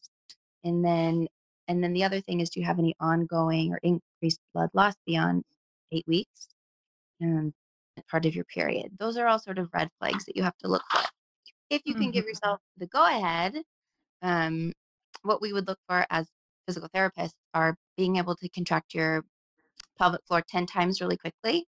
And 0.64 0.84
then, 0.84 1.26
and 1.68 1.82
then 1.82 1.92
the 1.92 2.04
other 2.04 2.20
thing 2.20 2.40
is, 2.40 2.50
do 2.50 2.60
you 2.60 2.66
have 2.66 2.78
any 2.78 2.94
ongoing 3.00 3.72
or 3.72 3.78
increased 3.82 4.40
blood 4.52 4.70
loss 4.74 4.94
beyond 5.06 5.44
eight 5.92 6.04
weeks? 6.06 6.48
Um, 7.22 7.52
part 8.10 8.26
of 8.26 8.34
your 8.34 8.44
period. 8.44 8.90
Those 8.98 9.16
are 9.16 9.26
all 9.26 9.38
sort 9.38 9.58
of 9.58 9.70
red 9.72 9.88
flags 9.98 10.24
that 10.24 10.36
you 10.36 10.42
have 10.42 10.56
to 10.58 10.68
look 10.68 10.82
for. 10.90 11.02
If 11.70 11.82
you 11.84 11.94
can 11.94 12.10
give 12.10 12.26
yourself 12.26 12.60
the 12.76 12.86
go 12.86 13.04
ahead, 13.04 13.56
um, 14.22 14.72
what 15.22 15.40
we 15.40 15.52
would 15.52 15.66
look 15.66 15.78
for 15.88 16.04
as 16.10 16.26
physical 16.66 16.88
therapists 16.94 17.34
are 17.52 17.76
being 17.96 18.16
able 18.16 18.36
to 18.36 18.48
contract 18.50 18.94
your 18.94 19.24
pelvic 19.98 20.20
floor 20.26 20.42
10 20.48 20.66
times 20.66 21.00
really 21.00 21.16
quickly. 21.16 21.66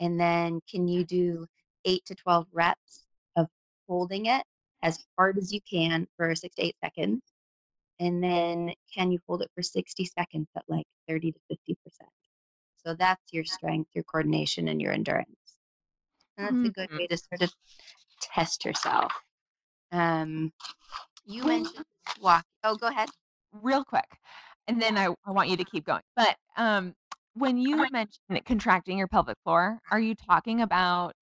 And 0.00 0.20
then 0.20 0.60
can 0.70 0.88
you 0.88 1.04
do 1.04 1.46
eight 1.84 2.04
to 2.06 2.14
12 2.14 2.46
reps 2.52 3.04
of 3.36 3.48
holding 3.88 4.26
it 4.26 4.44
as 4.82 4.98
hard 5.16 5.38
as 5.38 5.52
you 5.52 5.60
can 5.70 6.06
for 6.16 6.34
six 6.34 6.54
to 6.56 6.62
eight 6.64 6.76
seconds? 6.82 7.22
And 7.98 8.22
then 8.22 8.72
can 8.94 9.10
you 9.10 9.18
hold 9.26 9.42
it 9.42 9.50
for 9.54 9.62
60 9.62 10.04
seconds 10.04 10.48
at 10.56 10.64
like 10.68 10.86
30 11.08 11.32
to 11.32 11.38
50%? 11.50 11.76
So 12.84 12.94
that's 12.94 13.32
your 13.32 13.44
strength, 13.44 13.90
your 13.94 14.04
coordination, 14.04 14.68
and 14.68 14.80
your 14.80 14.92
endurance. 14.92 15.28
And 16.36 16.46
that's 16.46 16.68
a 16.68 16.72
good 16.72 16.90
Mhm. 16.90 16.98
way 16.98 17.06
to 17.08 17.16
sort 17.16 17.42
of 17.42 17.52
test 18.20 18.64
yourself. 18.64 19.12
Um, 19.92 20.52
you 21.24 21.44
mentioned 21.44 21.84
walk. 22.20 22.44
Oh, 22.64 22.76
go 22.76 22.88
ahead. 22.88 23.08
real 23.52 23.84
quick, 23.84 24.18
and 24.68 24.80
then 24.80 24.98
I, 24.98 25.06
I 25.24 25.30
want 25.30 25.48
you 25.48 25.56
to 25.56 25.64
keep 25.64 25.84
going. 25.86 26.02
But 26.14 26.36
um, 26.56 26.94
when 27.36 27.58
you 27.58 27.76
mentioned 27.90 28.44
contracting 28.44 28.98
your 28.98 29.08
pelvic 29.08 29.36
floor, 29.44 29.78
are 29.90 30.00
you 30.00 30.14
talking 30.14 30.62
about 30.62 31.14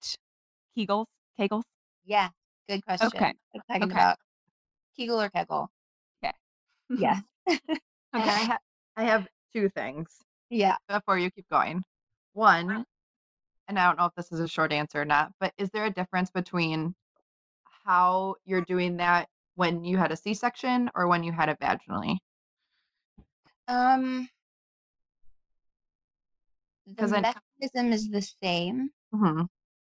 Kegels? 0.77 1.05
Kegels? 1.39 1.63
Yeah, 2.05 2.29
good 2.69 2.85
question. 2.85 3.07
Okay. 3.07 3.33
I'm 3.53 3.61
talking 3.69 3.83
Okay. 3.83 3.91
about 3.91 4.17
Kegel 4.97 5.21
or 5.21 5.29
Kegel. 5.29 5.69
Okay. 6.23 6.33
Yes. 6.89 7.21
Okay, 8.15 8.29
I, 8.29 8.43
ha- 8.45 8.59
I 8.95 9.03
have 9.03 9.27
two 9.51 9.67
things 9.67 10.07
Yeah. 10.49 10.77
before 10.87 11.17
you 11.19 11.29
keep 11.31 11.49
going. 11.49 11.83
One, 12.31 12.85
and 13.67 13.77
I 13.77 13.87
don't 13.87 13.97
know 13.97 14.05
if 14.05 14.13
this 14.15 14.31
is 14.31 14.39
a 14.39 14.47
short 14.47 14.71
answer 14.71 15.01
or 15.01 15.05
not, 15.05 15.33
but 15.41 15.51
is 15.57 15.69
there 15.71 15.83
a 15.83 15.89
difference 15.89 16.31
between 16.31 16.95
how 17.85 18.35
you're 18.45 18.61
doing 18.61 18.95
that 18.97 19.27
when 19.55 19.83
you 19.83 19.97
had 19.97 20.13
a 20.13 20.15
C-section 20.15 20.89
or 20.95 21.07
when 21.07 21.23
you 21.23 21.33
had 21.33 21.49
it 21.49 21.59
vaginally? 21.59 22.15
Um, 23.67 24.29
the 26.85 27.03
I- 27.17 27.33
mechanism 27.61 27.93
is 27.93 28.09
the 28.09 28.21
same. 28.43 28.89
hmm 29.13 29.43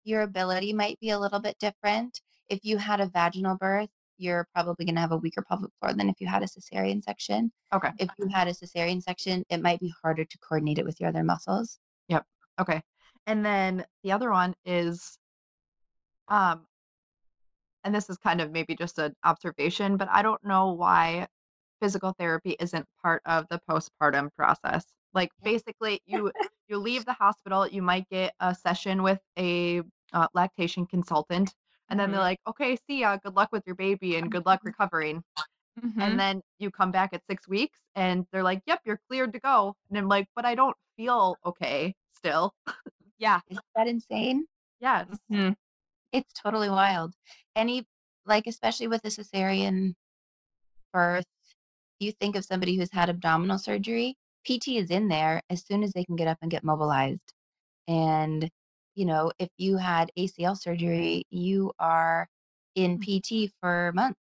Your 0.04 0.22
ability 0.22 0.72
might 0.72 0.98
be 1.00 1.10
a 1.10 1.18
little 1.18 1.40
bit 1.40 1.56
different. 1.58 2.20
If 2.48 2.60
you 2.64 2.78
had 2.78 3.00
a 3.00 3.06
vaginal 3.06 3.56
birth, 3.56 3.88
you're 4.18 4.46
probably 4.54 4.84
going 4.84 4.94
to 4.94 5.00
have 5.00 5.12
a 5.12 5.16
weaker 5.16 5.42
pelvic 5.42 5.70
floor 5.80 5.92
than 5.92 6.08
if 6.08 6.20
you 6.20 6.26
had 6.26 6.42
a 6.42 6.46
cesarean 6.46 7.02
section. 7.02 7.50
Okay. 7.72 7.90
If 7.98 8.10
you 8.18 8.28
had 8.28 8.46
a 8.46 8.52
cesarean 8.52 9.02
section, 9.02 9.44
it 9.48 9.60
might 9.60 9.80
be 9.80 9.92
harder 10.02 10.24
to 10.24 10.38
coordinate 10.38 10.78
it 10.78 10.84
with 10.84 11.00
your 11.00 11.08
other 11.08 11.24
muscles. 11.24 11.78
Yep. 12.08 12.24
Okay. 12.60 12.80
And 13.26 13.44
then 13.44 13.84
the 14.02 14.12
other 14.12 14.30
one 14.30 14.54
is 14.64 15.18
um 16.28 16.66
and 17.82 17.94
this 17.94 18.08
is 18.08 18.16
kind 18.16 18.40
of 18.40 18.50
maybe 18.50 18.74
just 18.74 18.98
an 18.98 19.14
observation, 19.24 19.96
but 19.96 20.08
I 20.10 20.22
don't 20.22 20.42
know 20.44 20.72
why 20.72 21.26
physical 21.80 22.14
therapy 22.18 22.56
isn't 22.58 22.86
part 23.02 23.20
of 23.26 23.46
the 23.50 23.60
postpartum 23.68 24.30
process. 24.36 24.86
Like 25.12 25.30
basically 25.42 26.00
you 26.06 26.32
you 26.68 26.78
leave 26.78 27.04
the 27.04 27.12
hospital, 27.14 27.66
you 27.68 27.82
might 27.82 28.08
get 28.08 28.34
a 28.40 28.54
session 28.54 29.02
with 29.02 29.20
a 29.38 29.82
uh, 30.12 30.28
lactation 30.34 30.86
consultant 30.86 31.54
and 31.90 32.00
then 32.00 32.10
they're 32.10 32.20
Mhm. 32.20 32.24
like, 32.24 32.40
"Okay, 32.46 32.76
see 32.88 33.00
ya. 33.00 33.16
Good 33.18 33.34
luck 33.36 33.50
with 33.52 33.64
your 33.66 33.76
baby 33.76 34.16
and 34.16 34.30
good 34.32 34.46
luck 34.46 34.60
recovering." 34.64 35.22
Mhm. 35.82 36.02
And 36.02 36.20
then 36.20 36.42
you 36.58 36.70
come 36.70 36.90
back 36.92 37.12
at 37.12 37.22
6 37.26 37.46
weeks 37.48 37.78
and 37.94 38.26
they're 38.32 38.42
like, 38.42 38.62
"Yep, 38.66 38.82
you're 38.86 39.00
cleared 39.08 39.32
to 39.34 39.40
go." 39.40 39.76
And 39.90 39.98
I'm 39.98 40.08
like, 40.08 40.28
"But 40.36 40.44
I 40.46 40.54
don't 40.54 40.76
feel 40.96 41.36
okay 41.44 41.94
still." 42.12 42.54
yeah. 43.18 43.40
Is 43.50 43.60
that 43.76 43.88
insane? 43.88 44.46
Yes. 44.80 45.08
Mhm. 45.30 45.56
It's 46.12 46.32
totally 46.34 46.70
wild. 46.70 47.14
Any, 47.56 47.86
like, 48.26 48.46
especially 48.46 48.88
with 48.88 49.04
a 49.04 49.08
cesarean 49.10 49.94
birth, 50.92 51.26
you 52.00 52.12
think 52.12 52.36
of 52.36 52.44
somebody 52.44 52.76
who's 52.76 52.92
had 52.92 53.08
abdominal 53.10 53.58
surgery, 53.58 54.16
PT 54.44 54.78
is 54.78 54.90
in 54.90 55.08
there 55.08 55.42
as 55.50 55.64
soon 55.64 55.82
as 55.82 55.92
they 55.92 56.04
can 56.04 56.16
get 56.16 56.28
up 56.28 56.38
and 56.42 56.50
get 56.50 56.64
mobilized. 56.64 57.32
And, 57.88 58.48
you 58.94 59.04
know, 59.06 59.32
if 59.38 59.48
you 59.56 59.76
had 59.76 60.10
ACL 60.16 60.56
surgery, 60.56 61.24
you 61.30 61.72
are 61.78 62.28
in 62.74 62.98
PT 63.00 63.52
for 63.60 63.92
months. 63.94 64.20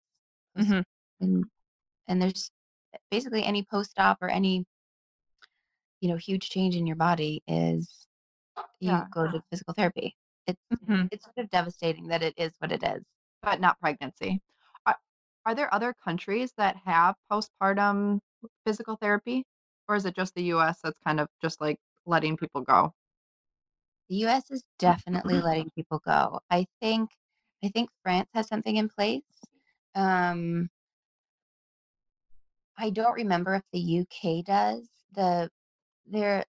Mhm. 0.57 0.83
And 1.19 1.45
and 2.07 2.21
there's 2.21 2.51
basically 3.09 3.43
any 3.43 3.63
post-op 3.63 4.21
or 4.21 4.29
any 4.29 4.65
you 6.01 6.09
know, 6.09 6.17
huge 6.17 6.49
change 6.49 6.75
in 6.75 6.87
your 6.87 6.95
body 6.95 7.43
is 7.47 8.07
you 8.79 8.89
Yeah. 8.89 9.05
go 9.11 9.31
to 9.31 9.43
physical 9.51 9.75
therapy. 9.75 10.15
It's 10.47 10.59
Mhm. 10.71 11.07
it's 11.11 11.25
sort 11.25 11.37
of 11.37 11.49
devastating 11.51 12.07
that 12.07 12.23
it 12.23 12.33
is 12.37 12.53
what 12.59 12.71
it 12.71 12.83
is. 12.83 13.03
but 13.43 13.59
not 13.59 13.79
pregnancy. 13.79 14.39
Are, 14.85 14.99
are 15.47 15.55
there 15.55 15.73
other 15.73 15.93
countries 15.95 16.53
that 16.57 16.75
have 16.77 17.15
postpartum 17.31 18.19
physical 18.65 18.95
therapy? 18.97 19.43
Or 19.91 19.95
is 19.95 20.05
it 20.05 20.15
just 20.15 20.33
the 20.35 20.43
US 20.55 20.79
that's 20.81 20.97
kind 21.05 21.19
of 21.19 21.27
just 21.41 21.59
like 21.59 21.77
letting 22.05 22.37
people 22.37 22.61
go? 22.61 22.93
The 24.07 24.15
US 24.27 24.49
is 24.49 24.63
definitely 24.79 25.41
letting 25.41 25.69
people 25.75 25.99
go. 26.05 26.39
I 26.49 26.65
think 26.79 27.09
I 27.61 27.67
think 27.67 27.89
France 28.01 28.29
has 28.33 28.47
something 28.47 28.77
in 28.77 28.87
place. 28.87 29.21
Um, 29.93 30.69
I 32.77 32.89
don't 32.89 33.15
remember 33.15 33.53
if 33.55 33.63
the 33.73 33.99
UK 33.99 34.45
does. 34.45 34.87
The 35.11 35.49
there 36.05 36.45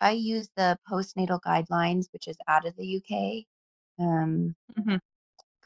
I 0.00 0.12
use 0.12 0.48
the 0.56 0.78
postnatal 0.90 1.38
guidelines, 1.42 2.06
which 2.14 2.28
is 2.28 2.38
out 2.48 2.64
of 2.66 2.74
the 2.76 2.86
UK. 2.96 3.44
Um, 4.02 4.56
Mhm. 4.78 4.98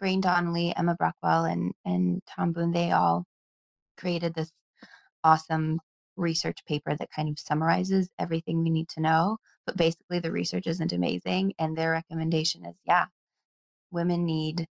Gráinne 0.01 0.21
Donnelly, 0.21 0.75
Emma 0.77 0.97
Brockwell, 0.97 1.45
and 1.45 1.73
and 1.85 2.21
Tom 2.27 2.53
Goom, 2.53 2.73
they 2.73 2.91
all 2.91 3.25
created 3.97 4.35
this 4.35 4.51
awesome 5.23 5.79
research 6.17 6.64
paper 6.67 6.95
that 6.97 7.11
kind 7.11 7.29
of 7.29 7.39
summarizes 7.39 8.09
everything 8.19 8.62
we 8.62 8.71
need 8.71 8.89
to 8.91 9.01
know. 9.01 9.39
But 9.67 9.77
basically, 9.77 10.19
the 10.21 10.33
research 10.33 10.67
isn't 10.67 10.93
amazing, 10.93 11.55
and 11.59 11.77
their 11.77 11.91
recommendation 11.93 12.64
is, 12.67 12.77
yeah, 12.85 13.07
women 13.91 14.25
need 14.25 14.67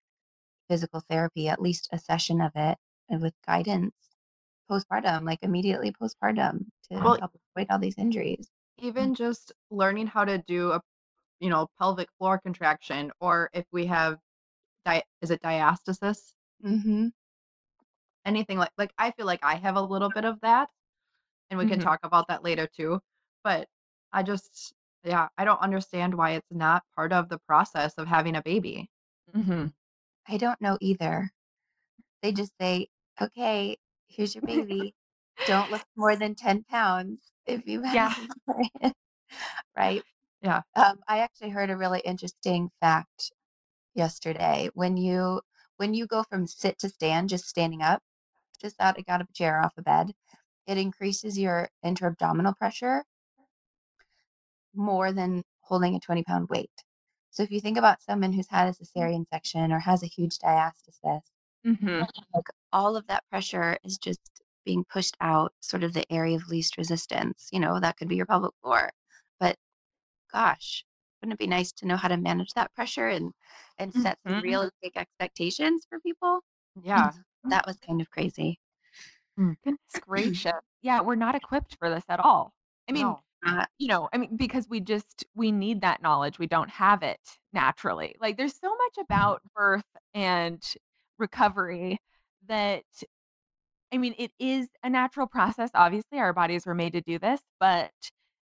physical 0.68 1.00
therapy, 1.08 1.48
at 1.48 1.60
least 1.62 1.88
a 1.92 1.98
session 1.98 2.40
of 2.40 2.52
it, 2.54 2.76
and 3.08 3.20
with 3.22 3.34
guidance 3.46 3.94
postpartum, 4.70 5.24
like 5.24 5.40
immediately 5.42 5.92
postpartum, 5.92 6.66
to 6.90 6.98
Well- 7.00 7.18
help 7.18 7.32
avoid 7.56 7.68
all 7.70 7.78
these 7.78 7.98
injuries. 7.98 8.48
Even 8.78 9.14
just 9.14 9.52
learning 9.70 10.06
how 10.06 10.24
to 10.24 10.38
do 10.38 10.72
a 10.72 10.80
you 11.40 11.48
know 11.50 11.68
pelvic 11.78 12.08
floor 12.18 12.38
contraction 12.38 13.10
or 13.20 13.48
if 13.54 13.64
we 13.72 13.86
have 13.86 14.18
di- 14.84 15.02
is 15.22 15.30
it 15.30 15.40
diastasis 15.42 16.32
Mm-hmm. 16.64 17.08
anything 18.24 18.58
like 18.58 18.70
like 18.76 18.92
I 18.98 19.10
feel 19.12 19.26
like 19.26 19.40
I 19.42 19.54
have 19.56 19.76
a 19.76 19.80
little 19.82 20.10
bit 20.10 20.24
of 20.24 20.40
that 20.42 20.68
and 21.50 21.58
we 21.58 21.66
can 21.66 21.78
Mhm. 21.78 21.80
talk 21.80 22.00
about 22.02 22.28
that 22.28 22.44
later 22.44 22.66
too 22.66 23.00
but 23.44 23.68
I 24.12 24.22
just 24.22 24.74
yeah 25.04 25.28
I 25.38 25.44
don't 25.44 25.60
understand 25.60 26.14
why 26.14 26.32
it's 26.32 26.50
not 26.50 26.84
part 26.96 27.12
of 27.12 27.28
the 27.28 27.38
process 27.38 27.94
of 27.98 28.06
having 28.08 28.36
a 28.36 28.42
baby 28.42 28.90
Mhm. 29.34 29.70
I 30.26 30.38
don't 30.38 30.60
know 30.62 30.78
either. 30.80 31.30
They 32.22 32.32
just 32.32 32.52
say, 32.60 32.88
okay, 33.20 33.78
here's 34.08 34.34
your 34.34 34.42
baby. 34.44 34.94
Don't 35.44 35.70
lift 35.70 35.86
more 35.96 36.16
than 36.16 36.34
10 36.36 36.64
pounds 36.64 37.32
if 37.46 37.66
you 37.66 37.82
have 37.82 38.00
Yeah. 38.00 38.14
right? 39.76 40.04
Yeah. 40.42 40.62
Um, 40.76 41.00
I 41.08 41.20
actually 41.20 41.50
heard 41.50 41.70
a 41.70 41.76
really 41.76 42.00
interesting 42.00 42.70
fact 42.80 43.32
yesterday. 43.94 44.70
When 44.74 44.96
you 44.98 45.42
when 45.78 45.94
you 45.94 46.06
go 46.06 46.24
from 46.24 46.46
sit 46.46 46.78
to 46.80 46.88
stand, 46.90 47.30
just 47.30 47.46
standing 47.48 47.82
up, 47.82 48.02
just 48.60 48.80
out 48.80 48.96
I 48.98 49.02
got 49.02 49.22
a 49.22 49.28
chair 49.34 49.60
off 49.62 49.74
a 49.78 49.82
bed, 49.82 50.12
it 50.70 50.78
increases 50.78 51.38
your 51.38 51.70
intra-abdominal 51.84 52.54
pressure 52.54 53.04
more 54.74 55.12
than 55.12 55.44
holding 55.60 55.94
a 55.94 56.00
20 56.00 56.24
pound 56.24 56.48
weight. 56.48 56.72
So 57.30 57.42
if 57.44 57.50
you 57.52 57.60
think 57.60 57.78
about 57.78 58.02
someone 58.02 58.32
who's 58.32 58.48
had 58.48 58.66
a 58.68 58.72
cesarean 58.72 59.24
section 59.28 59.70
or 59.72 59.78
has 59.78 60.02
a 60.02 60.06
huge 60.06 60.38
diastasis, 60.38 61.22
Mhm. 61.64 62.06
like 62.34 62.46
all 62.72 62.96
of 62.96 63.06
that 63.06 63.24
pressure 63.30 63.78
is 63.84 63.98
just 63.98 64.20
being 64.64 64.84
pushed 64.84 65.16
out 65.20 65.52
sort 65.60 65.82
of 65.82 65.92
the 65.94 66.10
area 66.12 66.36
of 66.36 66.48
least 66.48 66.76
resistance 66.76 67.48
you 67.52 67.58
know 67.60 67.80
that 67.80 67.96
could 67.96 68.08
be 68.08 68.16
your 68.16 68.26
pelvic 68.26 68.52
floor 68.62 68.90
but 69.40 69.56
gosh 70.32 70.84
wouldn't 71.22 71.34
it 71.34 71.38
be 71.44 71.48
nice 71.48 71.72
to 71.72 71.86
know 71.86 71.96
how 71.96 72.08
to 72.08 72.16
manage 72.16 72.52
that 72.54 72.74
pressure 72.74 73.08
and 73.08 73.32
and 73.78 73.94
set 73.94 74.18
some 74.28 74.38
Mhm. 74.38 74.42
realistic 74.42 74.96
expectations 74.96 75.86
for 75.88 76.00
people 76.00 76.40
yeah 76.82 77.12
that 77.50 77.66
was 77.66 77.78
kind 77.80 78.00
of 78.00 78.10
crazy 78.10 78.60
Goodness 79.64 79.78
gracious. 80.00 80.52
Yeah, 80.82 81.00
we're 81.00 81.14
not 81.14 81.34
equipped 81.34 81.76
for 81.78 81.90
this 81.90 82.04
at 82.08 82.20
all. 82.20 82.52
I 82.88 82.92
mean, 82.92 83.02
no. 83.02 83.20
uh, 83.46 83.66
you 83.78 83.88
know, 83.88 84.08
I 84.12 84.18
mean, 84.18 84.36
because 84.36 84.68
we 84.68 84.80
just 84.80 85.24
we 85.34 85.52
need 85.52 85.80
that 85.82 86.02
knowledge. 86.02 86.38
We 86.38 86.46
don't 86.46 86.70
have 86.70 87.02
it 87.02 87.20
naturally. 87.52 88.16
Like 88.20 88.36
there's 88.36 88.58
so 88.58 88.68
much 88.68 89.04
about 89.04 89.42
birth 89.54 89.84
and 90.14 90.62
recovery 91.18 91.98
that 92.48 92.84
I 93.92 93.98
mean, 93.98 94.14
it 94.18 94.32
is 94.38 94.68
a 94.84 94.90
natural 94.90 95.26
process. 95.26 95.70
Obviously, 95.74 96.18
our 96.18 96.32
bodies 96.32 96.64
were 96.66 96.74
made 96.74 96.92
to 96.92 97.00
do 97.00 97.18
this, 97.18 97.40
but 97.58 97.90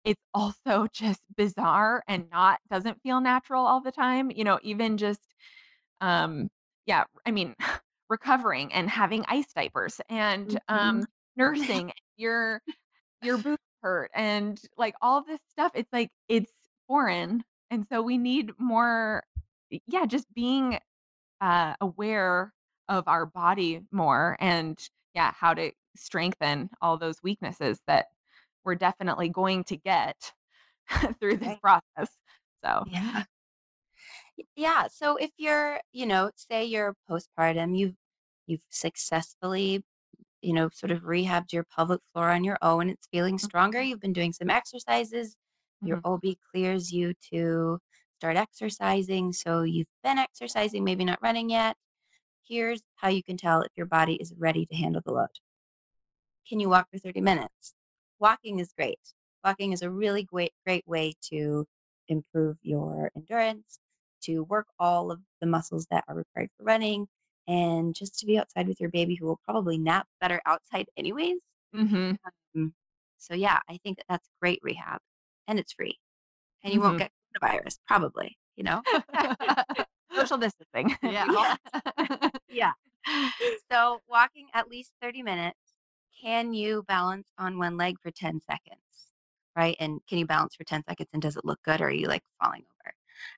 it's 0.03 0.21
also 0.33 0.87
just 0.93 1.21
bizarre 1.35 2.03
and 2.07 2.29
not 2.31 2.59
doesn't 2.69 3.01
feel 3.01 3.21
natural 3.21 3.65
all 3.65 3.81
the 3.81 3.91
time. 3.91 4.31
You 4.31 4.43
know, 4.43 4.59
even 4.63 4.97
just 4.97 5.21
um 6.01 6.49
yeah, 6.85 7.05
I 7.25 7.31
mean, 7.31 7.55
recovering 8.11 8.73
and 8.73 8.89
having 8.89 9.25
ice 9.29 9.53
diapers 9.53 10.01
and 10.09 10.49
Mhm. 10.49 10.59
um 10.67 11.05
nursing 11.37 11.93
your 12.17 12.61
your 13.21 13.37
boobs 13.37 13.63
hurt 13.81 14.11
and 14.13 14.61
like 14.77 14.95
all 15.01 15.23
this 15.23 15.39
stuff 15.49 15.71
it's 15.75 15.91
like 15.93 16.09
it's 16.27 16.51
foreign 16.87 17.43
and 17.71 17.87
so 17.91 18.01
we 18.01 18.17
need 18.17 18.51
more 18.59 19.23
yeah 19.87 20.05
just 20.05 20.31
being 20.33 20.77
uh 21.41 21.73
aware 21.81 22.53
of 22.89 23.07
our 23.07 23.25
body 23.25 23.81
more 23.91 24.37
and 24.41 24.89
yeah 25.15 25.31
how 25.33 25.53
to 25.53 25.71
strengthen 25.95 26.69
all 26.81 26.97
those 26.97 27.23
weaknesses 27.23 27.79
that 27.87 28.07
we're 28.65 28.75
definitely 28.75 29.29
going 29.29 29.63
to 29.63 29.77
get 29.77 30.33
through 31.19 31.37
this 31.37 31.57
process 31.61 32.09
so. 32.63 32.83
Yeah. 32.91 33.23
Yeah 34.55 34.87
so 34.87 35.15
if 35.17 35.31
you're 35.37 35.79
you 35.93 36.05
know 36.05 36.31
say 36.35 36.65
you're 36.65 36.95
postpartum 37.09 37.77
you've 37.77 37.95
you've 38.51 38.63
successfully 38.71 39.83
you 40.41 40.53
know 40.53 40.69
sort 40.69 40.91
of 40.91 41.01
rehabbed 41.03 41.53
your 41.53 41.63
pelvic 41.65 42.01
floor 42.13 42.29
on 42.31 42.43
your 42.43 42.57
own 42.61 42.89
it's 42.89 43.07
feeling 43.11 43.37
stronger 43.39 43.81
you've 43.81 43.99
been 44.01 44.13
doing 44.13 44.33
some 44.33 44.49
exercises 44.49 45.35
your 45.83 45.99
Mhm. 45.99 46.03
OB 46.03 46.37
clears 46.51 46.91
you 46.91 47.13
to 47.31 47.79
start 48.19 48.37
exercising. 48.37 49.33
So 49.33 49.63
you've 49.63 49.87
been 50.03 50.19
exercising, 50.19 50.83
maybe 50.83 51.05
not 51.05 51.19
running 51.23 51.49
yet. 51.49 51.75
Here's 52.47 52.81
how 52.95 53.09
you 53.09 53.23
can 53.23 53.37
tell 53.37 53.61
if 53.63 53.71
your 53.75 53.87
body 53.87 54.15
is 54.15 54.33
ready 54.37 54.65
to 54.67 54.75
handle 54.75 55.01
the 55.05 55.13
load. 55.13 55.29
Can 56.47 56.59
you 56.59 56.69
walk 56.69 56.89
for 56.91 56.99
30 56.99 57.21
minutes? 57.21 57.73
Walking 58.19 58.59
is 58.59 58.73
great. 58.73 58.99
Walking 59.43 59.71
is 59.71 59.81
a 59.81 59.89
really 59.89 60.23
great, 60.23 60.53
great 60.65 60.85
way 60.87 61.13
to 61.31 61.65
improve 62.07 62.57
your 62.61 63.11
endurance, 63.15 63.79
to 64.23 64.43
work 64.43 64.67
all 64.79 65.11
of 65.11 65.21
the 65.39 65.47
muscles 65.47 65.87
that 65.89 66.03
are 66.07 66.15
required 66.15 66.49
for 66.57 66.63
running, 66.63 67.07
and 67.47 67.95
just 67.95 68.19
to 68.19 68.25
be 68.25 68.37
outside 68.39 68.67
with 68.67 68.79
your 68.79 68.89
baby 68.89 69.15
who 69.15 69.25
will 69.25 69.39
probably 69.45 69.77
nap 69.77 70.07
better 70.21 70.41
outside 70.45 70.87
anyways. 70.97 71.39
Mhm. 71.75 72.17
Mm. 72.55 72.73
So 73.17 73.33
yeah, 73.35 73.59
I 73.69 73.77
think 73.83 73.97
that 73.97 74.05
that's 74.09 74.29
great 74.41 74.59
rehab, 74.63 74.99
and 75.47 75.59
it's 75.59 75.73
free, 75.73 75.99
and 76.63 76.73
you 76.73 76.81
won't 76.81 76.95
Mhm. 76.95 76.99
get 76.99 77.11
coronavirus 77.41 77.79
probably. 77.87 78.37
You 78.55 78.63
know. 78.65 78.81
social 80.13 80.37
distancing 80.37 80.95
yeah 81.03 81.55
yeah. 82.49 82.73
So 83.71 84.01
walking 84.07 84.47
at 84.53 84.67
least 84.69 84.91
thirty 85.01 85.23
minutes. 85.23 85.57
Can 86.21 86.53
you 86.53 86.83
balance 86.87 87.31
on 87.39 87.57
one 87.57 87.77
leg 87.77 87.95
for 88.01 88.11
ten 88.11 88.39
seconds? 88.41 88.81
Right, 89.55 89.75
and 89.79 89.99
can 90.07 90.17
you 90.19 90.25
balance 90.27 90.55
for 90.55 90.63
ten 90.65 90.83
seconds? 90.87 91.09
And 91.13 91.21
does 91.21 91.35
it 91.37 91.45
look 91.45 91.59
good, 91.63 91.81
or 91.81 91.87
are 91.87 91.91
you 91.91 92.07
like 92.07 92.23
falling 92.41 92.63
over? 92.85 92.93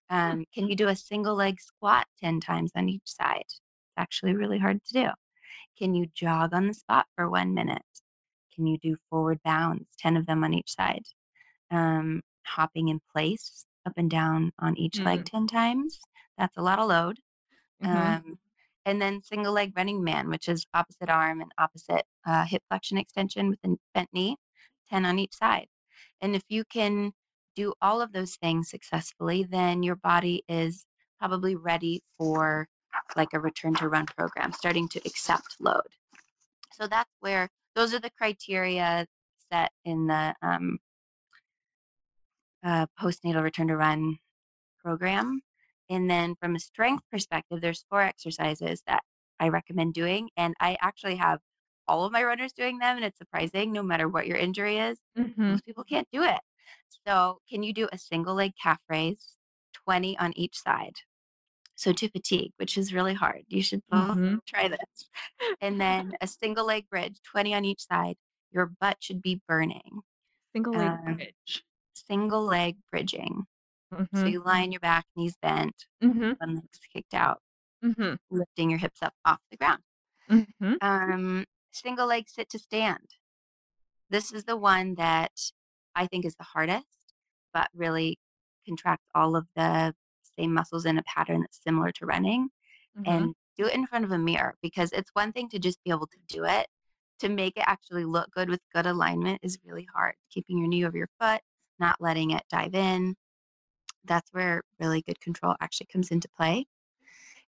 Um, 0.09 0.45
can 0.53 0.67
you 0.67 0.75
do 0.75 0.89
a 0.89 0.95
single 0.95 1.35
leg 1.35 1.61
squat 1.61 2.07
ten 2.21 2.39
times 2.41 2.71
on 2.75 2.89
each 2.89 3.01
side? 3.05 3.45
Actually 3.97 4.33
really 4.35 4.59
hard 4.59 4.83
to 4.85 4.93
do. 4.93 5.09
Can 5.77 5.93
you 5.93 6.07
jog 6.13 6.53
on 6.53 6.67
the 6.67 6.73
spot 6.73 7.05
for 7.15 7.29
one 7.29 7.53
minute? 7.53 7.81
Can 8.53 8.67
you 8.67 8.77
do 8.77 8.97
forward 9.09 9.39
bounds, 9.43 9.87
10 9.99 10.17
of 10.17 10.25
them 10.25 10.43
on 10.43 10.53
each 10.53 10.75
side? 10.75 11.03
Um, 11.71 12.21
hopping 12.45 12.89
in 12.89 12.99
place 13.11 13.65
up 13.85 13.93
and 13.97 14.09
down 14.09 14.51
on 14.59 14.77
each 14.77 14.99
leg 15.05 15.25
10 15.25 15.47
times. 15.47 15.99
That's 16.37 16.57
a 16.57 16.61
lot 16.61 16.79
of 16.79 16.87
load. 16.87 17.19
Mhm. 17.81 17.87
Um, 18.17 18.39
and 18.85 19.01
then 19.01 19.21
single 19.23 19.53
leg 19.53 19.73
running 19.75 20.03
man, 20.03 20.29
which 20.29 20.47
is 20.47 20.65
opposite 20.73 21.09
arm 21.09 21.41
and 21.41 21.51
opposite 21.57 22.05
uh, 22.25 22.45
hip 22.45 22.63
flexion 22.69 22.97
extension 22.97 23.49
with 23.49 23.59
a 23.63 23.75
bent 23.93 24.09
knee, 24.13 24.37
10 24.89 25.05
on 25.05 25.19
each 25.19 25.33
side. 25.33 25.67
And 26.21 26.35
if 26.35 26.43
you 26.49 26.63
can 26.65 27.13
do 27.55 27.73
all 27.81 28.01
of 28.01 28.11
those 28.11 28.35
things 28.35 28.69
successfully, 28.69 29.43
then 29.43 29.83
your 29.83 29.95
body 29.95 30.43
is 30.47 30.85
probably 31.19 31.55
ready 31.55 32.01
for 32.17 32.67
like 33.15 33.33
a 33.33 33.39
return 33.39 33.73
to 33.75 33.89
run 33.89 34.05
program, 34.05 34.51
starting 34.51 34.87
to 34.89 34.99
accept 35.05 35.55
load. 35.59 35.81
So 36.71 36.87
that's 36.87 37.09
where 37.19 37.49
those 37.75 37.93
are 37.93 37.99
the 37.99 38.11
criteria 38.17 39.07
set 39.51 39.71
in 39.85 40.07
the 40.07 40.35
um, 40.41 40.79
uh, 42.63 42.87
postnatal 42.99 43.43
return 43.43 43.67
to 43.67 43.77
run 43.77 44.17
program. 44.83 45.41
And 45.89 46.09
then 46.09 46.35
from 46.35 46.55
a 46.55 46.59
strength 46.59 47.03
perspective, 47.11 47.61
there's 47.61 47.85
four 47.89 48.01
exercises 48.01 48.81
that 48.87 49.03
I 49.39 49.49
recommend 49.49 49.93
doing. 49.93 50.29
And 50.37 50.53
I 50.59 50.77
actually 50.81 51.15
have 51.15 51.39
all 51.87 52.05
of 52.05 52.11
my 52.11 52.23
runners 52.23 52.53
doing 52.53 52.77
them. 52.79 52.95
And 52.95 53.05
it's 53.05 53.17
surprising, 53.17 53.71
no 53.71 53.83
matter 53.83 54.07
what 54.07 54.27
your 54.27 54.37
injury 54.37 54.77
is, 54.79 54.97
Mhm. 55.17 55.51
most 55.51 55.65
people 55.65 55.83
can't 55.83 56.07
do 56.11 56.23
it. 56.23 56.39
So, 57.05 57.41
can 57.49 57.63
you 57.63 57.73
do 57.73 57.89
a 57.91 57.97
single 57.97 58.35
leg 58.35 58.53
calf 58.61 58.79
raise, 58.87 59.35
20 59.73 60.17
on 60.17 60.31
each 60.37 60.57
side? 60.57 60.95
So, 61.75 61.91
to 61.93 62.09
fatigue, 62.09 62.51
which 62.57 62.77
is 62.77 62.93
really 62.93 63.13
hard. 63.13 63.43
You 63.47 63.63
should 63.63 63.81
Mhm. 63.91 64.39
try 64.45 64.67
this. 64.67 65.09
And 65.61 65.79
then 65.81 66.15
a 66.21 66.27
single 66.27 66.65
leg 66.65 66.87
bridge, 66.89 67.19
20 67.23 67.53
on 67.55 67.65
each 67.65 67.81
side. 67.85 68.15
Your 68.51 68.67
butt 68.79 69.03
should 69.03 69.21
be 69.21 69.41
burning. 69.47 70.01
Single 70.53 70.73
leg 70.73 70.89
Um, 70.91 71.15
bridge. 71.15 71.63
Single 71.93 72.43
leg 72.43 72.77
bridging. 72.91 73.45
So, 74.13 74.25
Mhm. 74.25 74.31
you 74.31 74.43
lie 74.43 74.61
on 74.63 74.71
your 74.71 74.79
back, 74.79 75.05
knees 75.15 75.35
bent, 75.41 75.87
Mhm. 76.01 76.37
one 76.39 76.55
leg's 76.55 76.79
kicked 76.91 77.13
out, 77.13 77.41
Mhm. 77.83 78.17
lifting 78.29 78.69
your 78.69 78.79
hips 78.79 79.01
up 79.01 79.15
off 79.25 79.39
the 79.49 79.57
ground. 79.57 79.83
Mhm. 80.29 80.77
Um, 80.81 81.45
single 81.71 82.07
leg 82.07 82.29
sit 82.29 82.49
to 82.49 82.59
stand. 82.59 83.15
This 84.09 84.31
is 84.31 84.43
the 84.45 84.57
one 84.57 84.95
that 84.95 85.51
I 85.95 86.07
think 86.07 86.25
is 86.25 86.35
the 86.35 86.43
hardest, 86.43 87.13
but 87.53 87.69
really 87.73 88.19
contracts 88.67 89.07
all 89.15 89.35
of 89.35 89.47
the 89.55 89.95
same 90.37 90.53
muscles 90.53 90.85
in 90.85 90.97
a 90.97 91.03
pattern 91.03 91.41
that's 91.41 91.61
similar 91.63 91.91
to 91.93 92.05
running. 92.05 92.49
Mhm. 92.97 93.07
And 93.07 93.35
do 93.57 93.65
it 93.65 93.73
in 93.75 93.85
front 93.87 94.05
of 94.05 94.11
a 94.11 94.17
mirror 94.17 94.55
because 94.61 94.91
it's 94.91 95.11
one 95.13 95.31
thing 95.31 95.49
to 95.49 95.59
just 95.59 95.83
be 95.83 95.91
able 95.91 96.07
to 96.07 96.17
do 96.27 96.45
it. 96.45 96.67
To 97.19 97.29
make 97.29 97.55
it 97.57 97.63
actually 97.67 98.05
look 98.05 98.29
good 98.31 98.49
with 98.49 98.59
good 98.73 98.85
alignment 98.85 99.39
is 99.43 99.59
really 99.63 99.87
hard. 99.93 100.15
Keeping 100.29 100.57
your 100.57 100.67
knee 100.67 100.85
over 100.85 100.97
your 100.97 101.09
foot, 101.19 101.41
not 101.79 102.01
letting 102.01 102.31
it 102.31 102.43
dive 102.49 102.75
in. 102.75 103.15
That's 104.05 104.29
where 104.33 104.63
really 104.79 105.01
good 105.03 105.19
control 105.21 105.55
actually 105.61 105.87
comes 105.87 106.11
into 106.11 106.27
play. 106.29 106.65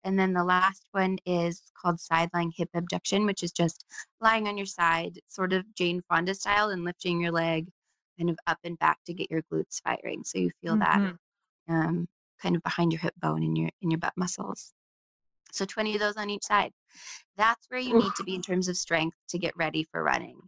And 0.04 0.18
then 0.18 0.34
the 0.34 0.44
last 0.44 0.88
one 0.92 1.20
is 1.26 1.62
called 1.80 2.00
sideline 2.00 2.52
hip 2.56 2.70
abduction, 2.74 3.26
which 3.26 3.44
is 3.44 3.52
just 3.52 3.86
lying 4.20 4.48
on 4.48 4.58
your 4.58 4.66
side, 4.66 5.20
sort 5.28 5.54
of 5.54 5.64
Jane 5.76 6.02
Fonda 6.10 6.34
style, 6.34 6.70
and 6.70 6.84
lifting 6.84 7.22
your 7.22 7.32
leg 7.32 7.72
kind 8.18 8.30
of 8.30 8.38
up 8.48 8.58
and 8.64 8.78
back 8.80 9.00
to 9.06 9.14
get 9.14 9.30
your 9.32 9.44
glutes 9.44 9.82
firing. 9.82 10.24
So 10.24 10.40
you 10.40 10.52
feel 10.62 10.78
that 10.78 11.00
Mhm. 11.00 11.18
um, 11.70 12.08
kind 12.42 12.56
of 12.56 12.64
behind 12.64 12.92
your 12.94 13.02
hip 13.02 13.14
bone 13.18 13.44
and 13.44 13.58
your 13.58 13.70
in 13.82 13.92
your 13.92 14.00
butt 14.00 14.14
muscles. 14.18 14.74
So 15.52 15.66
20 15.66 15.96
of 15.96 16.00
those 16.00 16.18
on 16.18 16.30
each 16.30 16.44
side. 16.44 16.72
That's 17.38 17.68
where 17.70 17.80
you 17.80 17.98
need 17.98 18.14
to 18.16 18.24
be 18.24 18.36
in 18.36 18.42
terms 18.44 18.68
of 18.68 18.78
strength 18.78 19.18
to 19.30 19.40
get 19.40 19.56
ready 19.58 19.86
for 19.92 20.04
running. 20.04 20.40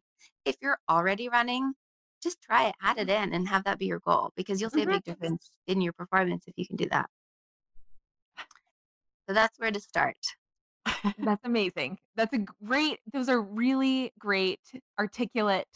If 0.45 0.57
you're 0.61 0.79
already 0.89 1.29
running, 1.29 1.73
just 2.21 2.41
try 2.41 2.67
it, 2.69 2.75
add 2.81 2.97
it 2.97 3.09
in, 3.09 3.33
and 3.33 3.47
have 3.47 3.65
that 3.65 3.79
be 3.79 3.85
your 3.87 3.99
goal 3.99 4.31
because 4.35 4.61
you'll 4.61 4.69
see 4.69 4.83
a 4.83 4.87
Mhm. 4.87 4.91
big 4.93 5.03
difference 5.03 5.51
in 5.67 5.81
your 5.81 5.93
performance 5.93 6.45
if 6.47 6.53
you 6.57 6.65
can 6.67 6.77
do 6.77 6.87
that. 6.89 7.09
So 9.27 9.33
that's 9.33 9.57
where 9.59 9.71
to 9.71 9.79
start. 9.79 10.17
That's 11.21 11.41
amazing. 11.43 11.97
That's 12.15 12.33
a 12.33 12.39
great 12.39 12.99
those 13.11 13.29
are 13.29 13.41
really 13.41 14.11
great 14.19 14.59
articulate 14.99 15.67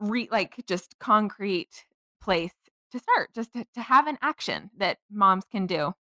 re 0.00 0.28
like 0.30 0.54
just 0.66 0.98
concrete 0.98 1.84
place 2.22 2.54
to 2.92 2.98
start, 2.98 3.32
just 3.34 3.52
to, 3.52 3.64
to 3.74 3.80
have 3.80 4.06
an 4.06 4.18
action 4.22 4.70
that 4.78 4.98
moms 5.10 5.44
can 5.50 5.66
do 5.66 5.92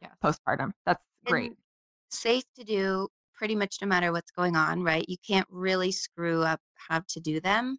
yeah. 0.00 0.08
postpartum. 0.22 0.72
That's 0.86 1.02
great. 1.24 1.48
And 1.48 1.56
safe 2.10 2.44
to 2.56 2.64
do 2.64 3.08
pretty 3.34 3.54
much 3.54 3.78
no 3.80 3.88
matter 3.88 4.12
what's 4.12 4.30
going 4.30 4.56
on, 4.56 4.82
right? 4.82 5.04
You 5.08 5.16
can't 5.26 5.46
really 5.50 5.92
screw 5.92 6.42
up 6.42 6.60
how 6.74 7.02
to 7.08 7.20
do 7.20 7.40
them. 7.40 7.78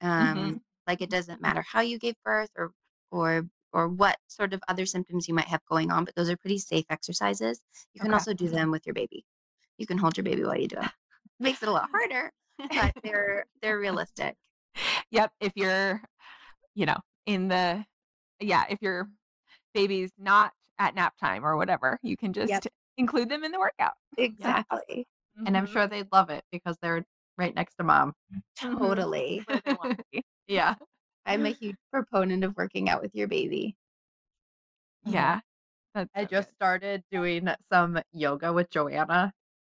Um, 0.00 0.60
Like 0.86 1.02
it 1.02 1.10
doesn't 1.10 1.42
matter 1.42 1.62
how 1.62 1.80
you 1.80 1.98
gave 1.98 2.14
birth 2.24 2.50
or 2.56 2.72
or 3.10 3.46
or 3.72 3.88
what 3.88 4.16
sort 4.28 4.54
of 4.54 4.62
other 4.68 4.86
symptoms 4.86 5.28
you 5.28 5.34
might 5.34 5.48
have 5.48 5.60
going 5.68 5.90
on, 5.90 6.04
but 6.04 6.14
those 6.14 6.30
are 6.30 6.36
pretty 6.36 6.58
safe 6.58 6.86
exercises. 6.88 7.60
You 7.92 8.00
can 8.00 8.10
Okay. 8.10 8.14
also 8.14 8.32
do 8.32 8.48
them 8.48 8.70
with 8.70 8.86
your 8.86 8.94
baby. 8.94 9.24
You 9.76 9.86
can 9.86 9.98
hold 9.98 10.16
your 10.16 10.24
baby 10.24 10.44
while 10.44 10.56
you 10.58 10.68
do 10.68 10.76
it. 10.80 10.88
Makes 11.40 11.62
it 11.62 11.68
a 11.68 11.72
lot 11.72 11.88
harder, 11.90 12.30
but 12.70 12.94
they're 13.02 13.44
they're 13.60 13.78
realistic. 13.86 14.34
Yep, 15.10 15.32
if 15.40 15.52
you're 15.54 16.02
you 16.74 16.86
know, 16.86 16.98
in 17.26 17.48
the 17.48 17.84
yeah, 18.40 18.64
if 18.68 18.80
your 18.82 19.08
baby's 19.74 20.12
not 20.18 20.52
at 20.78 20.94
nap 20.94 21.16
time 21.18 21.44
or 21.44 21.56
whatever, 21.56 21.98
you 22.02 22.16
can 22.16 22.32
just 22.32 22.50
Yep. 22.50 22.64
include 22.98 23.28
them 23.28 23.44
in 23.44 23.52
the 23.52 23.58
workout. 23.58 23.94
Exactly. 24.16 25.06
And 25.46 25.56
I'm 25.56 25.64
Mhm. 25.64 25.72
sure 25.72 25.86
they'd 25.86 26.10
love 26.12 26.30
it 26.30 26.44
because 26.52 26.76
they're 26.82 27.04
right 27.36 27.54
next 27.54 27.74
to 27.76 27.84
mom. 27.84 28.14
Mhm. 28.32 28.44
Totally. 28.78 29.42
Where 29.46 29.60
they 29.64 29.74
wanna 29.74 29.96
be. 30.12 30.22
Yeah. 30.48 30.76
I'm 31.26 31.46
a 31.46 31.50
huge 31.50 31.76
proponent 31.92 32.44
of 32.44 32.56
working 32.56 32.88
out 32.88 33.02
with 33.02 33.14
your 33.14 33.28
baby. 33.28 33.76
Yeah. 35.04 35.40
That's 35.94 36.10
I 36.14 36.24
so 36.24 36.28
just 36.28 36.48
good. 36.48 36.54
started 36.54 37.04
doing 37.10 37.48
some 37.72 38.00
yoga 38.12 38.52
with 38.52 38.70
Joanna. 38.70 39.32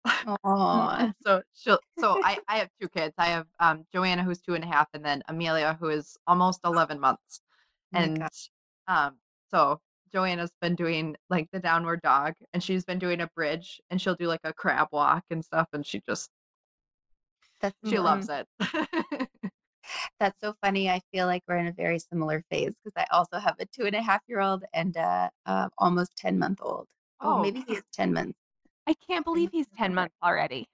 And 0.44 1.14
so 1.22 1.42
she'll 1.54 1.78
so 1.98 2.18
I, 2.22 2.38
I 2.48 2.58
have 2.58 2.70
two 2.80 2.88
kids. 2.88 3.14
I 3.18 3.26
have 3.28 3.46
um 3.58 3.86
Joanna 3.92 4.22
who's 4.24 4.40
two 4.40 4.54
and 4.54 4.64
a 4.64 4.66
half 4.66 4.88
and 4.94 5.04
then 5.04 5.22
Amelia 5.28 5.76
who 5.80 5.88
is 5.88 6.16
almost 6.26 6.60
eleven 6.64 7.00
months. 7.00 7.40
Oh 7.92 7.98
And 7.98 8.28
um 8.88 9.18
so 9.50 9.80
Joanna's 10.12 10.52
been 10.60 10.74
doing 10.74 11.16
like 11.30 11.48
the 11.52 11.60
downward 11.60 12.02
dog 12.02 12.34
and 12.52 12.62
she's 12.62 12.84
been 12.84 12.98
doing 12.98 13.20
a 13.20 13.28
bridge 13.28 13.80
and 13.90 14.00
she'll 14.00 14.16
do 14.16 14.26
like 14.26 14.40
a 14.44 14.52
crab 14.52 14.88
walk 14.92 15.24
and 15.30 15.44
stuff 15.44 15.68
and 15.72 15.86
she 15.86 16.00
just 16.08 16.30
That's 17.60 17.76
she 17.84 17.98
loves 17.98 18.28
it. 18.28 18.46
That's 20.20 20.38
so 20.40 20.54
funny. 20.62 20.90
I 20.90 21.00
feel 21.12 21.26
like 21.26 21.42
we're 21.48 21.56
in 21.56 21.66
a 21.66 21.72
very 21.72 21.98
similar 21.98 22.42
phase 22.50 22.74
because 22.84 22.92
I 22.96 23.06
also 23.14 23.38
have 23.38 23.56
a 23.58 23.66
two 23.66 23.86
and 23.86 23.94
a 23.96 24.02
half 24.02 24.22
year 24.28 24.40
old 24.40 24.64
and 24.72 24.94
a, 24.96 25.30
uh 25.46 25.68
almost 25.78 26.16
10 26.16 26.38
month 26.38 26.60
old. 26.62 26.86
Oh, 27.20 27.38
Oh. 27.38 27.42
maybe 27.42 27.62
he's 27.66 27.82
10 27.92 28.12
months. 28.12 28.38
I 28.86 28.94
can't 28.94 29.24
believe 29.24 29.50
he's 29.52 29.68
10 29.76 29.94
months 29.94 30.14
already. 30.22 30.68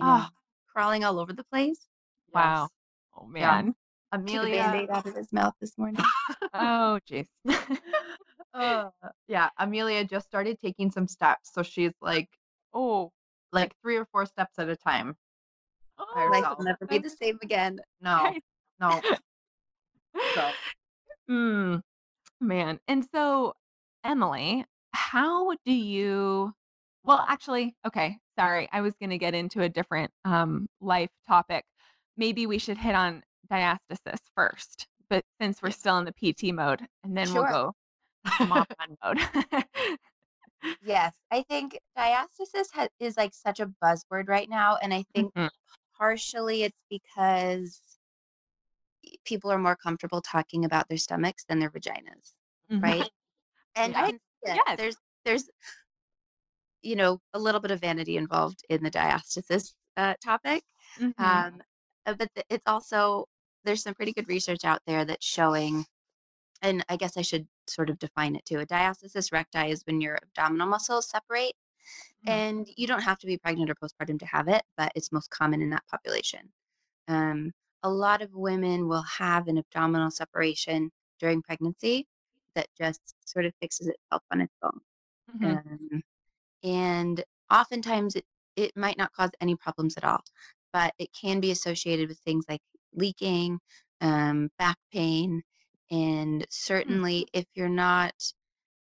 Ah. 0.00 0.30
Crawling 0.68 1.04
all 1.04 1.18
over 1.18 1.32
the 1.32 1.44
place. 1.44 1.86
Wow. 2.32 2.62
Yes. 2.62 2.70
Oh 3.16 3.28
Yeah. 3.34 3.62
Man. 4.12 4.26
Took 4.26 4.36
a 4.36 4.38
Amelia 4.40 4.62
band-aid 4.62 4.90
out 4.90 5.06
of 5.06 5.16
his 5.16 5.32
mouth 5.32 5.54
this 5.60 5.76
morning. 5.78 6.04
Oh 6.54 6.98
jeez. 7.10 7.26
uh, 8.54 8.90
yeah, 9.26 9.48
Amelia 9.58 10.04
just 10.04 10.26
started 10.26 10.58
taking 10.60 10.90
some 10.90 11.08
steps. 11.08 11.50
So 11.54 11.62
she's 11.62 11.92
like 12.02 12.28
oh. 12.74 13.10
like 13.52 13.72
three 13.82 13.96
or 13.96 14.04
four 14.04 14.26
steps 14.26 14.58
at 14.58 14.68
a 14.68 14.76
time. 14.76 15.16
Oh, 15.98 16.04
By 16.14 16.24
Life 16.26 16.34
herself. 16.40 16.58
will 16.58 16.64
never 16.66 16.86
be 16.86 16.98
the 16.98 17.08
same 17.10 17.38
again. 17.42 17.80
No, 18.00 18.22
Nice. 18.24 18.40
no. 18.80 19.00
So 20.34 20.50
Mm, 21.30 21.80
man. 22.40 22.78
And 22.88 23.06
so, 23.14 23.54
Emily, 24.04 24.64
how 24.92 25.52
do 25.64 25.72
you? 25.72 26.52
Well, 27.04 27.24
actually, 27.28 27.74
okay. 27.86 28.18
Sorry, 28.38 28.68
I 28.72 28.80
was 28.80 28.94
going 29.00 29.10
to 29.10 29.18
get 29.18 29.34
into 29.34 29.62
a 29.62 29.68
different 29.68 30.10
um, 30.24 30.68
life 30.80 31.10
topic. 31.26 31.64
Maybe 32.16 32.46
we 32.46 32.58
should 32.58 32.78
hit 32.78 32.94
on 32.94 33.22
diastasis 33.50 34.18
first, 34.36 34.86
but 35.08 35.24
since 35.40 35.62
we're 35.62 35.70
still 35.70 35.98
in 35.98 36.04
the 36.04 36.12
PT 36.12 36.52
mode, 36.52 36.86
and 37.04 37.16
then 37.16 37.32
we'll 37.32 37.44
go 37.44 37.72
run 38.40 38.96
mode. 39.02 39.18
Yes. 40.84 41.12
I 41.30 41.42
think 41.42 41.78
diastasis 41.96 42.66
ha- 42.72 42.88
is 43.00 43.16
like 43.16 43.34
such 43.34 43.60
a 43.60 43.66
buzzword 43.82 44.28
right 44.28 44.48
now. 44.48 44.76
And 44.82 44.92
I 44.94 45.04
think 45.14 45.32
Mhm. 45.34 45.48
partially 45.96 46.62
it's 46.64 46.78
because 46.90 47.80
people 49.24 49.50
are 49.50 49.58
more 49.58 49.76
comfortable 49.76 50.20
talking 50.20 50.64
about 50.64 50.88
their 50.88 50.98
stomachs 50.98 51.44
than 51.44 51.58
their 51.58 51.70
vaginas. 51.70 52.32
Mhm. 52.70 52.82
right? 52.82 53.10
And 53.74 53.92
Yeah. 53.94 54.06
can. 54.06 54.20
Yes. 54.44 54.76
there's 54.76 54.96
there's 55.24 55.50
you 56.82 56.96
know 56.96 57.20
a 57.32 57.38
little 57.38 57.60
bit 57.60 57.70
of 57.70 57.80
vanity 57.80 58.16
involved 58.16 58.64
in 58.68 58.82
the 58.82 58.90
diastasis 58.90 59.74
uh, 59.96 60.14
topic, 60.22 60.64
Mhm. 60.98 61.14
um, 61.18 61.62
uh, 62.06 62.14
but 62.14 62.28
it's 62.48 62.66
also 62.66 63.28
there's 63.64 63.82
some 63.82 63.94
pretty 63.94 64.12
good 64.12 64.28
research 64.28 64.64
out 64.64 64.80
there 64.86 65.04
that's 65.04 65.26
showing, 65.26 65.86
and 66.62 66.84
I 66.88 66.96
guess 66.96 67.16
I 67.16 67.22
should 67.22 67.48
sort 67.68 67.90
of 67.90 67.98
define 67.98 68.36
it 68.36 68.44
too. 68.46 68.60
A 68.60 68.66
diastasis 68.66 69.32
recti 69.32 69.70
is 69.70 69.82
when 69.86 70.00
your 70.00 70.18
abdominal 70.22 70.68
muscles 70.68 71.08
separate, 71.10 71.54
Mhm. 72.22 72.28
and 72.28 72.68
you 72.76 72.86
don't 72.86 73.02
have 73.02 73.18
to 73.18 73.26
be 73.26 73.38
pregnant 73.38 73.70
or 73.70 73.74
postpartum 73.76 74.18
to 74.20 74.26
have 74.26 74.48
it, 74.48 74.62
but 74.76 74.92
it's 74.96 75.12
most 75.12 75.30
common 75.30 75.62
in 75.62 75.70
that 75.70 75.86
population. 75.88 76.52
Um, 77.08 77.52
a 77.82 77.90
lot 77.90 78.22
of 78.22 78.34
women 78.34 78.88
will 78.88 79.02
have 79.02 79.48
an 79.48 79.58
abdominal 79.58 80.10
separation 80.10 80.90
during 81.20 81.42
pregnancy 81.42 82.06
that 82.54 82.68
just 82.78 83.00
sort 83.26 83.46
of 83.46 83.54
fixes 83.60 83.88
itself 83.88 84.22
on 84.32 84.40
its 84.42 84.54
own. 84.62 84.80
Mhm. 85.28 85.62
Um, 85.66 86.02
and 86.64 87.24
oftentimes 87.50 88.16
it, 88.16 88.26
it 88.56 88.76
might 88.76 88.98
not 88.98 89.12
cause 89.12 89.30
any 89.40 89.56
problems 89.56 89.96
at 89.96 90.04
all, 90.04 90.22
but 90.72 90.94
it 90.98 91.10
can 91.12 91.40
be 91.40 91.50
associated 91.50 92.08
with 92.08 92.18
things 92.20 92.44
like 92.48 92.62
leaking, 92.94 93.60
um, 94.00 94.50
back 94.58 94.76
pain, 94.92 95.42
and 95.90 96.46
certainly 96.50 97.26
if 97.32 97.46
you're 97.54 97.68
not 97.68 98.14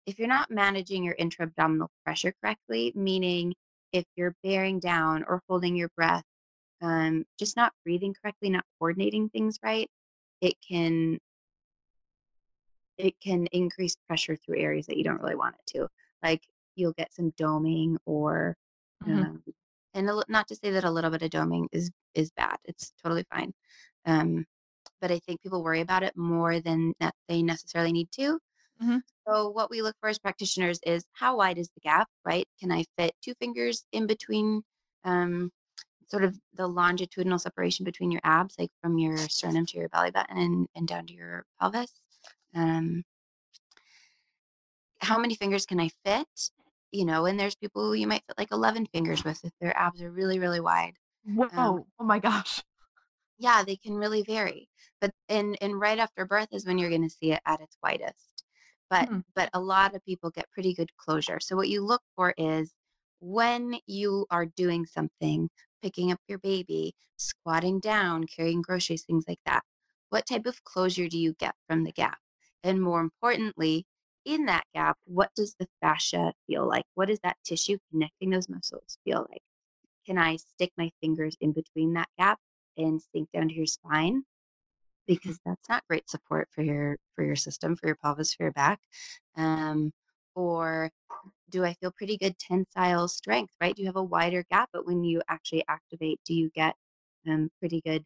if 0.05 0.19
you're 0.19 0.27
not 0.27 0.51
managing 0.51 1.03
your 1.03 1.15
intra-abdominal 1.17 1.89
pressure 2.03 2.33
correctly, 2.41 2.91
meaning 2.95 3.55
if 3.91 4.05
you're 4.15 4.35
bearing 4.43 4.79
down 4.79 5.23
or 5.27 5.41
holding 5.49 5.75
your 5.75 5.89
breath 5.95 6.23
um, 6.81 7.25
just 7.39 7.55
not 7.57 7.73
breathing 7.83 8.13
correctly, 8.21 8.49
not 8.49 8.65
coordinating 8.79 9.29
things 9.29 9.59
right, 9.63 9.89
it 10.41 10.55
can 10.67 11.19
it 12.97 13.13
can 13.19 13.45
increase 13.47 13.95
pressure 14.07 14.35
through 14.37 14.57
areas 14.59 14.85
that 14.87 14.97
you 14.97 15.03
don't 15.03 15.21
really 15.21 15.35
want 15.35 15.55
it 15.55 15.65
to. 15.77 15.87
Like 16.23 16.41
you'll 16.75 16.93
get 16.93 17.13
some 17.13 17.31
doming 17.33 17.97
or 18.05 18.55
Mhm. 19.05 19.25
um, 19.25 19.43
and 19.95 20.09
a, 20.09 20.23
not 20.27 20.47
to 20.49 20.55
say 20.55 20.69
that 20.71 20.83
a 20.83 20.91
little 20.91 21.09
bit 21.09 21.23
of 21.23 21.31
doming 21.31 21.67
is 21.71 21.91
is 22.13 22.31
bad. 22.31 22.57
It's 22.65 22.93
totally 23.01 23.25
fine. 23.33 23.53
Um, 24.05 24.45
but 25.01 25.11
I 25.11 25.19
think 25.19 25.41
people 25.41 25.63
worry 25.63 25.81
about 25.81 26.03
it 26.03 26.15
more 26.15 26.59
than 26.59 26.93
that 26.99 27.15
they 27.27 27.41
necessarily 27.41 27.91
need 27.91 28.11
to. 28.13 28.39
Mhm. 28.81 29.01
So 29.27 29.49
what 29.49 29.69
we 29.71 29.81
look 29.81 29.95
for 29.99 30.09
as 30.09 30.19
practitioners 30.19 30.79
is 30.85 31.05
how 31.13 31.37
wide 31.37 31.57
is 31.57 31.69
the 31.69 31.79
gap, 31.81 32.07
right? 32.23 32.47
Can 32.59 32.71
I 32.71 32.85
fit 32.97 33.15
two 33.21 33.33
fingers 33.35 33.85
in 33.91 34.07
between 34.07 34.63
um, 35.03 35.51
sort 36.07 36.23
of 36.23 36.39
the 36.53 36.67
longitudinal 36.67 37.39
separation 37.39 37.85
between 37.85 38.11
your 38.11 38.21
abs, 38.23 38.55
like 38.59 38.71
from 38.81 38.97
your 38.97 39.17
sternum 39.17 39.65
to 39.67 39.77
your 39.77 39.89
belly 39.89 40.11
button 40.11 40.37
and, 40.37 40.67
and 40.75 40.87
down 40.87 41.07
to 41.07 41.13
your 41.13 41.45
pelvis? 41.59 41.91
Um, 42.53 43.03
how 44.99 45.17
many 45.19 45.35
fingers 45.35 45.65
can 45.65 45.79
I 45.79 45.89
fit? 46.03 46.27
You 46.95 47.05
know, 47.05 47.25
and 47.25 47.39
there's 47.39 47.55
people 47.55 47.95
you 47.95 48.07
might 48.07 48.23
fit 48.27 48.37
like 48.37 48.51
11 48.51 48.85
fingers 48.87 49.23
with 49.25 49.43
if 49.43 49.51
their 49.61 49.77
abs 49.77 50.01
are 50.01 50.11
really, 50.11 50.39
really 50.39 50.61
wide. 50.61 50.95
Whoa. 51.25 51.49
Um, 51.57 51.85
oh 51.99 52.03
my 52.05 52.19
gosh. 52.19 52.63
yeah, 53.37 53.63
they 53.63 53.75
can 53.77 53.95
really 53.95 54.23
vary. 54.23 54.69
But 55.01 55.11
and 55.29 55.57
and 55.61 55.79
right 55.79 55.99
after 55.99 56.25
birth 56.25 56.49
is 56.51 56.65
when 56.65 56.77
you're 56.77 56.89
going 56.89 57.03
to 57.03 57.09
see 57.09 57.31
it 57.33 57.41
at 57.45 57.61
its 57.61 57.77
widest. 57.83 58.43
But 58.89 59.09
Hmm. 59.09 59.19
but 59.35 59.49
a 59.53 59.59
lot 59.59 59.95
of 59.95 60.05
people 60.05 60.29
get 60.31 60.51
pretty 60.51 60.73
good 60.73 60.95
closure. 60.97 61.39
So 61.41 61.55
what 61.55 61.69
you 61.69 61.83
look 61.85 62.01
for 62.15 62.33
is 62.37 62.73
when 63.19 63.79
you 63.87 64.25
are 64.31 64.45
doing 64.45 64.85
something, 64.85 65.49
picking 65.81 66.11
up 66.11 66.19
your 66.27 66.39
baby, 66.39 66.93
squatting 67.17 67.79
down, 67.79 68.25
carrying 68.27 68.61
groceries, 68.61 69.03
things 69.03 69.25
like 69.27 69.39
that. 69.45 69.63
What 70.09 70.25
type 70.27 70.45
of 70.45 70.63
closure 70.63 71.07
do 71.09 71.17
you 71.17 71.33
get 71.33 71.55
from 71.67 71.83
the 71.83 71.91
gap? 71.91 72.19
And 72.63 72.81
more 72.81 73.01
importantly, 73.01 73.85
in 74.25 74.45
that 74.45 74.65
gap, 74.73 74.97
what 75.05 75.31
does 75.35 75.55
the 75.59 75.67
fascia 75.81 76.33
feel 76.47 76.67
like? 76.67 76.85
What 76.95 77.07
does 77.07 77.19
that 77.23 77.37
tissue 77.45 77.77
connecting 77.91 78.29
those 78.31 78.49
muscles 78.49 78.97
feel 79.05 79.27
like? 79.29 79.41
Can 80.05 80.17
I 80.17 80.37
stick 80.37 80.71
my 80.77 80.91
fingers 81.01 81.37
in 81.41 81.53
between 81.53 81.93
that 81.93 82.09
gap 82.17 82.39
and 82.77 83.01
sink 83.01 83.29
down 83.33 83.49
to 83.49 83.55
your 83.55 83.65
spine? 83.67 84.23
Because 85.07 85.39
that's 85.45 85.69
not 85.69 85.87
great 85.87 86.09
support 86.09 86.49
for 86.51 86.63
your 86.63 86.97
for 87.15 87.23
your 87.23 87.35
system, 87.35 87.75
for 87.75 87.87
your 87.87 87.95
pelvis, 87.97 88.33
for 88.33 88.43
your 88.43 88.51
back. 88.53 88.79
Um, 89.37 89.91
or 90.35 90.91
do 91.49 91.65
I 91.65 91.73
feel 91.75 91.91
pretty 91.91 92.17
good 92.17 92.37
tensile 92.39 93.07
strength, 93.07 93.53
right? 93.61 93.75
Do 93.75 93.81
you 93.83 93.87
have 93.87 93.95
a 93.97 94.03
wider 94.03 94.43
gap, 94.51 94.69
but 94.73 94.85
when 94.87 95.03
you 95.03 95.21
actually 95.29 95.63
activate, 95.67 96.19
do 96.25 96.33
you 96.33 96.49
get 96.55 96.75
um, 97.27 97.49
pretty 97.59 97.81
good 97.81 98.05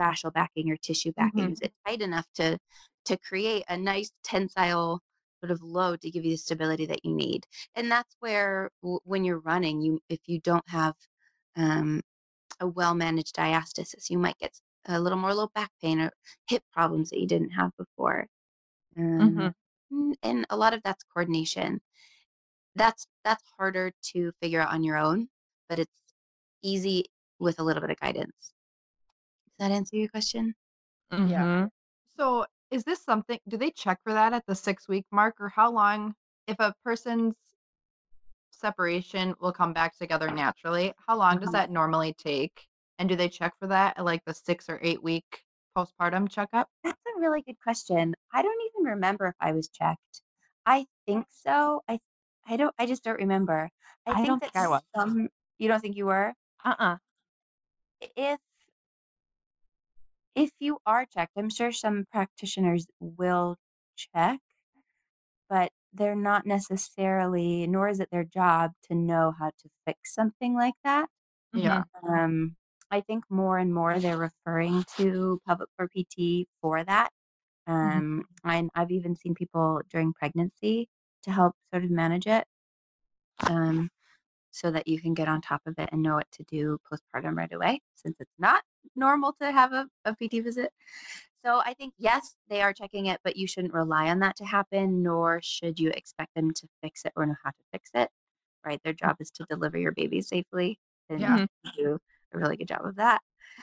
fascial 0.00 0.32
backing 0.32 0.70
or 0.70 0.76
tissue 0.76 1.12
backing? 1.12 1.50
Mhm. 1.50 1.52
Is 1.52 1.60
it 1.62 1.72
tight 1.86 2.02
enough 2.02 2.26
to 2.36 2.58
to 3.06 3.16
create 3.18 3.64
a 3.68 3.76
nice 3.76 4.12
tensile 4.24 5.00
sort 5.42 5.52
of 5.52 5.62
load 5.62 6.00
to 6.02 6.10
give 6.10 6.24
you 6.24 6.32
the 6.32 6.38
stability 6.38 6.86
that 6.86 7.04
you 7.04 7.14
need? 7.14 7.46
And 7.76 7.90
that's 7.92 8.16
where 8.20 8.70
w- 8.82 9.00
when 9.04 9.24
you're 9.24 9.40
running, 9.40 9.82
you 9.82 10.00
if 10.10 10.20
you 10.26 10.40
don't 10.40 10.68
have 10.68 10.96
um, 11.56 12.02
a 12.60 12.66
well 12.68 12.94
managed 12.94 13.36
diastasis, 13.36 14.10
you 14.10 14.18
might 14.18 14.38
get 14.38 14.60
a 14.86 15.00
little 15.00 15.18
more 15.18 15.34
low 15.34 15.48
back 15.54 15.70
pain 15.82 16.00
or 16.00 16.12
hip 16.48 16.64
problems 16.72 17.10
that 17.10 17.20
you 17.20 17.28
didn't 17.28 17.50
have 17.50 17.72
before. 17.78 18.26
Um, 18.96 19.50
Mhm. 19.50 19.54
mm, 19.92 20.14
and 20.22 20.46
a 20.50 20.56
lot 20.56 20.74
of 20.74 20.82
that's 20.84 21.04
coordination. 21.04 21.80
That's 22.76 23.06
that's 23.24 23.44
harder 23.58 23.92
to 24.12 24.32
figure 24.42 24.60
out 24.60 24.72
on 24.74 24.84
your 24.84 24.98
own, 24.98 25.28
but 25.68 25.78
it's 25.78 25.92
easy 26.62 27.06
with 27.40 27.60
a 27.60 27.64
little 27.64 27.80
bit 27.82 27.90
of 27.90 27.98
guidance. 28.00 28.52
Does 29.46 29.54
that 29.58 29.70
answer 29.70 29.96
your 29.96 30.08
question? 30.08 30.54
Yeah. 31.24 31.46
Mhm. 31.46 31.70
So, 32.18 32.46
is 32.72 32.82
this 32.84 33.04
something 33.04 33.38
do 33.48 33.56
they 33.56 33.70
check 33.70 33.98
for 34.02 34.12
that 34.14 34.32
at 34.32 34.44
the 34.46 34.54
6-week 34.54 35.06
mark, 35.12 35.36
or 35.40 35.48
how 35.48 35.70
long 35.70 36.14
if 36.48 36.56
a 36.58 36.74
person's 36.84 37.36
separation 38.50 39.34
will 39.40 39.52
come 39.52 39.72
back 39.72 39.96
together 39.98 40.30
naturally, 40.30 40.92
how 41.06 41.16
long 41.16 41.38
does 41.38 41.48
Uh-huh. 41.48 41.58
that 41.58 41.70
normally 41.70 42.14
take? 42.14 42.66
And 42.98 43.08
do 43.08 43.16
they 43.16 43.28
check 43.28 43.52
for 43.58 43.66
that 43.68 43.98
at, 43.98 44.04
like, 44.04 44.24
the 44.24 44.34
6 44.34 44.68
or 44.68 44.78
8-week 44.78 45.42
postpartum 45.76 46.28
checkup? 46.28 46.68
That's 46.84 47.00
a 47.16 47.20
really 47.20 47.42
good 47.42 47.60
question. 47.62 48.14
I 48.32 48.42
don't 48.42 48.60
even 48.70 48.92
remember 48.92 49.26
if 49.28 49.34
I 49.40 49.52
was 49.52 49.68
checked. 49.68 50.22
I 50.66 50.86
think 51.06 51.26
so. 51.30 51.82
I 51.88 51.98
I 52.46 52.56
don't 52.56 52.74
I 52.78 52.86
just 52.86 53.04
don't 53.04 53.18
remember. 53.18 53.70
I 54.06 54.10
I 54.10 54.14
think 54.16 54.26
don't 54.26 54.40
that 54.40 54.52
think 54.52 54.64
I 54.64 54.68
was. 54.68 54.82
some 54.94 55.28
you 55.58 55.68
don't 55.68 55.80
think 55.80 55.96
you 55.96 56.06
were? 56.06 56.34
Uh-uh. 56.64 56.96
If 58.16 58.38
if 60.34 60.50
you 60.60 60.78
are 60.86 61.06
checked, 61.06 61.32
I'm 61.36 61.50
sure 61.50 61.72
some 61.72 62.06
practitioners 62.10 62.86
will 63.00 63.56
check, 63.96 64.40
but 65.48 65.70
they're 65.92 66.16
not 66.16 66.46
necessarily 66.46 67.66
nor 67.66 67.88
is 67.88 68.00
it 68.00 68.08
their 68.10 68.24
job 68.24 68.72
to 68.88 68.94
know 68.94 69.34
how 69.38 69.48
to 69.50 69.68
fix 69.86 70.14
something 70.14 70.54
like 70.54 70.74
that. 70.84 71.08
Yeah. 71.54 71.82
Um, 72.08 72.56
I 72.90 73.00
think 73.00 73.24
more 73.30 73.58
and 73.58 73.72
more 73.74 73.98
they're 73.98 74.16
referring 74.16 74.84
to 74.96 75.40
pelvic 75.46 75.68
floor 75.76 75.88
PT 75.88 76.46
for 76.60 76.82
that. 76.84 77.10
Um, 77.66 78.24
and 78.44 78.70
I've 78.74 78.90
even 78.90 79.14
seen 79.16 79.34
people 79.34 79.80
during 79.90 80.12
pregnancy 80.12 80.88
to 81.24 81.30
help 81.30 81.54
sort 81.72 81.84
of 81.84 81.90
manage 81.90 82.26
it, 82.26 82.44
um, 83.48 83.90
so 84.52 84.70
that 84.70 84.86
you 84.86 85.00
can 85.00 85.14
get 85.14 85.28
on 85.28 85.40
top 85.40 85.62
of 85.66 85.74
it 85.78 85.88
and 85.92 86.02
know 86.02 86.14
what 86.16 86.30
to 86.32 86.44
do 86.44 86.78
postpartum 86.90 87.36
right 87.36 87.52
away, 87.52 87.80
since 87.94 88.16
it's 88.20 88.38
not 88.38 88.62
normal 88.94 89.32
to 89.40 89.50
have 89.50 89.72
a, 89.72 89.88
a 90.04 90.14
PT 90.14 90.44
visit. 90.44 90.72
So 91.44 91.60
I 91.64 91.74
think 91.74 91.94
yes, 91.98 92.36
they 92.48 92.62
are 92.62 92.72
checking 92.72 93.06
it, 93.06 93.20
but 93.24 93.36
you 93.36 93.46
shouldn't 93.48 93.74
rely 93.74 94.08
on 94.10 94.20
that 94.20 94.36
to 94.36 94.44
happen, 94.44 95.02
nor 95.02 95.40
should 95.42 95.80
you 95.80 95.90
expect 95.90 96.34
them 96.34 96.52
to 96.52 96.68
fix 96.82 97.04
it 97.04 97.12
or 97.16 97.26
know 97.26 97.34
how 97.42 97.50
to 97.50 97.56
fix 97.72 97.90
it. 97.94 98.10
Right? 98.64 98.80
Their 98.84 98.92
job 98.92 99.16
is 99.20 99.30
to 99.32 99.44
deliver 99.50 99.78
your 99.78 99.92
baby 99.92 100.20
safely, 100.20 100.78
and 101.08 101.20
Yeah. 101.20 101.46
do 101.76 101.98
a 102.32 102.38
really 102.38 102.56
good 102.56 102.68
job 102.68 102.84
of 102.86 102.96
that. 102.96 103.22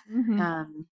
Mhm. 0.09 0.39
Um, 0.39 0.87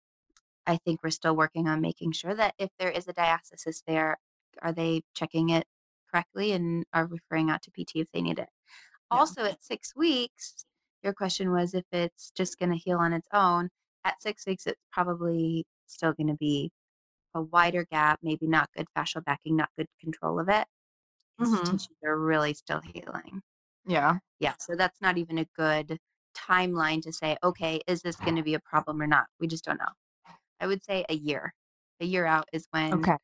I 0.66 0.78
think 0.78 1.02
we're 1.02 1.10
still 1.10 1.36
working 1.36 1.68
on 1.68 1.80
making 1.80 2.12
sure 2.12 2.34
that 2.34 2.54
if 2.58 2.70
there 2.78 2.90
is 2.90 3.08
a 3.08 3.14
diastasis 3.14 3.82
there, 3.86 4.18
are 4.62 4.72
they 4.72 5.02
checking 5.14 5.50
it 5.50 5.66
correctly 6.10 6.52
and 6.52 6.84
are 6.92 7.06
referring 7.06 7.50
out 7.50 7.62
to 7.62 7.70
PT 7.70 8.00
if 8.00 8.08
they 8.12 8.22
need 8.22 8.38
it. 8.38 8.48
Also, 9.18 9.44
at 9.44 9.62
six 9.62 9.94
weeks, 9.96 10.64
your 11.02 11.12
question 11.12 11.50
was 11.52 11.74
if 11.74 11.84
it's 11.92 12.30
just 12.36 12.58
going 12.58 12.70
to 12.70 12.78
heal 12.78 12.98
on 12.98 13.12
its 13.12 13.28
own. 13.32 13.68
At 14.04 14.20
six 14.22 14.46
weeks, 14.46 14.66
it's 14.66 14.80
probably 14.92 15.64
still 15.86 16.12
going 16.12 16.28
to 16.28 16.34
be 16.34 16.70
a 17.34 17.42
wider 17.42 17.84
gap, 17.90 18.20
maybe 18.22 18.46
not 18.46 18.70
good 18.76 18.86
fascial 18.96 19.24
backing, 19.24 19.56
not 19.56 19.70
good 19.76 19.88
control 20.00 20.38
of 20.40 20.48
it. 20.48 20.66
Mhm. 21.40 21.64
tissues 21.64 21.88
are 22.04 22.18
really 22.18 22.54
still 22.54 22.80
healing. 22.80 23.42
Yeah. 23.86 24.18
Yeah, 24.38 24.54
so 24.58 24.76
that's 24.76 25.00
not 25.00 25.18
even 25.18 25.38
a 25.38 25.46
good 25.56 25.98
timeline 26.36 27.02
to 27.02 27.12
say, 27.12 27.36
okay, 27.42 27.80
is 27.86 28.02
this 28.02 28.16
going 28.16 28.36
to 28.36 28.42
be 28.42 28.54
a 28.54 28.60
problem 28.60 29.00
or 29.00 29.06
not? 29.06 29.26
We 29.40 29.46
just 29.46 29.64
don't 29.64 29.78
know. 29.78 29.92
I 30.60 30.66
would 30.66 30.84
say 30.84 31.04
a 31.08 31.14
year. 31.14 31.52
A 32.00 32.04
year 32.04 32.26
out 32.26 32.48
is 32.52 32.66
when 32.70 32.92
Okay. 32.94 33.16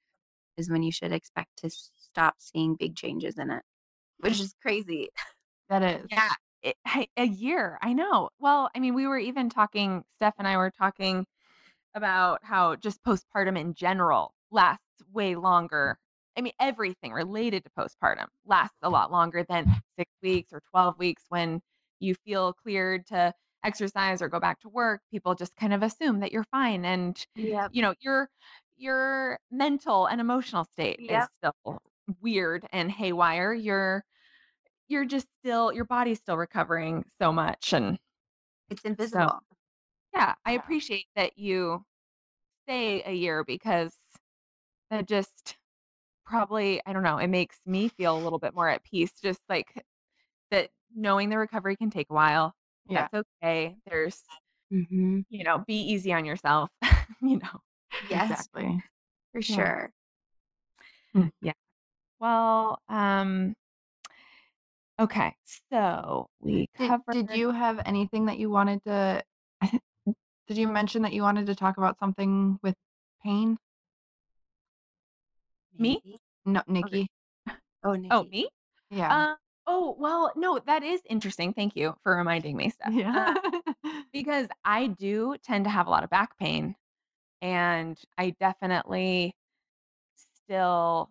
is 0.57 0.71
when 0.71 0.83
you 0.83 0.93
should 0.93 1.13
expect 1.13 1.51
to 1.59 1.71
stop 1.71 2.35
seeing 2.39 2.77
big 2.77 2.97
changes 2.97 3.39
in 3.39 3.51
it, 3.51 3.63
which 4.19 4.41
is 4.41 4.55
crazy. 4.63 5.11
That 5.71 5.83
is. 5.83 6.07
Yeah. 6.11 6.29
It, 6.63 6.77
a 7.17 7.25
year. 7.25 7.79
I 7.83 7.95
know. 7.95 8.29
Well, 8.39 8.71
I 8.77 8.81
mean, 8.81 8.95
we 8.95 9.07
were 9.07 9.19
even 9.19 9.49
talking, 9.49 10.05
Steph 10.17 10.35
and 10.39 10.47
I 10.47 10.59
were 10.59 10.71
talking 10.71 11.25
about 11.95 12.41
how 12.45 12.77
just 12.77 13.03
postpartum 13.05 13.59
in 13.59 13.75
general 13.75 14.35
lasts 14.51 14.85
way 15.13 15.37
longer. 15.37 15.99
I 16.37 16.43
mean, 16.43 16.53
everything 16.61 17.13
related 17.13 17.65
to 17.65 17.71
postpartum 17.71 18.27
lasts 18.47 18.77
a 18.83 18.91
lot 18.91 19.11
longer 19.11 19.45
than 19.49 19.67
six 19.99 20.11
weeks 20.23 20.53
or 20.53 20.61
12 20.71 20.99
weeks 20.99 21.25
when 21.31 21.63
you 22.01 22.15
feel 22.27 22.53
cleared 22.53 23.07
to 23.09 23.33
exercise 23.65 24.23
or 24.23 24.29
go 24.29 24.41
back 24.41 24.61
to 24.61 24.69
work. 24.69 25.01
People 25.11 25.35
just 25.35 25.57
kind 25.57 25.73
of 25.75 25.83
assume 25.83 26.21
that 26.21 26.33
you're 26.33 26.45
fine. 26.51 26.85
And, 26.85 27.19
Yep. 27.37 27.71
you 27.73 27.83
know, 27.83 27.95
your 28.01 28.29
your 28.77 29.39
mental 29.51 30.07
and 30.07 30.21
emotional 30.21 30.65
state 30.65 31.01
is 31.01 31.27
still 31.39 31.81
weird 32.21 32.67
and 32.73 32.91
haywire. 32.91 33.53
You're 33.53 34.05
you're 34.91 35.07
just 35.07 35.27
still 35.43 35.73
your 35.73 35.85
body's 35.87 36.19
still 36.19 36.37
recovering 36.37 37.05
so 37.21 37.33
much. 37.33 37.73
And 37.73 37.99
It's 38.69 38.83
invisible. 38.83 39.41
yeah, 40.15 40.35
I 40.45 40.53
appreciate 40.53 41.07
that 41.17 41.39
you 41.39 41.85
say 42.69 43.03
a 43.07 43.13
year 43.13 43.45
because 43.45 43.93
that 44.91 45.07
just 45.07 45.57
probably, 46.27 46.83
I 46.87 46.93
don't 46.93 47.03
know, 47.05 47.19
it 47.19 47.29
makes 47.29 47.59
me 47.67 47.89
feel 47.89 48.19
a 48.19 48.21
little 48.23 48.39
bit 48.39 48.55
more 48.55 48.69
at 48.69 48.85
peace. 48.85 49.13
Just 49.23 49.41
like 49.49 49.85
that 50.51 50.71
knowing 50.95 51.29
the 51.31 51.39
recovery 51.39 51.77
can 51.77 51.91
take 51.91 52.09
a 52.11 52.15
while. 52.15 52.53
Yeah. 52.89 53.09
That's 53.13 53.27
okay. 53.43 53.77
There's, 53.87 54.23
hmm 54.71 55.21
you 55.31 55.45
know, 55.45 55.59
be 55.67 55.81
easy 55.81 56.13
on 56.13 56.25
yourself, 56.25 56.71
you 57.23 57.39
know. 57.39 57.61
Yes, 58.09 58.31
Exactly. 58.31 58.83
for 59.33 59.43
sure. 59.43 59.93
Yeah. 61.43 61.53
Well, 62.21 62.81
um, 62.89 63.55
okay. 65.01 65.35
So 65.73 66.29
we 66.41 66.69
Did, 66.79 66.89
covered 66.89 67.13
did 67.13 67.31
you 67.37 67.51
have 67.51 67.81
anything 67.85 68.27
that 68.27 68.39
you 68.39 68.51
wanted 68.51 68.83
to 68.85 69.23
Did 70.49 70.59
you 70.59 70.69
mention 70.69 71.03
that 71.03 71.13
you 71.13 71.23
wanted 71.23 71.47
to 71.47 71.55
talk 71.55 71.77
about 71.79 71.99
something 71.99 72.59
with 72.63 72.75
pain? 73.23 73.57
Me? 75.79 76.01
Maybe. 76.05 76.19
No, 76.45 76.63
Nikki. 76.67 77.09
Oh, 77.85 77.93
Nikki. 77.93 78.09
Oh, 78.11 78.25
me? 78.25 78.49
Yeah. 78.91 79.31
Uh, 79.31 79.35
oh, 79.67 79.97
well, 79.99 80.33
no, 80.37 80.59
that 80.67 80.83
is 80.83 81.01
interesting. 81.09 81.53
Thank 81.53 81.77
you 81.77 81.95
for 82.03 82.17
reminding 82.17 82.57
me, 82.57 82.71
Steph. 82.71 82.93
yeah. 82.93 83.35
Uh, 83.37 83.93
because 84.13 84.49
I 84.65 84.89
do 84.89 85.37
tend 85.45 85.65
to 85.65 85.71
have 85.71 85.87
a 85.87 85.91
lot 85.91 86.05
of 86.05 86.11
back 86.11 86.37
pain, 86.39 86.75
and 87.41 87.99
I 88.19 88.35
definitely 88.41 89.35
still 90.45 91.11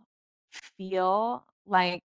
feel 0.77 1.45
like 1.65 2.03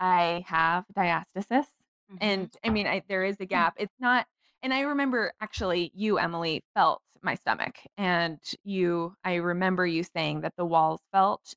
I 0.00 0.44
have 0.46 0.84
diastasis. 0.96 1.66
Mhm. 2.12 2.18
And 2.20 2.56
I 2.64 2.70
mean, 2.70 2.86
I, 2.86 3.02
there 3.08 3.24
is 3.24 3.36
a 3.40 3.46
gap. 3.46 3.74
It's 3.78 3.94
not, 4.00 4.26
and 4.62 4.72
I 4.74 4.80
remember 4.80 5.32
actually 5.40 5.90
you, 5.94 6.18
Emily, 6.18 6.62
felt 6.74 7.02
my 7.22 7.34
stomach, 7.34 7.76
and 7.96 8.38
you, 8.64 9.14
I 9.24 9.36
remember 9.36 9.86
you 9.86 10.04
saying 10.04 10.42
that 10.42 10.54
the 10.56 10.64
walls 10.66 11.00
felt 11.12 11.54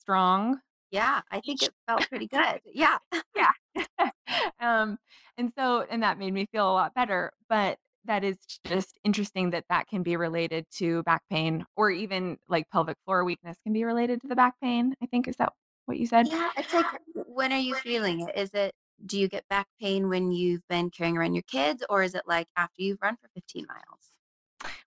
strong. 0.00 0.60
yeah, 0.90 1.20
I 1.30 1.40
think 1.40 1.62
it 1.62 1.72
felt 1.86 2.08
pretty 2.08 2.26
good. 2.28 2.60
Yeah. 2.66 2.98
Yeah. 3.36 3.50
um, 4.60 4.98
and 5.36 5.52
so, 5.58 5.84
and 5.90 6.02
that 6.02 6.18
made 6.18 6.32
me 6.32 6.46
feel 6.52 6.70
a 6.70 6.72
lot 6.72 6.94
better. 6.94 7.32
But 7.48 7.78
that 8.06 8.24
is 8.24 8.38
just 8.66 8.98
interesting 9.04 9.50
that 9.50 9.64
that 9.68 9.88
can 9.88 10.02
be 10.02 10.16
related 10.16 10.64
to 10.76 11.02
back 11.02 11.22
pain, 11.30 11.64
or 11.76 11.90
even 11.90 12.38
like 12.48 12.68
pelvic 12.70 12.96
floor 13.04 13.24
weakness 13.24 13.56
can 13.64 13.72
be 13.74 13.84
related 13.84 14.22
to 14.22 14.28
the 14.28 14.36
back 14.36 14.54
pain. 14.62 14.94
I 15.02 15.06
think 15.06 15.28
is 15.28 15.36
that 15.36 15.52
what 15.86 15.98
you 15.98 16.06
said? 16.06 16.28
Yeah, 16.28 16.50
it's 16.56 16.72
like, 16.74 16.86
when 17.14 17.52
are 17.52 17.58
you 17.58 17.74
feeling 17.74 18.20
it? 18.20 18.36
Is 18.36 18.50
it, 18.54 18.74
do 19.04 19.18
you 19.18 19.28
get 19.28 19.48
back 19.48 19.66
pain 19.80 20.08
when 20.08 20.30
you've 20.32 20.66
been 20.68 20.90
carrying 20.90 21.16
around 21.16 21.34
your 21.34 21.42
kids, 21.44 21.84
or 21.88 22.02
is 22.02 22.14
it 22.14 22.22
like 22.26 22.48
after 22.56 22.82
you've 22.82 22.98
run 23.02 23.16
for 23.16 23.28
15 23.34 23.66
miles? 23.66 24.12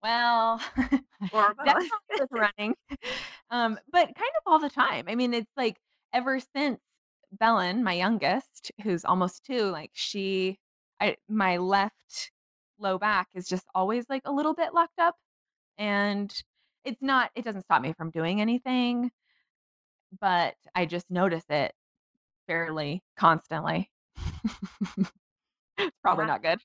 Well, 0.02 0.60
Or 1.32 1.54
definitely 1.64 1.90
with 2.18 2.30
running, 2.32 2.74
um, 3.50 3.78
but 3.90 4.06
kind 4.14 4.30
of 4.38 4.42
all 4.46 4.58
the 4.58 4.70
time. 4.70 5.06
I 5.08 5.14
mean, 5.14 5.34
it's 5.34 5.50
like 5.56 5.78
ever 6.12 6.38
since 6.54 6.80
Belen, 7.32 7.82
my 7.82 7.94
youngest, 7.94 8.72
who's 8.82 9.04
almost 9.04 9.44
two, 9.44 9.70
like 9.70 9.90
she, 9.94 10.58
I 11.00 11.16
my 11.28 11.56
left 11.58 12.30
low 12.78 12.98
back 12.98 13.28
is 13.34 13.48
just 13.48 13.66
always 13.74 14.04
like 14.10 14.22
a 14.26 14.32
little 14.32 14.54
bit 14.54 14.74
locked 14.74 14.98
up, 14.98 15.16
and 15.78 16.32
it's 16.84 17.02
not. 17.02 17.30
It 17.34 17.44
doesn't 17.44 17.64
stop 17.64 17.82
me 17.82 17.92
from 17.94 18.10
doing 18.10 18.40
anything, 18.40 19.10
but 20.20 20.54
I 20.74 20.86
just 20.86 21.10
notice 21.10 21.44
it 21.50 21.72
fairly 22.46 23.02
constantly. 23.16 23.90
it's 25.78 25.96
probably 26.02 26.24
Yeah. 26.24 26.26
not 26.26 26.42
good. 26.42 26.60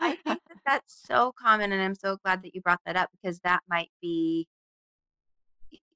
I 0.00 0.16
think 0.24 0.40
that 0.48 0.58
that's 0.66 1.02
so 1.06 1.32
common, 1.40 1.72
and 1.72 1.82
I'm 1.82 1.94
so 1.94 2.16
glad 2.24 2.42
that 2.42 2.54
you 2.54 2.60
brought 2.60 2.80
that 2.86 2.96
up 2.96 3.10
because 3.12 3.38
that 3.40 3.60
might 3.68 3.90
be 4.00 4.46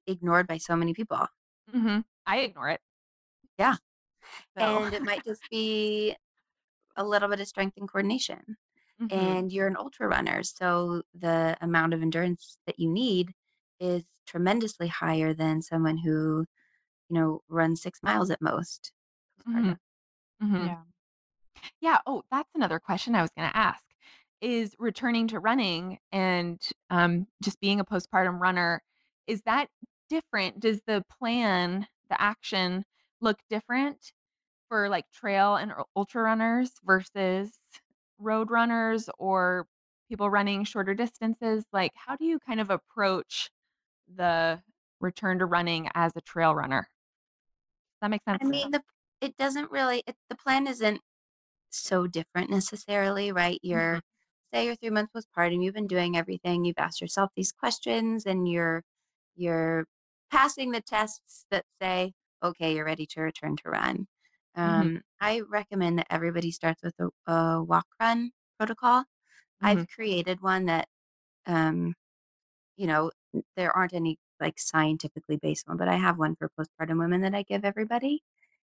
ignored 0.07 0.47
by 0.47 0.57
so 0.57 0.75
many 0.75 0.93
people. 0.93 1.25
hmm 1.71 1.99
I 2.25 2.39
ignore 2.39 2.69
it. 2.69 2.81
Yeah. 3.57 3.75
So, 4.57 4.83
And 4.83 4.93
it 4.93 5.03
might 5.03 5.23
just 5.23 5.41
be 5.49 6.15
a 6.95 7.03
little 7.03 7.29
bit 7.29 7.39
of 7.39 7.47
strength 7.47 7.77
and 7.77 7.87
coordination. 7.89 8.57
mhm. 9.01 9.11
And 9.11 9.51
you're 9.51 9.67
an 9.67 9.77
ultra 9.77 10.07
runner, 10.07 10.43
so 10.43 11.03
the 11.13 11.57
amount 11.61 11.93
of 11.93 12.01
endurance 12.01 12.57
that 12.65 12.79
you 12.79 12.89
need 12.89 13.33
is 13.79 14.03
tremendously 14.25 14.87
higher 14.87 15.33
than 15.33 15.61
someone 15.61 15.97
who, 15.97 16.45
you 17.09 17.15
know, 17.19 17.41
run 17.49 17.75
six 17.75 18.01
miles 18.03 18.29
at 18.31 18.41
most. 18.41 18.91
Mhm. 19.47 19.77
Mhm. 20.41 20.67
yeah. 20.67 20.83
Yeah. 21.81 21.99
Oh, 22.05 22.23
that's 22.31 22.49
another 22.55 22.79
question 22.79 23.15
I 23.15 23.21
was 23.21 23.31
going 23.35 23.49
to 23.49 23.57
ask. 23.57 23.83
Is 24.41 24.75
returning 24.79 25.27
to 25.29 25.39
running 25.39 25.99
and 26.11 26.61
um, 26.89 27.27
just 27.41 27.59
being 27.59 27.79
a 27.79 27.85
postpartum 27.85 28.39
runner, 28.39 28.81
is 29.25 29.41
that 29.43 29.69
different? 30.09 30.59
Does 30.59 30.81
the 30.85 31.03
plan, 31.19 31.87
the 32.09 32.21
action 32.21 32.85
look 33.21 33.39
different 33.49 34.13
for 34.69 34.89
like 34.89 35.09
trail 35.11 35.55
and 35.57 35.73
ultra 35.95 36.23
runners 36.23 36.71
versus 36.85 37.59
road 38.19 38.51
runners 38.51 39.09
or 39.19 39.67
people 40.09 40.29
running 40.29 40.63
shorter 40.65 40.93
distances? 40.95 41.65
Like, 41.73 41.93
how 41.95 42.15
do 42.15 42.25
you 42.25 42.39
kind 42.39 42.59
of 42.61 42.69
approach 42.71 43.49
the 44.13 44.61
return 45.01 45.39
to 45.39 45.45
running 45.45 45.89
as 45.95 46.13
a 46.15 46.21
trail 46.21 46.55
runner? 46.55 46.87
That 48.01 48.09
makes 48.09 48.25
sense? 48.25 48.41
I 48.41 48.45
mean, 48.45 48.71
the 48.71 48.83
it 49.21 49.35
doesn't 49.37 49.71
really 49.71 50.03
it, 50.07 50.15
the 50.29 50.35
plan 50.35 50.67
isn't 50.67 51.01
so 51.71 52.07
different 52.07 52.49
necessarily, 52.51 53.31
right? 53.31 53.59
You're 53.63 54.01
say 54.53 54.65
you're 54.65 54.75
three 54.75 54.89
months 54.91 55.11
postpartum, 55.15 55.63
you've 55.63 55.73
been 55.75 55.87
doing 55.87 56.17
everything, 56.17 56.65
you've 56.65 56.77
asked 56.79 57.01
yourself 57.01 57.31
these 57.35 57.51
questions, 57.53 58.25
and 58.25 58.47
you're 58.49 58.83
you're 59.35 59.85
passing 60.31 60.71
the 60.71 60.81
tests 60.81 61.45
that 61.51 61.65
say, 61.81 62.13
okay, 62.43 62.75
you're 62.75 62.85
ready 62.85 63.07
to 63.07 63.21
return 63.21 63.55
to 63.57 63.69
run. 63.69 64.07
Um, 64.55 65.01
I 65.21 65.41
recommend 65.41 65.99
that 65.99 66.07
everybody 66.11 66.51
starts 66.51 66.81
with 66.83 66.95
a, 66.99 67.31
a 67.31 67.63
walk 67.63 67.87
run 68.01 68.31
protocol. 68.59 69.05
I've 69.63 69.85
created 69.95 70.41
one 70.41 70.65
that, 70.67 70.87
um, 71.47 71.95
you 72.77 72.87
know, 72.87 73.11
there 73.55 73.75
aren't 73.75 73.93
any 73.93 74.17
like 74.39 74.59
scientifically 74.59 75.37
based 75.37 75.67
one, 75.67 75.77
but 75.77 75.87
I 75.87 75.95
have 75.95 76.17
one 76.17 76.35
for 76.35 76.49
postpartum 76.59 76.99
women 76.99 77.21
that 77.21 77.35
I 77.35 77.43
give 77.43 77.65
everybody, 77.65 78.21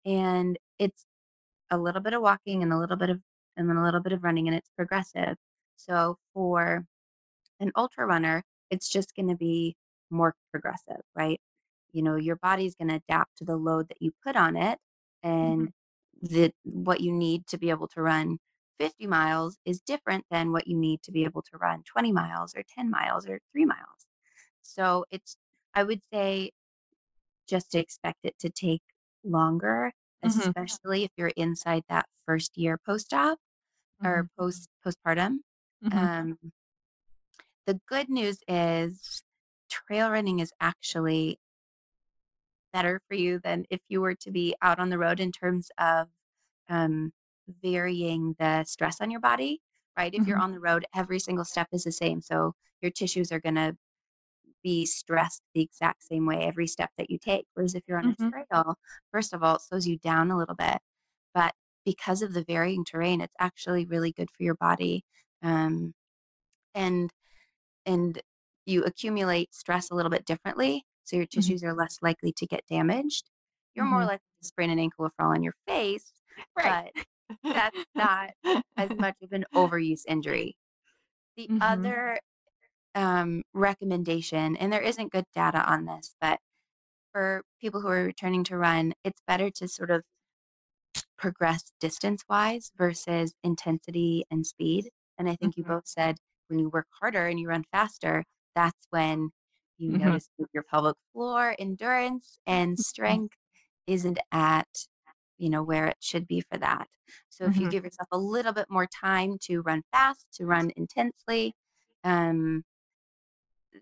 and 0.06 0.58
it's 0.80 1.06
a 1.72 1.78
little 1.78 2.02
bit 2.02 2.14
of 2.14 2.22
walking 2.22 2.64
and 2.64 2.74
a 2.74 2.78
little 2.78 2.98
bit 2.98 3.10
of 3.10 3.20
and 3.58 3.70
then 3.70 3.78
a 3.78 3.84
little 3.84 4.02
bit 4.02 4.14
of 4.14 4.24
running, 4.24 4.48
and 4.48 4.56
it's 4.58 4.70
progressive. 4.76 5.36
So 5.76 6.18
for 6.34 6.86
an 7.60 7.72
ultra 7.76 8.06
runner, 8.06 8.44
it's 8.72 8.90
just 8.90 9.16
going 9.16 9.30
to 9.30 9.36
be 9.36 9.76
more 10.10 10.36
progressive, 10.52 11.02
right? 11.16 11.40
You 11.92 12.04
know, 12.04 12.16
your 12.16 12.38
body's 12.38 12.76
going 12.76 12.90
to 12.90 13.02
adapt 13.08 13.38
to 13.38 13.46
the 13.46 13.56
load 13.56 13.90
that 13.90 14.02
you 14.02 14.12
put 14.24 14.36
on 14.36 14.56
it, 14.56 14.80
and 15.22 15.70
mm-hmm. 15.70 16.36
the 16.36 16.54
what 16.64 17.02
you 17.02 17.12
need 17.12 17.48
to 17.48 17.58
be 17.58 17.70
able 17.70 17.88
to 17.90 18.02
run 18.02 18.40
50 18.80 19.08
miles 19.08 19.58
is 19.66 19.82
different 19.82 20.26
than 20.32 20.52
what 20.52 20.68
you 20.68 20.76
need 20.78 21.02
to 21.04 21.12
be 21.12 21.24
able 21.26 21.42
to 21.44 21.58
run 21.58 21.84
20 21.84 22.12
miles 22.12 22.56
or 22.56 22.64
10 22.76 22.90
miles 22.90 23.28
or 23.28 23.40
3 23.52 23.66
miles. 23.66 24.08
So 24.62 25.06
it's 25.12 25.38
I 25.76 25.84
would 25.84 26.02
say 26.12 26.52
just 27.48 27.76
expect 27.76 28.20
it 28.24 28.38
to 28.40 28.50
take 28.50 28.82
longer, 29.24 29.92
Mhm. 30.24 30.56
especially 30.56 31.04
if 31.04 31.12
you're 31.18 31.32
inside 31.36 31.84
that 31.90 32.06
first 32.26 32.58
year 32.58 32.78
post-op 32.86 33.40
or 34.04 34.30
post 34.38 34.70
postpartum. 34.86 35.40
Mhm. 35.82 35.92
Um, 35.98 36.38
the 37.66 37.80
good 37.88 38.10
news 38.10 38.40
is 38.48 39.24
trail 39.70 40.10
running 40.10 40.40
is 40.40 40.52
actually 40.60 41.40
better 42.74 43.02
for 43.08 43.16
you 43.16 43.40
than 43.40 43.66
if 43.70 43.80
you 43.88 44.02
were 44.02 44.16
to 44.16 44.32
be 44.32 44.56
out 44.62 44.80
on 44.80 44.90
the 44.90 44.98
road 44.98 45.20
in 45.20 45.32
terms 45.32 45.70
of 45.78 46.08
um, 46.70 47.14
varying 47.62 48.36
the 48.40 48.64
stress 48.64 49.00
on 49.02 49.12
your 49.12 49.20
body, 49.20 49.62
right? 49.98 50.14
If 50.14 50.28
you're 50.28 50.38
Mhm. 50.38 50.42
on 50.42 50.52
the 50.52 50.60
road, 50.60 50.86
every 50.96 51.20
single 51.20 51.46
step 51.46 51.68
is 51.72 51.84
the 51.84 51.92
same. 51.92 52.22
So 52.22 52.54
your 52.82 52.92
tissues 52.92 53.32
are 53.32 53.40
going 53.40 53.56
to 53.56 53.78
be 54.64 54.86
stressed 54.86 55.42
the 55.54 55.62
exact 55.62 56.04
same 56.04 56.26
way 56.26 56.44
every 56.44 56.68
step 56.68 56.92
that 56.98 57.10
you 57.10 57.18
take. 57.20 57.46
Whereas 57.54 57.76
if 57.76 57.84
you're 57.88 58.00
on 58.00 58.08
Mhm. 58.08 58.30
a 58.30 58.32
trail, 58.32 58.76
first 59.12 59.34
of 59.34 59.44
all, 59.44 59.56
it 59.56 59.62
slows 59.62 59.88
you 59.88 59.98
down 60.00 60.32
a 60.32 60.38
little 60.38 60.56
bit. 60.56 60.80
But 61.34 61.54
because 61.86 62.22
of 62.22 62.34
the 62.34 62.44
varying 62.46 62.86
terrain, 62.86 63.22
it's 63.22 63.36
actually 63.40 63.86
really 63.86 64.12
good 64.14 64.30
for 64.32 64.44
your 64.44 64.56
body. 64.56 65.04
Um, 65.42 65.94
and 66.76 67.12
and 67.86 68.22
you 68.66 68.84
accumulate 68.86 69.54
stress 69.54 69.92
a 69.92 69.96
little 69.96 70.10
bit 70.12 70.26
differently, 70.26 70.86
so 71.04 71.18
your 71.18 71.26
tissues 71.26 71.64
are 71.64 71.74
less 71.74 71.98
likely 72.02 72.32
to 72.38 72.46
get 72.48 72.66
damaged. 72.68 73.30
You're 73.76 73.86
more 73.86 74.02
Mhm. 74.04 74.08
likely 74.08 74.26
to 74.42 74.48
sprain 74.48 74.70
an 74.70 74.80
ankle 74.80 75.06
or 75.06 75.12
fall 75.18 75.32
on 75.34 75.44
your 75.44 75.54
face, 75.68 76.14
Right. 76.56 76.94
but 76.94 77.06
that's 77.44 77.86
not 77.96 78.32
as 78.78 78.90
much 78.92 79.16
of 79.22 79.34
an 79.34 79.46
overuse 79.56 80.04
injury. 80.08 80.56
The 81.38 81.48
Mhm. 81.52 81.62
other 81.62 82.20
um, 82.96 83.44
recommendation, 83.54 84.58
and 84.58 84.72
there 84.74 84.82
isn't 84.82 85.12
good 85.12 85.26
data 85.36 85.60
on 85.70 85.86
this, 85.86 86.16
but 86.22 86.40
for 87.14 87.44
people 87.62 87.82
who 87.82 87.90
are 87.90 88.04
returning 88.06 88.44
to 88.46 88.58
run, 88.58 88.94
it's 89.04 89.22
better 89.28 89.50
to 89.52 89.68
sort 89.68 89.92
of 89.92 90.04
progress 91.18 91.72
distance 91.80 92.24
wise 92.30 92.72
versus 92.78 93.34
intensity 93.44 94.26
and 94.32 94.46
speed. 94.46 94.90
And 95.18 95.30
I 95.30 95.36
think 95.36 95.58
you 95.58 95.64
Mhm. 95.64 95.66
both 95.66 95.88
said 95.88 96.18
when 96.48 96.60
you 96.60 96.70
work 96.70 96.88
harder 97.00 97.28
and 97.28 97.40
you 97.40 97.48
run 97.48 97.64
faster, 97.72 98.24
that's 98.56 98.88
when 98.90 99.32
you 99.78 99.92
Mhm. 99.92 99.98
notice 99.98 100.28
your 100.54 100.64
pelvic 100.64 100.96
floor 101.14 101.56
endurance 101.60 102.40
and 102.48 102.80
strength 102.80 103.36
isn't 103.88 104.20
at 104.32 104.68
you 105.38 105.50
know 105.50 105.64
where 105.64 105.88
it 105.88 105.98
should 106.00 106.28
be 106.28 106.42
for 106.42 106.58
that. 106.60 106.88
So 107.30 107.46
if 107.48 107.60
you 107.60 107.68
Mhm. 107.68 107.70
give 107.70 107.84
yourself 107.84 108.08
a 108.12 108.18
little 108.18 108.54
bit 108.54 108.68
more 108.70 108.88
time 108.88 109.38
to 109.44 109.62
run 109.62 109.84
fast, 109.92 110.28
to 110.36 110.46
run 110.46 110.72
intensely, 110.78 111.54
um, 112.04 112.64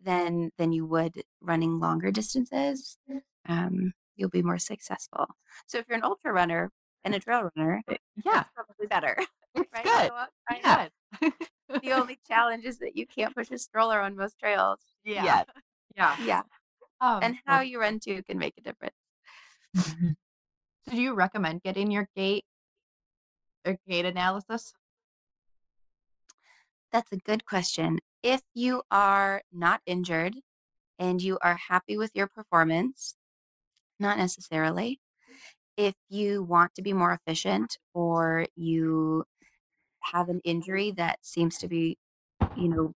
than 0.04 0.52
than 0.58 0.72
you 0.72 0.86
would 0.86 1.24
running 1.41 1.80
longer 1.80 2.12
distances, 2.12 2.97
um, 3.47 3.93
you'll 4.16 4.30
be 4.30 4.41
more 4.41 4.58
successful. 4.58 5.26
So 5.68 5.78
if 5.78 5.86
you're 5.88 5.97
an 5.97 6.04
ultra 6.04 6.32
runner 6.34 6.70
and 7.04 7.14
a 7.16 7.20
trail 7.20 7.49
runner, 7.56 7.82
Yeah. 7.88 7.97
that's 8.26 8.49
probably 8.56 8.88
better. 8.88 9.16
It's 9.54 9.70
right? 9.74 9.84
good. 9.84 10.62
Yeah. 10.64 10.88
the 11.82 11.91
only 11.91 12.18
challenge 12.28 12.64
is 12.64 12.80
that 12.80 12.95
you 12.95 13.06
can't 13.06 13.36
push 13.36 13.52
a 13.52 13.58
stroller 13.58 13.99
on 13.99 14.16
most 14.16 14.39
trails. 14.39 14.80
Yeah. 15.04 15.24
Yet. 15.24 15.49
Yeah. 15.97 16.16
Yeah. 16.26 16.41
Um, 17.02 17.20
And 17.24 17.36
how 17.45 17.60
you 17.62 17.80
run 17.82 17.99
too 17.99 18.24
can 18.24 18.38
make 18.38 18.54
a 18.58 18.62
difference. 18.62 18.95
Mhm. 19.76 20.16
so 20.86 20.91
do 20.91 21.02
you 21.02 21.14
recommend 21.16 21.64
getting 21.64 21.91
your 21.91 22.08
gait 22.16 22.45
or 23.66 23.78
gait 23.88 24.06
analysis? 24.06 24.74
That's 26.91 27.12
a 27.12 27.18
good 27.18 27.45
question. 27.45 27.99
If 28.24 28.41
you 28.53 28.84
are 28.91 29.41
not 29.51 29.82
injured 29.86 30.36
and 30.99 31.22
you 31.22 31.39
are 31.41 31.55
happy 31.55 31.97
with 31.97 32.11
your 32.15 32.28
performance, 32.28 33.15
not 33.99 34.17
necessarily. 34.17 34.99
If 35.78 35.95
you 36.09 36.43
want 36.43 36.76
to 36.76 36.82
be 36.82 36.93
more 36.93 37.13
efficient 37.13 37.78
or 37.93 38.47
you 38.55 39.24
have 40.01 40.30
an 40.30 40.41
injury 40.43 40.91
that 40.97 41.19
seems 41.24 41.57
to 41.59 41.67
be, 41.67 41.97
you 42.55 42.67
know, 42.69 42.93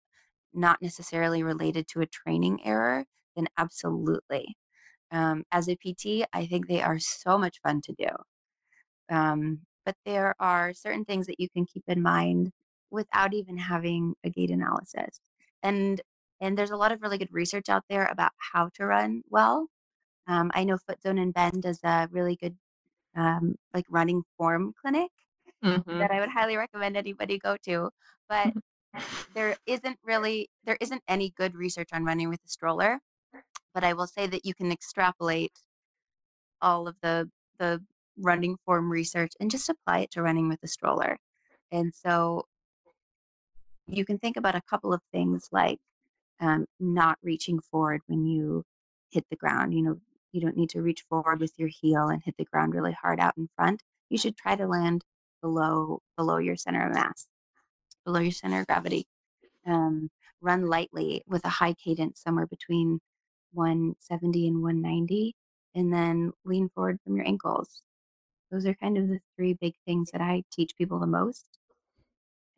not 0.55 0.83
necessarily 0.83 1.43
related 1.43 1.87
to 1.89 2.01
a 2.01 2.07
training 2.07 2.61
error, 2.64 3.05
then 3.37 3.49
absolutely. 3.59 4.57
Um, 5.11 5.45
as 5.53 5.68
a 5.68 5.77
PT, 5.77 6.25
I 6.33 6.47
think 6.47 6.66
they 6.66 6.83
are 6.83 6.99
so 6.99 7.39
much 7.39 7.61
fun 7.62 7.81
to 7.83 7.95
do. 7.99 8.09
Um, 9.14 9.61
but 9.85 9.97
there 10.05 10.35
are 10.41 10.73
certain 10.75 11.05
things 11.05 11.27
that 11.27 11.41
you 11.41 11.49
can 11.51 11.66
keep 11.66 11.85
in 11.89 12.03
mind 12.03 12.51
without 12.93 13.34
even 13.34 13.59
having 13.59 14.14
a 14.24 14.30
gait 14.30 14.51
analysis. 14.53 15.20
And 15.64 16.01
and 16.40 16.59
there's 16.59 16.72
a 16.72 16.76
lot 16.78 16.93
of 16.93 17.03
really 17.03 17.18
good 17.18 17.32
research 17.32 17.68
out 17.70 17.84
there 17.90 18.07
about 18.07 18.32
how 18.53 18.70
to 18.76 18.86
run 18.86 19.22
well. 19.30 19.68
Um, 20.28 20.51
I 20.55 20.64
know 20.64 20.78
Footzone 20.78 21.20
and 21.22 21.34
Bend 21.34 21.62
does 21.62 21.80
a 21.84 22.09
really 22.12 22.36
good 22.36 22.57
um, 23.16 23.57
like 23.74 23.86
running 23.90 24.22
form 24.38 24.74
clinic 24.80 25.11
Mhm. 25.64 25.99
that 26.01 26.11
I 26.11 26.20
would 26.20 26.30
highly 26.30 26.57
recommend 26.57 26.97
anybody 26.97 27.38
go 27.38 27.57
to. 27.66 27.90
But 28.28 28.55
there 29.34 29.57
isn't 29.66 29.99
really 30.05 30.49
there 30.64 30.78
isn't 30.80 31.03
any 31.09 31.30
good 31.30 31.55
research 31.57 31.90
on 31.93 32.05
running 32.05 32.28
with 32.30 32.40
a 32.45 32.49
stroller. 32.49 33.01
But 33.74 33.84
I 33.84 33.95
will 33.95 34.07
say 34.09 34.26
that 34.28 34.45
you 34.47 34.55
can 34.55 34.72
extrapolate 34.72 35.53
all 36.61 36.88
of 36.88 36.97
the 37.03 37.30
the 37.59 37.82
running 38.18 38.57
form 38.64 38.90
research 38.90 39.32
and 39.40 39.51
just 39.51 39.68
apply 39.68 40.01
it 40.01 40.11
to 40.12 40.22
running 40.22 40.49
with 40.49 40.61
a 40.62 40.68
stroller. 40.68 41.18
And 41.72 41.93
so 41.95 42.45
you 43.87 44.05
can 44.05 44.18
think 44.18 44.37
about 44.37 44.55
a 44.55 44.62
couple 44.62 44.93
of 44.93 45.01
things 45.12 45.49
like 45.53 45.78
um, 46.41 46.66
not 46.80 47.18
reaching 47.22 47.61
forward 47.61 48.01
when 48.07 48.24
you 48.26 48.64
hit 49.11 49.24
the 49.30 49.37
ground. 49.37 49.74
You 49.74 49.83
know, 49.83 50.01
you 50.33 50.41
don't 50.41 50.57
need 50.57 50.70
to 50.70 50.83
reach 50.83 51.03
forward 51.09 51.41
with 51.41 51.53
your 51.59 51.68
heel 51.68 52.09
and 52.09 52.22
hit 52.24 52.37
the 52.39 52.45
ground 52.45 52.74
really 52.74 52.93
hard 53.01 53.20
out 53.20 53.37
in 53.37 53.49
front. 53.57 53.83
You 54.11 54.18
should 54.18 54.37
try 54.37 54.57
to 54.57 54.66
land 54.66 55.05
below 55.43 56.01
below 56.16 56.39
your 56.39 56.57
center 56.57 56.87
of 56.87 56.95
mass, 56.95 57.26
below 58.05 58.20
your 58.20 58.33
center 58.33 58.61
of 58.61 58.66
gravity. 58.66 59.07
Um, 59.66 60.11
run 60.41 60.66
lightly 60.66 61.22
with 61.26 61.45
a 61.45 61.49
high 61.49 61.74
cadence 61.74 62.20
somewhere 62.20 62.47
between 62.47 63.01
170 63.53 64.49
and 64.49 64.62
190, 64.62 65.35
and 65.74 65.93
then 65.93 66.33
lean 66.45 66.68
forward 66.70 66.99
from 67.05 67.16
your 67.16 67.26
ankles. 67.26 67.83
Those 68.51 68.66
are 68.66 68.74
kind 68.74 68.99
of 68.99 69.09
the 69.09 69.20
three 69.37 69.55
big 69.55 69.74
things 69.87 70.11
that 70.12 70.20
I 70.20 70.43
teach 70.53 70.76
people 70.76 70.99
the 70.99 71.07
most. 71.07 71.47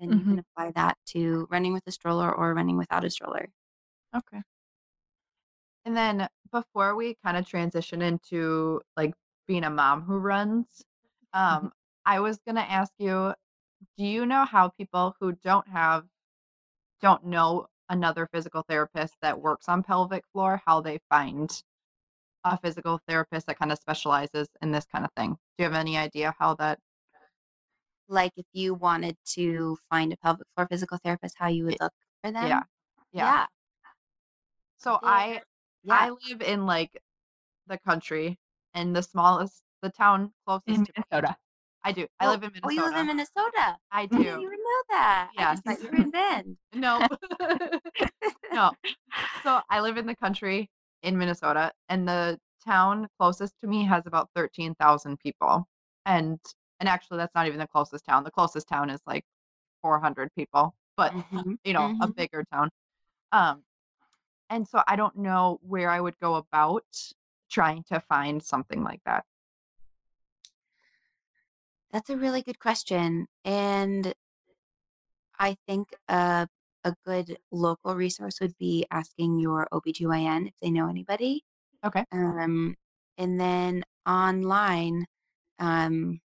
And 0.00 0.12
you 0.12 0.24
can 0.24 0.38
apply 0.38 0.72
that 0.72 0.98
to 1.06 1.46
running 1.50 1.72
with 1.72 1.84
a 1.86 1.92
stroller 1.92 2.32
or 2.34 2.54
running 2.54 2.76
without 2.76 3.04
a 3.04 3.10
stroller. 3.10 3.48
Okay. 4.14 4.42
And 5.84 5.96
then 5.96 6.28
before 6.50 6.94
we 6.94 7.14
kind 7.24 7.36
of 7.36 7.46
transition 7.46 8.02
into 8.02 8.80
like 8.96 9.14
being 9.46 9.64
a 9.64 9.70
mom 9.70 10.02
who 10.02 10.18
runs, 10.18 10.84
um, 11.32 11.72
I 12.06 12.20
was 12.20 12.38
gonna 12.46 12.60
ask 12.60 12.92
you, 12.98 13.34
do 13.96 14.04
you 14.04 14.26
know 14.26 14.44
how 14.44 14.68
people 14.70 15.16
who 15.20 15.32
don't 15.32 15.68
have 15.68 16.06
don't 17.00 17.24
know 17.24 17.66
another 17.88 18.26
physical 18.32 18.62
therapist 18.68 19.14
that 19.22 19.40
works 19.40 19.68
on 19.68 19.82
pelvic 19.82 20.24
floor, 20.32 20.60
how 20.66 20.80
they 20.80 20.98
find 21.10 21.62
a 22.44 22.58
physical 22.58 23.00
therapist 23.08 23.46
that 23.46 23.58
kind 23.58 23.72
of 23.72 23.78
specializes 23.78 24.48
in 24.62 24.72
this 24.72 24.86
kind 24.86 25.04
of 25.04 25.12
thing? 25.16 25.32
Do 25.32 25.38
you 25.58 25.64
have 25.64 25.74
any 25.74 25.96
idea 25.98 26.34
how 26.38 26.54
that 26.56 26.80
Like 28.08 28.32
if 28.36 28.46
you 28.52 28.74
wanted 28.74 29.16
to 29.34 29.78
find 29.90 30.12
a 30.12 30.16
pelvic 30.18 30.46
floor 30.54 30.66
physical 30.68 30.98
therapist, 31.04 31.36
how 31.38 31.48
you 31.48 31.64
would 31.64 31.80
look 31.80 31.92
for 32.22 32.30
them. 32.32 32.48
yeah. 32.48 32.62
Yeah. 33.12 33.24
Yeah. 33.24 33.46
So 34.78 34.98
There- 35.02 35.10
I 35.10 35.42
Yeah. 35.82 35.94
I 35.94 36.10
live 36.10 36.42
in 36.42 36.66
like 36.66 37.00
the 37.66 37.78
country 37.78 38.38
and 38.74 38.94
the 38.94 39.02
smallest 39.02 39.62
the 39.82 39.90
town 39.90 40.32
closest 40.46 40.68
In 40.68 40.84
to 40.86 40.92
me. 40.96 41.04
Minnesota. 41.10 41.36
I 41.82 41.92
do. 41.92 42.06
I 42.18 42.26
Oh, 42.26 42.30
live 42.30 42.42
in 42.44 42.52
Minnesota. 42.52 42.66
Oh, 42.66 42.70
you 42.70 42.82
live 42.82 42.96
in 43.00 43.06
Minnesota. 43.06 43.78
I 43.90 44.00
I 44.00 44.06
didn't 44.06 44.22
do. 44.24 44.30
even 44.40 44.58
know 44.58 44.82
that. 44.90 45.30
I 45.36 45.52
just 45.52 45.64
thought 45.64 45.82
you 45.82 45.88
were 45.90 45.96
in 45.96 46.10
Bend. 46.10 46.56
No. 46.74 47.06
no. 48.52 48.72
So 49.42 49.60
I 49.68 49.80
live 49.80 49.96
in 49.98 50.06
the 50.06 50.16
country 50.16 50.70
in 51.02 51.18
Minnesota 51.18 51.72
and 51.88 52.08
the 52.08 52.38
town 52.64 53.08
closest 53.18 53.54
to 53.60 53.66
me 53.66 53.84
has 53.84 54.06
about 54.06 54.30
13,000 54.34 55.18
people. 55.20 55.66
And 56.06 56.38
and 56.80 56.88
actually 56.88 57.18
that's 57.18 57.34
not 57.34 57.46
even 57.46 57.58
the 57.58 57.66
closest 57.66 58.04
town. 58.06 58.24
The 58.24 58.30
closest 58.30 58.68
town 58.68 58.90
is 58.90 59.00
like 59.06 59.24
400 59.82 60.30
people, 60.36 60.74
but 60.96 61.14
Mhm, 61.14 61.58
you 61.64 61.72
know, 61.72 61.92
a 62.00 62.08
mhm. 62.08 62.14
bigger 62.16 62.44
town. 62.52 62.70
Um 63.32 63.64
and 64.50 64.66
so 64.68 64.82
I 64.86 64.96
don't 64.96 65.16
know 65.16 65.58
where 65.62 65.90
I 65.90 66.00
would 66.00 66.18
go 66.20 66.36
about 66.36 66.84
trying 67.50 67.84
to 67.84 68.00
find 68.00 68.42
something 68.42 68.82
like 68.84 69.00
that. 69.06 69.24
That's 71.90 72.10
a 72.10 72.16
really 72.16 72.42
good 72.42 72.58
question. 72.58 73.26
And 73.44 74.14
I 75.38 75.56
think 75.66 75.88
a, 76.08 76.48
a 76.84 76.94
good 77.04 77.38
local 77.50 77.94
resource 77.94 78.40
would 78.40 78.56
be 78.58 78.86
asking 78.90 79.38
your 79.38 79.68
OBGYN 79.72 80.48
if 80.48 80.54
they 80.60 80.70
know 80.70 80.88
anybody. 80.88 81.44
Okay. 81.84 82.04
Um, 82.12 82.76
and 83.18 83.40
then 83.40 83.84
online, 84.06 85.06
um, 85.60 86.20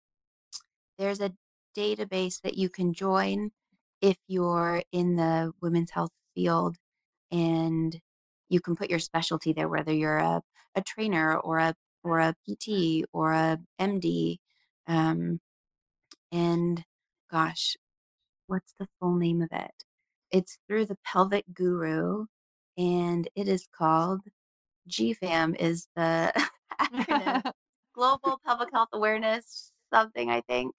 there's 1.00 1.20
a 1.20 1.32
database 1.76 2.42
that 2.42 2.58
you 2.58 2.68
can 2.68 2.92
join 2.92 3.50
if 4.02 4.18
you're 4.28 4.82
in 4.92 5.16
the 5.16 5.50
women's 5.62 5.90
health 5.90 6.12
field 6.34 6.76
and 7.32 7.98
you 8.50 8.60
can 8.60 8.76
put 8.76 8.90
your 8.90 8.98
specialty 8.98 9.52
there, 9.54 9.68
whether 9.68 9.92
you're 9.92 10.18
a, 10.18 10.42
a 10.74 10.82
trainer 10.82 11.38
or 11.38 11.58
a 11.58 11.74
or 12.04 12.20
a 12.20 12.34
PT 12.46 13.04
or 13.12 13.32
a 13.32 13.58
MD. 13.80 14.36
Um, 14.86 15.40
and 16.32 16.84
gosh, 17.30 17.76
what's 18.46 18.74
the 18.78 18.88
full 18.98 19.16
name 19.16 19.40
of 19.40 19.48
it? 19.52 19.84
It's 20.30 20.58
through 20.68 20.86
the 20.86 20.98
Pelvic 21.04 21.44
Guru, 21.54 22.26
and 22.76 23.28
it 23.34 23.48
is 23.48 23.66
called 23.76 24.20
GFAM 24.88 25.56
is 25.56 25.88
the 25.96 26.32
acronym 26.80 27.52
Global 27.94 28.40
Pelvic 28.44 28.68
Health 28.72 28.90
Awareness 28.92 29.72
something 29.92 30.30
I 30.30 30.40
think. 30.42 30.72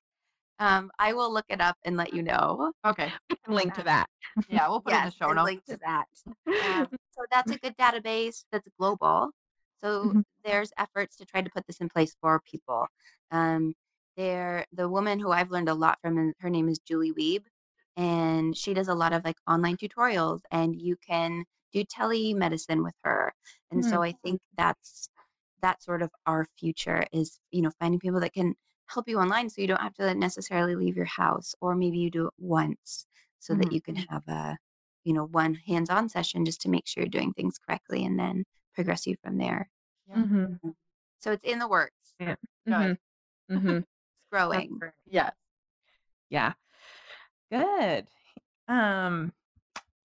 Um, 0.62 0.92
I 1.00 1.14
will 1.14 1.34
look 1.34 1.46
it 1.50 1.60
up 1.60 1.76
and 1.84 1.98
let 1.98 2.14
you 2.14 2.22
know. 2.22 2.72
okay. 2.86 3.12
Link 3.48 3.74
to 3.74 3.84
that. 3.86 4.06
Yeah, 4.48 4.70
we'll 4.70 4.80
put 4.80 4.94
it 4.94 4.98
in 4.98 5.06
the 5.06 5.12
show 5.12 5.32
notes. 5.34 5.46
link 5.46 5.66
to 5.66 5.80
that. 5.84 6.06
Um, 6.64 6.88
so 7.12 7.26
that's 7.32 7.52
a 7.52 7.58
good 7.58 7.76
database 7.78 8.46
that's 8.52 8.68
global. 8.80 9.32
So 9.80 10.14
Mhm. 10.14 10.24
there's 10.46 10.72
efforts 10.78 11.18
to 11.18 11.26
try 11.26 11.42
to 11.42 11.50
put 11.50 11.66
this 11.66 11.82
in 11.82 11.90
place 11.90 12.16
for 12.22 12.40
people. 12.42 12.86
Um, 13.32 13.74
there, 14.16 14.66
the 14.72 14.88
woman 14.88 15.20
who 15.20 15.32
I've 15.32 15.50
learned 15.50 15.70
a 15.70 15.74
lot 15.74 15.98
from, 16.02 16.34
her 16.40 16.50
name 16.50 16.70
is 16.70 16.78
Julie 16.78 17.14
Wiebe, 17.14 17.46
and 17.98 18.56
she 18.56 18.76
does 18.76 18.88
a 18.88 18.94
lot 18.94 19.14
of 19.14 19.26
like 19.26 19.38
online 19.48 19.78
tutorials, 19.78 20.42
and 20.52 20.76
you 20.76 20.96
can 20.98 21.44
do 21.74 21.84
telemedicine 21.86 22.84
with 22.84 22.94
her. 23.04 23.34
And 23.72 23.84
so 23.84 24.04
I 24.04 24.12
think 24.24 24.40
that's 24.58 25.10
that 25.64 25.82
sort 25.82 26.02
of 26.04 26.12
our 26.28 26.48
future 26.60 27.06
is 27.12 27.40
you 27.52 27.62
know 27.64 27.72
finding 27.80 28.00
people 28.00 28.20
that 28.20 28.34
can 28.34 28.54
help 28.94 29.08
you 29.10 29.20
online, 29.20 29.50
so 29.50 29.62
you 29.62 29.68
don't 29.68 29.82
have 29.82 29.96
to 29.96 30.14
necessarily 30.16 30.76
leave 30.76 30.96
your 30.96 31.06
house, 31.06 31.56
or 31.62 31.76
maybe 31.76 31.98
you 32.00 32.10
do 32.12 32.28
it 32.28 32.34
once, 32.38 33.06
so 33.40 33.56
that 33.56 33.68
Mhm. 33.68 33.72
you 33.72 33.82
can 33.82 33.96
have 33.96 34.28
a 34.28 34.58
you 35.04 35.14
know 35.14 35.26
one 35.28 35.56
hands-on 35.56 36.10
session 36.10 36.46
just 36.46 36.62
to 36.62 36.70
make 36.70 36.88
sure 36.88 37.04
you're 37.04 37.10
doing 37.10 37.34
things 37.34 37.58
correctly, 37.58 38.06
and 38.06 38.20
then 38.20 38.44
progress 38.76 39.08
you 39.08 39.16
from 39.24 39.38
there. 39.38 39.70
Yeah. 40.08 40.16
Mhm. 40.18 40.76
So 41.22 41.32
it's 41.32 41.44
in 41.44 41.60
the 41.60 41.68
works. 41.68 42.14
Yeah. 42.20 42.36
Good. 42.66 42.74
Mhm. 42.74 42.98
Mhm. 43.50 43.78
It's 43.88 44.32
growing. 44.32 44.78
great. 44.78 44.94
Yes. 45.06 45.34
Yeah. 46.30 46.54
Good. 47.52 48.08
Um 48.68 49.34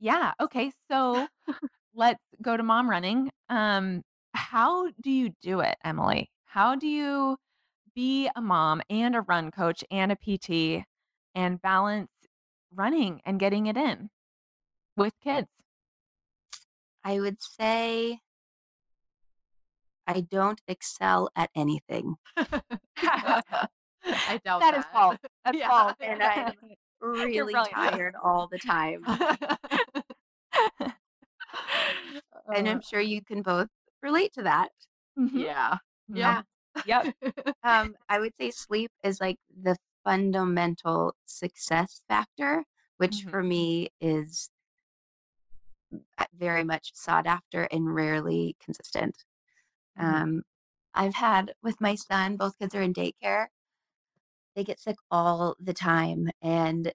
yeah, 0.00 0.32
okay. 0.40 0.72
So 0.90 1.26
let's 1.94 2.22
go 2.42 2.56
to 2.56 2.62
mom 2.62 2.88
running. 2.90 3.30
Um 3.48 4.02
how 4.32 4.90
do 5.00 5.10
you 5.10 5.30
do 5.42 5.60
it, 5.60 5.76
Emily? 5.84 6.30
How 6.44 6.74
do 6.74 6.86
you 6.88 7.38
be 7.96 8.30
a 8.36 8.40
mom 8.42 8.82
and 8.90 9.16
a 9.16 9.22
run 9.22 9.50
coach 9.50 9.82
and 9.90 10.12
a 10.12 10.16
PT 10.16 10.84
and 11.34 11.60
balance 11.60 12.10
running 12.72 13.20
and 13.24 13.40
getting 13.40 13.66
it 13.66 13.76
in 13.76 14.10
with 14.96 15.14
kids? 15.24 15.48
I 17.02 17.18
would 17.20 17.40
say 17.42 18.18
I 20.06 20.20
don't 20.20 20.60
excel 20.68 21.30
at 21.34 21.50
anything. 21.56 22.14
I 22.36 22.50
doubt 24.44 24.60
That 24.60 24.74
is 24.76 24.84
false. 24.92 25.18
That's 25.44 25.58
Yeah. 25.58 25.68
false. 25.68 25.94
And 26.00 26.22
I'm 26.22 26.52
really 27.00 27.54
tired 27.54 28.14
all 28.22 28.46
the 28.50 28.58
time. 28.58 29.04
And 32.54 32.68
Uh, 32.68 32.70
I'm 32.70 32.80
sure 32.82 33.00
you 33.00 33.22
can 33.22 33.42
both 33.42 33.68
relate 34.02 34.32
to 34.34 34.42
that. 34.42 34.70
Mhm. 35.18 35.30
yeah. 35.42 35.78
Yeah. 36.08 36.42
Yep. 36.84 37.08
Um, 37.64 37.96
I 38.08 38.20
would 38.20 38.32
say 38.40 38.50
sleep 38.52 38.92
is 39.02 39.20
like 39.20 39.38
the 39.62 39.76
fundamental 40.04 41.14
success 41.26 42.00
factor, 42.08 42.64
which 42.98 43.22
Mhm. 43.24 43.30
for 43.30 43.42
me 43.42 43.88
is 44.00 44.50
uh, 46.18 46.24
very 46.34 46.64
much 46.64 46.92
sought 46.94 47.26
after 47.26 47.62
and 47.64 47.94
rarely 47.94 48.56
consistent. 48.62 49.16
Mhm. 49.96 50.04
Um, 50.04 50.42
I've 50.94 51.14
had 51.14 51.54
with 51.62 51.80
my 51.80 51.94
son, 51.96 52.36
both 52.36 52.58
kids 52.58 52.74
are 52.74 52.82
in 52.82 52.94
daycare. 52.94 53.48
They 54.56 54.64
get 54.64 54.80
sick 54.80 54.96
all 55.10 55.54
the 55.60 55.72
time, 55.74 56.30
and 56.42 56.92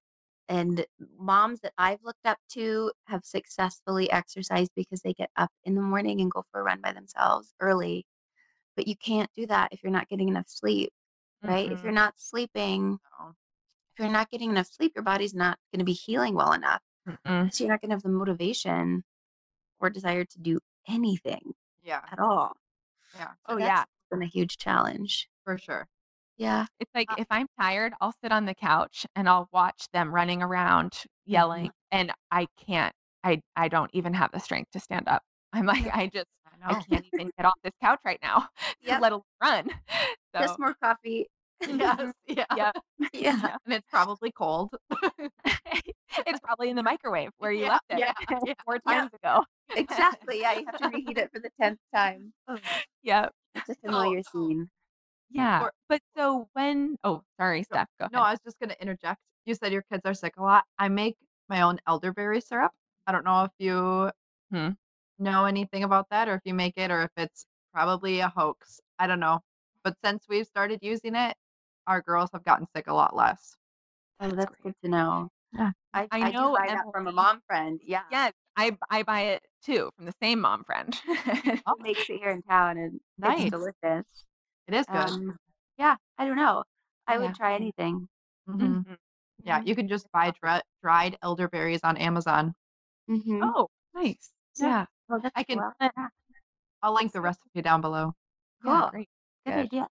and 0.49 0.85
moms 1.17 1.61
that 1.61 1.73
I've 1.77 2.03
looked 2.03 2.25
up 2.25 2.39
to 2.49 2.91
have 3.05 3.23
successfully 3.23 4.11
exercised 4.11 4.71
because 4.75 5.01
they 5.01 5.13
get 5.13 5.31
up 5.37 5.51
in 5.63 5.75
the 5.75 5.81
morning 5.81 6.19
and 6.19 6.29
go 6.29 6.43
for 6.51 6.59
a 6.59 6.63
run 6.63 6.81
by 6.81 6.91
themselves 6.91 7.53
early. 7.61 8.05
But 8.75 8.87
you 8.87 8.95
can't 8.95 9.29
do 9.35 9.45
that 9.47 9.69
if 9.71 9.83
you're 9.83 9.91
not 9.91 10.07
getting 10.09 10.29
enough 10.29 10.47
sleep, 10.47 10.91
right? 11.43 11.71
If 11.71 11.83
you're 11.83 11.91
Mhm. 11.91 11.95
not 11.95 12.13
sleeping, 12.19 12.99
if 13.93 13.99
you're 13.99 14.09
not 14.09 14.29
getting 14.31 14.49
enough 14.51 14.67
sleep, 14.67 14.93
your 14.95 15.03
body's 15.03 15.33
not 15.33 15.57
going 15.71 15.79
to 15.79 15.85
be 15.85 15.93
healing 15.93 16.35
well 16.35 16.53
enough. 16.53 16.81
Mm-mm. 17.07 17.53
So 17.53 17.63
you're 17.63 17.71
not 17.73 17.81
going 17.81 17.89
to 17.89 17.95
have 17.95 18.03
the 18.03 18.09
motivation 18.09 19.03
or 19.79 19.89
desire 19.89 20.25
to 20.25 20.39
do 20.39 20.59
anything 20.87 21.53
Yeah. 21.83 22.01
at 22.11 22.19
all. 22.19 22.55
Yeah. 23.15 23.27
So 23.47 23.55
Oh, 23.55 23.57
yeah. 23.57 23.83
been 24.09 24.21
a 24.21 24.25
huge 24.27 24.57
challenge. 24.57 25.27
For 25.43 25.57
sure. 25.57 25.87
Yeah. 26.37 26.65
It's 26.79 26.91
like 26.95 27.07
Uh 27.09 27.15
if 27.17 27.27
I'm 27.29 27.47
tired, 27.59 27.93
I'll 28.01 28.13
sit 28.23 28.31
on 28.31 28.45
the 28.45 28.55
couch 28.55 29.05
and 29.15 29.27
I'll 29.29 29.47
watch 29.51 29.87
them 29.93 30.13
running 30.13 30.41
around, 30.41 30.93
yelling, 31.25 31.67
Mhm. 31.67 31.71
and 31.91 32.11
I 32.31 32.47
can't. 32.65 32.93
I 33.23 33.41
I 33.55 33.67
don't 33.67 33.89
even 33.93 34.13
have 34.13 34.31
the 34.31 34.39
strength 34.39 34.71
to 34.71 34.79
stand 34.79 35.07
up. 35.07 35.23
I'm 35.53 35.65
like, 35.65 35.85
Yeah. 35.85 35.95
I 35.95 36.07
just 36.07 36.27
I 36.63 36.71
I 36.71 36.75
can't 36.89 37.05
even 37.13 37.31
get 37.37 37.45
off 37.45 37.55
this 37.63 37.73
couch 37.81 37.99
right 38.05 38.19
now 38.21 38.47
Yep. 38.85 39.01
let 39.01 39.11
alone 39.11 39.23
run. 39.41 39.69
So 40.33 40.43
Just 40.43 40.59
more 40.59 40.73
coffee. 40.81 41.27
yes. 41.67 42.13
Yeah. 42.25 42.45
yeah, 42.55 42.71
yeah. 43.13 43.57
And 43.65 43.73
it's 43.73 43.85
probably 43.91 44.31
cold. 44.31 44.69
it's 46.25 46.39
probably 46.39 46.69
in 46.69 46.75
the 46.77 46.83
microwave 46.83 47.29
where 47.37 47.51
you 47.51 47.61
Yeah, 47.63 47.69
left 47.69 47.83
it 47.89 47.99
yeah, 47.99 48.13
yeah, 48.45 48.53
four 48.65 48.79
times 48.79 49.11
ago. 49.13 49.43
Exactly. 49.75 50.39
Yeah. 50.41 50.53
You 50.53 50.65
have 50.67 50.77
to 50.77 50.87
reheat 50.87 51.17
it 51.17 51.29
for 51.33 51.39
the 51.39 51.49
10th 51.61 51.79
time. 51.93 52.33
Yeah, 53.03 53.27
It's 53.55 53.69
a 53.69 53.75
So 53.75 53.79
familiar 53.87 54.21
scene. 54.23 54.69
yeah. 55.31 55.59
For- 55.59 55.73
But 55.89 56.01
so 56.15 56.47
when? 56.53 56.97
Oh, 57.03 57.23
sorry, 57.39 57.63
Steph. 57.63 57.87
Go 57.99 58.07
No, 58.11 58.19
ahead. 58.19 58.27
I 58.27 58.31
was 58.31 58.39
just 58.45 58.59
gonna 58.59 58.75
interject. 58.79 59.19
You 59.45 59.55
said 59.55 59.71
your 59.73 59.83
kids 59.91 60.01
are 60.05 60.13
sick 60.13 60.33
a 60.37 60.41
lot. 60.43 60.63
I 60.77 60.87
make 60.89 61.15
my 61.49 61.61
own 61.61 61.79
elderberry 61.87 62.41
syrup. 62.41 62.71
I 63.07 63.11
don't 63.11 63.25
know 63.25 63.43
if 63.45 63.51
you 63.59 64.11
Hmm. 64.51 64.69
Know 65.21 65.45
anything 65.45 65.83
about 65.83 66.07
that 66.09 66.27
or 66.27 66.35
if 66.35 66.41
you 66.45 66.53
make 66.53 66.73
it 66.77 66.91
or 66.91 67.03
if 67.03 67.11
it's 67.17 67.45
probably 67.73 68.19
a 68.19 68.29
hoax. 68.29 68.79
I 68.99 69.07
don't 69.07 69.19
know. 69.19 69.39
But 69.83 69.95
since 70.03 70.25
we've 70.27 70.45
started 70.45 70.79
using 70.81 71.15
it, 71.15 71.35
our 71.87 72.01
girls 72.01 72.29
have 72.33 72.43
gotten 72.43 72.67
sick 72.75 72.87
a 72.87 72.93
lot 72.93 73.15
less. 73.15 73.55
Oh, 74.19 74.29
that's 74.29 74.55
good 74.63 74.75
to 74.83 74.89
know. 74.89 75.29
Yeah. 75.53 75.71
I, 75.93 76.07
I 76.11 76.19
I, 76.27 76.31
know 76.31 76.53
buy 76.57 76.67
that 76.67 76.85
from 76.91 77.07
a 77.07 77.11
mom 77.11 77.41
friend. 77.47 77.79
Yeah. 77.83 78.03
Yes, 78.11 78.33
I 78.55 78.77
I 78.89 79.03
buy 79.03 79.21
it 79.21 79.41
too 79.63 79.89
from 79.95 80.05
the 80.05 80.13
same 80.21 80.39
mom 80.41 80.63
friend. 80.63 80.95
Oh, 81.67 81.75
makes 81.79 82.09
it 82.09 82.19
here 82.19 82.29
in 82.29 82.41
town 82.43 82.77
and 82.77 82.99
Nice. 83.17 83.41
it's 83.41 83.51
delicious. 83.51 84.05
It 84.67 84.73
is 84.73 84.85
good. 84.85 85.07
Um, 85.07 85.37
yeah. 85.77 85.95
I 86.17 86.25
don't 86.25 86.37
know. 86.37 86.63
I 87.07 87.13
Yeah. 87.17 87.27
would 87.27 87.35
try 87.35 87.55
anything. 87.55 88.07
Mhm. 88.47 88.85
Mhm. 88.85 88.97
Yeah, 89.43 89.61
you 89.63 89.75
can 89.75 89.87
just 89.87 90.11
buy 90.11 90.31
dri- 90.41 90.61
dried 90.83 91.17
elderberries 91.21 91.81
on 91.83 91.97
Amazon. 91.97 92.53
Mm-hmm. 93.09 93.43
Oh, 93.43 93.67
nice. 93.93 94.31
Yeah. 94.57 94.67
Yeah. 94.67 94.85
well, 95.09 95.21
I 95.35 95.43
can- 95.43 95.57
well, 95.57 95.73
yeah, 95.81 95.89
I'll 96.81 96.93
link 96.93 97.11
the 97.11 97.21
recipe 97.21 97.61
down 97.61 97.81
below. 97.81 98.13
Yeah, 98.65 98.79
Cool. 98.81 98.89
great. 98.89 99.09
good 99.45 99.53
good. 99.53 99.59
idea. 99.65 99.87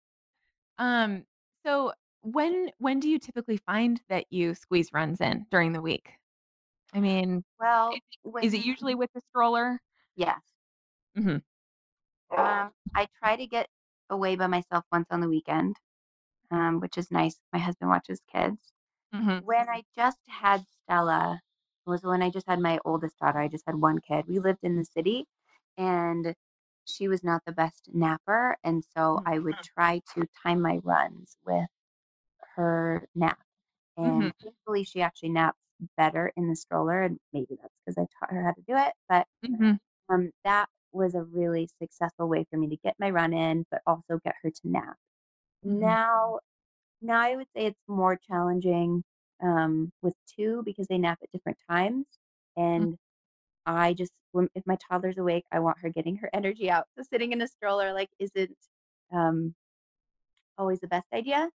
Um, 0.78 1.24
so 1.64 1.92
when 2.22 2.70
when 2.78 3.00
do 3.00 3.08
you 3.08 3.18
typically 3.18 3.58
find 3.58 4.00
that 4.08 4.26
you 4.30 4.54
squeeze 4.54 4.92
runs 4.92 5.20
in 5.20 5.46
during 5.50 5.72
the 5.72 5.80
week? 5.82 6.10
I 6.92 7.00
mean, 7.00 7.44
Well, 7.58 7.92
is 7.94 8.00
when, 8.22 8.44
is 8.44 8.54
it 8.54 8.64
usually 8.64 8.94
with 8.94 9.10
the 9.14 9.20
stroller? 9.30 9.80
Yes. 10.16 10.40
Mm-hmm. 11.16 11.38
Um, 12.38 12.70
I 12.94 13.08
try 13.22 13.36
to 13.36 13.46
get 13.46 13.68
away 14.10 14.36
by 14.36 14.46
myself 14.46 14.84
once 14.92 15.06
on 15.10 15.20
the 15.20 15.28
weekend, 15.28 15.76
um, 16.50 16.80
which 16.80 16.98
is 16.98 17.10
nice. 17.10 17.38
My 17.52 17.58
husband 17.58 17.90
watches 17.90 18.20
kids. 18.32 18.58
hmm 19.12 19.38
When 19.38 19.68
I 19.68 19.84
just 19.96 20.18
had 20.28 20.64
Stella, 20.84 21.40
was 21.86 22.02
when 22.04 22.22
I 22.22 22.30
just 22.30 22.46
had 22.46 22.60
my 22.60 22.78
oldest 22.84 23.18
daughter. 23.18 23.38
I 23.40 23.48
just 23.48 23.64
had 23.66 23.76
one 23.76 24.00
kid. 24.00 24.26
We 24.28 24.38
lived 24.40 24.60
in 24.64 24.76
the 24.76 24.84
city, 24.84 25.26
and 25.78 26.34
she 26.86 27.08
was 27.08 27.24
not 27.24 27.42
the 27.46 27.52
best 27.52 27.90
napper, 27.94 28.56
and 28.64 28.84
so 28.84 29.20
I 29.26 29.38
would 29.38 29.60
try 29.62 30.00
to 30.14 30.26
time 30.42 30.60
my 30.62 30.78
runs 30.84 31.36
with 31.44 31.68
her 32.56 33.08
nap. 33.14 33.40
And 33.96 34.32
thankfully, 34.42 34.84
she 34.84 35.02
actually 35.02 35.30
naps 35.30 35.58
better 35.96 36.32
in 36.36 36.48
the 36.48 36.56
stroller, 36.56 37.02
and 37.02 37.18
maybe 37.32 37.56
that's 37.60 37.74
because 37.86 37.98
I 37.98 38.06
taught 38.20 38.32
her 38.34 38.44
how 38.44 38.52
to 38.52 38.62
do 38.62 38.76
it. 38.76 38.94
But 39.08 39.26
hmm 39.42 39.74
um, 40.10 40.30
that 40.44 40.68
was 40.92 41.14
a 41.14 41.22
really 41.22 41.68
successful 41.80 42.28
way 42.28 42.44
for 42.50 42.56
me 42.58 42.68
to 42.70 42.76
get 42.78 42.96
my 42.98 43.10
run 43.10 43.32
in, 43.34 43.66
but 43.70 43.82
also 43.86 44.18
get 44.24 44.34
her 44.42 44.50
to 44.50 44.60
nap. 44.68 44.96
Mhm. 45.80 45.96
Now, 46.04 46.40
now 47.02 47.20
I 47.20 47.36
would 47.36 47.48
say 47.56 47.66
it's 47.66 47.80
more 47.88 48.16
challenging 48.16 49.04
um, 49.44 49.92
with 50.02 50.14
two 50.36 50.62
because 50.64 50.88
they 50.88 50.98
nap 50.98 51.20
at 51.22 51.32
different 51.32 51.58
times, 51.70 52.06
and 52.56 52.96
I 53.66 53.94
just 53.94 54.12
if 54.54 54.66
my 54.66 54.76
toddler's 54.90 55.18
awake, 55.18 55.44
I 55.52 55.60
want 55.60 55.78
her 55.80 55.90
getting 55.90 56.16
her 56.18 56.30
energy 56.34 56.70
out. 56.70 56.86
So 56.96 57.04
sitting 57.04 57.32
in 57.32 57.42
a 57.42 57.48
stroller 57.48 57.92
like 57.94 58.10
isn't 58.20 58.56
um, 59.12 59.54
always 60.58 60.80
the 60.80 60.88
best 60.88 61.06
idea. 61.14 61.50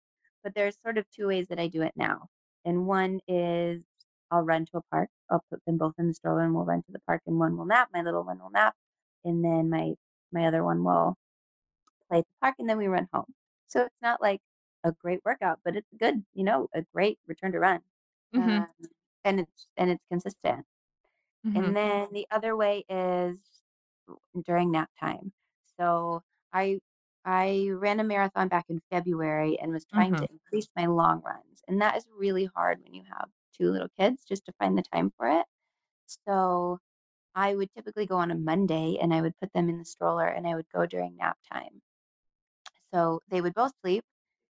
But 0.43 0.55
there's 0.55 0.77
sort 0.83 0.97
of 0.97 1.05
two 1.11 1.27
ways 1.27 1.47
that 1.49 1.59
I 1.59 1.67
do 1.67 1.81
it 1.83 1.93
now, 1.97 2.27
and 2.65 2.87
one 2.87 3.19
is 3.27 3.83
I'll 4.31 4.43
run 4.43 4.65
to 4.67 4.77
a 4.77 4.81
park. 4.91 5.09
I'll 5.31 5.43
put 5.51 5.61
them 5.65 5.77
both 5.77 5.95
in 5.99 6.07
the 6.09 6.13
stroller 6.13 6.43
and 6.43 6.53
we'll 6.55 6.65
run 6.65 6.83
to 6.83 6.91
the 6.93 6.99
park, 7.07 7.21
and 7.27 7.39
one 7.39 7.57
will 7.57 7.65
nap. 7.65 7.89
My 7.93 8.01
little 8.03 8.23
one 8.23 8.39
will 8.39 8.51
nap, 8.51 8.75
and 9.25 9.43
then 9.43 9.69
my 9.69 9.93
my 10.31 10.47
other 10.47 10.63
one 10.63 10.83
will 10.83 11.15
play 12.09 12.19
at 12.19 12.25
the 12.25 12.37
park, 12.41 12.55
and 12.59 12.69
then 12.69 12.77
we 12.77 12.87
run 12.87 13.07
home. 13.13 13.25
So 13.67 13.81
it's 13.83 13.95
not 14.01 14.21
like 14.21 14.41
a 14.87 14.93
great 14.93 15.21
workout, 15.25 15.59
but 15.65 15.75
it's 15.77 15.93
good, 15.99 16.25
you 16.33 16.43
know, 16.43 16.69
a 16.73 16.83
great 16.93 17.19
return 17.27 17.51
to 17.53 17.59
run, 17.59 17.81
hmm 18.33 18.59
um, 18.59 18.67
and 19.25 19.39
it's 19.41 19.67
and 19.77 19.91
it's 19.91 20.05
consistent. 20.09 20.65
hmm 21.43 21.71
And 21.71 21.75
then 21.75 22.09
the 22.13 22.27
other 22.31 22.55
way 22.55 22.85
is 22.89 23.39
during 24.43 24.71
nap 24.71 24.89
time. 24.99 25.31
So 25.79 26.21
I 26.53 26.79
I 27.25 27.69
ran 27.73 27.99
a 27.99 28.03
marathon 28.03 28.47
back 28.49 28.65
in 28.69 28.81
February 28.91 29.59
and 29.59 29.71
was 29.71 29.85
trying 29.85 30.15
Mhm. 30.15 30.17
to 30.17 30.27
increase 30.31 30.67
my 30.75 30.85
long 30.87 31.21
runs. 31.21 31.63
And 31.67 31.81
that 31.81 31.97
is 31.97 32.07
really 32.17 32.45
hard 32.45 32.81
when 32.83 32.93
you 32.93 33.03
have 33.03 33.29
two 33.57 33.71
little 33.71 33.89
kids 33.99 34.25
just 34.25 34.45
to 34.45 34.53
find 34.53 34.77
the 34.77 34.83
time 34.83 35.11
for 35.17 35.27
it. 35.29 35.45
So 36.07 36.79
I 37.35 37.55
would 37.55 37.71
typically 37.73 38.05
go 38.07 38.17
on 38.17 38.31
a 38.31 38.35
Monday 38.35 38.97
and 39.01 39.13
I 39.13 39.21
would 39.21 39.37
put 39.39 39.53
them 39.53 39.69
in 39.69 39.79
the 39.79 39.85
stroller 39.85 40.27
and 40.27 40.47
I 40.47 40.55
would 40.55 40.69
go 40.69 40.85
during 40.85 41.17
nap 41.17 41.37
time. 41.51 41.81
So 42.93 43.21
they 43.27 43.41
would 43.41 43.53
both 43.53 43.73
sleep 43.81 44.03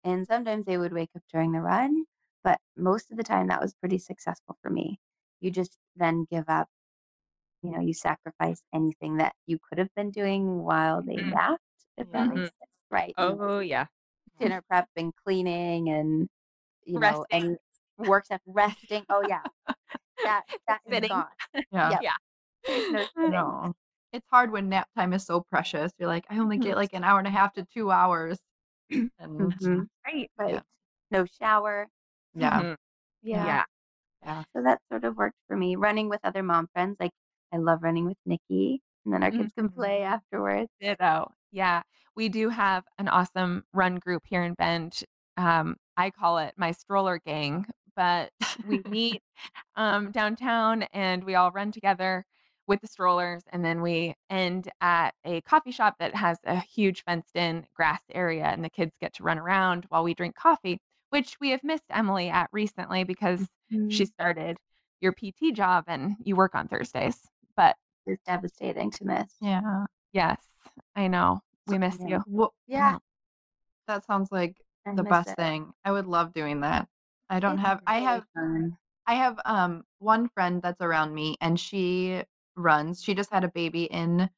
and 0.03 0.25
sometimes 0.27 0.65
they 0.65 0.77
would 0.77 0.93
wake 0.93 1.11
up 1.15 1.23
during 1.31 1.51
the 1.51 1.61
run, 1.61 2.05
but 2.43 2.59
most 2.77 3.11
of 3.11 3.17
the 3.17 3.23
time 3.23 3.47
that 3.47 3.61
was 3.61 3.73
pretty 3.75 3.97
successful 3.99 4.57
for 4.61 4.69
me. 4.69 4.99
You 5.41 5.51
just 5.51 5.77
then 5.95 6.25
give 6.31 6.45
up, 6.49 6.69
you 7.63 7.71
know, 7.71 7.79
you 7.81 7.93
sacrifice 7.93 8.61
anything 8.73 9.17
that 9.17 9.33
you 9.47 9.59
could 9.69 9.77
have 9.79 9.93
been 9.95 10.11
doing 10.11 10.63
while 10.63 11.01
they 11.01 11.21
napped, 11.21 11.61
if 11.97 12.09
that 12.11 12.27
Mhm. 12.27 12.29
makes 12.29 12.49
sense. 12.59 12.71
Right. 12.91 13.15
you 13.19 13.27
know, 13.27 13.39
Oh 13.39 13.59
yeah. 13.59 13.87
dinner 14.39 14.61
prep 14.69 14.89
and 14.95 15.13
cleaning 15.23 15.89
and 15.89 16.27
you 16.85 16.99
know, 16.99 17.25
Resting. 17.25 17.27
and 17.31 17.57
work 17.97 18.25
stuff, 18.25 18.41
resting. 18.47 19.05
Oh 19.09 19.21
yeah. 19.21 19.43
That 20.23 20.43
that 20.67 20.81
is 20.87 20.93
Sitting. 20.95 21.09
gone. 21.09 21.27
Yeah. 21.71 21.91
Yep. 21.91 22.01
Yeah. 22.01 22.15
No. 22.89 23.07
No. 23.25 23.73
It's 24.13 24.27
hard 24.29 24.51
when 24.51 24.69
nap 24.69 24.89
time 24.97 25.13
is 25.13 25.25
so 25.25 25.41
precious. 25.41 25.91
You're 25.97 26.07
like, 26.09 26.25
I 26.29 26.39
only 26.39 26.59
get 26.59 26.75
like 26.77 26.93
an 26.93 27.03
hour 27.03 27.19
and 27.19 27.27
a 27.27 27.31
half 27.31 27.53
to 27.53 27.65
two 27.65 27.91
hours. 27.91 28.39
And 29.19 29.39
Mhm. 29.39 29.87
Right. 30.05 30.31
Right. 30.37 30.61
No 31.11 31.25
shower. 31.25 31.87
yeah. 32.35 32.59
Mhm. 32.59 32.77
Yeah. 33.23 33.45
Yeah. 33.45 33.63
Yeah. 34.23 34.43
So 34.55 34.61
that 34.63 34.81
sort 34.89 35.03
of 35.03 35.17
worked 35.17 35.37
for 35.47 35.57
me. 35.57 35.75
Running 35.75 36.09
with 36.09 36.19
other 36.23 36.43
mom 36.43 36.67
friends, 36.73 36.97
like 36.99 37.11
I 37.51 37.57
love 37.57 37.83
running 37.83 38.05
with 38.05 38.17
Nikki, 38.25 38.81
and 39.05 39.13
then 39.13 39.23
our 39.23 39.31
kids 39.31 39.51
can 39.55 39.69
Mhm. 39.69 39.75
play 39.75 40.03
afterwards. 40.03 40.69
Ditto. 40.79 41.31
Yeah. 41.51 41.81
We 42.15 42.29
do 42.29 42.49
have 42.49 42.85
an 42.97 43.07
awesome 43.07 43.63
run 43.73 43.97
group 43.97 44.23
here 44.25 44.43
in 44.43 44.53
Bend. 44.55 45.03
Um, 45.37 45.77
I 45.97 46.11
call 46.11 46.37
it 46.39 46.53
my 46.57 46.71
stroller 46.71 47.19
gang, 47.19 47.65
but 47.95 48.31
we 48.67 48.81
meet 48.85 49.21
um, 49.75 50.11
downtown 50.11 50.83
and 50.93 51.23
we 51.23 51.35
all 51.35 51.51
run 51.51 51.71
together 51.71 52.25
with 52.71 52.81
the 52.81 52.87
strollers. 52.87 53.43
And 53.53 53.63
then 53.65 53.81
we 53.83 54.15
end 54.31 54.71
at 54.81 55.13
a 55.25 55.41
coffee 55.41 55.71
shop 55.71 55.97
that 55.99 56.15
has 56.15 56.39
a 56.45 56.59
huge 56.61 57.03
fenced 57.03 57.35
in 57.35 57.67
grass 57.75 58.01
area, 58.13 58.45
and 58.45 58.63
the 58.65 58.69
kids 58.69 58.93
get 59.01 59.13
to 59.15 59.23
run 59.23 59.37
around 59.39 59.85
while 59.89 60.03
we 60.03 60.15
drink 60.15 60.35
coffee. 60.35 60.79
which 61.11 61.37
we 61.41 61.51
have 61.51 61.63
missed 61.63 61.83
Emily 61.91 62.29
at 62.29 62.49
recently 62.53 63.03
because 63.03 63.47
she 63.89 64.05
Mm, 64.05 64.07
started 64.07 64.57
your 65.01 65.11
PT 65.13 65.51
job 65.53 65.85
and 65.87 66.15
you 66.23 66.35
work 66.37 66.55
on 66.55 66.67
Thursdays. 66.69 67.19
But 67.57 67.77
It's 68.05 68.23
devastating 68.25 68.91
to 68.91 69.05
miss. 69.05 69.33
Yeah. 69.41 69.85
yes, 70.13 70.39
I 70.95 71.07
know. 71.07 71.41
We 71.67 71.77
miss 71.77 71.97
Yeah. 71.99 72.07
you. 72.07 72.23
Well, 72.27 72.53
Yeah, 72.67 72.99
that 73.87 74.05
sounds 74.05 74.31
like 74.31 74.55
I 74.85 74.91
the 74.95 75.03
best 75.03 75.29
it. 75.29 75.35
thing. 75.37 75.73
I 75.85 75.91
would 75.91 76.05
love 76.07 76.33
doing 76.33 76.61
that. 76.61 76.87
I 77.29 77.39
don't 77.39 77.57
It's 77.57 77.65
have 77.65 77.81
I 77.87 77.99
have 77.99 78.25
fun. 78.33 78.77
I 79.07 79.15
have 79.15 79.39
um 79.45 79.83
one 79.99 80.29
friend 80.29 80.61
that's 80.61 80.81
around 80.81 81.13
me 81.13 81.37
and 81.41 81.59
she 81.59 82.23
runs. 82.61 83.03
She 83.03 83.13
just 83.15 83.31
had 83.31 83.43
a 83.43 83.49
baby 83.49 83.85
in 83.85 84.29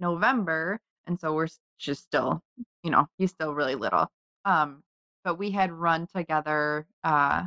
November 0.00 0.80
and 1.06 1.18
so 1.20 1.34
we're 1.34 1.48
she's 1.78 1.98
still, 1.98 2.42
you 2.82 2.90
know, 2.90 3.08
he's 3.18 3.30
still 3.30 3.54
really 3.54 3.74
little. 3.76 4.08
Um 4.44 4.82
but 5.24 5.36
we 5.38 5.50
had 5.50 5.72
run 5.72 6.06
together 6.06 6.86
uh 7.04 7.44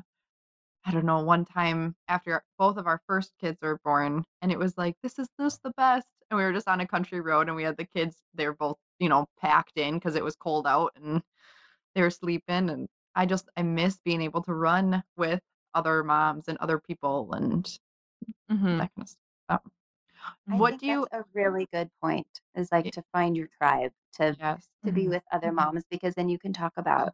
I 0.86 0.92
don't 0.92 1.06
know, 1.06 1.22
one 1.22 1.46
time 1.46 1.96
after 2.08 2.44
both 2.58 2.78
of 2.78 2.88
our 2.88 3.02
first 3.08 3.34
kids 3.40 3.60
were 3.62 3.80
born 3.84 4.26
and 4.42 4.52
it 4.52 4.60
was 4.60 4.78
like 4.78 4.96
this 5.02 5.20
is 5.20 5.30
just 5.40 5.62
the 5.64 5.72
best 5.72 6.08
and 6.30 6.38
we 6.38 6.44
were 6.46 6.54
just 6.54 6.68
on 6.68 6.80
a 6.82 6.88
country 6.88 7.20
road 7.22 7.48
and 7.48 7.56
we 7.56 7.64
had 7.64 7.78
the 7.78 7.86
kids 7.86 8.22
they 8.36 8.48
were 8.48 8.56
both, 8.56 8.78
you 9.00 9.10
know, 9.10 9.28
packed 9.40 9.78
in 9.78 10.00
cuz 10.00 10.16
it 10.16 10.24
was 10.24 10.36
cold 10.36 10.68
out 10.68 10.94
and 10.96 11.24
they 11.96 12.02
were 12.02 12.12
sleeping 12.12 12.70
and 12.70 12.88
I 13.16 13.26
just 13.26 13.50
I 13.58 13.64
miss 13.64 14.00
being 14.00 14.22
able 14.22 14.44
to 14.44 14.54
run 14.54 15.04
with 15.18 15.42
other 15.74 16.04
moms 16.04 16.48
and 16.48 16.58
other 16.60 16.80
people 16.80 17.34
and 17.34 17.66
hmm 18.50 18.80
that 18.80 18.92
kind 18.96 19.04
of 19.04 19.10
stuff. 19.10 19.62
I 20.50 20.58
what 20.58 20.78
do 20.80 20.88
you 20.88 21.08
a 21.12 21.24
really 21.34 21.68
good 21.68 21.90
point. 22.02 22.42
Is 22.56 22.72
like 22.72 22.92
to 22.92 23.04
find 23.14 23.36
your 23.38 23.48
tribe, 23.60 23.94
to 24.14 24.38
yes. 24.40 24.68
to 24.86 24.92
be 24.92 25.08
hmm 25.08 25.10
with 25.10 25.24
other 25.32 25.52
Mhm. 25.52 25.54
moms 25.54 25.86
because 25.90 26.16
then 26.16 26.30
you 26.30 26.40
can 26.40 26.54
talk 26.54 26.74
about 26.78 27.14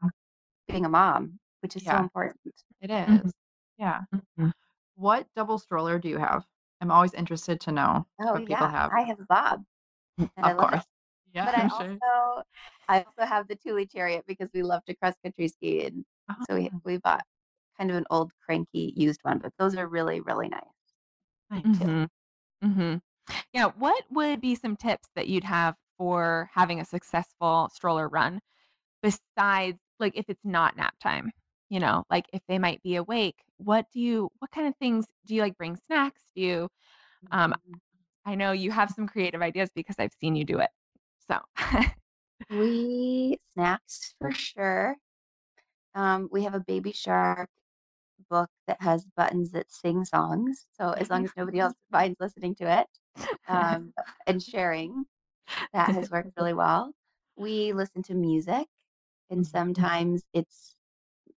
being 0.67 0.85
a 0.85 0.89
mom, 0.89 1.39
which 1.61 1.75
is 1.75 1.83
so 1.85 1.97
Yeah, 1.97 2.01
important. 2.01 2.63
it 2.81 2.91
is. 2.91 3.33
Yeah. 3.77 4.05
hmm 4.37 4.49
What 4.95 5.27
double 5.35 5.59
stroller 5.59 5.99
do 5.99 6.09
you 6.09 6.17
have? 6.17 6.45
I'm 6.81 6.91
always 6.91 7.13
interested 7.13 7.61
to 7.61 7.71
know 7.71 8.07
Oh 8.19 8.33
what 8.33 8.45
people 8.45 8.67
yeah, 8.67 8.69
have. 8.69 8.93
I 8.95 9.01
have 9.01 9.27
Bob 9.27 9.65
and 10.37 10.47
I 10.47 10.53
Of 10.53 10.53
love 10.53 10.73
it. 10.73 10.81
course. 10.81 10.85
Yeah, 11.33 11.45
But 11.45 11.55
I 11.55 11.65
sure. 11.69 12.01
also 12.03 12.43
I 12.89 13.03
also 13.03 13.25
have 13.25 13.47
the 13.47 13.55
Thule 13.57 13.85
Chariot 13.85 14.25
because 14.27 14.49
we 14.53 14.63
love 14.63 14.85
to 14.85 14.95
cross 14.95 15.15
country 15.23 15.47
ski 15.49 15.85
and 15.87 16.05
so 16.43 16.55
we 16.55 16.71
we 16.85 16.97
bought 16.97 17.25
kind 17.77 17.91
of 17.91 17.97
an 17.97 18.05
old 18.11 18.33
cranky 18.45 18.93
used 18.97 19.21
one, 19.23 19.39
but 19.39 19.53
those 19.57 19.75
are 19.77 19.87
really 19.87 20.21
really 20.21 20.49
nice 20.49 20.63
nice. 21.49 21.91
Hmm 22.61 22.95
Yeah. 23.53 23.67
What 23.77 24.03
would 24.11 24.41
be 24.41 24.55
some 24.55 24.77
tips 24.77 25.09
that 25.15 25.27
you'd 25.29 25.43
have 25.45 25.75
for 25.97 26.49
having 26.53 26.81
a 26.81 26.85
successful 26.85 27.69
stroller 27.73 28.09
run 28.09 28.41
besides 29.03 29.79
like 29.99 30.13
if 30.17 30.29
it's 30.29 30.45
not 30.45 30.77
nap 30.77 30.95
time? 31.01 31.31
You 31.69 31.79
know, 31.81 32.05
like 32.11 32.27
if 32.33 32.41
they 32.47 32.59
might 32.59 32.83
be 32.83 32.95
awake, 32.97 33.37
what 33.57 33.87
do 33.93 34.01
you 34.01 34.29
what 34.39 34.51
kind 34.51 34.67
of 34.67 34.75
things 34.77 35.07
do 35.27 35.35
you 35.35 35.41
like 35.43 35.57
bring 35.57 35.77
snacks? 35.87 36.21
Do 36.35 36.41
you 36.43 36.69
um 37.31 37.55
Mhm. 37.67 37.81
I 38.25 38.35
know 38.35 38.51
you 38.53 38.71
have 38.71 38.91
some 38.91 39.07
creative 39.07 39.41
ideas 39.43 39.69
because 39.75 39.97
I've 39.99 40.13
seen 40.13 40.35
you 40.35 40.45
do 40.45 40.59
it. 40.59 40.69
So 41.29 41.39
We 42.49 43.39
snacks 43.53 44.13
for 44.19 44.31
sure. 44.31 44.97
Um, 45.95 46.29
we 46.31 46.43
have 46.43 46.55
a 46.55 46.59
Baby 46.61 46.91
Shark 46.93 47.49
book 48.31 48.49
that 48.67 48.81
has 48.81 49.05
buttons 49.17 49.51
that 49.51 49.71
sing 49.71 50.05
songs. 50.05 50.65
So 50.79 50.91
as 50.91 51.11
long 51.11 51.25
as 51.25 51.31
nobody 51.37 51.59
else 51.59 51.75
minds 51.91 52.17
listening 52.19 52.55
to 52.55 52.79
it 52.81 52.87
um, 53.47 53.93
and 54.27 54.41
sharing, 54.41 55.05
that 55.73 55.91
has 55.93 56.09
worked 56.09 56.31
really 56.37 56.53
well. 56.53 56.93
We 57.37 57.73
listen 57.73 58.03
to 58.03 58.15
music, 58.15 58.67
and 59.29 59.45
sometimes 59.45 60.23
it's 60.33 60.75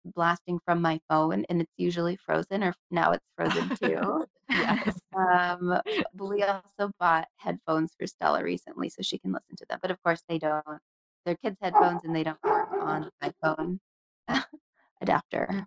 blasting 0.04 0.60
from 0.64 0.82
my 0.82 1.00
phone, 1.08 1.44
and 1.48 1.60
it's 1.60 1.72
usually 1.76 2.16
Frozen, 2.16 2.62
or 2.62 2.74
now 2.90 3.12
it's 3.12 3.26
Frozen 3.36 3.76
too. 3.76 4.26
yes. 4.50 5.00
Um, 5.16 5.80
but 6.14 6.28
we 6.28 6.42
also 6.42 6.92
bought 7.00 7.28
headphones 7.36 7.92
for 7.98 8.06
Stella 8.06 8.42
recently, 8.42 8.88
so 8.88 9.02
she 9.02 9.18
can 9.18 9.32
listen 9.32 9.56
to 9.56 9.66
them. 9.68 9.78
But 9.82 9.90
of 9.90 10.02
course, 10.02 10.22
they 10.28 10.38
don't. 10.38 10.64
They're 11.24 11.36
kids' 11.36 11.58
headphones, 11.60 12.04
and 12.04 12.14
they 12.14 12.24
don't 12.24 12.42
work 12.44 12.68
on 12.72 13.10
my 13.22 13.32
phone 13.42 13.80
adapter. 15.00 15.66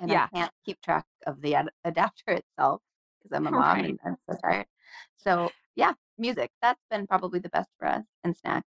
And 0.00 0.12
Yeah. 0.12 0.28
I 0.32 0.36
can't 0.36 0.52
keep 0.64 0.80
track 0.82 1.06
of 1.26 1.40
the 1.40 1.54
ad- 1.56 1.70
adapter 1.84 2.32
itself 2.42 2.82
because 3.22 3.36
I'm 3.36 3.46
a 3.46 3.50
mom 3.52 3.78
Right. 3.78 3.84
and 3.84 3.98
I'm 4.04 4.16
so 4.28 4.36
tired. 4.42 4.66
So 5.16 5.54
yeah, 5.76 5.94
music. 6.18 6.50
That's 6.62 6.80
been 6.90 7.06
probably 7.06 7.40
the 7.40 7.48
best 7.50 7.70
for 7.78 7.86
us, 7.88 8.04
and 8.24 8.36
snacks. 8.36 8.68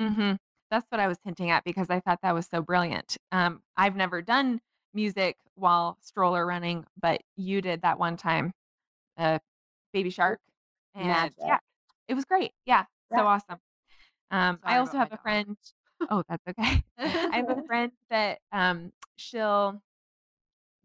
Mhm. 0.00 0.38
That's 0.70 0.86
what 0.90 1.00
I 1.00 1.06
was 1.08 1.18
hinting 1.24 1.50
at 1.50 1.64
because 1.64 1.90
I 1.90 2.00
thought 2.00 2.20
that 2.22 2.34
was 2.34 2.46
so 2.46 2.62
brilliant. 2.62 3.16
Um, 3.32 3.62
I've 3.76 3.96
never 3.96 4.22
done 4.22 4.60
music 4.92 5.36
while 5.54 5.96
stroller 6.00 6.46
running, 6.46 6.86
but 7.00 7.22
you 7.36 7.60
did 7.62 7.82
that 7.82 7.98
one 7.98 8.16
time, 8.16 8.52
uh, 9.18 9.38
Baby 9.92 10.10
Shark, 10.10 10.40
and 10.94 11.08
Magic. 11.08 11.36
yeah, 11.46 11.58
it 12.08 12.14
was 12.14 12.24
great. 12.24 12.52
Yeah, 12.66 12.84
so 13.14 13.26
awesome. 13.26 13.58
Um, 14.30 14.60
I 14.64 14.76
also 14.78 14.98
have 14.98 15.12
a 15.12 15.16
dog. 15.16 15.20
friend. 15.22 15.56
Oh, 16.10 16.22
that's 16.28 16.46
okay. 16.48 16.84
I 16.98 17.36
have 17.36 17.48
a 17.50 17.56
friend 17.66 17.92
that 18.10 18.40
um, 18.52 18.92
she'll 19.16 19.80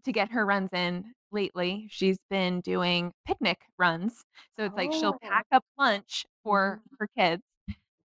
to 0.06 0.12
get 0.12 0.32
her 0.32 0.46
runs 0.46 0.70
in 0.74 1.14
lately. 1.32 1.88
She's 1.90 2.18
been 2.30 2.62
doing 2.62 3.14
picnic 3.26 3.60
runs, 3.78 4.26
so 4.58 4.66
it's 4.66 4.78
like 4.78 4.92
she'll 4.94 5.14
Oh. 5.14 5.20
pack 5.22 5.46
up 5.52 5.64
lunch 5.78 6.26
for 6.44 6.80
Mhm. 6.80 6.98
her 7.00 7.08
kids 7.18 7.44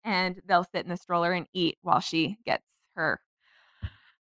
and 0.04 0.40
they'll 0.46 0.64
sit 0.64 0.84
in 0.84 0.90
the 0.90 0.96
stroller 0.96 1.32
and 1.32 1.46
eat 1.54 1.78
while 1.82 2.00
she 2.00 2.38
gets 2.46 2.64
her, 2.96 3.20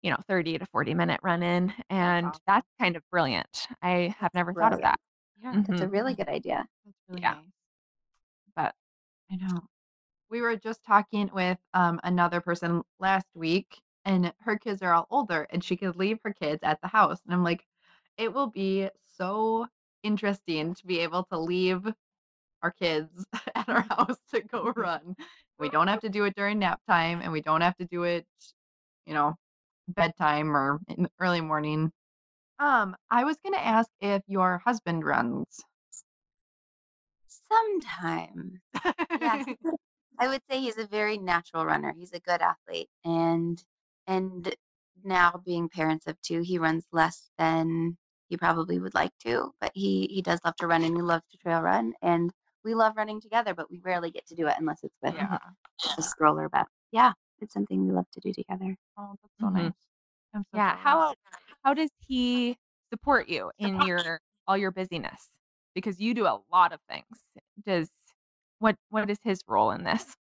you 0.01 0.11
know, 0.11 0.17
30 0.27 0.57
to 0.57 0.65
40 0.67 0.93
minute 0.93 1.19
run 1.23 1.43
in. 1.43 1.73
And 1.89 2.25
awesome. 2.25 2.41
that's 2.47 2.67
kind 2.79 2.95
of 2.95 3.03
brilliant. 3.11 3.67
I 3.81 4.13
have 4.19 4.33
never 4.33 4.53
thought 4.53 4.73
of 4.73 4.81
that. 4.81 4.99
Yeah, 5.41 5.55
That's 5.67 5.81
a 5.81 5.87
really 5.87 6.13
good 6.15 6.29
idea. 6.29 6.67
that's 6.85 6.97
really 7.07 7.21
Yeah. 7.21 7.35
nice. 7.35 7.51
But 8.55 8.75
I 9.31 9.37
know. 9.37 9.67
We 10.29 10.41
were 10.41 10.55
just 10.57 10.83
talking 10.83 11.29
with 11.33 11.59
um 11.73 11.99
another 12.03 12.41
person 12.41 12.83
last 12.99 13.27
week 13.35 13.81
and 14.05 14.33
her 14.39 14.57
kids 14.57 14.81
are 14.81 14.93
all 14.93 15.07
older 15.09 15.47
and 15.49 15.63
she 15.63 15.77
could 15.77 15.95
leave 15.95 16.19
her 16.23 16.33
kids 16.33 16.59
at 16.63 16.79
the 16.81 16.87
house. 16.87 17.19
And 17.25 17.33
I'm 17.33 17.43
like, 17.43 17.65
it 18.17 18.33
will 18.33 18.47
be 18.47 18.89
so 19.17 19.67
interesting 20.03 20.73
to 20.75 20.85
be 20.85 20.99
able 20.99 21.23
to 21.25 21.37
leave 21.37 21.85
our 22.61 22.71
kids 22.71 23.25
at 23.55 23.69
our 23.69 23.81
house 23.81 24.17
to 24.33 24.41
go 24.41 24.63
run. 24.75 25.15
We 25.57 25.69
don't 25.69 25.87
have 25.87 26.01
to 26.01 26.09
do 26.09 26.25
it 26.25 26.35
during 26.35 26.59
nap 26.59 26.79
time 26.87 27.21
and 27.21 27.31
we 27.31 27.41
don't 27.41 27.61
have 27.61 27.77
to 27.77 27.85
do 27.85 28.03
it, 28.03 28.25
you 29.05 29.13
know, 29.13 29.35
bedtime 29.87 30.55
or 30.55 30.79
in 30.87 31.03
the 31.03 31.11
early 31.19 31.41
morning. 31.41 31.91
Um, 32.59 32.95
I 33.09 33.23
was 33.23 33.37
gonna 33.43 33.57
ask 33.57 33.89
if 34.01 34.21
your 34.27 34.61
husband 34.65 35.05
runs. 35.05 35.47
He's 37.23 37.41
a 37.51 37.53
I 40.19 40.27
would 40.27 40.41
say 40.49 40.59
he's 40.59 40.77
a 40.77 40.85
very 40.85 41.17
natural 41.17 41.65
runner. 41.65 41.93
He's 41.97 42.11
a 42.11 42.19
good 42.19 42.41
athlete, 42.41 42.89
and 43.05 43.63
and 44.09 44.55
now 45.05 45.41
being 45.45 45.69
parents 45.69 46.07
of 46.07 46.21
two, 46.21 46.41
he 46.41 46.59
runs 46.59 46.87
less 46.93 47.31
than 47.39 47.97
he 48.29 48.37
probably 48.37 48.79
would 48.79 48.95
like 48.95 49.13
to, 49.25 49.53
but 49.61 49.71
he 49.75 50.07
he 50.07 50.21
does 50.23 50.41
love 50.45 50.55
to 50.57 50.67
run 50.67 50.83
and 50.83 50.95
he 50.97 51.01
loves 51.03 51.25
to 51.31 51.37
trail 51.37 51.61
run, 51.61 51.93
and 52.03 52.31
we 52.65 52.75
love 52.75 52.97
running 52.97 53.21
together, 53.21 53.55
but 53.55 53.71
we 53.71 53.79
rarely 53.79 54.11
get 54.11 54.27
to 54.27 54.35
do 54.35 54.47
it 54.47 54.55
unless 54.59 54.83
it's 54.83 54.97
with 55.03 55.15
Yeah. 55.15 55.39
a 55.99 56.03
stroller. 56.03 56.49
But 56.49 56.67
yeah, 56.91 57.13
it's 57.39 57.53
something 57.53 57.85
we 57.85 57.93
love 57.93 58.09
to 58.13 58.19
do 58.21 58.33
together. 58.33 58.75
Oh, 58.97 59.15
that's 59.21 59.33
so 59.39 59.47
Mhm. 59.47 59.53
nice. 59.65 59.73
I'm 60.33 60.43
so 60.51 60.57
yeah, 60.57 60.75
how 60.77 61.15
how 61.63 61.73
does 61.73 61.91
he 62.07 62.57
support 62.91 63.29
you 63.29 63.51
in 63.59 63.81
your 63.81 64.21
all 64.47 64.57
your 64.57 64.71
busyness? 64.71 65.29
Because 65.75 65.99
you 66.01 66.13
do 66.13 66.25
a 66.27 66.41
lot 66.51 66.73
of 66.73 66.81
things. 66.89 67.05
Does 67.65 67.89
what 68.59 68.75
what 68.89 69.09
is 69.09 69.19
his 69.23 69.41
role 69.47 69.71
in 69.71 69.83
this? 69.83 70.17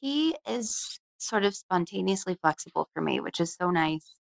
He 0.00 0.36
is 0.46 0.98
sort 1.18 1.44
of 1.44 1.54
spontaneously 1.56 2.36
flexible 2.40 2.88
for 2.92 3.00
me, 3.02 3.20
which 3.20 3.40
is 3.40 3.54
so 3.54 3.70
nice. 3.70 4.14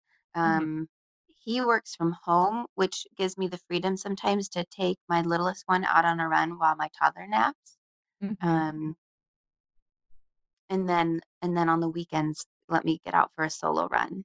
Mhm. 0.44 0.68
Um, 0.68 0.88
he 1.26 1.60
works 1.60 1.94
from 1.94 2.12
home, 2.24 2.66
which 2.74 3.06
gives 3.16 3.36
me 3.38 3.48
the 3.48 3.58
freedom 3.68 3.96
sometimes 3.96 4.48
to 4.50 4.64
take 4.66 4.98
my 5.08 5.22
littlest 5.22 5.64
one 5.66 5.84
out 5.84 6.04
on 6.04 6.20
a 6.20 6.28
run 6.28 6.58
while 6.58 6.76
my 6.76 6.88
toddler 6.98 7.26
naps. 7.26 7.76
Mhm. 8.20 8.36
Um, 8.40 8.96
and 10.70 10.88
then 10.88 11.20
and 11.42 11.56
then 11.56 11.68
on 11.68 11.80
the 11.80 11.88
weekends, 11.88 12.46
let 12.68 12.84
me 12.84 13.00
get 13.04 13.14
out 13.14 13.30
for 13.34 13.44
a 13.44 13.50
solo 13.50 13.88
run. 13.88 14.24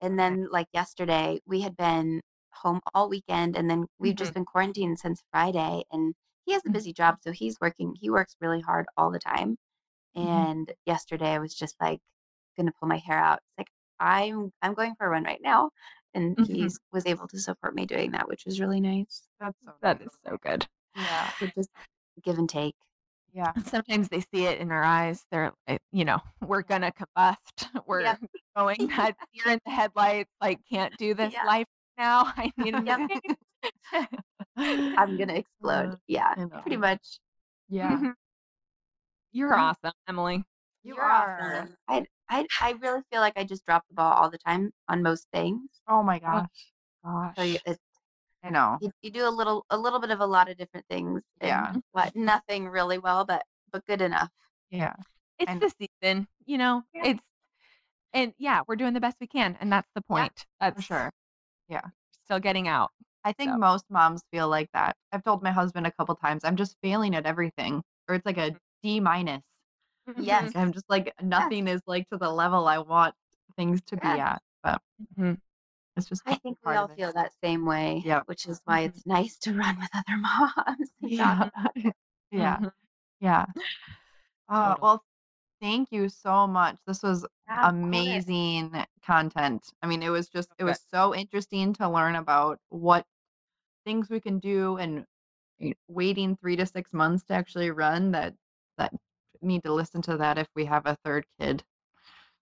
And 0.00 0.18
then 0.18 0.48
like 0.50 0.68
yesterday, 0.72 1.40
we 1.46 1.60
had 1.62 1.76
been 1.76 2.22
home 2.52 2.80
all 2.94 3.08
weekend 3.08 3.56
and 3.56 3.70
then 3.70 3.86
we've 3.98 4.14
Mhm. 4.14 4.16
just 4.16 4.34
been 4.34 4.44
quarantined 4.44 4.98
since 4.98 5.22
Friday 5.32 5.84
and 5.92 6.14
he 6.46 6.52
has 6.54 6.62
a 6.66 6.70
Mhm. 6.70 6.72
busy 6.72 6.92
job, 6.92 7.18
so 7.22 7.32
he's 7.32 7.56
working 7.60 7.94
he 8.00 8.10
works 8.10 8.36
really 8.40 8.60
hard 8.62 8.86
all 8.96 9.10
the 9.10 9.18
time. 9.20 9.56
Mhm. 10.16 10.26
And 10.26 10.72
yesterday 10.86 11.30
I 11.34 11.38
was 11.38 11.54
just 11.54 11.76
like 11.80 12.00
gonna 12.56 12.72
pull 12.78 12.88
my 12.88 12.98
hair 12.98 13.18
out. 13.18 13.38
It's 13.38 13.58
like 13.58 13.68
I'm 14.00 14.52
I'm 14.62 14.74
going 14.74 14.94
for 14.96 15.06
a 15.06 15.10
run 15.10 15.24
right 15.24 15.40
now. 15.42 15.70
And 16.14 16.38
he 16.46 16.64
Mhm. 16.64 16.78
was 16.92 17.06
able 17.06 17.28
to 17.28 17.38
support 17.38 17.74
me 17.74 17.84
doing 17.86 18.12
that, 18.12 18.26
which 18.28 18.44
was 18.46 18.60
really 18.60 18.80
nice. 18.80 19.28
That's 19.40 19.56
so 19.64 19.74
That 19.82 20.00
is 20.02 20.10
so 20.24 20.36
good. 20.38 20.66
Yeah. 20.96 21.30
So 21.38 21.46
just 21.56 21.70
give 22.22 22.38
and 22.38 22.48
take. 22.48 22.74
Yeah. 23.32 23.52
Sometimes 23.84 24.08
they 24.08 24.20
see 24.20 24.46
it 24.46 24.58
in 24.58 24.72
our 24.72 24.82
eyes. 24.82 25.24
They're, 25.30 25.52
eh, 25.66 25.78
you 25.92 26.04
know, 26.04 26.18
we're 26.48 26.62
gonna 26.62 26.92
combust. 26.92 27.36
We're 27.86 28.16
knowing 28.56 28.86
that 28.88 29.16
you're 29.32 29.50
in 29.52 29.60
the 29.64 29.70
headlights, 29.70 30.30
like, 30.40 30.58
can't 30.68 30.96
do 30.96 31.14
this 31.14 31.32
Yeah. 31.32 31.44
life 31.44 31.66
now. 31.96 32.32
I 32.36 32.50
need 32.56 32.74
a 32.74 32.82
Yep. 32.82 33.10
I'm 34.96 35.16
gonna 35.16 35.34
explode. 35.34 35.90
Uh, 35.92 35.96
Yeah, 36.06 36.34
pretty 36.62 36.76
much. 36.76 37.20
Yeah. 37.68 37.98
Mhm. 37.98 38.14
You're 39.32 39.54
Yeah. 39.54 39.62
awesome, 39.82 39.92
Emily. 40.08 40.44
You 40.82 40.94
You're 40.94 41.04
are. 41.04 41.40
awesome. 41.40 41.76
I, 41.88 42.06
I 42.28 42.46
I 42.60 42.70
really 42.80 43.02
feel 43.10 43.20
like 43.20 43.34
I 43.36 43.44
just 43.44 43.64
drop 43.66 43.84
the 43.88 43.94
ball 43.94 44.12
all 44.12 44.30
the 44.30 44.38
time 44.38 44.70
on 44.88 45.02
most 45.02 45.26
things. 45.32 45.68
Oh 45.88 46.02
my 46.02 46.18
gosh. 46.18 46.46
Gosh. 47.04 47.34
So 47.36 47.42
you, 47.42 47.58
it's, 47.66 47.78
I 48.42 48.50
know. 48.50 48.78
you, 48.80 48.90
you 49.02 49.10
do 49.10 49.26
a 49.26 49.30
little 49.30 49.66
a 49.70 49.76
little 49.78 50.00
bit 50.00 50.10
of 50.10 50.20
a 50.20 50.26
lot 50.26 50.48
of 50.50 50.56
different 50.56 50.86
things. 50.88 51.22
Yeah. 51.42 51.74
But 51.92 52.14
nothing 52.16 52.68
really 52.68 52.98
well, 52.98 53.24
but 53.24 53.42
but 53.72 53.84
good 53.86 54.00
enough. 54.00 54.30
Yeah. 54.70 54.94
It's 55.38 55.50
and- 55.50 55.60
the 55.60 55.72
season, 56.02 56.26
you 56.46 56.58
know. 56.58 56.82
Yeah. 56.94 57.06
It's 57.08 57.20
and 58.14 58.32
yeah, 58.38 58.62
we're 58.66 58.76
doing 58.76 58.94
the 58.94 59.00
best 59.00 59.18
we 59.20 59.26
can, 59.26 59.56
and 59.60 59.70
that's 59.70 59.88
the 59.94 60.00
point. 60.02 60.46
That's 60.60 60.76
For 60.76 60.82
sure. 60.82 61.12
Yeah. 61.68 61.82
Still 62.24 62.40
getting 62.40 62.66
out. 62.68 62.90
I 63.24 63.32
think 63.32 63.50
So- 63.50 63.58
most 63.58 63.84
moms 63.90 64.22
feel 64.32 64.48
like 64.48 64.70
that. 64.72 64.96
I've 65.12 65.24
told 65.24 65.42
my 65.42 65.50
husband 65.50 65.86
a 65.86 65.92
couple 65.92 66.14
times, 66.14 66.44
I'm 66.44 66.56
just 66.56 66.76
failing 66.82 67.14
at 67.14 67.26
everything. 67.26 67.82
Or 68.08 68.14
it's 68.14 68.24
like 68.24 68.38
a 68.38 68.56
D 68.82 69.00
minus. 69.00 69.42
Yes. 70.16 70.52
I'm 70.54 70.72
just 70.72 70.88
like 70.88 71.12
nothing 71.20 71.68
is 71.68 71.82
like 71.86 72.08
to 72.08 72.16
the 72.16 72.30
level 72.30 72.66
I 72.66 72.78
want 72.78 73.14
things 73.56 73.82
to 73.82 73.96
be 73.96 74.06
at. 74.08 74.40
But 74.62 74.80
Mhm. 75.16 75.38
it's 75.96 76.08
just 76.08 76.22
I 76.26 76.36
think 76.36 76.58
we 76.64 76.74
all 76.74 76.88
feel 76.88 77.12
that 77.12 77.32
same 77.42 77.64
way. 77.66 78.02
Yeah. 78.04 78.22
Which 78.26 78.46
is 78.46 78.60
why 78.64 78.82
Mhm. 78.82 78.86
it's 78.88 79.06
nice 79.06 79.36
to 79.38 79.54
run 79.54 79.78
with 79.78 79.90
other 79.94 80.16
moms. 80.16 80.90
Yeah. 81.00 81.34
talk 81.38 81.52
about 81.54 81.76
it. 81.76 81.96
yeah. 82.30 82.58
Mhm. 82.58 82.72
Yeah. 83.20 83.46
Uh, 84.48 84.68
Totally. 84.74 84.78
well, 84.82 85.04
thank 85.60 85.92
you 85.92 86.08
so 86.08 86.46
much. 86.46 86.78
This 86.86 87.02
was 87.02 87.26
Yeah, 87.46 87.60
course. 87.60 87.74
amazing 87.74 88.86
content. 89.04 89.72
I 89.82 89.86
mean, 89.86 90.02
it 90.02 90.08
was 90.10 90.28
just, 90.28 90.50
it 90.58 90.64
was 90.64 90.80
so 90.90 91.14
interesting 91.14 91.72
to 91.74 91.88
learn 91.88 92.14
about 92.14 92.58
what 92.70 93.06
things 93.84 94.08
we 94.08 94.20
can 94.20 94.38
do 94.38 94.76
and 94.78 95.04
waiting 95.88 96.36
three 96.36 96.56
to 96.56 96.64
six 96.66 96.92
months 96.92 97.24
to 97.24 97.34
actually 97.34 97.70
run 97.70 98.12
that, 98.12 98.34
that 98.78 98.94
need 99.42 99.64
to 99.64 99.72
listen 99.74 100.02
to 100.02 100.16
that 100.18 100.38
if 100.38 100.48
we 100.56 100.66
have 100.66 100.86
a 100.86 100.96
third 101.04 101.26
kid. 101.40 101.64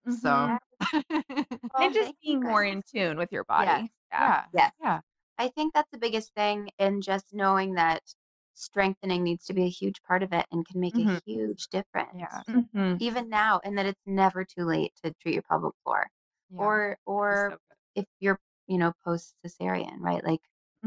So, 0.10 0.54
Mhm. 0.90 1.60
Well, 1.74 1.90
and 1.90 1.94
just 1.94 2.14
being 2.22 2.42
more 2.44 2.64
in 2.64 2.84
tune 2.84 3.18
with 3.18 3.32
your 3.32 3.44
body. 3.46 3.92
Yes. 3.92 3.92
Yeah. 4.12 4.36
yeah. 4.54 4.54
Yes. 4.54 4.74
Yeah. 4.82 5.02
I 5.38 5.50
think 5.50 5.74
that's 5.74 5.92
the 5.92 5.98
biggest 6.00 6.34
thing, 6.36 6.72
and 6.80 7.04
just 7.04 7.34
knowing 7.34 7.74
that 7.76 8.16
strengthening 8.54 9.24
needs 9.24 9.46
to 9.48 9.54
be 9.54 9.66
a 9.66 9.70
huge 9.70 10.02
part 10.04 10.24
of 10.24 10.34
it 10.34 10.48
and 10.52 10.66
can 10.68 10.80
make 10.80 10.98
Mhm. 10.98 11.00
a 11.00 11.22
huge 11.26 11.70
difference. 11.70 12.14
Yeah. 12.14 12.44
Mhm. 12.48 13.00
Even 13.00 13.30
now, 13.30 13.60
and 13.64 13.78
that 13.78 13.86
it's 13.88 14.02
never 14.06 14.46
too 14.46 14.66
late 14.66 14.96
to 15.04 15.14
treat 15.16 15.34
your 15.36 15.44
pelvic 15.44 15.74
floor, 15.84 16.10
Yeah. 16.50 16.74
or 16.74 17.00
or 17.06 17.56
so 17.56 17.58
if 17.96 18.06
you're 18.20 18.40
you 18.68 18.78
know 18.78 18.94
post 19.04 19.36
cesarean, 19.46 20.00
right? 20.02 20.24
Like 20.24 20.42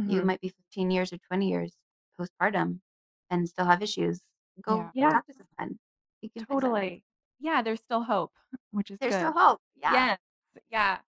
you 0.04 0.22
Mhm. 0.22 0.24
might 0.24 0.40
be 0.40 0.48
15 0.50 0.90
years 0.90 1.12
or 1.12 1.18
20 1.18 1.50
years 1.50 1.76
postpartum 2.20 2.82
and 3.30 3.48
still 3.48 3.66
have 3.66 3.82
issues. 3.82 4.22
Go 4.62 4.76
Yeah. 4.76 4.90
Yeah. 4.94 5.12
talk 5.12 5.24
someone. 5.58 5.78
You 6.22 6.30
can. 6.30 6.46
Totally. 6.46 7.02
Yeah, 7.40 7.62
there's 7.62 7.80
still 7.80 8.02
hope, 8.02 8.32
which 8.70 8.90
is 8.90 8.98
There's 8.98 9.12
good. 9.14 9.20
still 9.20 9.32
hope. 9.32 9.60
Yeah. 9.80 9.92
Yes. 9.92 10.18
Yeah. 10.70 10.98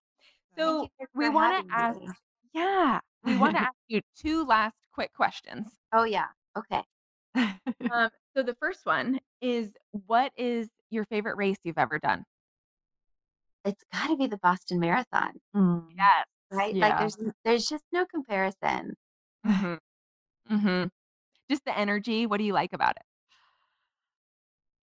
So 0.57 0.87
we 1.15 1.29
want 1.29 1.65
to 1.67 1.73
ask. 1.75 1.99
me. 1.99 2.07
Yeah, 2.53 2.99
we 3.23 3.35
want 3.37 3.55
to 3.55 3.61
ask 3.67 3.75
you 3.87 4.01
two 4.17 4.45
last 4.45 4.75
quick 4.93 5.13
questions. 5.13 5.67
Oh 5.93 6.03
yeah. 6.03 6.27
Okay. 6.57 6.81
Um, 7.91 8.09
so 8.35 8.43
the 8.43 8.55
first 8.55 8.85
one 8.85 9.19
is, 9.41 9.71
what 10.05 10.31
is 10.37 10.69
your 10.91 11.05
favorite 11.05 11.37
race 11.37 11.57
you've 11.63 11.77
ever 11.77 11.97
done? 11.97 12.23
It's 13.65 13.83
got 13.91 14.07
to 14.07 14.17
be 14.17 14.27
the 14.27 14.37
Boston 14.37 14.79
Marathon, 14.79 15.39
Mm. 15.55 15.85
Yes. 15.97 16.25
right? 16.51 16.75
Like 16.75 16.97
there's 16.99 17.17
there's 17.43 17.65
just 17.67 17.83
no 17.91 18.05
comparison. 18.05 18.95
hmm 19.45 19.75
hmm 20.47 20.83
Just 21.49 21.65
the 21.65 21.77
energy. 21.77 22.25
What 22.25 22.37
do 22.37 22.43
you 22.43 22.53
like 22.53 22.73
about 22.73 22.95
it? 22.97 23.03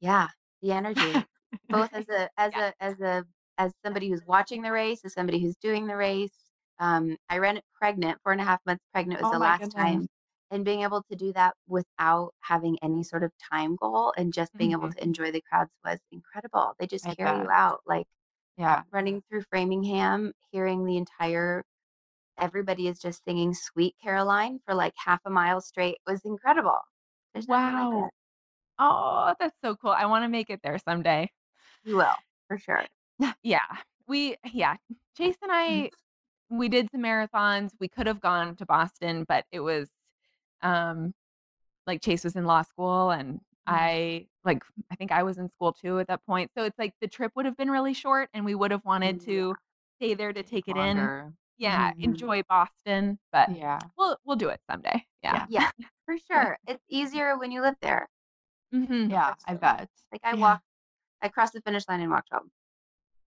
Yeah, 0.01 0.28
the 0.62 0.73
energy. 0.73 1.27
Both 1.70 1.90
as 1.93 2.09
a 2.09 2.28
as 2.39 2.52
Yeah. 2.55 2.60
a 2.60 2.74
as 2.81 3.01
a 3.01 3.24
as 3.59 3.73
somebody 3.85 4.09
who's 4.10 4.24
watching 4.27 4.62
the 4.62 4.73
race, 4.73 5.05
as 5.05 5.14
somebody 5.14 5.40
who's 5.40 5.56
doing 5.56 5.86
the 5.86 5.97
race. 5.97 6.35
Um, 6.78 7.16
I 7.31 7.39
ran 7.39 7.56
it 7.56 7.64
pregnant, 7.74 8.20
four 8.23 8.32
and 8.32 8.40
a 8.40 8.44
half 8.44 8.60
months 8.66 8.85
pregnant 8.93 9.18
was 9.20 9.28
Oh 9.28 9.31
the 9.31 9.39
last 9.39 9.70
goodness. 9.70 9.77
time. 9.77 10.09
And 10.51 10.64
being 10.64 10.82
able 10.82 11.02
to 11.10 11.16
do 11.16 11.32
that 11.32 11.55
without 11.66 12.32
having 12.40 12.78
any 12.82 13.02
sort 13.02 13.24
of 13.24 13.32
time 13.52 13.77
goal 13.77 14.12
and 14.16 14.32
just 14.32 14.52
being 14.59 14.73
able 14.73 14.89
Mhm. 14.89 14.93
to 14.93 15.02
enjoy 15.02 15.32
the 15.32 15.43
crowds 15.51 15.73
was 15.85 15.98
incredible. 16.12 16.74
They 16.78 16.86
just 16.86 17.05
I 17.05 17.14
carry 17.16 17.39
you 17.39 17.48
out. 17.51 17.81
Like 17.86 18.06
Yeah. 18.59 18.85
running 18.93 19.23
through 19.28 19.43
Framingham, 19.51 20.32
hearing 20.52 20.85
the 20.85 20.97
entire 20.98 21.64
everybody 22.39 22.89
is 22.89 22.98
just 23.01 23.23
singing 23.24 23.55
Sweet 23.55 23.94
Caroline 24.02 24.60
for 24.66 24.74
like 24.74 24.94
half 24.97 25.20
a 25.27 25.31
mile 25.31 25.60
straight 25.60 25.98
was 26.06 26.23
incredible. 26.24 26.81
There's 27.35 27.48
like 27.48 27.89
Wow. 27.93 27.93
it. 27.93 28.10
Oh, 28.78 29.35
that's 29.40 29.57
so 29.65 29.74
cool. 29.77 29.90
I 29.90 30.07
want 30.07 30.24
to 30.24 30.28
make 30.28 30.51
it 30.51 30.61
there 30.62 30.78
someday. 30.78 31.31
You 31.85 31.97
will, 31.97 32.15
for 32.48 32.59
sure. 32.59 32.85
Yeah. 33.43 33.61
We, 34.09 34.36
yeah. 34.53 34.77
Chase 35.16 35.36
and 35.43 35.51
I, 35.53 35.90
we 36.51 36.69
did 36.69 36.89
some 36.93 37.03
marathons. 37.03 37.70
We 37.81 37.89
could 37.89 38.07
have 38.07 38.20
gone 38.20 38.55
to 38.57 38.66
Boston, 38.66 39.24
but 39.28 39.44
it 39.51 39.61
was, 39.61 39.89
um, 40.62 41.12
like 41.86 42.03
Chase 42.03 42.23
was 42.24 42.36
in 42.36 42.44
law 42.44 42.62
school 42.62 43.11
and 43.11 43.40
I, 43.66 44.27
like, 44.44 44.62
I 44.93 44.94
think 44.97 45.11
I 45.11 45.23
was 45.24 45.39
in 45.39 45.48
school 45.51 45.73
too 45.73 45.98
at 45.98 46.07
that 46.09 46.24
point. 46.27 46.51
So 46.57 46.65
it's 46.65 46.78
like 46.78 46.93
the 47.01 47.09
trip 47.09 47.32
would 47.35 47.47
have 47.47 47.57
been 47.57 47.70
really 47.70 47.94
short 47.94 48.28
and 48.32 48.44
we 48.44 48.55
would 48.55 48.70
have 48.70 48.85
wanted 48.85 49.20
to 49.23 49.57
stay 49.98 50.15
there 50.15 50.32
to 50.32 50.43
take 50.43 50.69
it 50.69 50.77
in. 50.77 50.98
Longer. 50.98 51.32
Yeah. 51.59 51.93
Mhm. 51.93 52.05
Enjoy 52.05 52.43
Boston, 52.48 53.19
but 53.32 53.51
Yeah. 53.57 53.78
we'll, 53.97 54.19
we'll 54.24 54.36
do 54.36 54.51
it 54.51 54.61
someday. 54.70 55.05
Yeah. 55.23 55.47
Yeah, 55.48 55.70
for 56.05 56.16
sure. 56.31 56.59
It's 56.69 56.85
easier 56.89 57.36
when 57.39 57.51
you 57.51 57.62
live 57.62 57.77
there. 57.81 58.09
Mhm. 58.77 59.11
Yeah. 59.11 59.35
I 59.47 59.55
bet. 59.55 59.89
Like 60.12 60.23
I 60.24 60.35
Yeah. 60.35 60.40
walked, 60.40 60.65
I 61.23 61.28
crossed 61.28 61.55
the 61.55 61.62
finish 61.62 61.89
line 61.89 62.01
and 62.01 62.11
walked 62.11 62.31
home. 62.32 62.51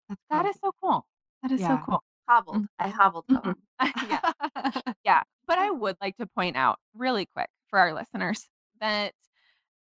That's 0.09 0.21
That 0.31 0.45
good. 0.45 0.51
is 0.55 0.61
so 0.61 0.73
cool. 0.83 1.07
That 1.43 1.53
is 1.53 1.61
Yeah. 1.61 1.79
so 1.79 1.85
cool. 1.87 2.05
Hobbled. 2.29 2.67
I 2.79 2.89
hobbled 2.89 3.27
home. 3.33 3.57
yeah. 4.11 4.21
Yeah. 5.05 5.23
But 5.47 5.59
I 5.59 5.71
would 5.71 5.97
like 6.01 6.17
to 6.19 6.27
point 6.27 6.57
out 6.57 6.79
really 6.95 7.27
quick 7.35 7.49
for 7.71 7.79
our 7.79 7.95
listeners 7.95 8.49
that 8.81 9.15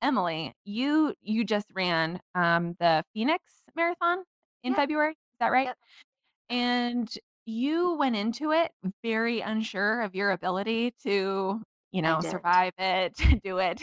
Emily, 0.01 0.55
you 0.65 1.15
you 1.21 1.43
just 1.45 1.67
ran 1.73 2.19
um 2.35 2.75
the 2.79 3.03
Phoenix 3.13 3.43
Marathon 3.75 4.23
in 4.63 4.73
Yeah. 4.73 4.77
February. 4.77 5.11
Is 5.11 5.39
that 5.39 5.51
right? 5.51 5.65
Yep. 5.67 5.77
And 6.49 7.09
you 7.45 7.95
went 7.95 8.15
into 8.15 8.51
it 8.51 8.71
very 9.03 9.41
unsure 9.41 10.01
of 10.01 10.15
your 10.15 10.31
ability 10.31 10.93
to, 11.03 11.61
you 11.91 12.01
know, 12.01 12.21
survive 12.21 12.73
it, 12.77 13.13
do 13.43 13.57
it. 13.59 13.81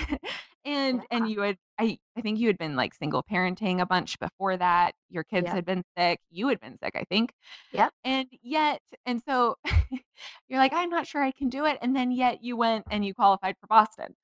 And 0.65 0.99
Yeah. 0.99 1.19
and 1.19 1.31
you 1.31 1.41
had 1.41 1.57
I 1.79 1.99
I 2.17 2.21
think 2.21 2.39
you 2.39 2.49
had 2.49 2.59
been 2.59 2.77
like 2.77 2.95
single 2.95 3.23
parenting 3.23 3.81
a 3.81 3.87
bunch 3.87 4.19
before 4.19 4.57
that. 4.57 4.95
Your 5.11 5.25
kids 5.25 5.47
Yep. 5.47 5.55
had 5.55 5.65
been 5.65 5.83
sick. 5.97 6.21
You 6.31 6.49
had 6.49 6.61
been 6.61 6.77
sick, 6.83 6.93
I 6.97 7.05
think. 7.09 7.33
Yep. 7.73 7.93
And 8.05 8.27
yet, 8.43 8.81
and 9.07 9.23
so 9.27 9.57
you're 10.49 10.59
like, 10.59 10.73
I'm 10.73 10.91
not 10.91 11.07
sure 11.07 11.23
I 11.23 11.31
can 11.33 11.49
do 11.49 11.65
it. 11.67 11.79
And 11.81 11.95
then 11.95 12.11
yet 12.11 12.43
you 12.43 12.57
went 12.57 12.85
and 12.91 13.05
you 13.05 13.15
qualified 13.15 13.57
for 13.61 13.67
Boston. 13.69 14.15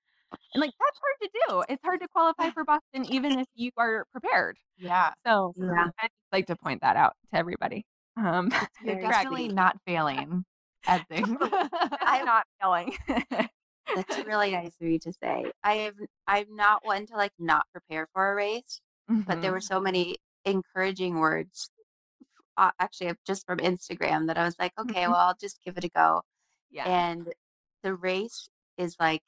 And 0.54 0.60
like 0.60 0.72
that's 0.80 0.98
hard 0.98 1.16
to 1.22 1.28
do. 1.48 1.64
It's 1.72 1.82
hard 1.84 2.00
to 2.00 2.08
qualify 2.08 2.50
for 2.54 2.64
Boston 2.64 3.04
even 3.06 3.38
if 3.38 3.46
you 3.54 3.70
are 3.76 4.04
prepared. 4.12 4.56
Yeah. 4.78 5.12
So 5.26 5.52
Yeah. 5.56 5.88
I'd 6.00 6.08
just 6.08 6.32
like 6.32 6.46
to 6.48 6.56
point 6.56 6.80
that 6.82 6.96
out 6.96 7.14
to 7.32 7.38
everybody. 7.38 7.84
Um 8.16 8.50
You're 8.84 9.00
definitely 9.00 9.48
not 9.48 9.78
failing 9.86 10.44
at 10.86 11.06
things. 11.08 11.36
I'm 11.40 12.24
not 12.24 12.46
failing. 12.60 12.96
That's 13.94 14.18
really 14.26 14.50
nice 14.52 14.74
of 14.80 14.86
you 14.88 14.98
to 15.00 15.12
say. 15.12 15.52
I 15.62 15.74
have 15.74 15.94
I'm 16.26 16.54
not 16.56 16.84
one 16.84 17.06
to 17.06 17.16
like 17.16 17.32
not 17.38 17.66
prepare 17.72 18.08
for 18.12 18.32
a 18.32 18.34
race, 18.34 18.80
but 19.26 19.40
there 19.42 19.52
were 19.52 19.60
so 19.60 19.80
many 19.80 20.16
encouraging 20.44 21.18
words 21.18 21.70
uh, 22.56 22.70
actually 22.78 23.12
just 23.26 23.46
from 23.46 23.58
Instagram 23.58 24.26
that 24.28 24.38
I 24.38 24.44
was 24.44 24.56
like, 24.58 24.72
okay, 24.78 25.02
Mhm. 25.04 25.08
well, 25.08 25.16
I'll 25.28 25.36
just 25.40 25.58
give 25.64 25.76
it 25.76 25.84
a 25.84 25.88
go. 25.88 26.22
yeah. 26.70 26.86
And 26.88 27.32
the 27.82 27.94
race 27.94 28.48
is 28.78 28.96
like 29.00 29.22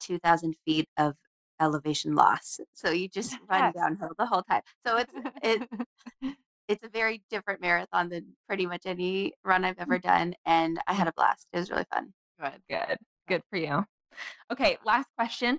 2,000 0.00 0.54
feet 0.64 0.88
of 0.96 1.14
elevation 1.60 2.14
loss. 2.14 2.60
So 2.74 2.90
you 2.90 3.08
just 3.08 3.38
run 3.48 3.72
downhill 3.72 4.12
the 4.18 4.26
whole 4.26 4.42
time. 4.42 4.62
So 4.86 4.98
it's 4.98 5.12
it 5.42 5.68
it's 6.68 6.84
a 6.84 6.88
very 6.88 7.22
different 7.30 7.60
marathon 7.60 8.08
than 8.08 8.36
pretty 8.48 8.66
much 8.66 8.86
any 8.86 9.32
run 9.44 9.64
I've 9.64 9.78
ever 9.78 9.98
done, 9.98 10.34
and 10.44 10.78
I 10.86 10.92
had 10.94 11.08
a 11.08 11.12
blast. 11.12 11.46
It 11.52 11.58
was 11.58 11.70
really 11.70 11.86
fun. 11.92 12.12
Good. 12.40 12.62
Good. 12.68 12.98
Good 13.28 13.42
for 13.50 13.56
you. 13.56 13.84
Okay, 14.50 14.78
last 14.84 15.08
question. 15.16 15.58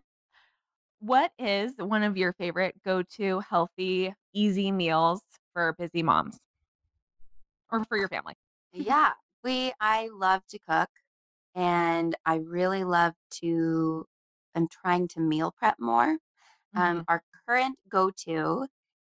What 0.99 1.31
is 1.39 1.75
one 1.77 2.03
of 2.03 2.17
your 2.17 2.33
favorite 2.33 2.83
go-to 2.83 3.39
healthy, 3.39 4.13
easy 4.33 4.71
meals 4.71 5.21
for 5.53 5.73
busy 5.73 6.03
moms 6.03 6.39
or 7.71 7.83
for 7.85 7.97
your 7.97 8.09
family? 8.09 8.35
Yeah, 8.73 9.13
we 9.43 9.73
I 9.79 10.09
love 10.13 10.45
to 10.49 10.59
cook, 10.59 10.89
and 11.55 12.15
I 12.25 12.35
really 12.37 12.83
love 12.83 13.13
to. 13.41 14.05
I'm 14.55 14.67
trying 14.67 15.07
to 15.09 15.19
meal 15.19 15.51
prep 15.51 15.79
more. 15.79 16.17
Um, 16.75 17.03
our 17.07 17.23
current 17.47 17.77
go-to 17.89 18.67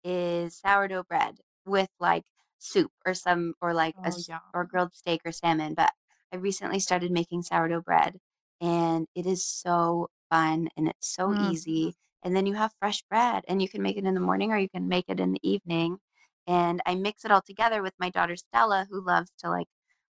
is 0.05 0.59
sourdough 0.59 1.05
bread 1.05 1.41
with 1.67 1.91
like 2.01 2.25
soup 2.59 2.93
or 3.07 3.15
some 3.15 3.55
or 3.63 3.75
like 3.75 3.97
a 4.05 4.09
Oh, 4.09 4.11
s- 4.11 4.29
yeah. 4.29 4.41
or 4.55 4.65
grilled 4.65 4.95
steak 4.95 5.23
or 5.25 5.33
salmon. 5.33 5.75
But 5.75 5.93
I 6.33 6.37
recently 6.37 6.81
started 6.81 7.13
making 7.13 7.43
sourdough 7.45 7.83
bread, 7.83 8.21
and 8.61 9.07
it 9.15 9.27
is 9.27 9.47
so 9.47 10.09
fun 10.31 10.69
and 10.77 10.89
it's 10.89 11.09
so 11.15 11.31
Mm. 11.31 11.39
easy. 11.39 11.95
And 12.25 12.37
then 12.37 12.47
you 12.47 12.55
have 12.55 12.73
fresh 12.81 13.03
bread, 13.05 13.45
and 13.49 13.63
you 13.63 13.69
can 13.69 13.83
make 13.83 13.97
it 13.99 14.05
in 14.07 14.15
the 14.15 14.21
morning 14.21 14.53
or 14.53 14.59
you 14.59 14.69
can 14.71 14.89
make 14.89 15.07
it 15.09 15.21
in 15.21 15.33
the 15.33 15.41
evening. 15.49 15.99
And 16.47 16.83
I 16.87 16.95
mix 16.97 17.25
it 17.25 17.31
all 17.33 17.43
together 17.43 17.83
with 17.83 17.95
my 17.99 18.11
daughter 18.11 18.37
Stella, 18.37 18.87
who 18.91 19.01
loves 19.05 19.31
to 19.41 19.51
like 19.51 19.69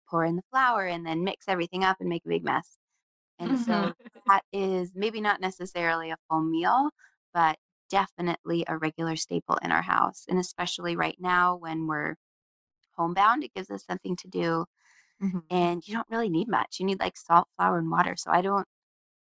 pour 0.10 0.26
in 0.26 0.36
the 0.38 0.44
flour 0.52 0.86
and 0.88 1.06
then 1.06 1.24
mix 1.24 1.48
everything 1.50 1.84
up 1.84 1.98
and 2.02 2.10
make 2.10 2.26
a 2.26 2.30
big 2.30 2.44
mess. 2.46 2.78
And 3.40 3.58
so 3.58 3.94
that 4.28 4.44
is 4.54 4.92
maybe 4.96 5.22
not 5.22 5.42
necessarily 5.42 6.12
a 6.12 6.18
full 6.30 6.42
meal, 6.44 6.92
but 7.34 7.58
definitely 7.90 8.66
a 8.68 8.78
regular 8.78 9.16
staple 9.18 9.58
in 9.64 9.72
our 9.72 9.82
house. 9.84 10.26
And 10.30 10.40
especially 10.40 10.96
right 10.96 11.18
now 11.20 11.56
when 11.58 11.88
we're 11.88 12.16
homebound, 12.98 13.44
it 13.44 13.54
gives 13.56 13.72
us 13.72 13.86
something 13.86 14.16
to 14.18 14.28
do. 14.30 14.66
Mhm. 15.22 15.44
And 15.50 15.88
you 15.88 15.94
don't 15.96 16.08
really 16.10 16.30
need 16.30 16.48
much. 16.48 16.80
You 16.80 16.86
need 16.86 17.00
like 17.00 17.18
salt, 17.18 17.48
flour, 17.58 17.78
and 17.80 17.90
water. 17.90 18.16
So 18.18 18.32
I 18.32 18.42
don't 18.42 18.66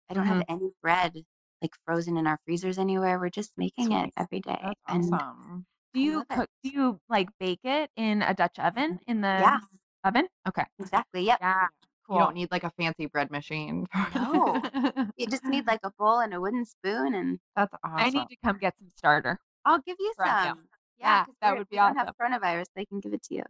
I 0.09 0.13
don't 0.13 0.25
Mm-hmm. 0.25 0.33
have 0.33 0.43
any 0.49 0.69
bread 0.81 1.23
like 1.61 1.71
frozen 1.85 2.17
in 2.17 2.27
our 2.27 2.37
freezers 2.45 2.77
anywhere. 2.77 3.19
We're 3.19 3.29
just 3.29 3.51
making 3.57 3.91
it 3.93 4.11
every 4.17 4.41
day. 4.41 4.59
That's 4.61 4.79
And 4.87 5.13
awesome. 5.13 5.65
Do 5.93 5.99
you 6.01 6.17
love 6.17 6.25
it. 6.31 6.35
cook? 6.35 6.49
Do 6.63 6.69
you 6.69 6.99
like 7.09 7.29
bake 7.39 7.61
it 7.63 7.89
in 7.95 8.21
a 8.21 8.33
Dutch 8.33 8.57
oven 8.59 8.99
in 9.07 9.21
the 9.21 9.27
yeah, 9.27 9.59
oven? 10.03 10.27
Okay. 10.47 10.65
exactly. 10.79 11.23
Yep. 11.25 11.37
Yeah. 11.41 11.67
Cool. 12.07 12.17
You 12.17 12.23
don't 12.23 12.33
need 12.35 12.51
like 12.51 12.63
a 12.65 12.71
fancy 12.71 13.05
bread 13.05 13.31
machine. 13.31 13.85
No. 14.15 14.61
You 15.17 15.27
just 15.27 15.45
need 15.45 15.65
like 15.67 15.79
a 15.83 15.91
bowl 15.97 16.19
and 16.19 16.33
a 16.33 16.41
wooden 16.41 16.65
spoon 16.65 17.13
and 17.13 17.39
That's 17.55 17.73
awesome. 17.83 17.97
I 17.97 18.09
need 18.09 18.27
to 18.29 18.35
come 18.43 18.57
get 18.57 18.73
some 18.79 18.89
starter. 18.89 19.39
I'll 19.65 19.79
give 19.79 19.95
you 19.99 20.11
Right, 20.17 20.27
yeah. 20.27 20.49
some. 20.49 20.67
Yeah, 20.99 21.25
'cause 21.25 21.35
that 21.41 21.49
we're- 21.51 21.59
would 21.59 21.69
be 21.69 21.75
we 21.75 21.77
don't 21.77 21.97
awesome. 21.97 22.07
have 22.07 22.15
coronavirus, 22.41 22.65
they 22.75 22.85
can 22.85 22.99
give 22.99 23.13
it 23.13 23.23
to 23.23 23.35
you. 23.35 23.43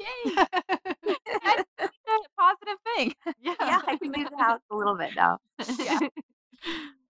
Yay! 0.00 0.32
That's 1.44 1.64
a 2.08 2.40
positive 2.40 2.78
thing. 2.96 3.14
yeah. 3.42 3.54
Yeah, 3.60 3.80
I 3.86 3.96
can 3.96 4.12
leave 4.12 4.30
the 4.30 4.42
house 4.42 4.60
a 4.70 4.76
little 4.76 4.96
bit 4.96 5.14
now. 5.14 5.38
Yeah. 5.78 5.98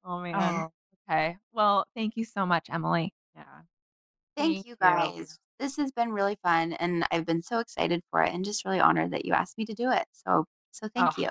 Oh 0.04 0.18
man. 0.20 0.34
Oh, 0.36 0.70
Okay. 1.08 1.36
Well, 1.52 1.84
thank 1.94 2.16
you 2.16 2.24
so 2.24 2.46
much, 2.46 2.68
Emily. 2.72 3.12
yeah. 3.36 3.44
Thank, 4.36 4.54
Thank 4.54 4.66
you 4.66 4.70
you. 4.72 4.76
guys. 4.80 5.38
This 5.58 5.76
has 5.76 5.92
been 5.92 6.10
really 6.12 6.38
fun 6.42 6.72
and 6.74 7.04
I've 7.10 7.26
been 7.26 7.42
so 7.42 7.58
excited 7.58 8.00
for 8.10 8.22
it 8.22 8.32
and 8.32 8.44
just 8.44 8.64
really 8.64 8.80
honored 8.80 9.10
that 9.10 9.26
you 9.26 9.34
asked 9.34 9.58
me 9.58 9.66
to 9.66 9.74
do 9.74 9.90
it. 9.90 10.04
So 10.12 10.46
so 10.70 10.88
thank 10.94 11.18
Oh, 11.18 11.22
you. 11.22 11.28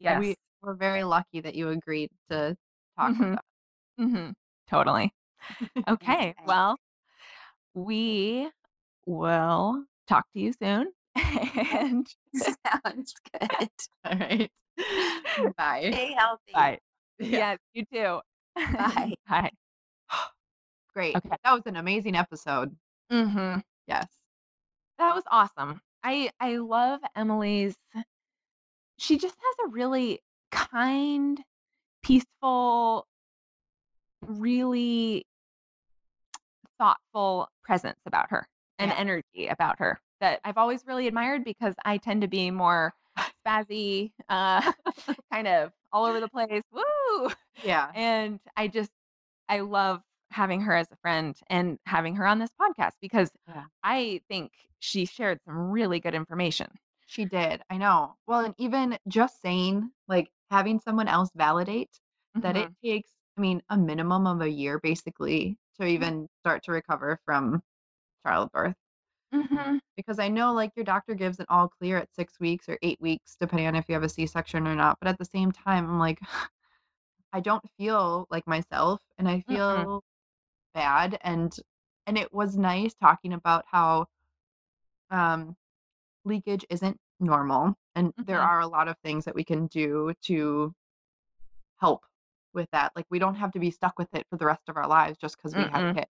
Yeah. 0.00 0.18
We 0.18 0.34
we're 0.62 0.74
very 0.74 1.04
lucky 1.04 1.40
that 1.40 1.54
you 1.54 1.68
agreed 1.68 2.10
to 2.30 2.56
talk 2.98 3.12
Mhm. 3.12 3.30
with 3.30 3.38
us. 3.38 3.44
hmm 3.98 4.30
Totally. 4.68 5.12
Okay. 5.88 5.92
Okay. 5.92 6.34
Well, 6.44 6.76
we 7.74 8.50
will 9.06 9.84
talk 10.06 10.24
to 10.32 10.40
you 10.40 10.52
soon. 10.52 10.92
and 11.16 12.06
Sounds 12.34 13.14
good. 13.32 13.70
All 14.04 14.18
right. 14.18 14.50
Bye. 15.56 15.90
Stay 15.92 16.12
healthy. 16.16 16.52
bye. 16.52 16.78
Yeah. 17.18 17.28
Yes, 17.28 17.58
you 17.72 17.84
too. 17.92 18.20
Bye. 18.76 19.14
Bye. 19.28 19.50
Great. 20.94 21.16
Okay. 21.16 21.36
That 21.44 21.52
was 21.52 21.62
an 21.66 21.76
amazing 21.76 22.14
episode. 22.16 22.74
hmm 23.10 23.56
Yes. 23.86 24.06
That 24.98 25.14
was 25.14 25.24
awesome. 25.30 25.80
I 26.02 26.30
I 26.40 26.56
love 26.56 27.00
Emily's. 27.14 27.74
She 28.98 29.18
just 29.18 29.34
has 29.34 29.66
a 29.66 29.70
really 29.70 30.20
kind, 30.50 31.38
peaceful, 32.02 33.06
really 34.22 35.26
thoughtful 36.78 37.48
presence 37.64 37.98
about 38.06 38.30
her 38.30 38.46
and 38.78 38.90
Yeah. 38.90 38.96
energy 38.98 39.48
about 39.48 39.78
her 39.78 40.00
that 40.20 40.40
I've 40.44 40.58
always 40.58 40.84
really 40.86 41.06
admired 41.06 41.44
because 41.44 41.74
I 41.84 41.98
tend 41.98 42.22
to 42.22 42.28
be 42.28 42.50
more 42.50 42.94
spazzy, 43.46 44.12
uh, 44.28 44.72
kind 45.32 45.48
of 45.48 45.72
all 45.92 46.04
over 46.04 46.20
the 46.20 46.28
place. 46.28 46.62
Woo! 46.72 47.30
Yeah. 47.62 47.90
And 47.94 48.40
I 48.56 48.68
just 48.68 48.90
I 49.48 49.60
love 49.60 50.02
having 50.30 50.60
her 50.62 50.74
as 50.74 50.88
a 50.90 50.96
friend 50.96 51.36
and 51.48 51.78
having 51.86 52.16
her 52.16 52.26
on 52.26 52.38
this 52.38 52.50
podcast 52.60 52.92
because 53.00 53.30
Yeah. 53.48 53.64
I 53.82 54.20
think 54.28 54.52
she 54.80 55.06
shared 55.06 55.40
some 55.44 55.70
really 55.70 56.00
good 56.00 56.14
information. 56.14 56.68
She 57.06 57.24
did. 57.24 57.62
I 57.70 57.78
know. 57.78 58.16
Well, 58.26 58.40
and 58.44 58.54
even 58.58 58.98
just 59.08 59.40
saying, 59.40 59.90
like, 60.08 60.30
having 60.50 60.80
someone 60.80 61.08
else 61.08 61.30
validate 61.34 62.00
that 62.42 62.56
it 62.56 62.68
Mhm. 62.68 62.76
takes, 62.84 63.12
I 63.38 63.40
mean, 63.40 63.62
a 63.70 63.76
minimum 63.78 64.26
of 64.26 64.40
a 64.40 64.50
year 64.50 64.78
basically 64.80 65.56
to 65.80 65.86
even 65.86 66.28
start 66.40 66.64
to 66.64 66.72
recover 66.72 67.20
from 67.24 67.62
childbirth. 68.26 68.76
Mhm. 69.32 69.80
Because 69.96 70.18
I 70.18 70.28
know, 70.28 70.52
like, 70.52 70.72
your 70.76 70.84
doctor 70.84 71.14
gives 71.14 71.40
an 71.40 71.46
all 71.48 71.68
clear 71.68 71.96
at 71.98 72.14
six 72.14 72.38
weeks 72.40 72.68
or 72.68 72.78
eight 72.82 73.00
weeks, 73.00 73.36
depending 73.40 73.66
on 73.66 73.74
if 73.76 73.88
you 73.88 73.94
have 73.94 74.02
a 74.02 74.08
C 74.08 74.26
section 74.26 74.66
or 74.66 74.74
not. 74.74 74.98
But 75.00 75.08
at 75.08 75.18
the 75.18 75.24
same 75.24 75.52
time, 75.52 75.88
I'm 75.88 75.98
like, 75.98 76.20
I 77.32 77.40
don't 77.40 77.64
feel 77.78 78.26
like 78.30 78.46
myself 78.46 79.00
and 79.18 79.28
I 79.28 79.42
Mm-mm. 79.48 79.88
feel 79.88 80.02
bad. 80.74 81.18
And, 81.22 81.54
and 82.06 82.18
it 82.18 82.32
was 82.32 82.56
nice 82.56 82.94
talking 82.94 83.32
about 83.34 83.64
how, 83.70 84.06
um, 85.10 85.56
leakage 86.24 86.64
isn't 86.70 86.98
normal 87.20 87.74
and 87.94 88.12
there 88.26 88.40
Mhm. 88.40 88.42
are 88.42 88.60
a 88.60 88.66
lot 88.66 88.88
of 88.88 88.96
things 89.04 89.24
that 89.24 89.34
we 89.34 89.44
can 89.44 89.66
do 89.68 90.12
to 90.22 90.74
help 91.78 92.04
with 92.54 92.68
that 92.72 92.92
like 92.96 93.06
we 93.10 93.18
don't 93.18 93.34
have 93.34 93.52
to 93.52 93.58
be 93.58 93.70
stuck 93.70 93.98
with 93.98 94.08
it 94.14 94.26
for 94.30 94.36
the 94.36 94.46
rest 94.46 94.68
of 94.68 94.76
our 94.76 94.86
lives 94.88 95.18
just 95.18 95.36
because 95.36 95.54
we 95.54 95.64
have 95.64 95.94
kids 95.94 96.10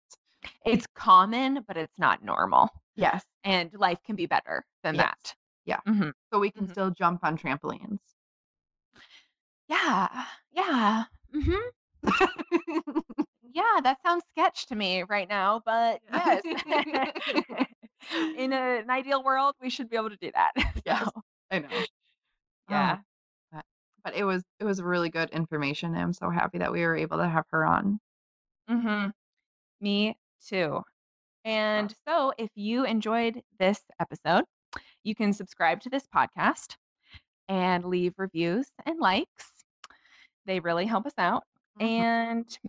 It's 0.65 0.88
common, 0.95 1.64
but 1.68 1.77
it's 1.77 1.97
not 1.99 2.23
normal. 2.23 2.69
yes 2.95 3.26
And 3.43 3.73
life 3.73 4.03
can 4.03 4.15
be 4.15 4.26
better 4.26 4.65
than 4.84 4.95
Yes. 4.95 4.95
that. 4.97 5.35
Yeah. 5.65 5.81
Mhm. 5.88 6.14
so 6.31 6.39
we 6.39 6.51
can 6.51 6.68
Mhm. 6.68 6.68
still 6.68 6.91
jump 6.91 7.23
on 7.23 7.38
trampolines 7.38 8.15
Yeah. 9.68 10.26
Yeah. 10.51 11.05
hmm 11.31 11.69
Yeah, 13.41 13.80
that 13.84 14.01
sounds 14.01 14.23
sketch 14.30 14.65
to 14.68 14.76
me 14.76 15.03
right 15.03 15.27
now, 15.27 15.61
but 15.65 16.01
yes. 16.11 16.43
In 18.35 18.53
a- 18.53 18.80
an 18.80 18.89
ideal 18.89 19.23
world, 19.23 19.55
we 19.61 19.69
should 19.69 19.89
be 19.89 19.95
able 19.97 20.09
to 20.09 20.18
do 20.18 20.31
that. 20.34 20.53
Yeah. 20.85 21.03
So, 21.03 21.22
i 21.51 21.59
know 21.59 21.85
yeah. 22.69 22.97
but, 23.51 23.65
but 24.03 24.15
it 24.15 24.23
was 24.23 24.43
it 24.59 24.65
was 24.65 24.81
really 24.81 25.09
good 25.09 25.30
information 25.31 25.95
i'm 25.95 26.14
so 26.14 26.30
happy 26.30 26.57
that 26.59 26.72
we 26.72 26.81
were 26.85 26.95
able 26.95 27.18
to 27.18 27.27
have 27.27 27.45
her 27.51 27.65
on 27.65 27.99
hmm 28.68 29.11
Me 29.81 30.18
too. 30.47 30.81
And 31.45 31.93
so, 32.07 32.33
if 32.37 32.49
you 32.55 32.85
enjoyed 32.85 33.41
this 33.59 33.81
episode, 33.99 34.45
you 35.03 35.15
can 35.15 35.33
subscribe 35.33 35.81
to 35.81 35.89
this 35.89 36.05
podcast 36.13 36.75
and 37.49 37.85
leave 37.85 38.13
reviews 38.17 38.67
and 38.85 38.99
likes. 38.99 39.51
They 40.45 40.59
really 40.59 40.85
help 40.85 41.05
us 41.05 41.13
out. 41.17 41.43
Mhm. 41.79 41.85
And 41.85 42.59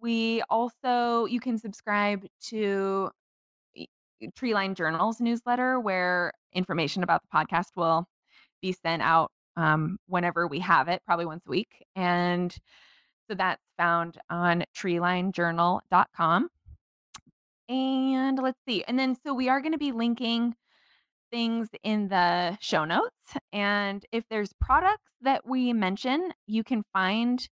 we 0.00 0.42
also, 0.50 1.26
you 1.26 1.40
can 1.40 1.58
subscribe 1.58 2.26
to 2.48 3.10
Treeline 4.36 4.74
Journals 4.74 5.20
newsletter 5.20 5.80
where 5.80 6.32
information 6.52 7.02
about 7.02 7.22
the 7.22 7.28
podcast 7.36 7.76
will 7.76 8.06
be 8.62 8.72
sent 8.72 9.02
out 9.02 9.30
um, 9.56 9.98
whenever 10.06 10.46
we 10.48 10.60
have 10.60 10.88
it, 10.88 11.02
probably 11.06 11.26
once 11.26 11.44
a 11.46 11.50
week. 11.50 11.84
And 11.94 12.54
so 13.28 13.34
that's 13.36 13.62
found 13.78 14.18
on 14.30 14.64
treelinejournal.com. 14.76 16.48
And 17.68 18.38
let's 18.38 18.58
see. 18.68 18.84
And 18.84 18.98
then 18.98 19.16
so 19.24 19.34
we 19.34 19.48
are 19.48 19.60
going 19.60 19.72
to 19.72 19.78
be 19.78 19.92
linking 19.92 20.54
things 21.30 21.68
in 21.82 22.08
the 22.08 22.56
show 22.60 22.84
notes. 22.84 23.10
And 23.52 24.04
if 24.12 24.24
there's 24.30 24.52
products 24.60 25.10
that 25.22 25.46
we 25.46 25.72
mention, 25.72 26.32
you 26.46 26.62
can 26.62 26.84
find 26.92 27.46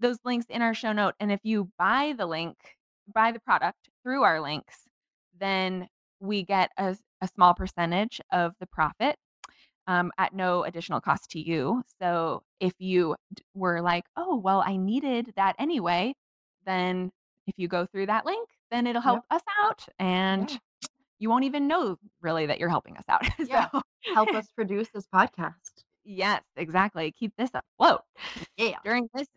those 0.00 0.18
links 0.24 0.46
in 0.48 0.62
our 0.62 0.74
show 0.74 0.92
note. 0.92 1.14
And 1.20 1.30
if 1.30 1.40
you 1.42 1.70
buy 1.78 2.14
the 2.16 2.26
link, 2.26 2.56
buy 3.14 3.32
the 3.32 3.40
product 3.40 3.88
through 4.02 4.22
our 4.22 4.40
links, 4.40 4.74
then 5.38 5.88
we 6.20 6.42
get 6.42 6.70
a, 6.78 6.96
a 7.20 7.28
small 7.28 7.54
percentage 7.54 8.20
of 8.32 8.54
the 8.60 8.66
profit 8.66 9.16
um, 9.86 10.10
at 10.18 10.34
no 10.34 10.64
additional 10.64 11.00
cost 11.00 11.30
to 11.30 11.38
you. 11.38 11.82
So 12.00 12.42
if 12.60 12.72
you 12.78 13.16
were 13.54 13.82
like, 13.82 14.04
oh, 14.16 14.36
well, 14.36 14.62
I 14.66 14.76
needed 14.76 15.32
that 15.36 15.56
anyway, 15.58 16.14
then 16.66 17.10
if 17.46 17.54
you 17.58 17.68
go 17.68 17.86
through 17.86 18.06
that 18.06 18.24
link, 18.24 18.48
then 18.74 18.86
it'll 18.86 19.02
help 19.02 19.22
us 19.30 19.42
out 19.62 19.86
and 19.98 20.50
Yeah. 20.50 20.58
you 21.18 21.30
won't 21.30 21.44
even 21.44 21.68
know 21.68 21.98
really 22.22 22.46
that 22.46 22.58
you're 22.60 22.68
helping 22.70 22.96
us 22.98 23.04
out. 23.08 23.22
Yeah. 23.46 23.68
so, 23.72 23.82
help 24.12 24.34
us 24.34 24.50
produce 24.52 24.88
this 24.90 25.06
podcast 25.08 25.84
yes, 26.04 26.42
exactly. 26.56 27.12
Keep 27.12 27.36
this 27.36 27.50
afloat 27.54 28.02
yeah 28.56 28.80
during 28.84 29.08
this 29.14 29.28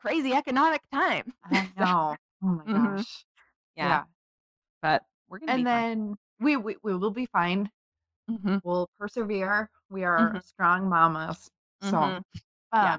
crazy 0.00 0.34
economic 0.34 0.82
time. 0.92 1.34
i 1.44 1.68
know 1.76 2.16
oh 2.42 2.46
my 2.46 2.66
Mhm. 2.66 2.72
gosh 2.72 3.26
Yeah, 3.76 4.04
but 4.82 5.02
we're 5.28 5.38
going 5.40 5.54
to 5.54 5.64
and 5.64 5.66
then 5.66 6.16
we, 6.40 6.56
we 6.56 6.76
we 6.82 6.96
will 6.96 7.10
be 7.10 7.26
fine. 7.26 7.70
Mhm, 8.28 8.60
we'll 8.62 8.88
persevere. 8.98 9.70
We 9.90 10.04
are 10.04 10.34
Mhm. 10.34 10.40
strong 10.40 10.88
mamas. 10.88 11.50
So, 11.80 11.98
mhm. 11.98 12.22
um, 12.72 12.80
Yeah. 12.82 12.98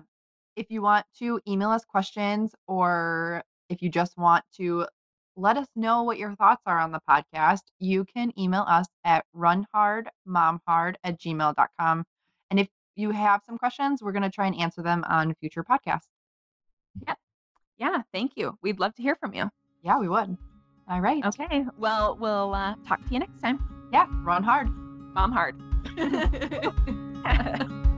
if 0.55 0.69
you 0.69 0.81
want 0.81 1.05
to 1.19 1.39
email 1.47 1.69
us 1.69 1.85
questions 1.85 2.55
or 2.67 3.43
if 3.69 3.81
you 3.81 3.89
just 3.89 4.17
want 4.17 4.45
to 4.57 4.87
let 5.35 5.57
us 5.57 5.67
know 5.75 6.03
what 6.03 6.17
your 6.17 6.35
thoughts 6.35 6.61
are 6.65 6.79
on 6.79 6.91
the 6.91 7.01
podcast. 7.09 7.61
You 7.79 8.05
can 8.05 8.37
email 8.37 8.65
us 8.67 8.87
at 9.03 9.25
runhardmomhard 9.35 10.95
at 11.03 11.19
gmail.com. 11.19 12.03
And 12.51 12.59
if 12.59 12.67
you 12.95 13.11
have 13.11 13.41
some 13.45 13.57
questions, 13.57 14.01
we're 14.01 14.11
going 14.11 14.23
to 14.23 14.29
try 14.29 14.47
and 14.47 14.59
answer 14.59 14.81
them 14.81 15.03
on 15.07 15.33
future 15.35 15.63
podcasts. 15.63 16.07
Yeah. 17.07 17.15
Yeah, 17.77 18.01
thank 18.13 18.33
you. 18.35 18.57
We'd 18.61 18.79
love 18.79 18.93
to 18.95 19.01
hear 19.01 19.15
from 19.15 19.33
you. 19.33 19.49
Yeah, 19.83 19.99
we 19.99 20.07
would. 20.07 20.37
All 20.89 21.01
right. 21.01 21.25
Okay. 21.25 21.65
Well, 21.77 22.17
we'll 22.19 22.53
uh, 22.53 22.75
talk 22.87 23.03
to 23.05 23.13
you 23.13 23.19
next 23.19 23.39
time. 23.41 23.89
Yeah, 23.91 24.05
run 24.23 24.43
hard. 24.43 24.69
Mom 24.69 25.31
hard. 25.31 25.55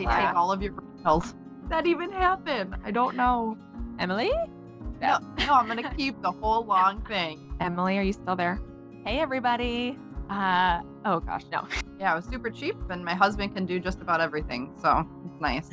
They 0.00 0.06
Wow. 0.06 0.16
take 0.16 0.34
all 0.34 0.50
of 0.50 0.62
your 0.62 0.72
pills. 1.04 1.34
that 1.68 1.86
even 1.86 2.10
happen? 2.10 2.74
I 2.82 2.90
don't 2.90 3.16
know. 3.16 3.58
Emily? 3.98 4.32
No, 5.02 5.18
no, 5.36 5.52
I'm 5.52 5.68
to 5.76 5.90
keep 5.94 6.20
the 6.22 6.32
whole 6.32 6.64
long 6.64 7.02
thing. 7.02 7.54
Emily, 7.60 7.98
are 7.98 8.02
you 8.02 8.14
still 8.14 8.34
there? 8.34 8.58
Hey, 9.04 9.18
everybody. 9.20 9.98
Uh, 10.30 10.80
oh 11.04 11.20
gosh, 11.20 11.42
no. 11.52 11.68
Yeah, 11.98 12.12
it 12.14 12.16
was 12.16 12.24
super 12.24 12.48
cheap, 12.48 12.76
and 12.88 13.04
my 13.04 13.12
husband 13.14 13.54
can 13.54 13.66
do 13.66 13.78
just 13.78 14.00
about 14.00 14.22
everything. 14.22 14.72
So 14.80 15.06
it's 15.26 15.38
nice. 15.38 15.68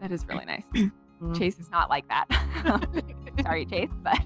That 0.00 0.12
is 0.12 0.24
really 0.28 0.44
nice. 0.46 0.64
Mm. 1.22 1.34
Chase 1.38 1.58
is 1.58 1.70
not 1.70 1.88
like 1.88 2.06
that. 2.08 2.26
Sorry, 3.42 3.64
Chase, 3.64 3.88
but 4.02 4.20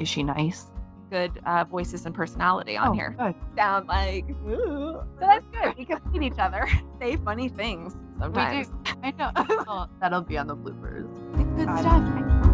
Is 0.00 0.08
she 0.08 0.24
nice? 0.24 0.66
Good 1.12 1.40
uh, 1.44 1.62
voices 1.64 2.06
and 2.06 2.14
personality 2.14 2.74
on 2.76 2.88
Oh, 2.88 2.92
here. 2.92 3.14
Good. 3.18 3.34
Sound 3.54 3.86
like, 3.86 4.24
ooh. 4.48 4.94
So 4.94 5.06
that's 5.20 5.44
good. 5.52 5.74
We 5.76 5.84
can 5.84 6.00
feed 6.10 6.22
each 6.22 6.38
other, 6.38 6.66
say 7.00 7.16
funny 7.16 7.50
things 7.50 7.94
sometimes. 8.18 8.70
I 9.02 9.10
know. 9.12 9.86
That'll 10.00 10.22
be 10.22 10.38
on 10.38 10.46
the 10.46 10.56
bloopers. 10.56 11.06
Good 11.56 11.66
Got 11.66 11.78
it. 11.78 11.82
stuff. 11.82 12.51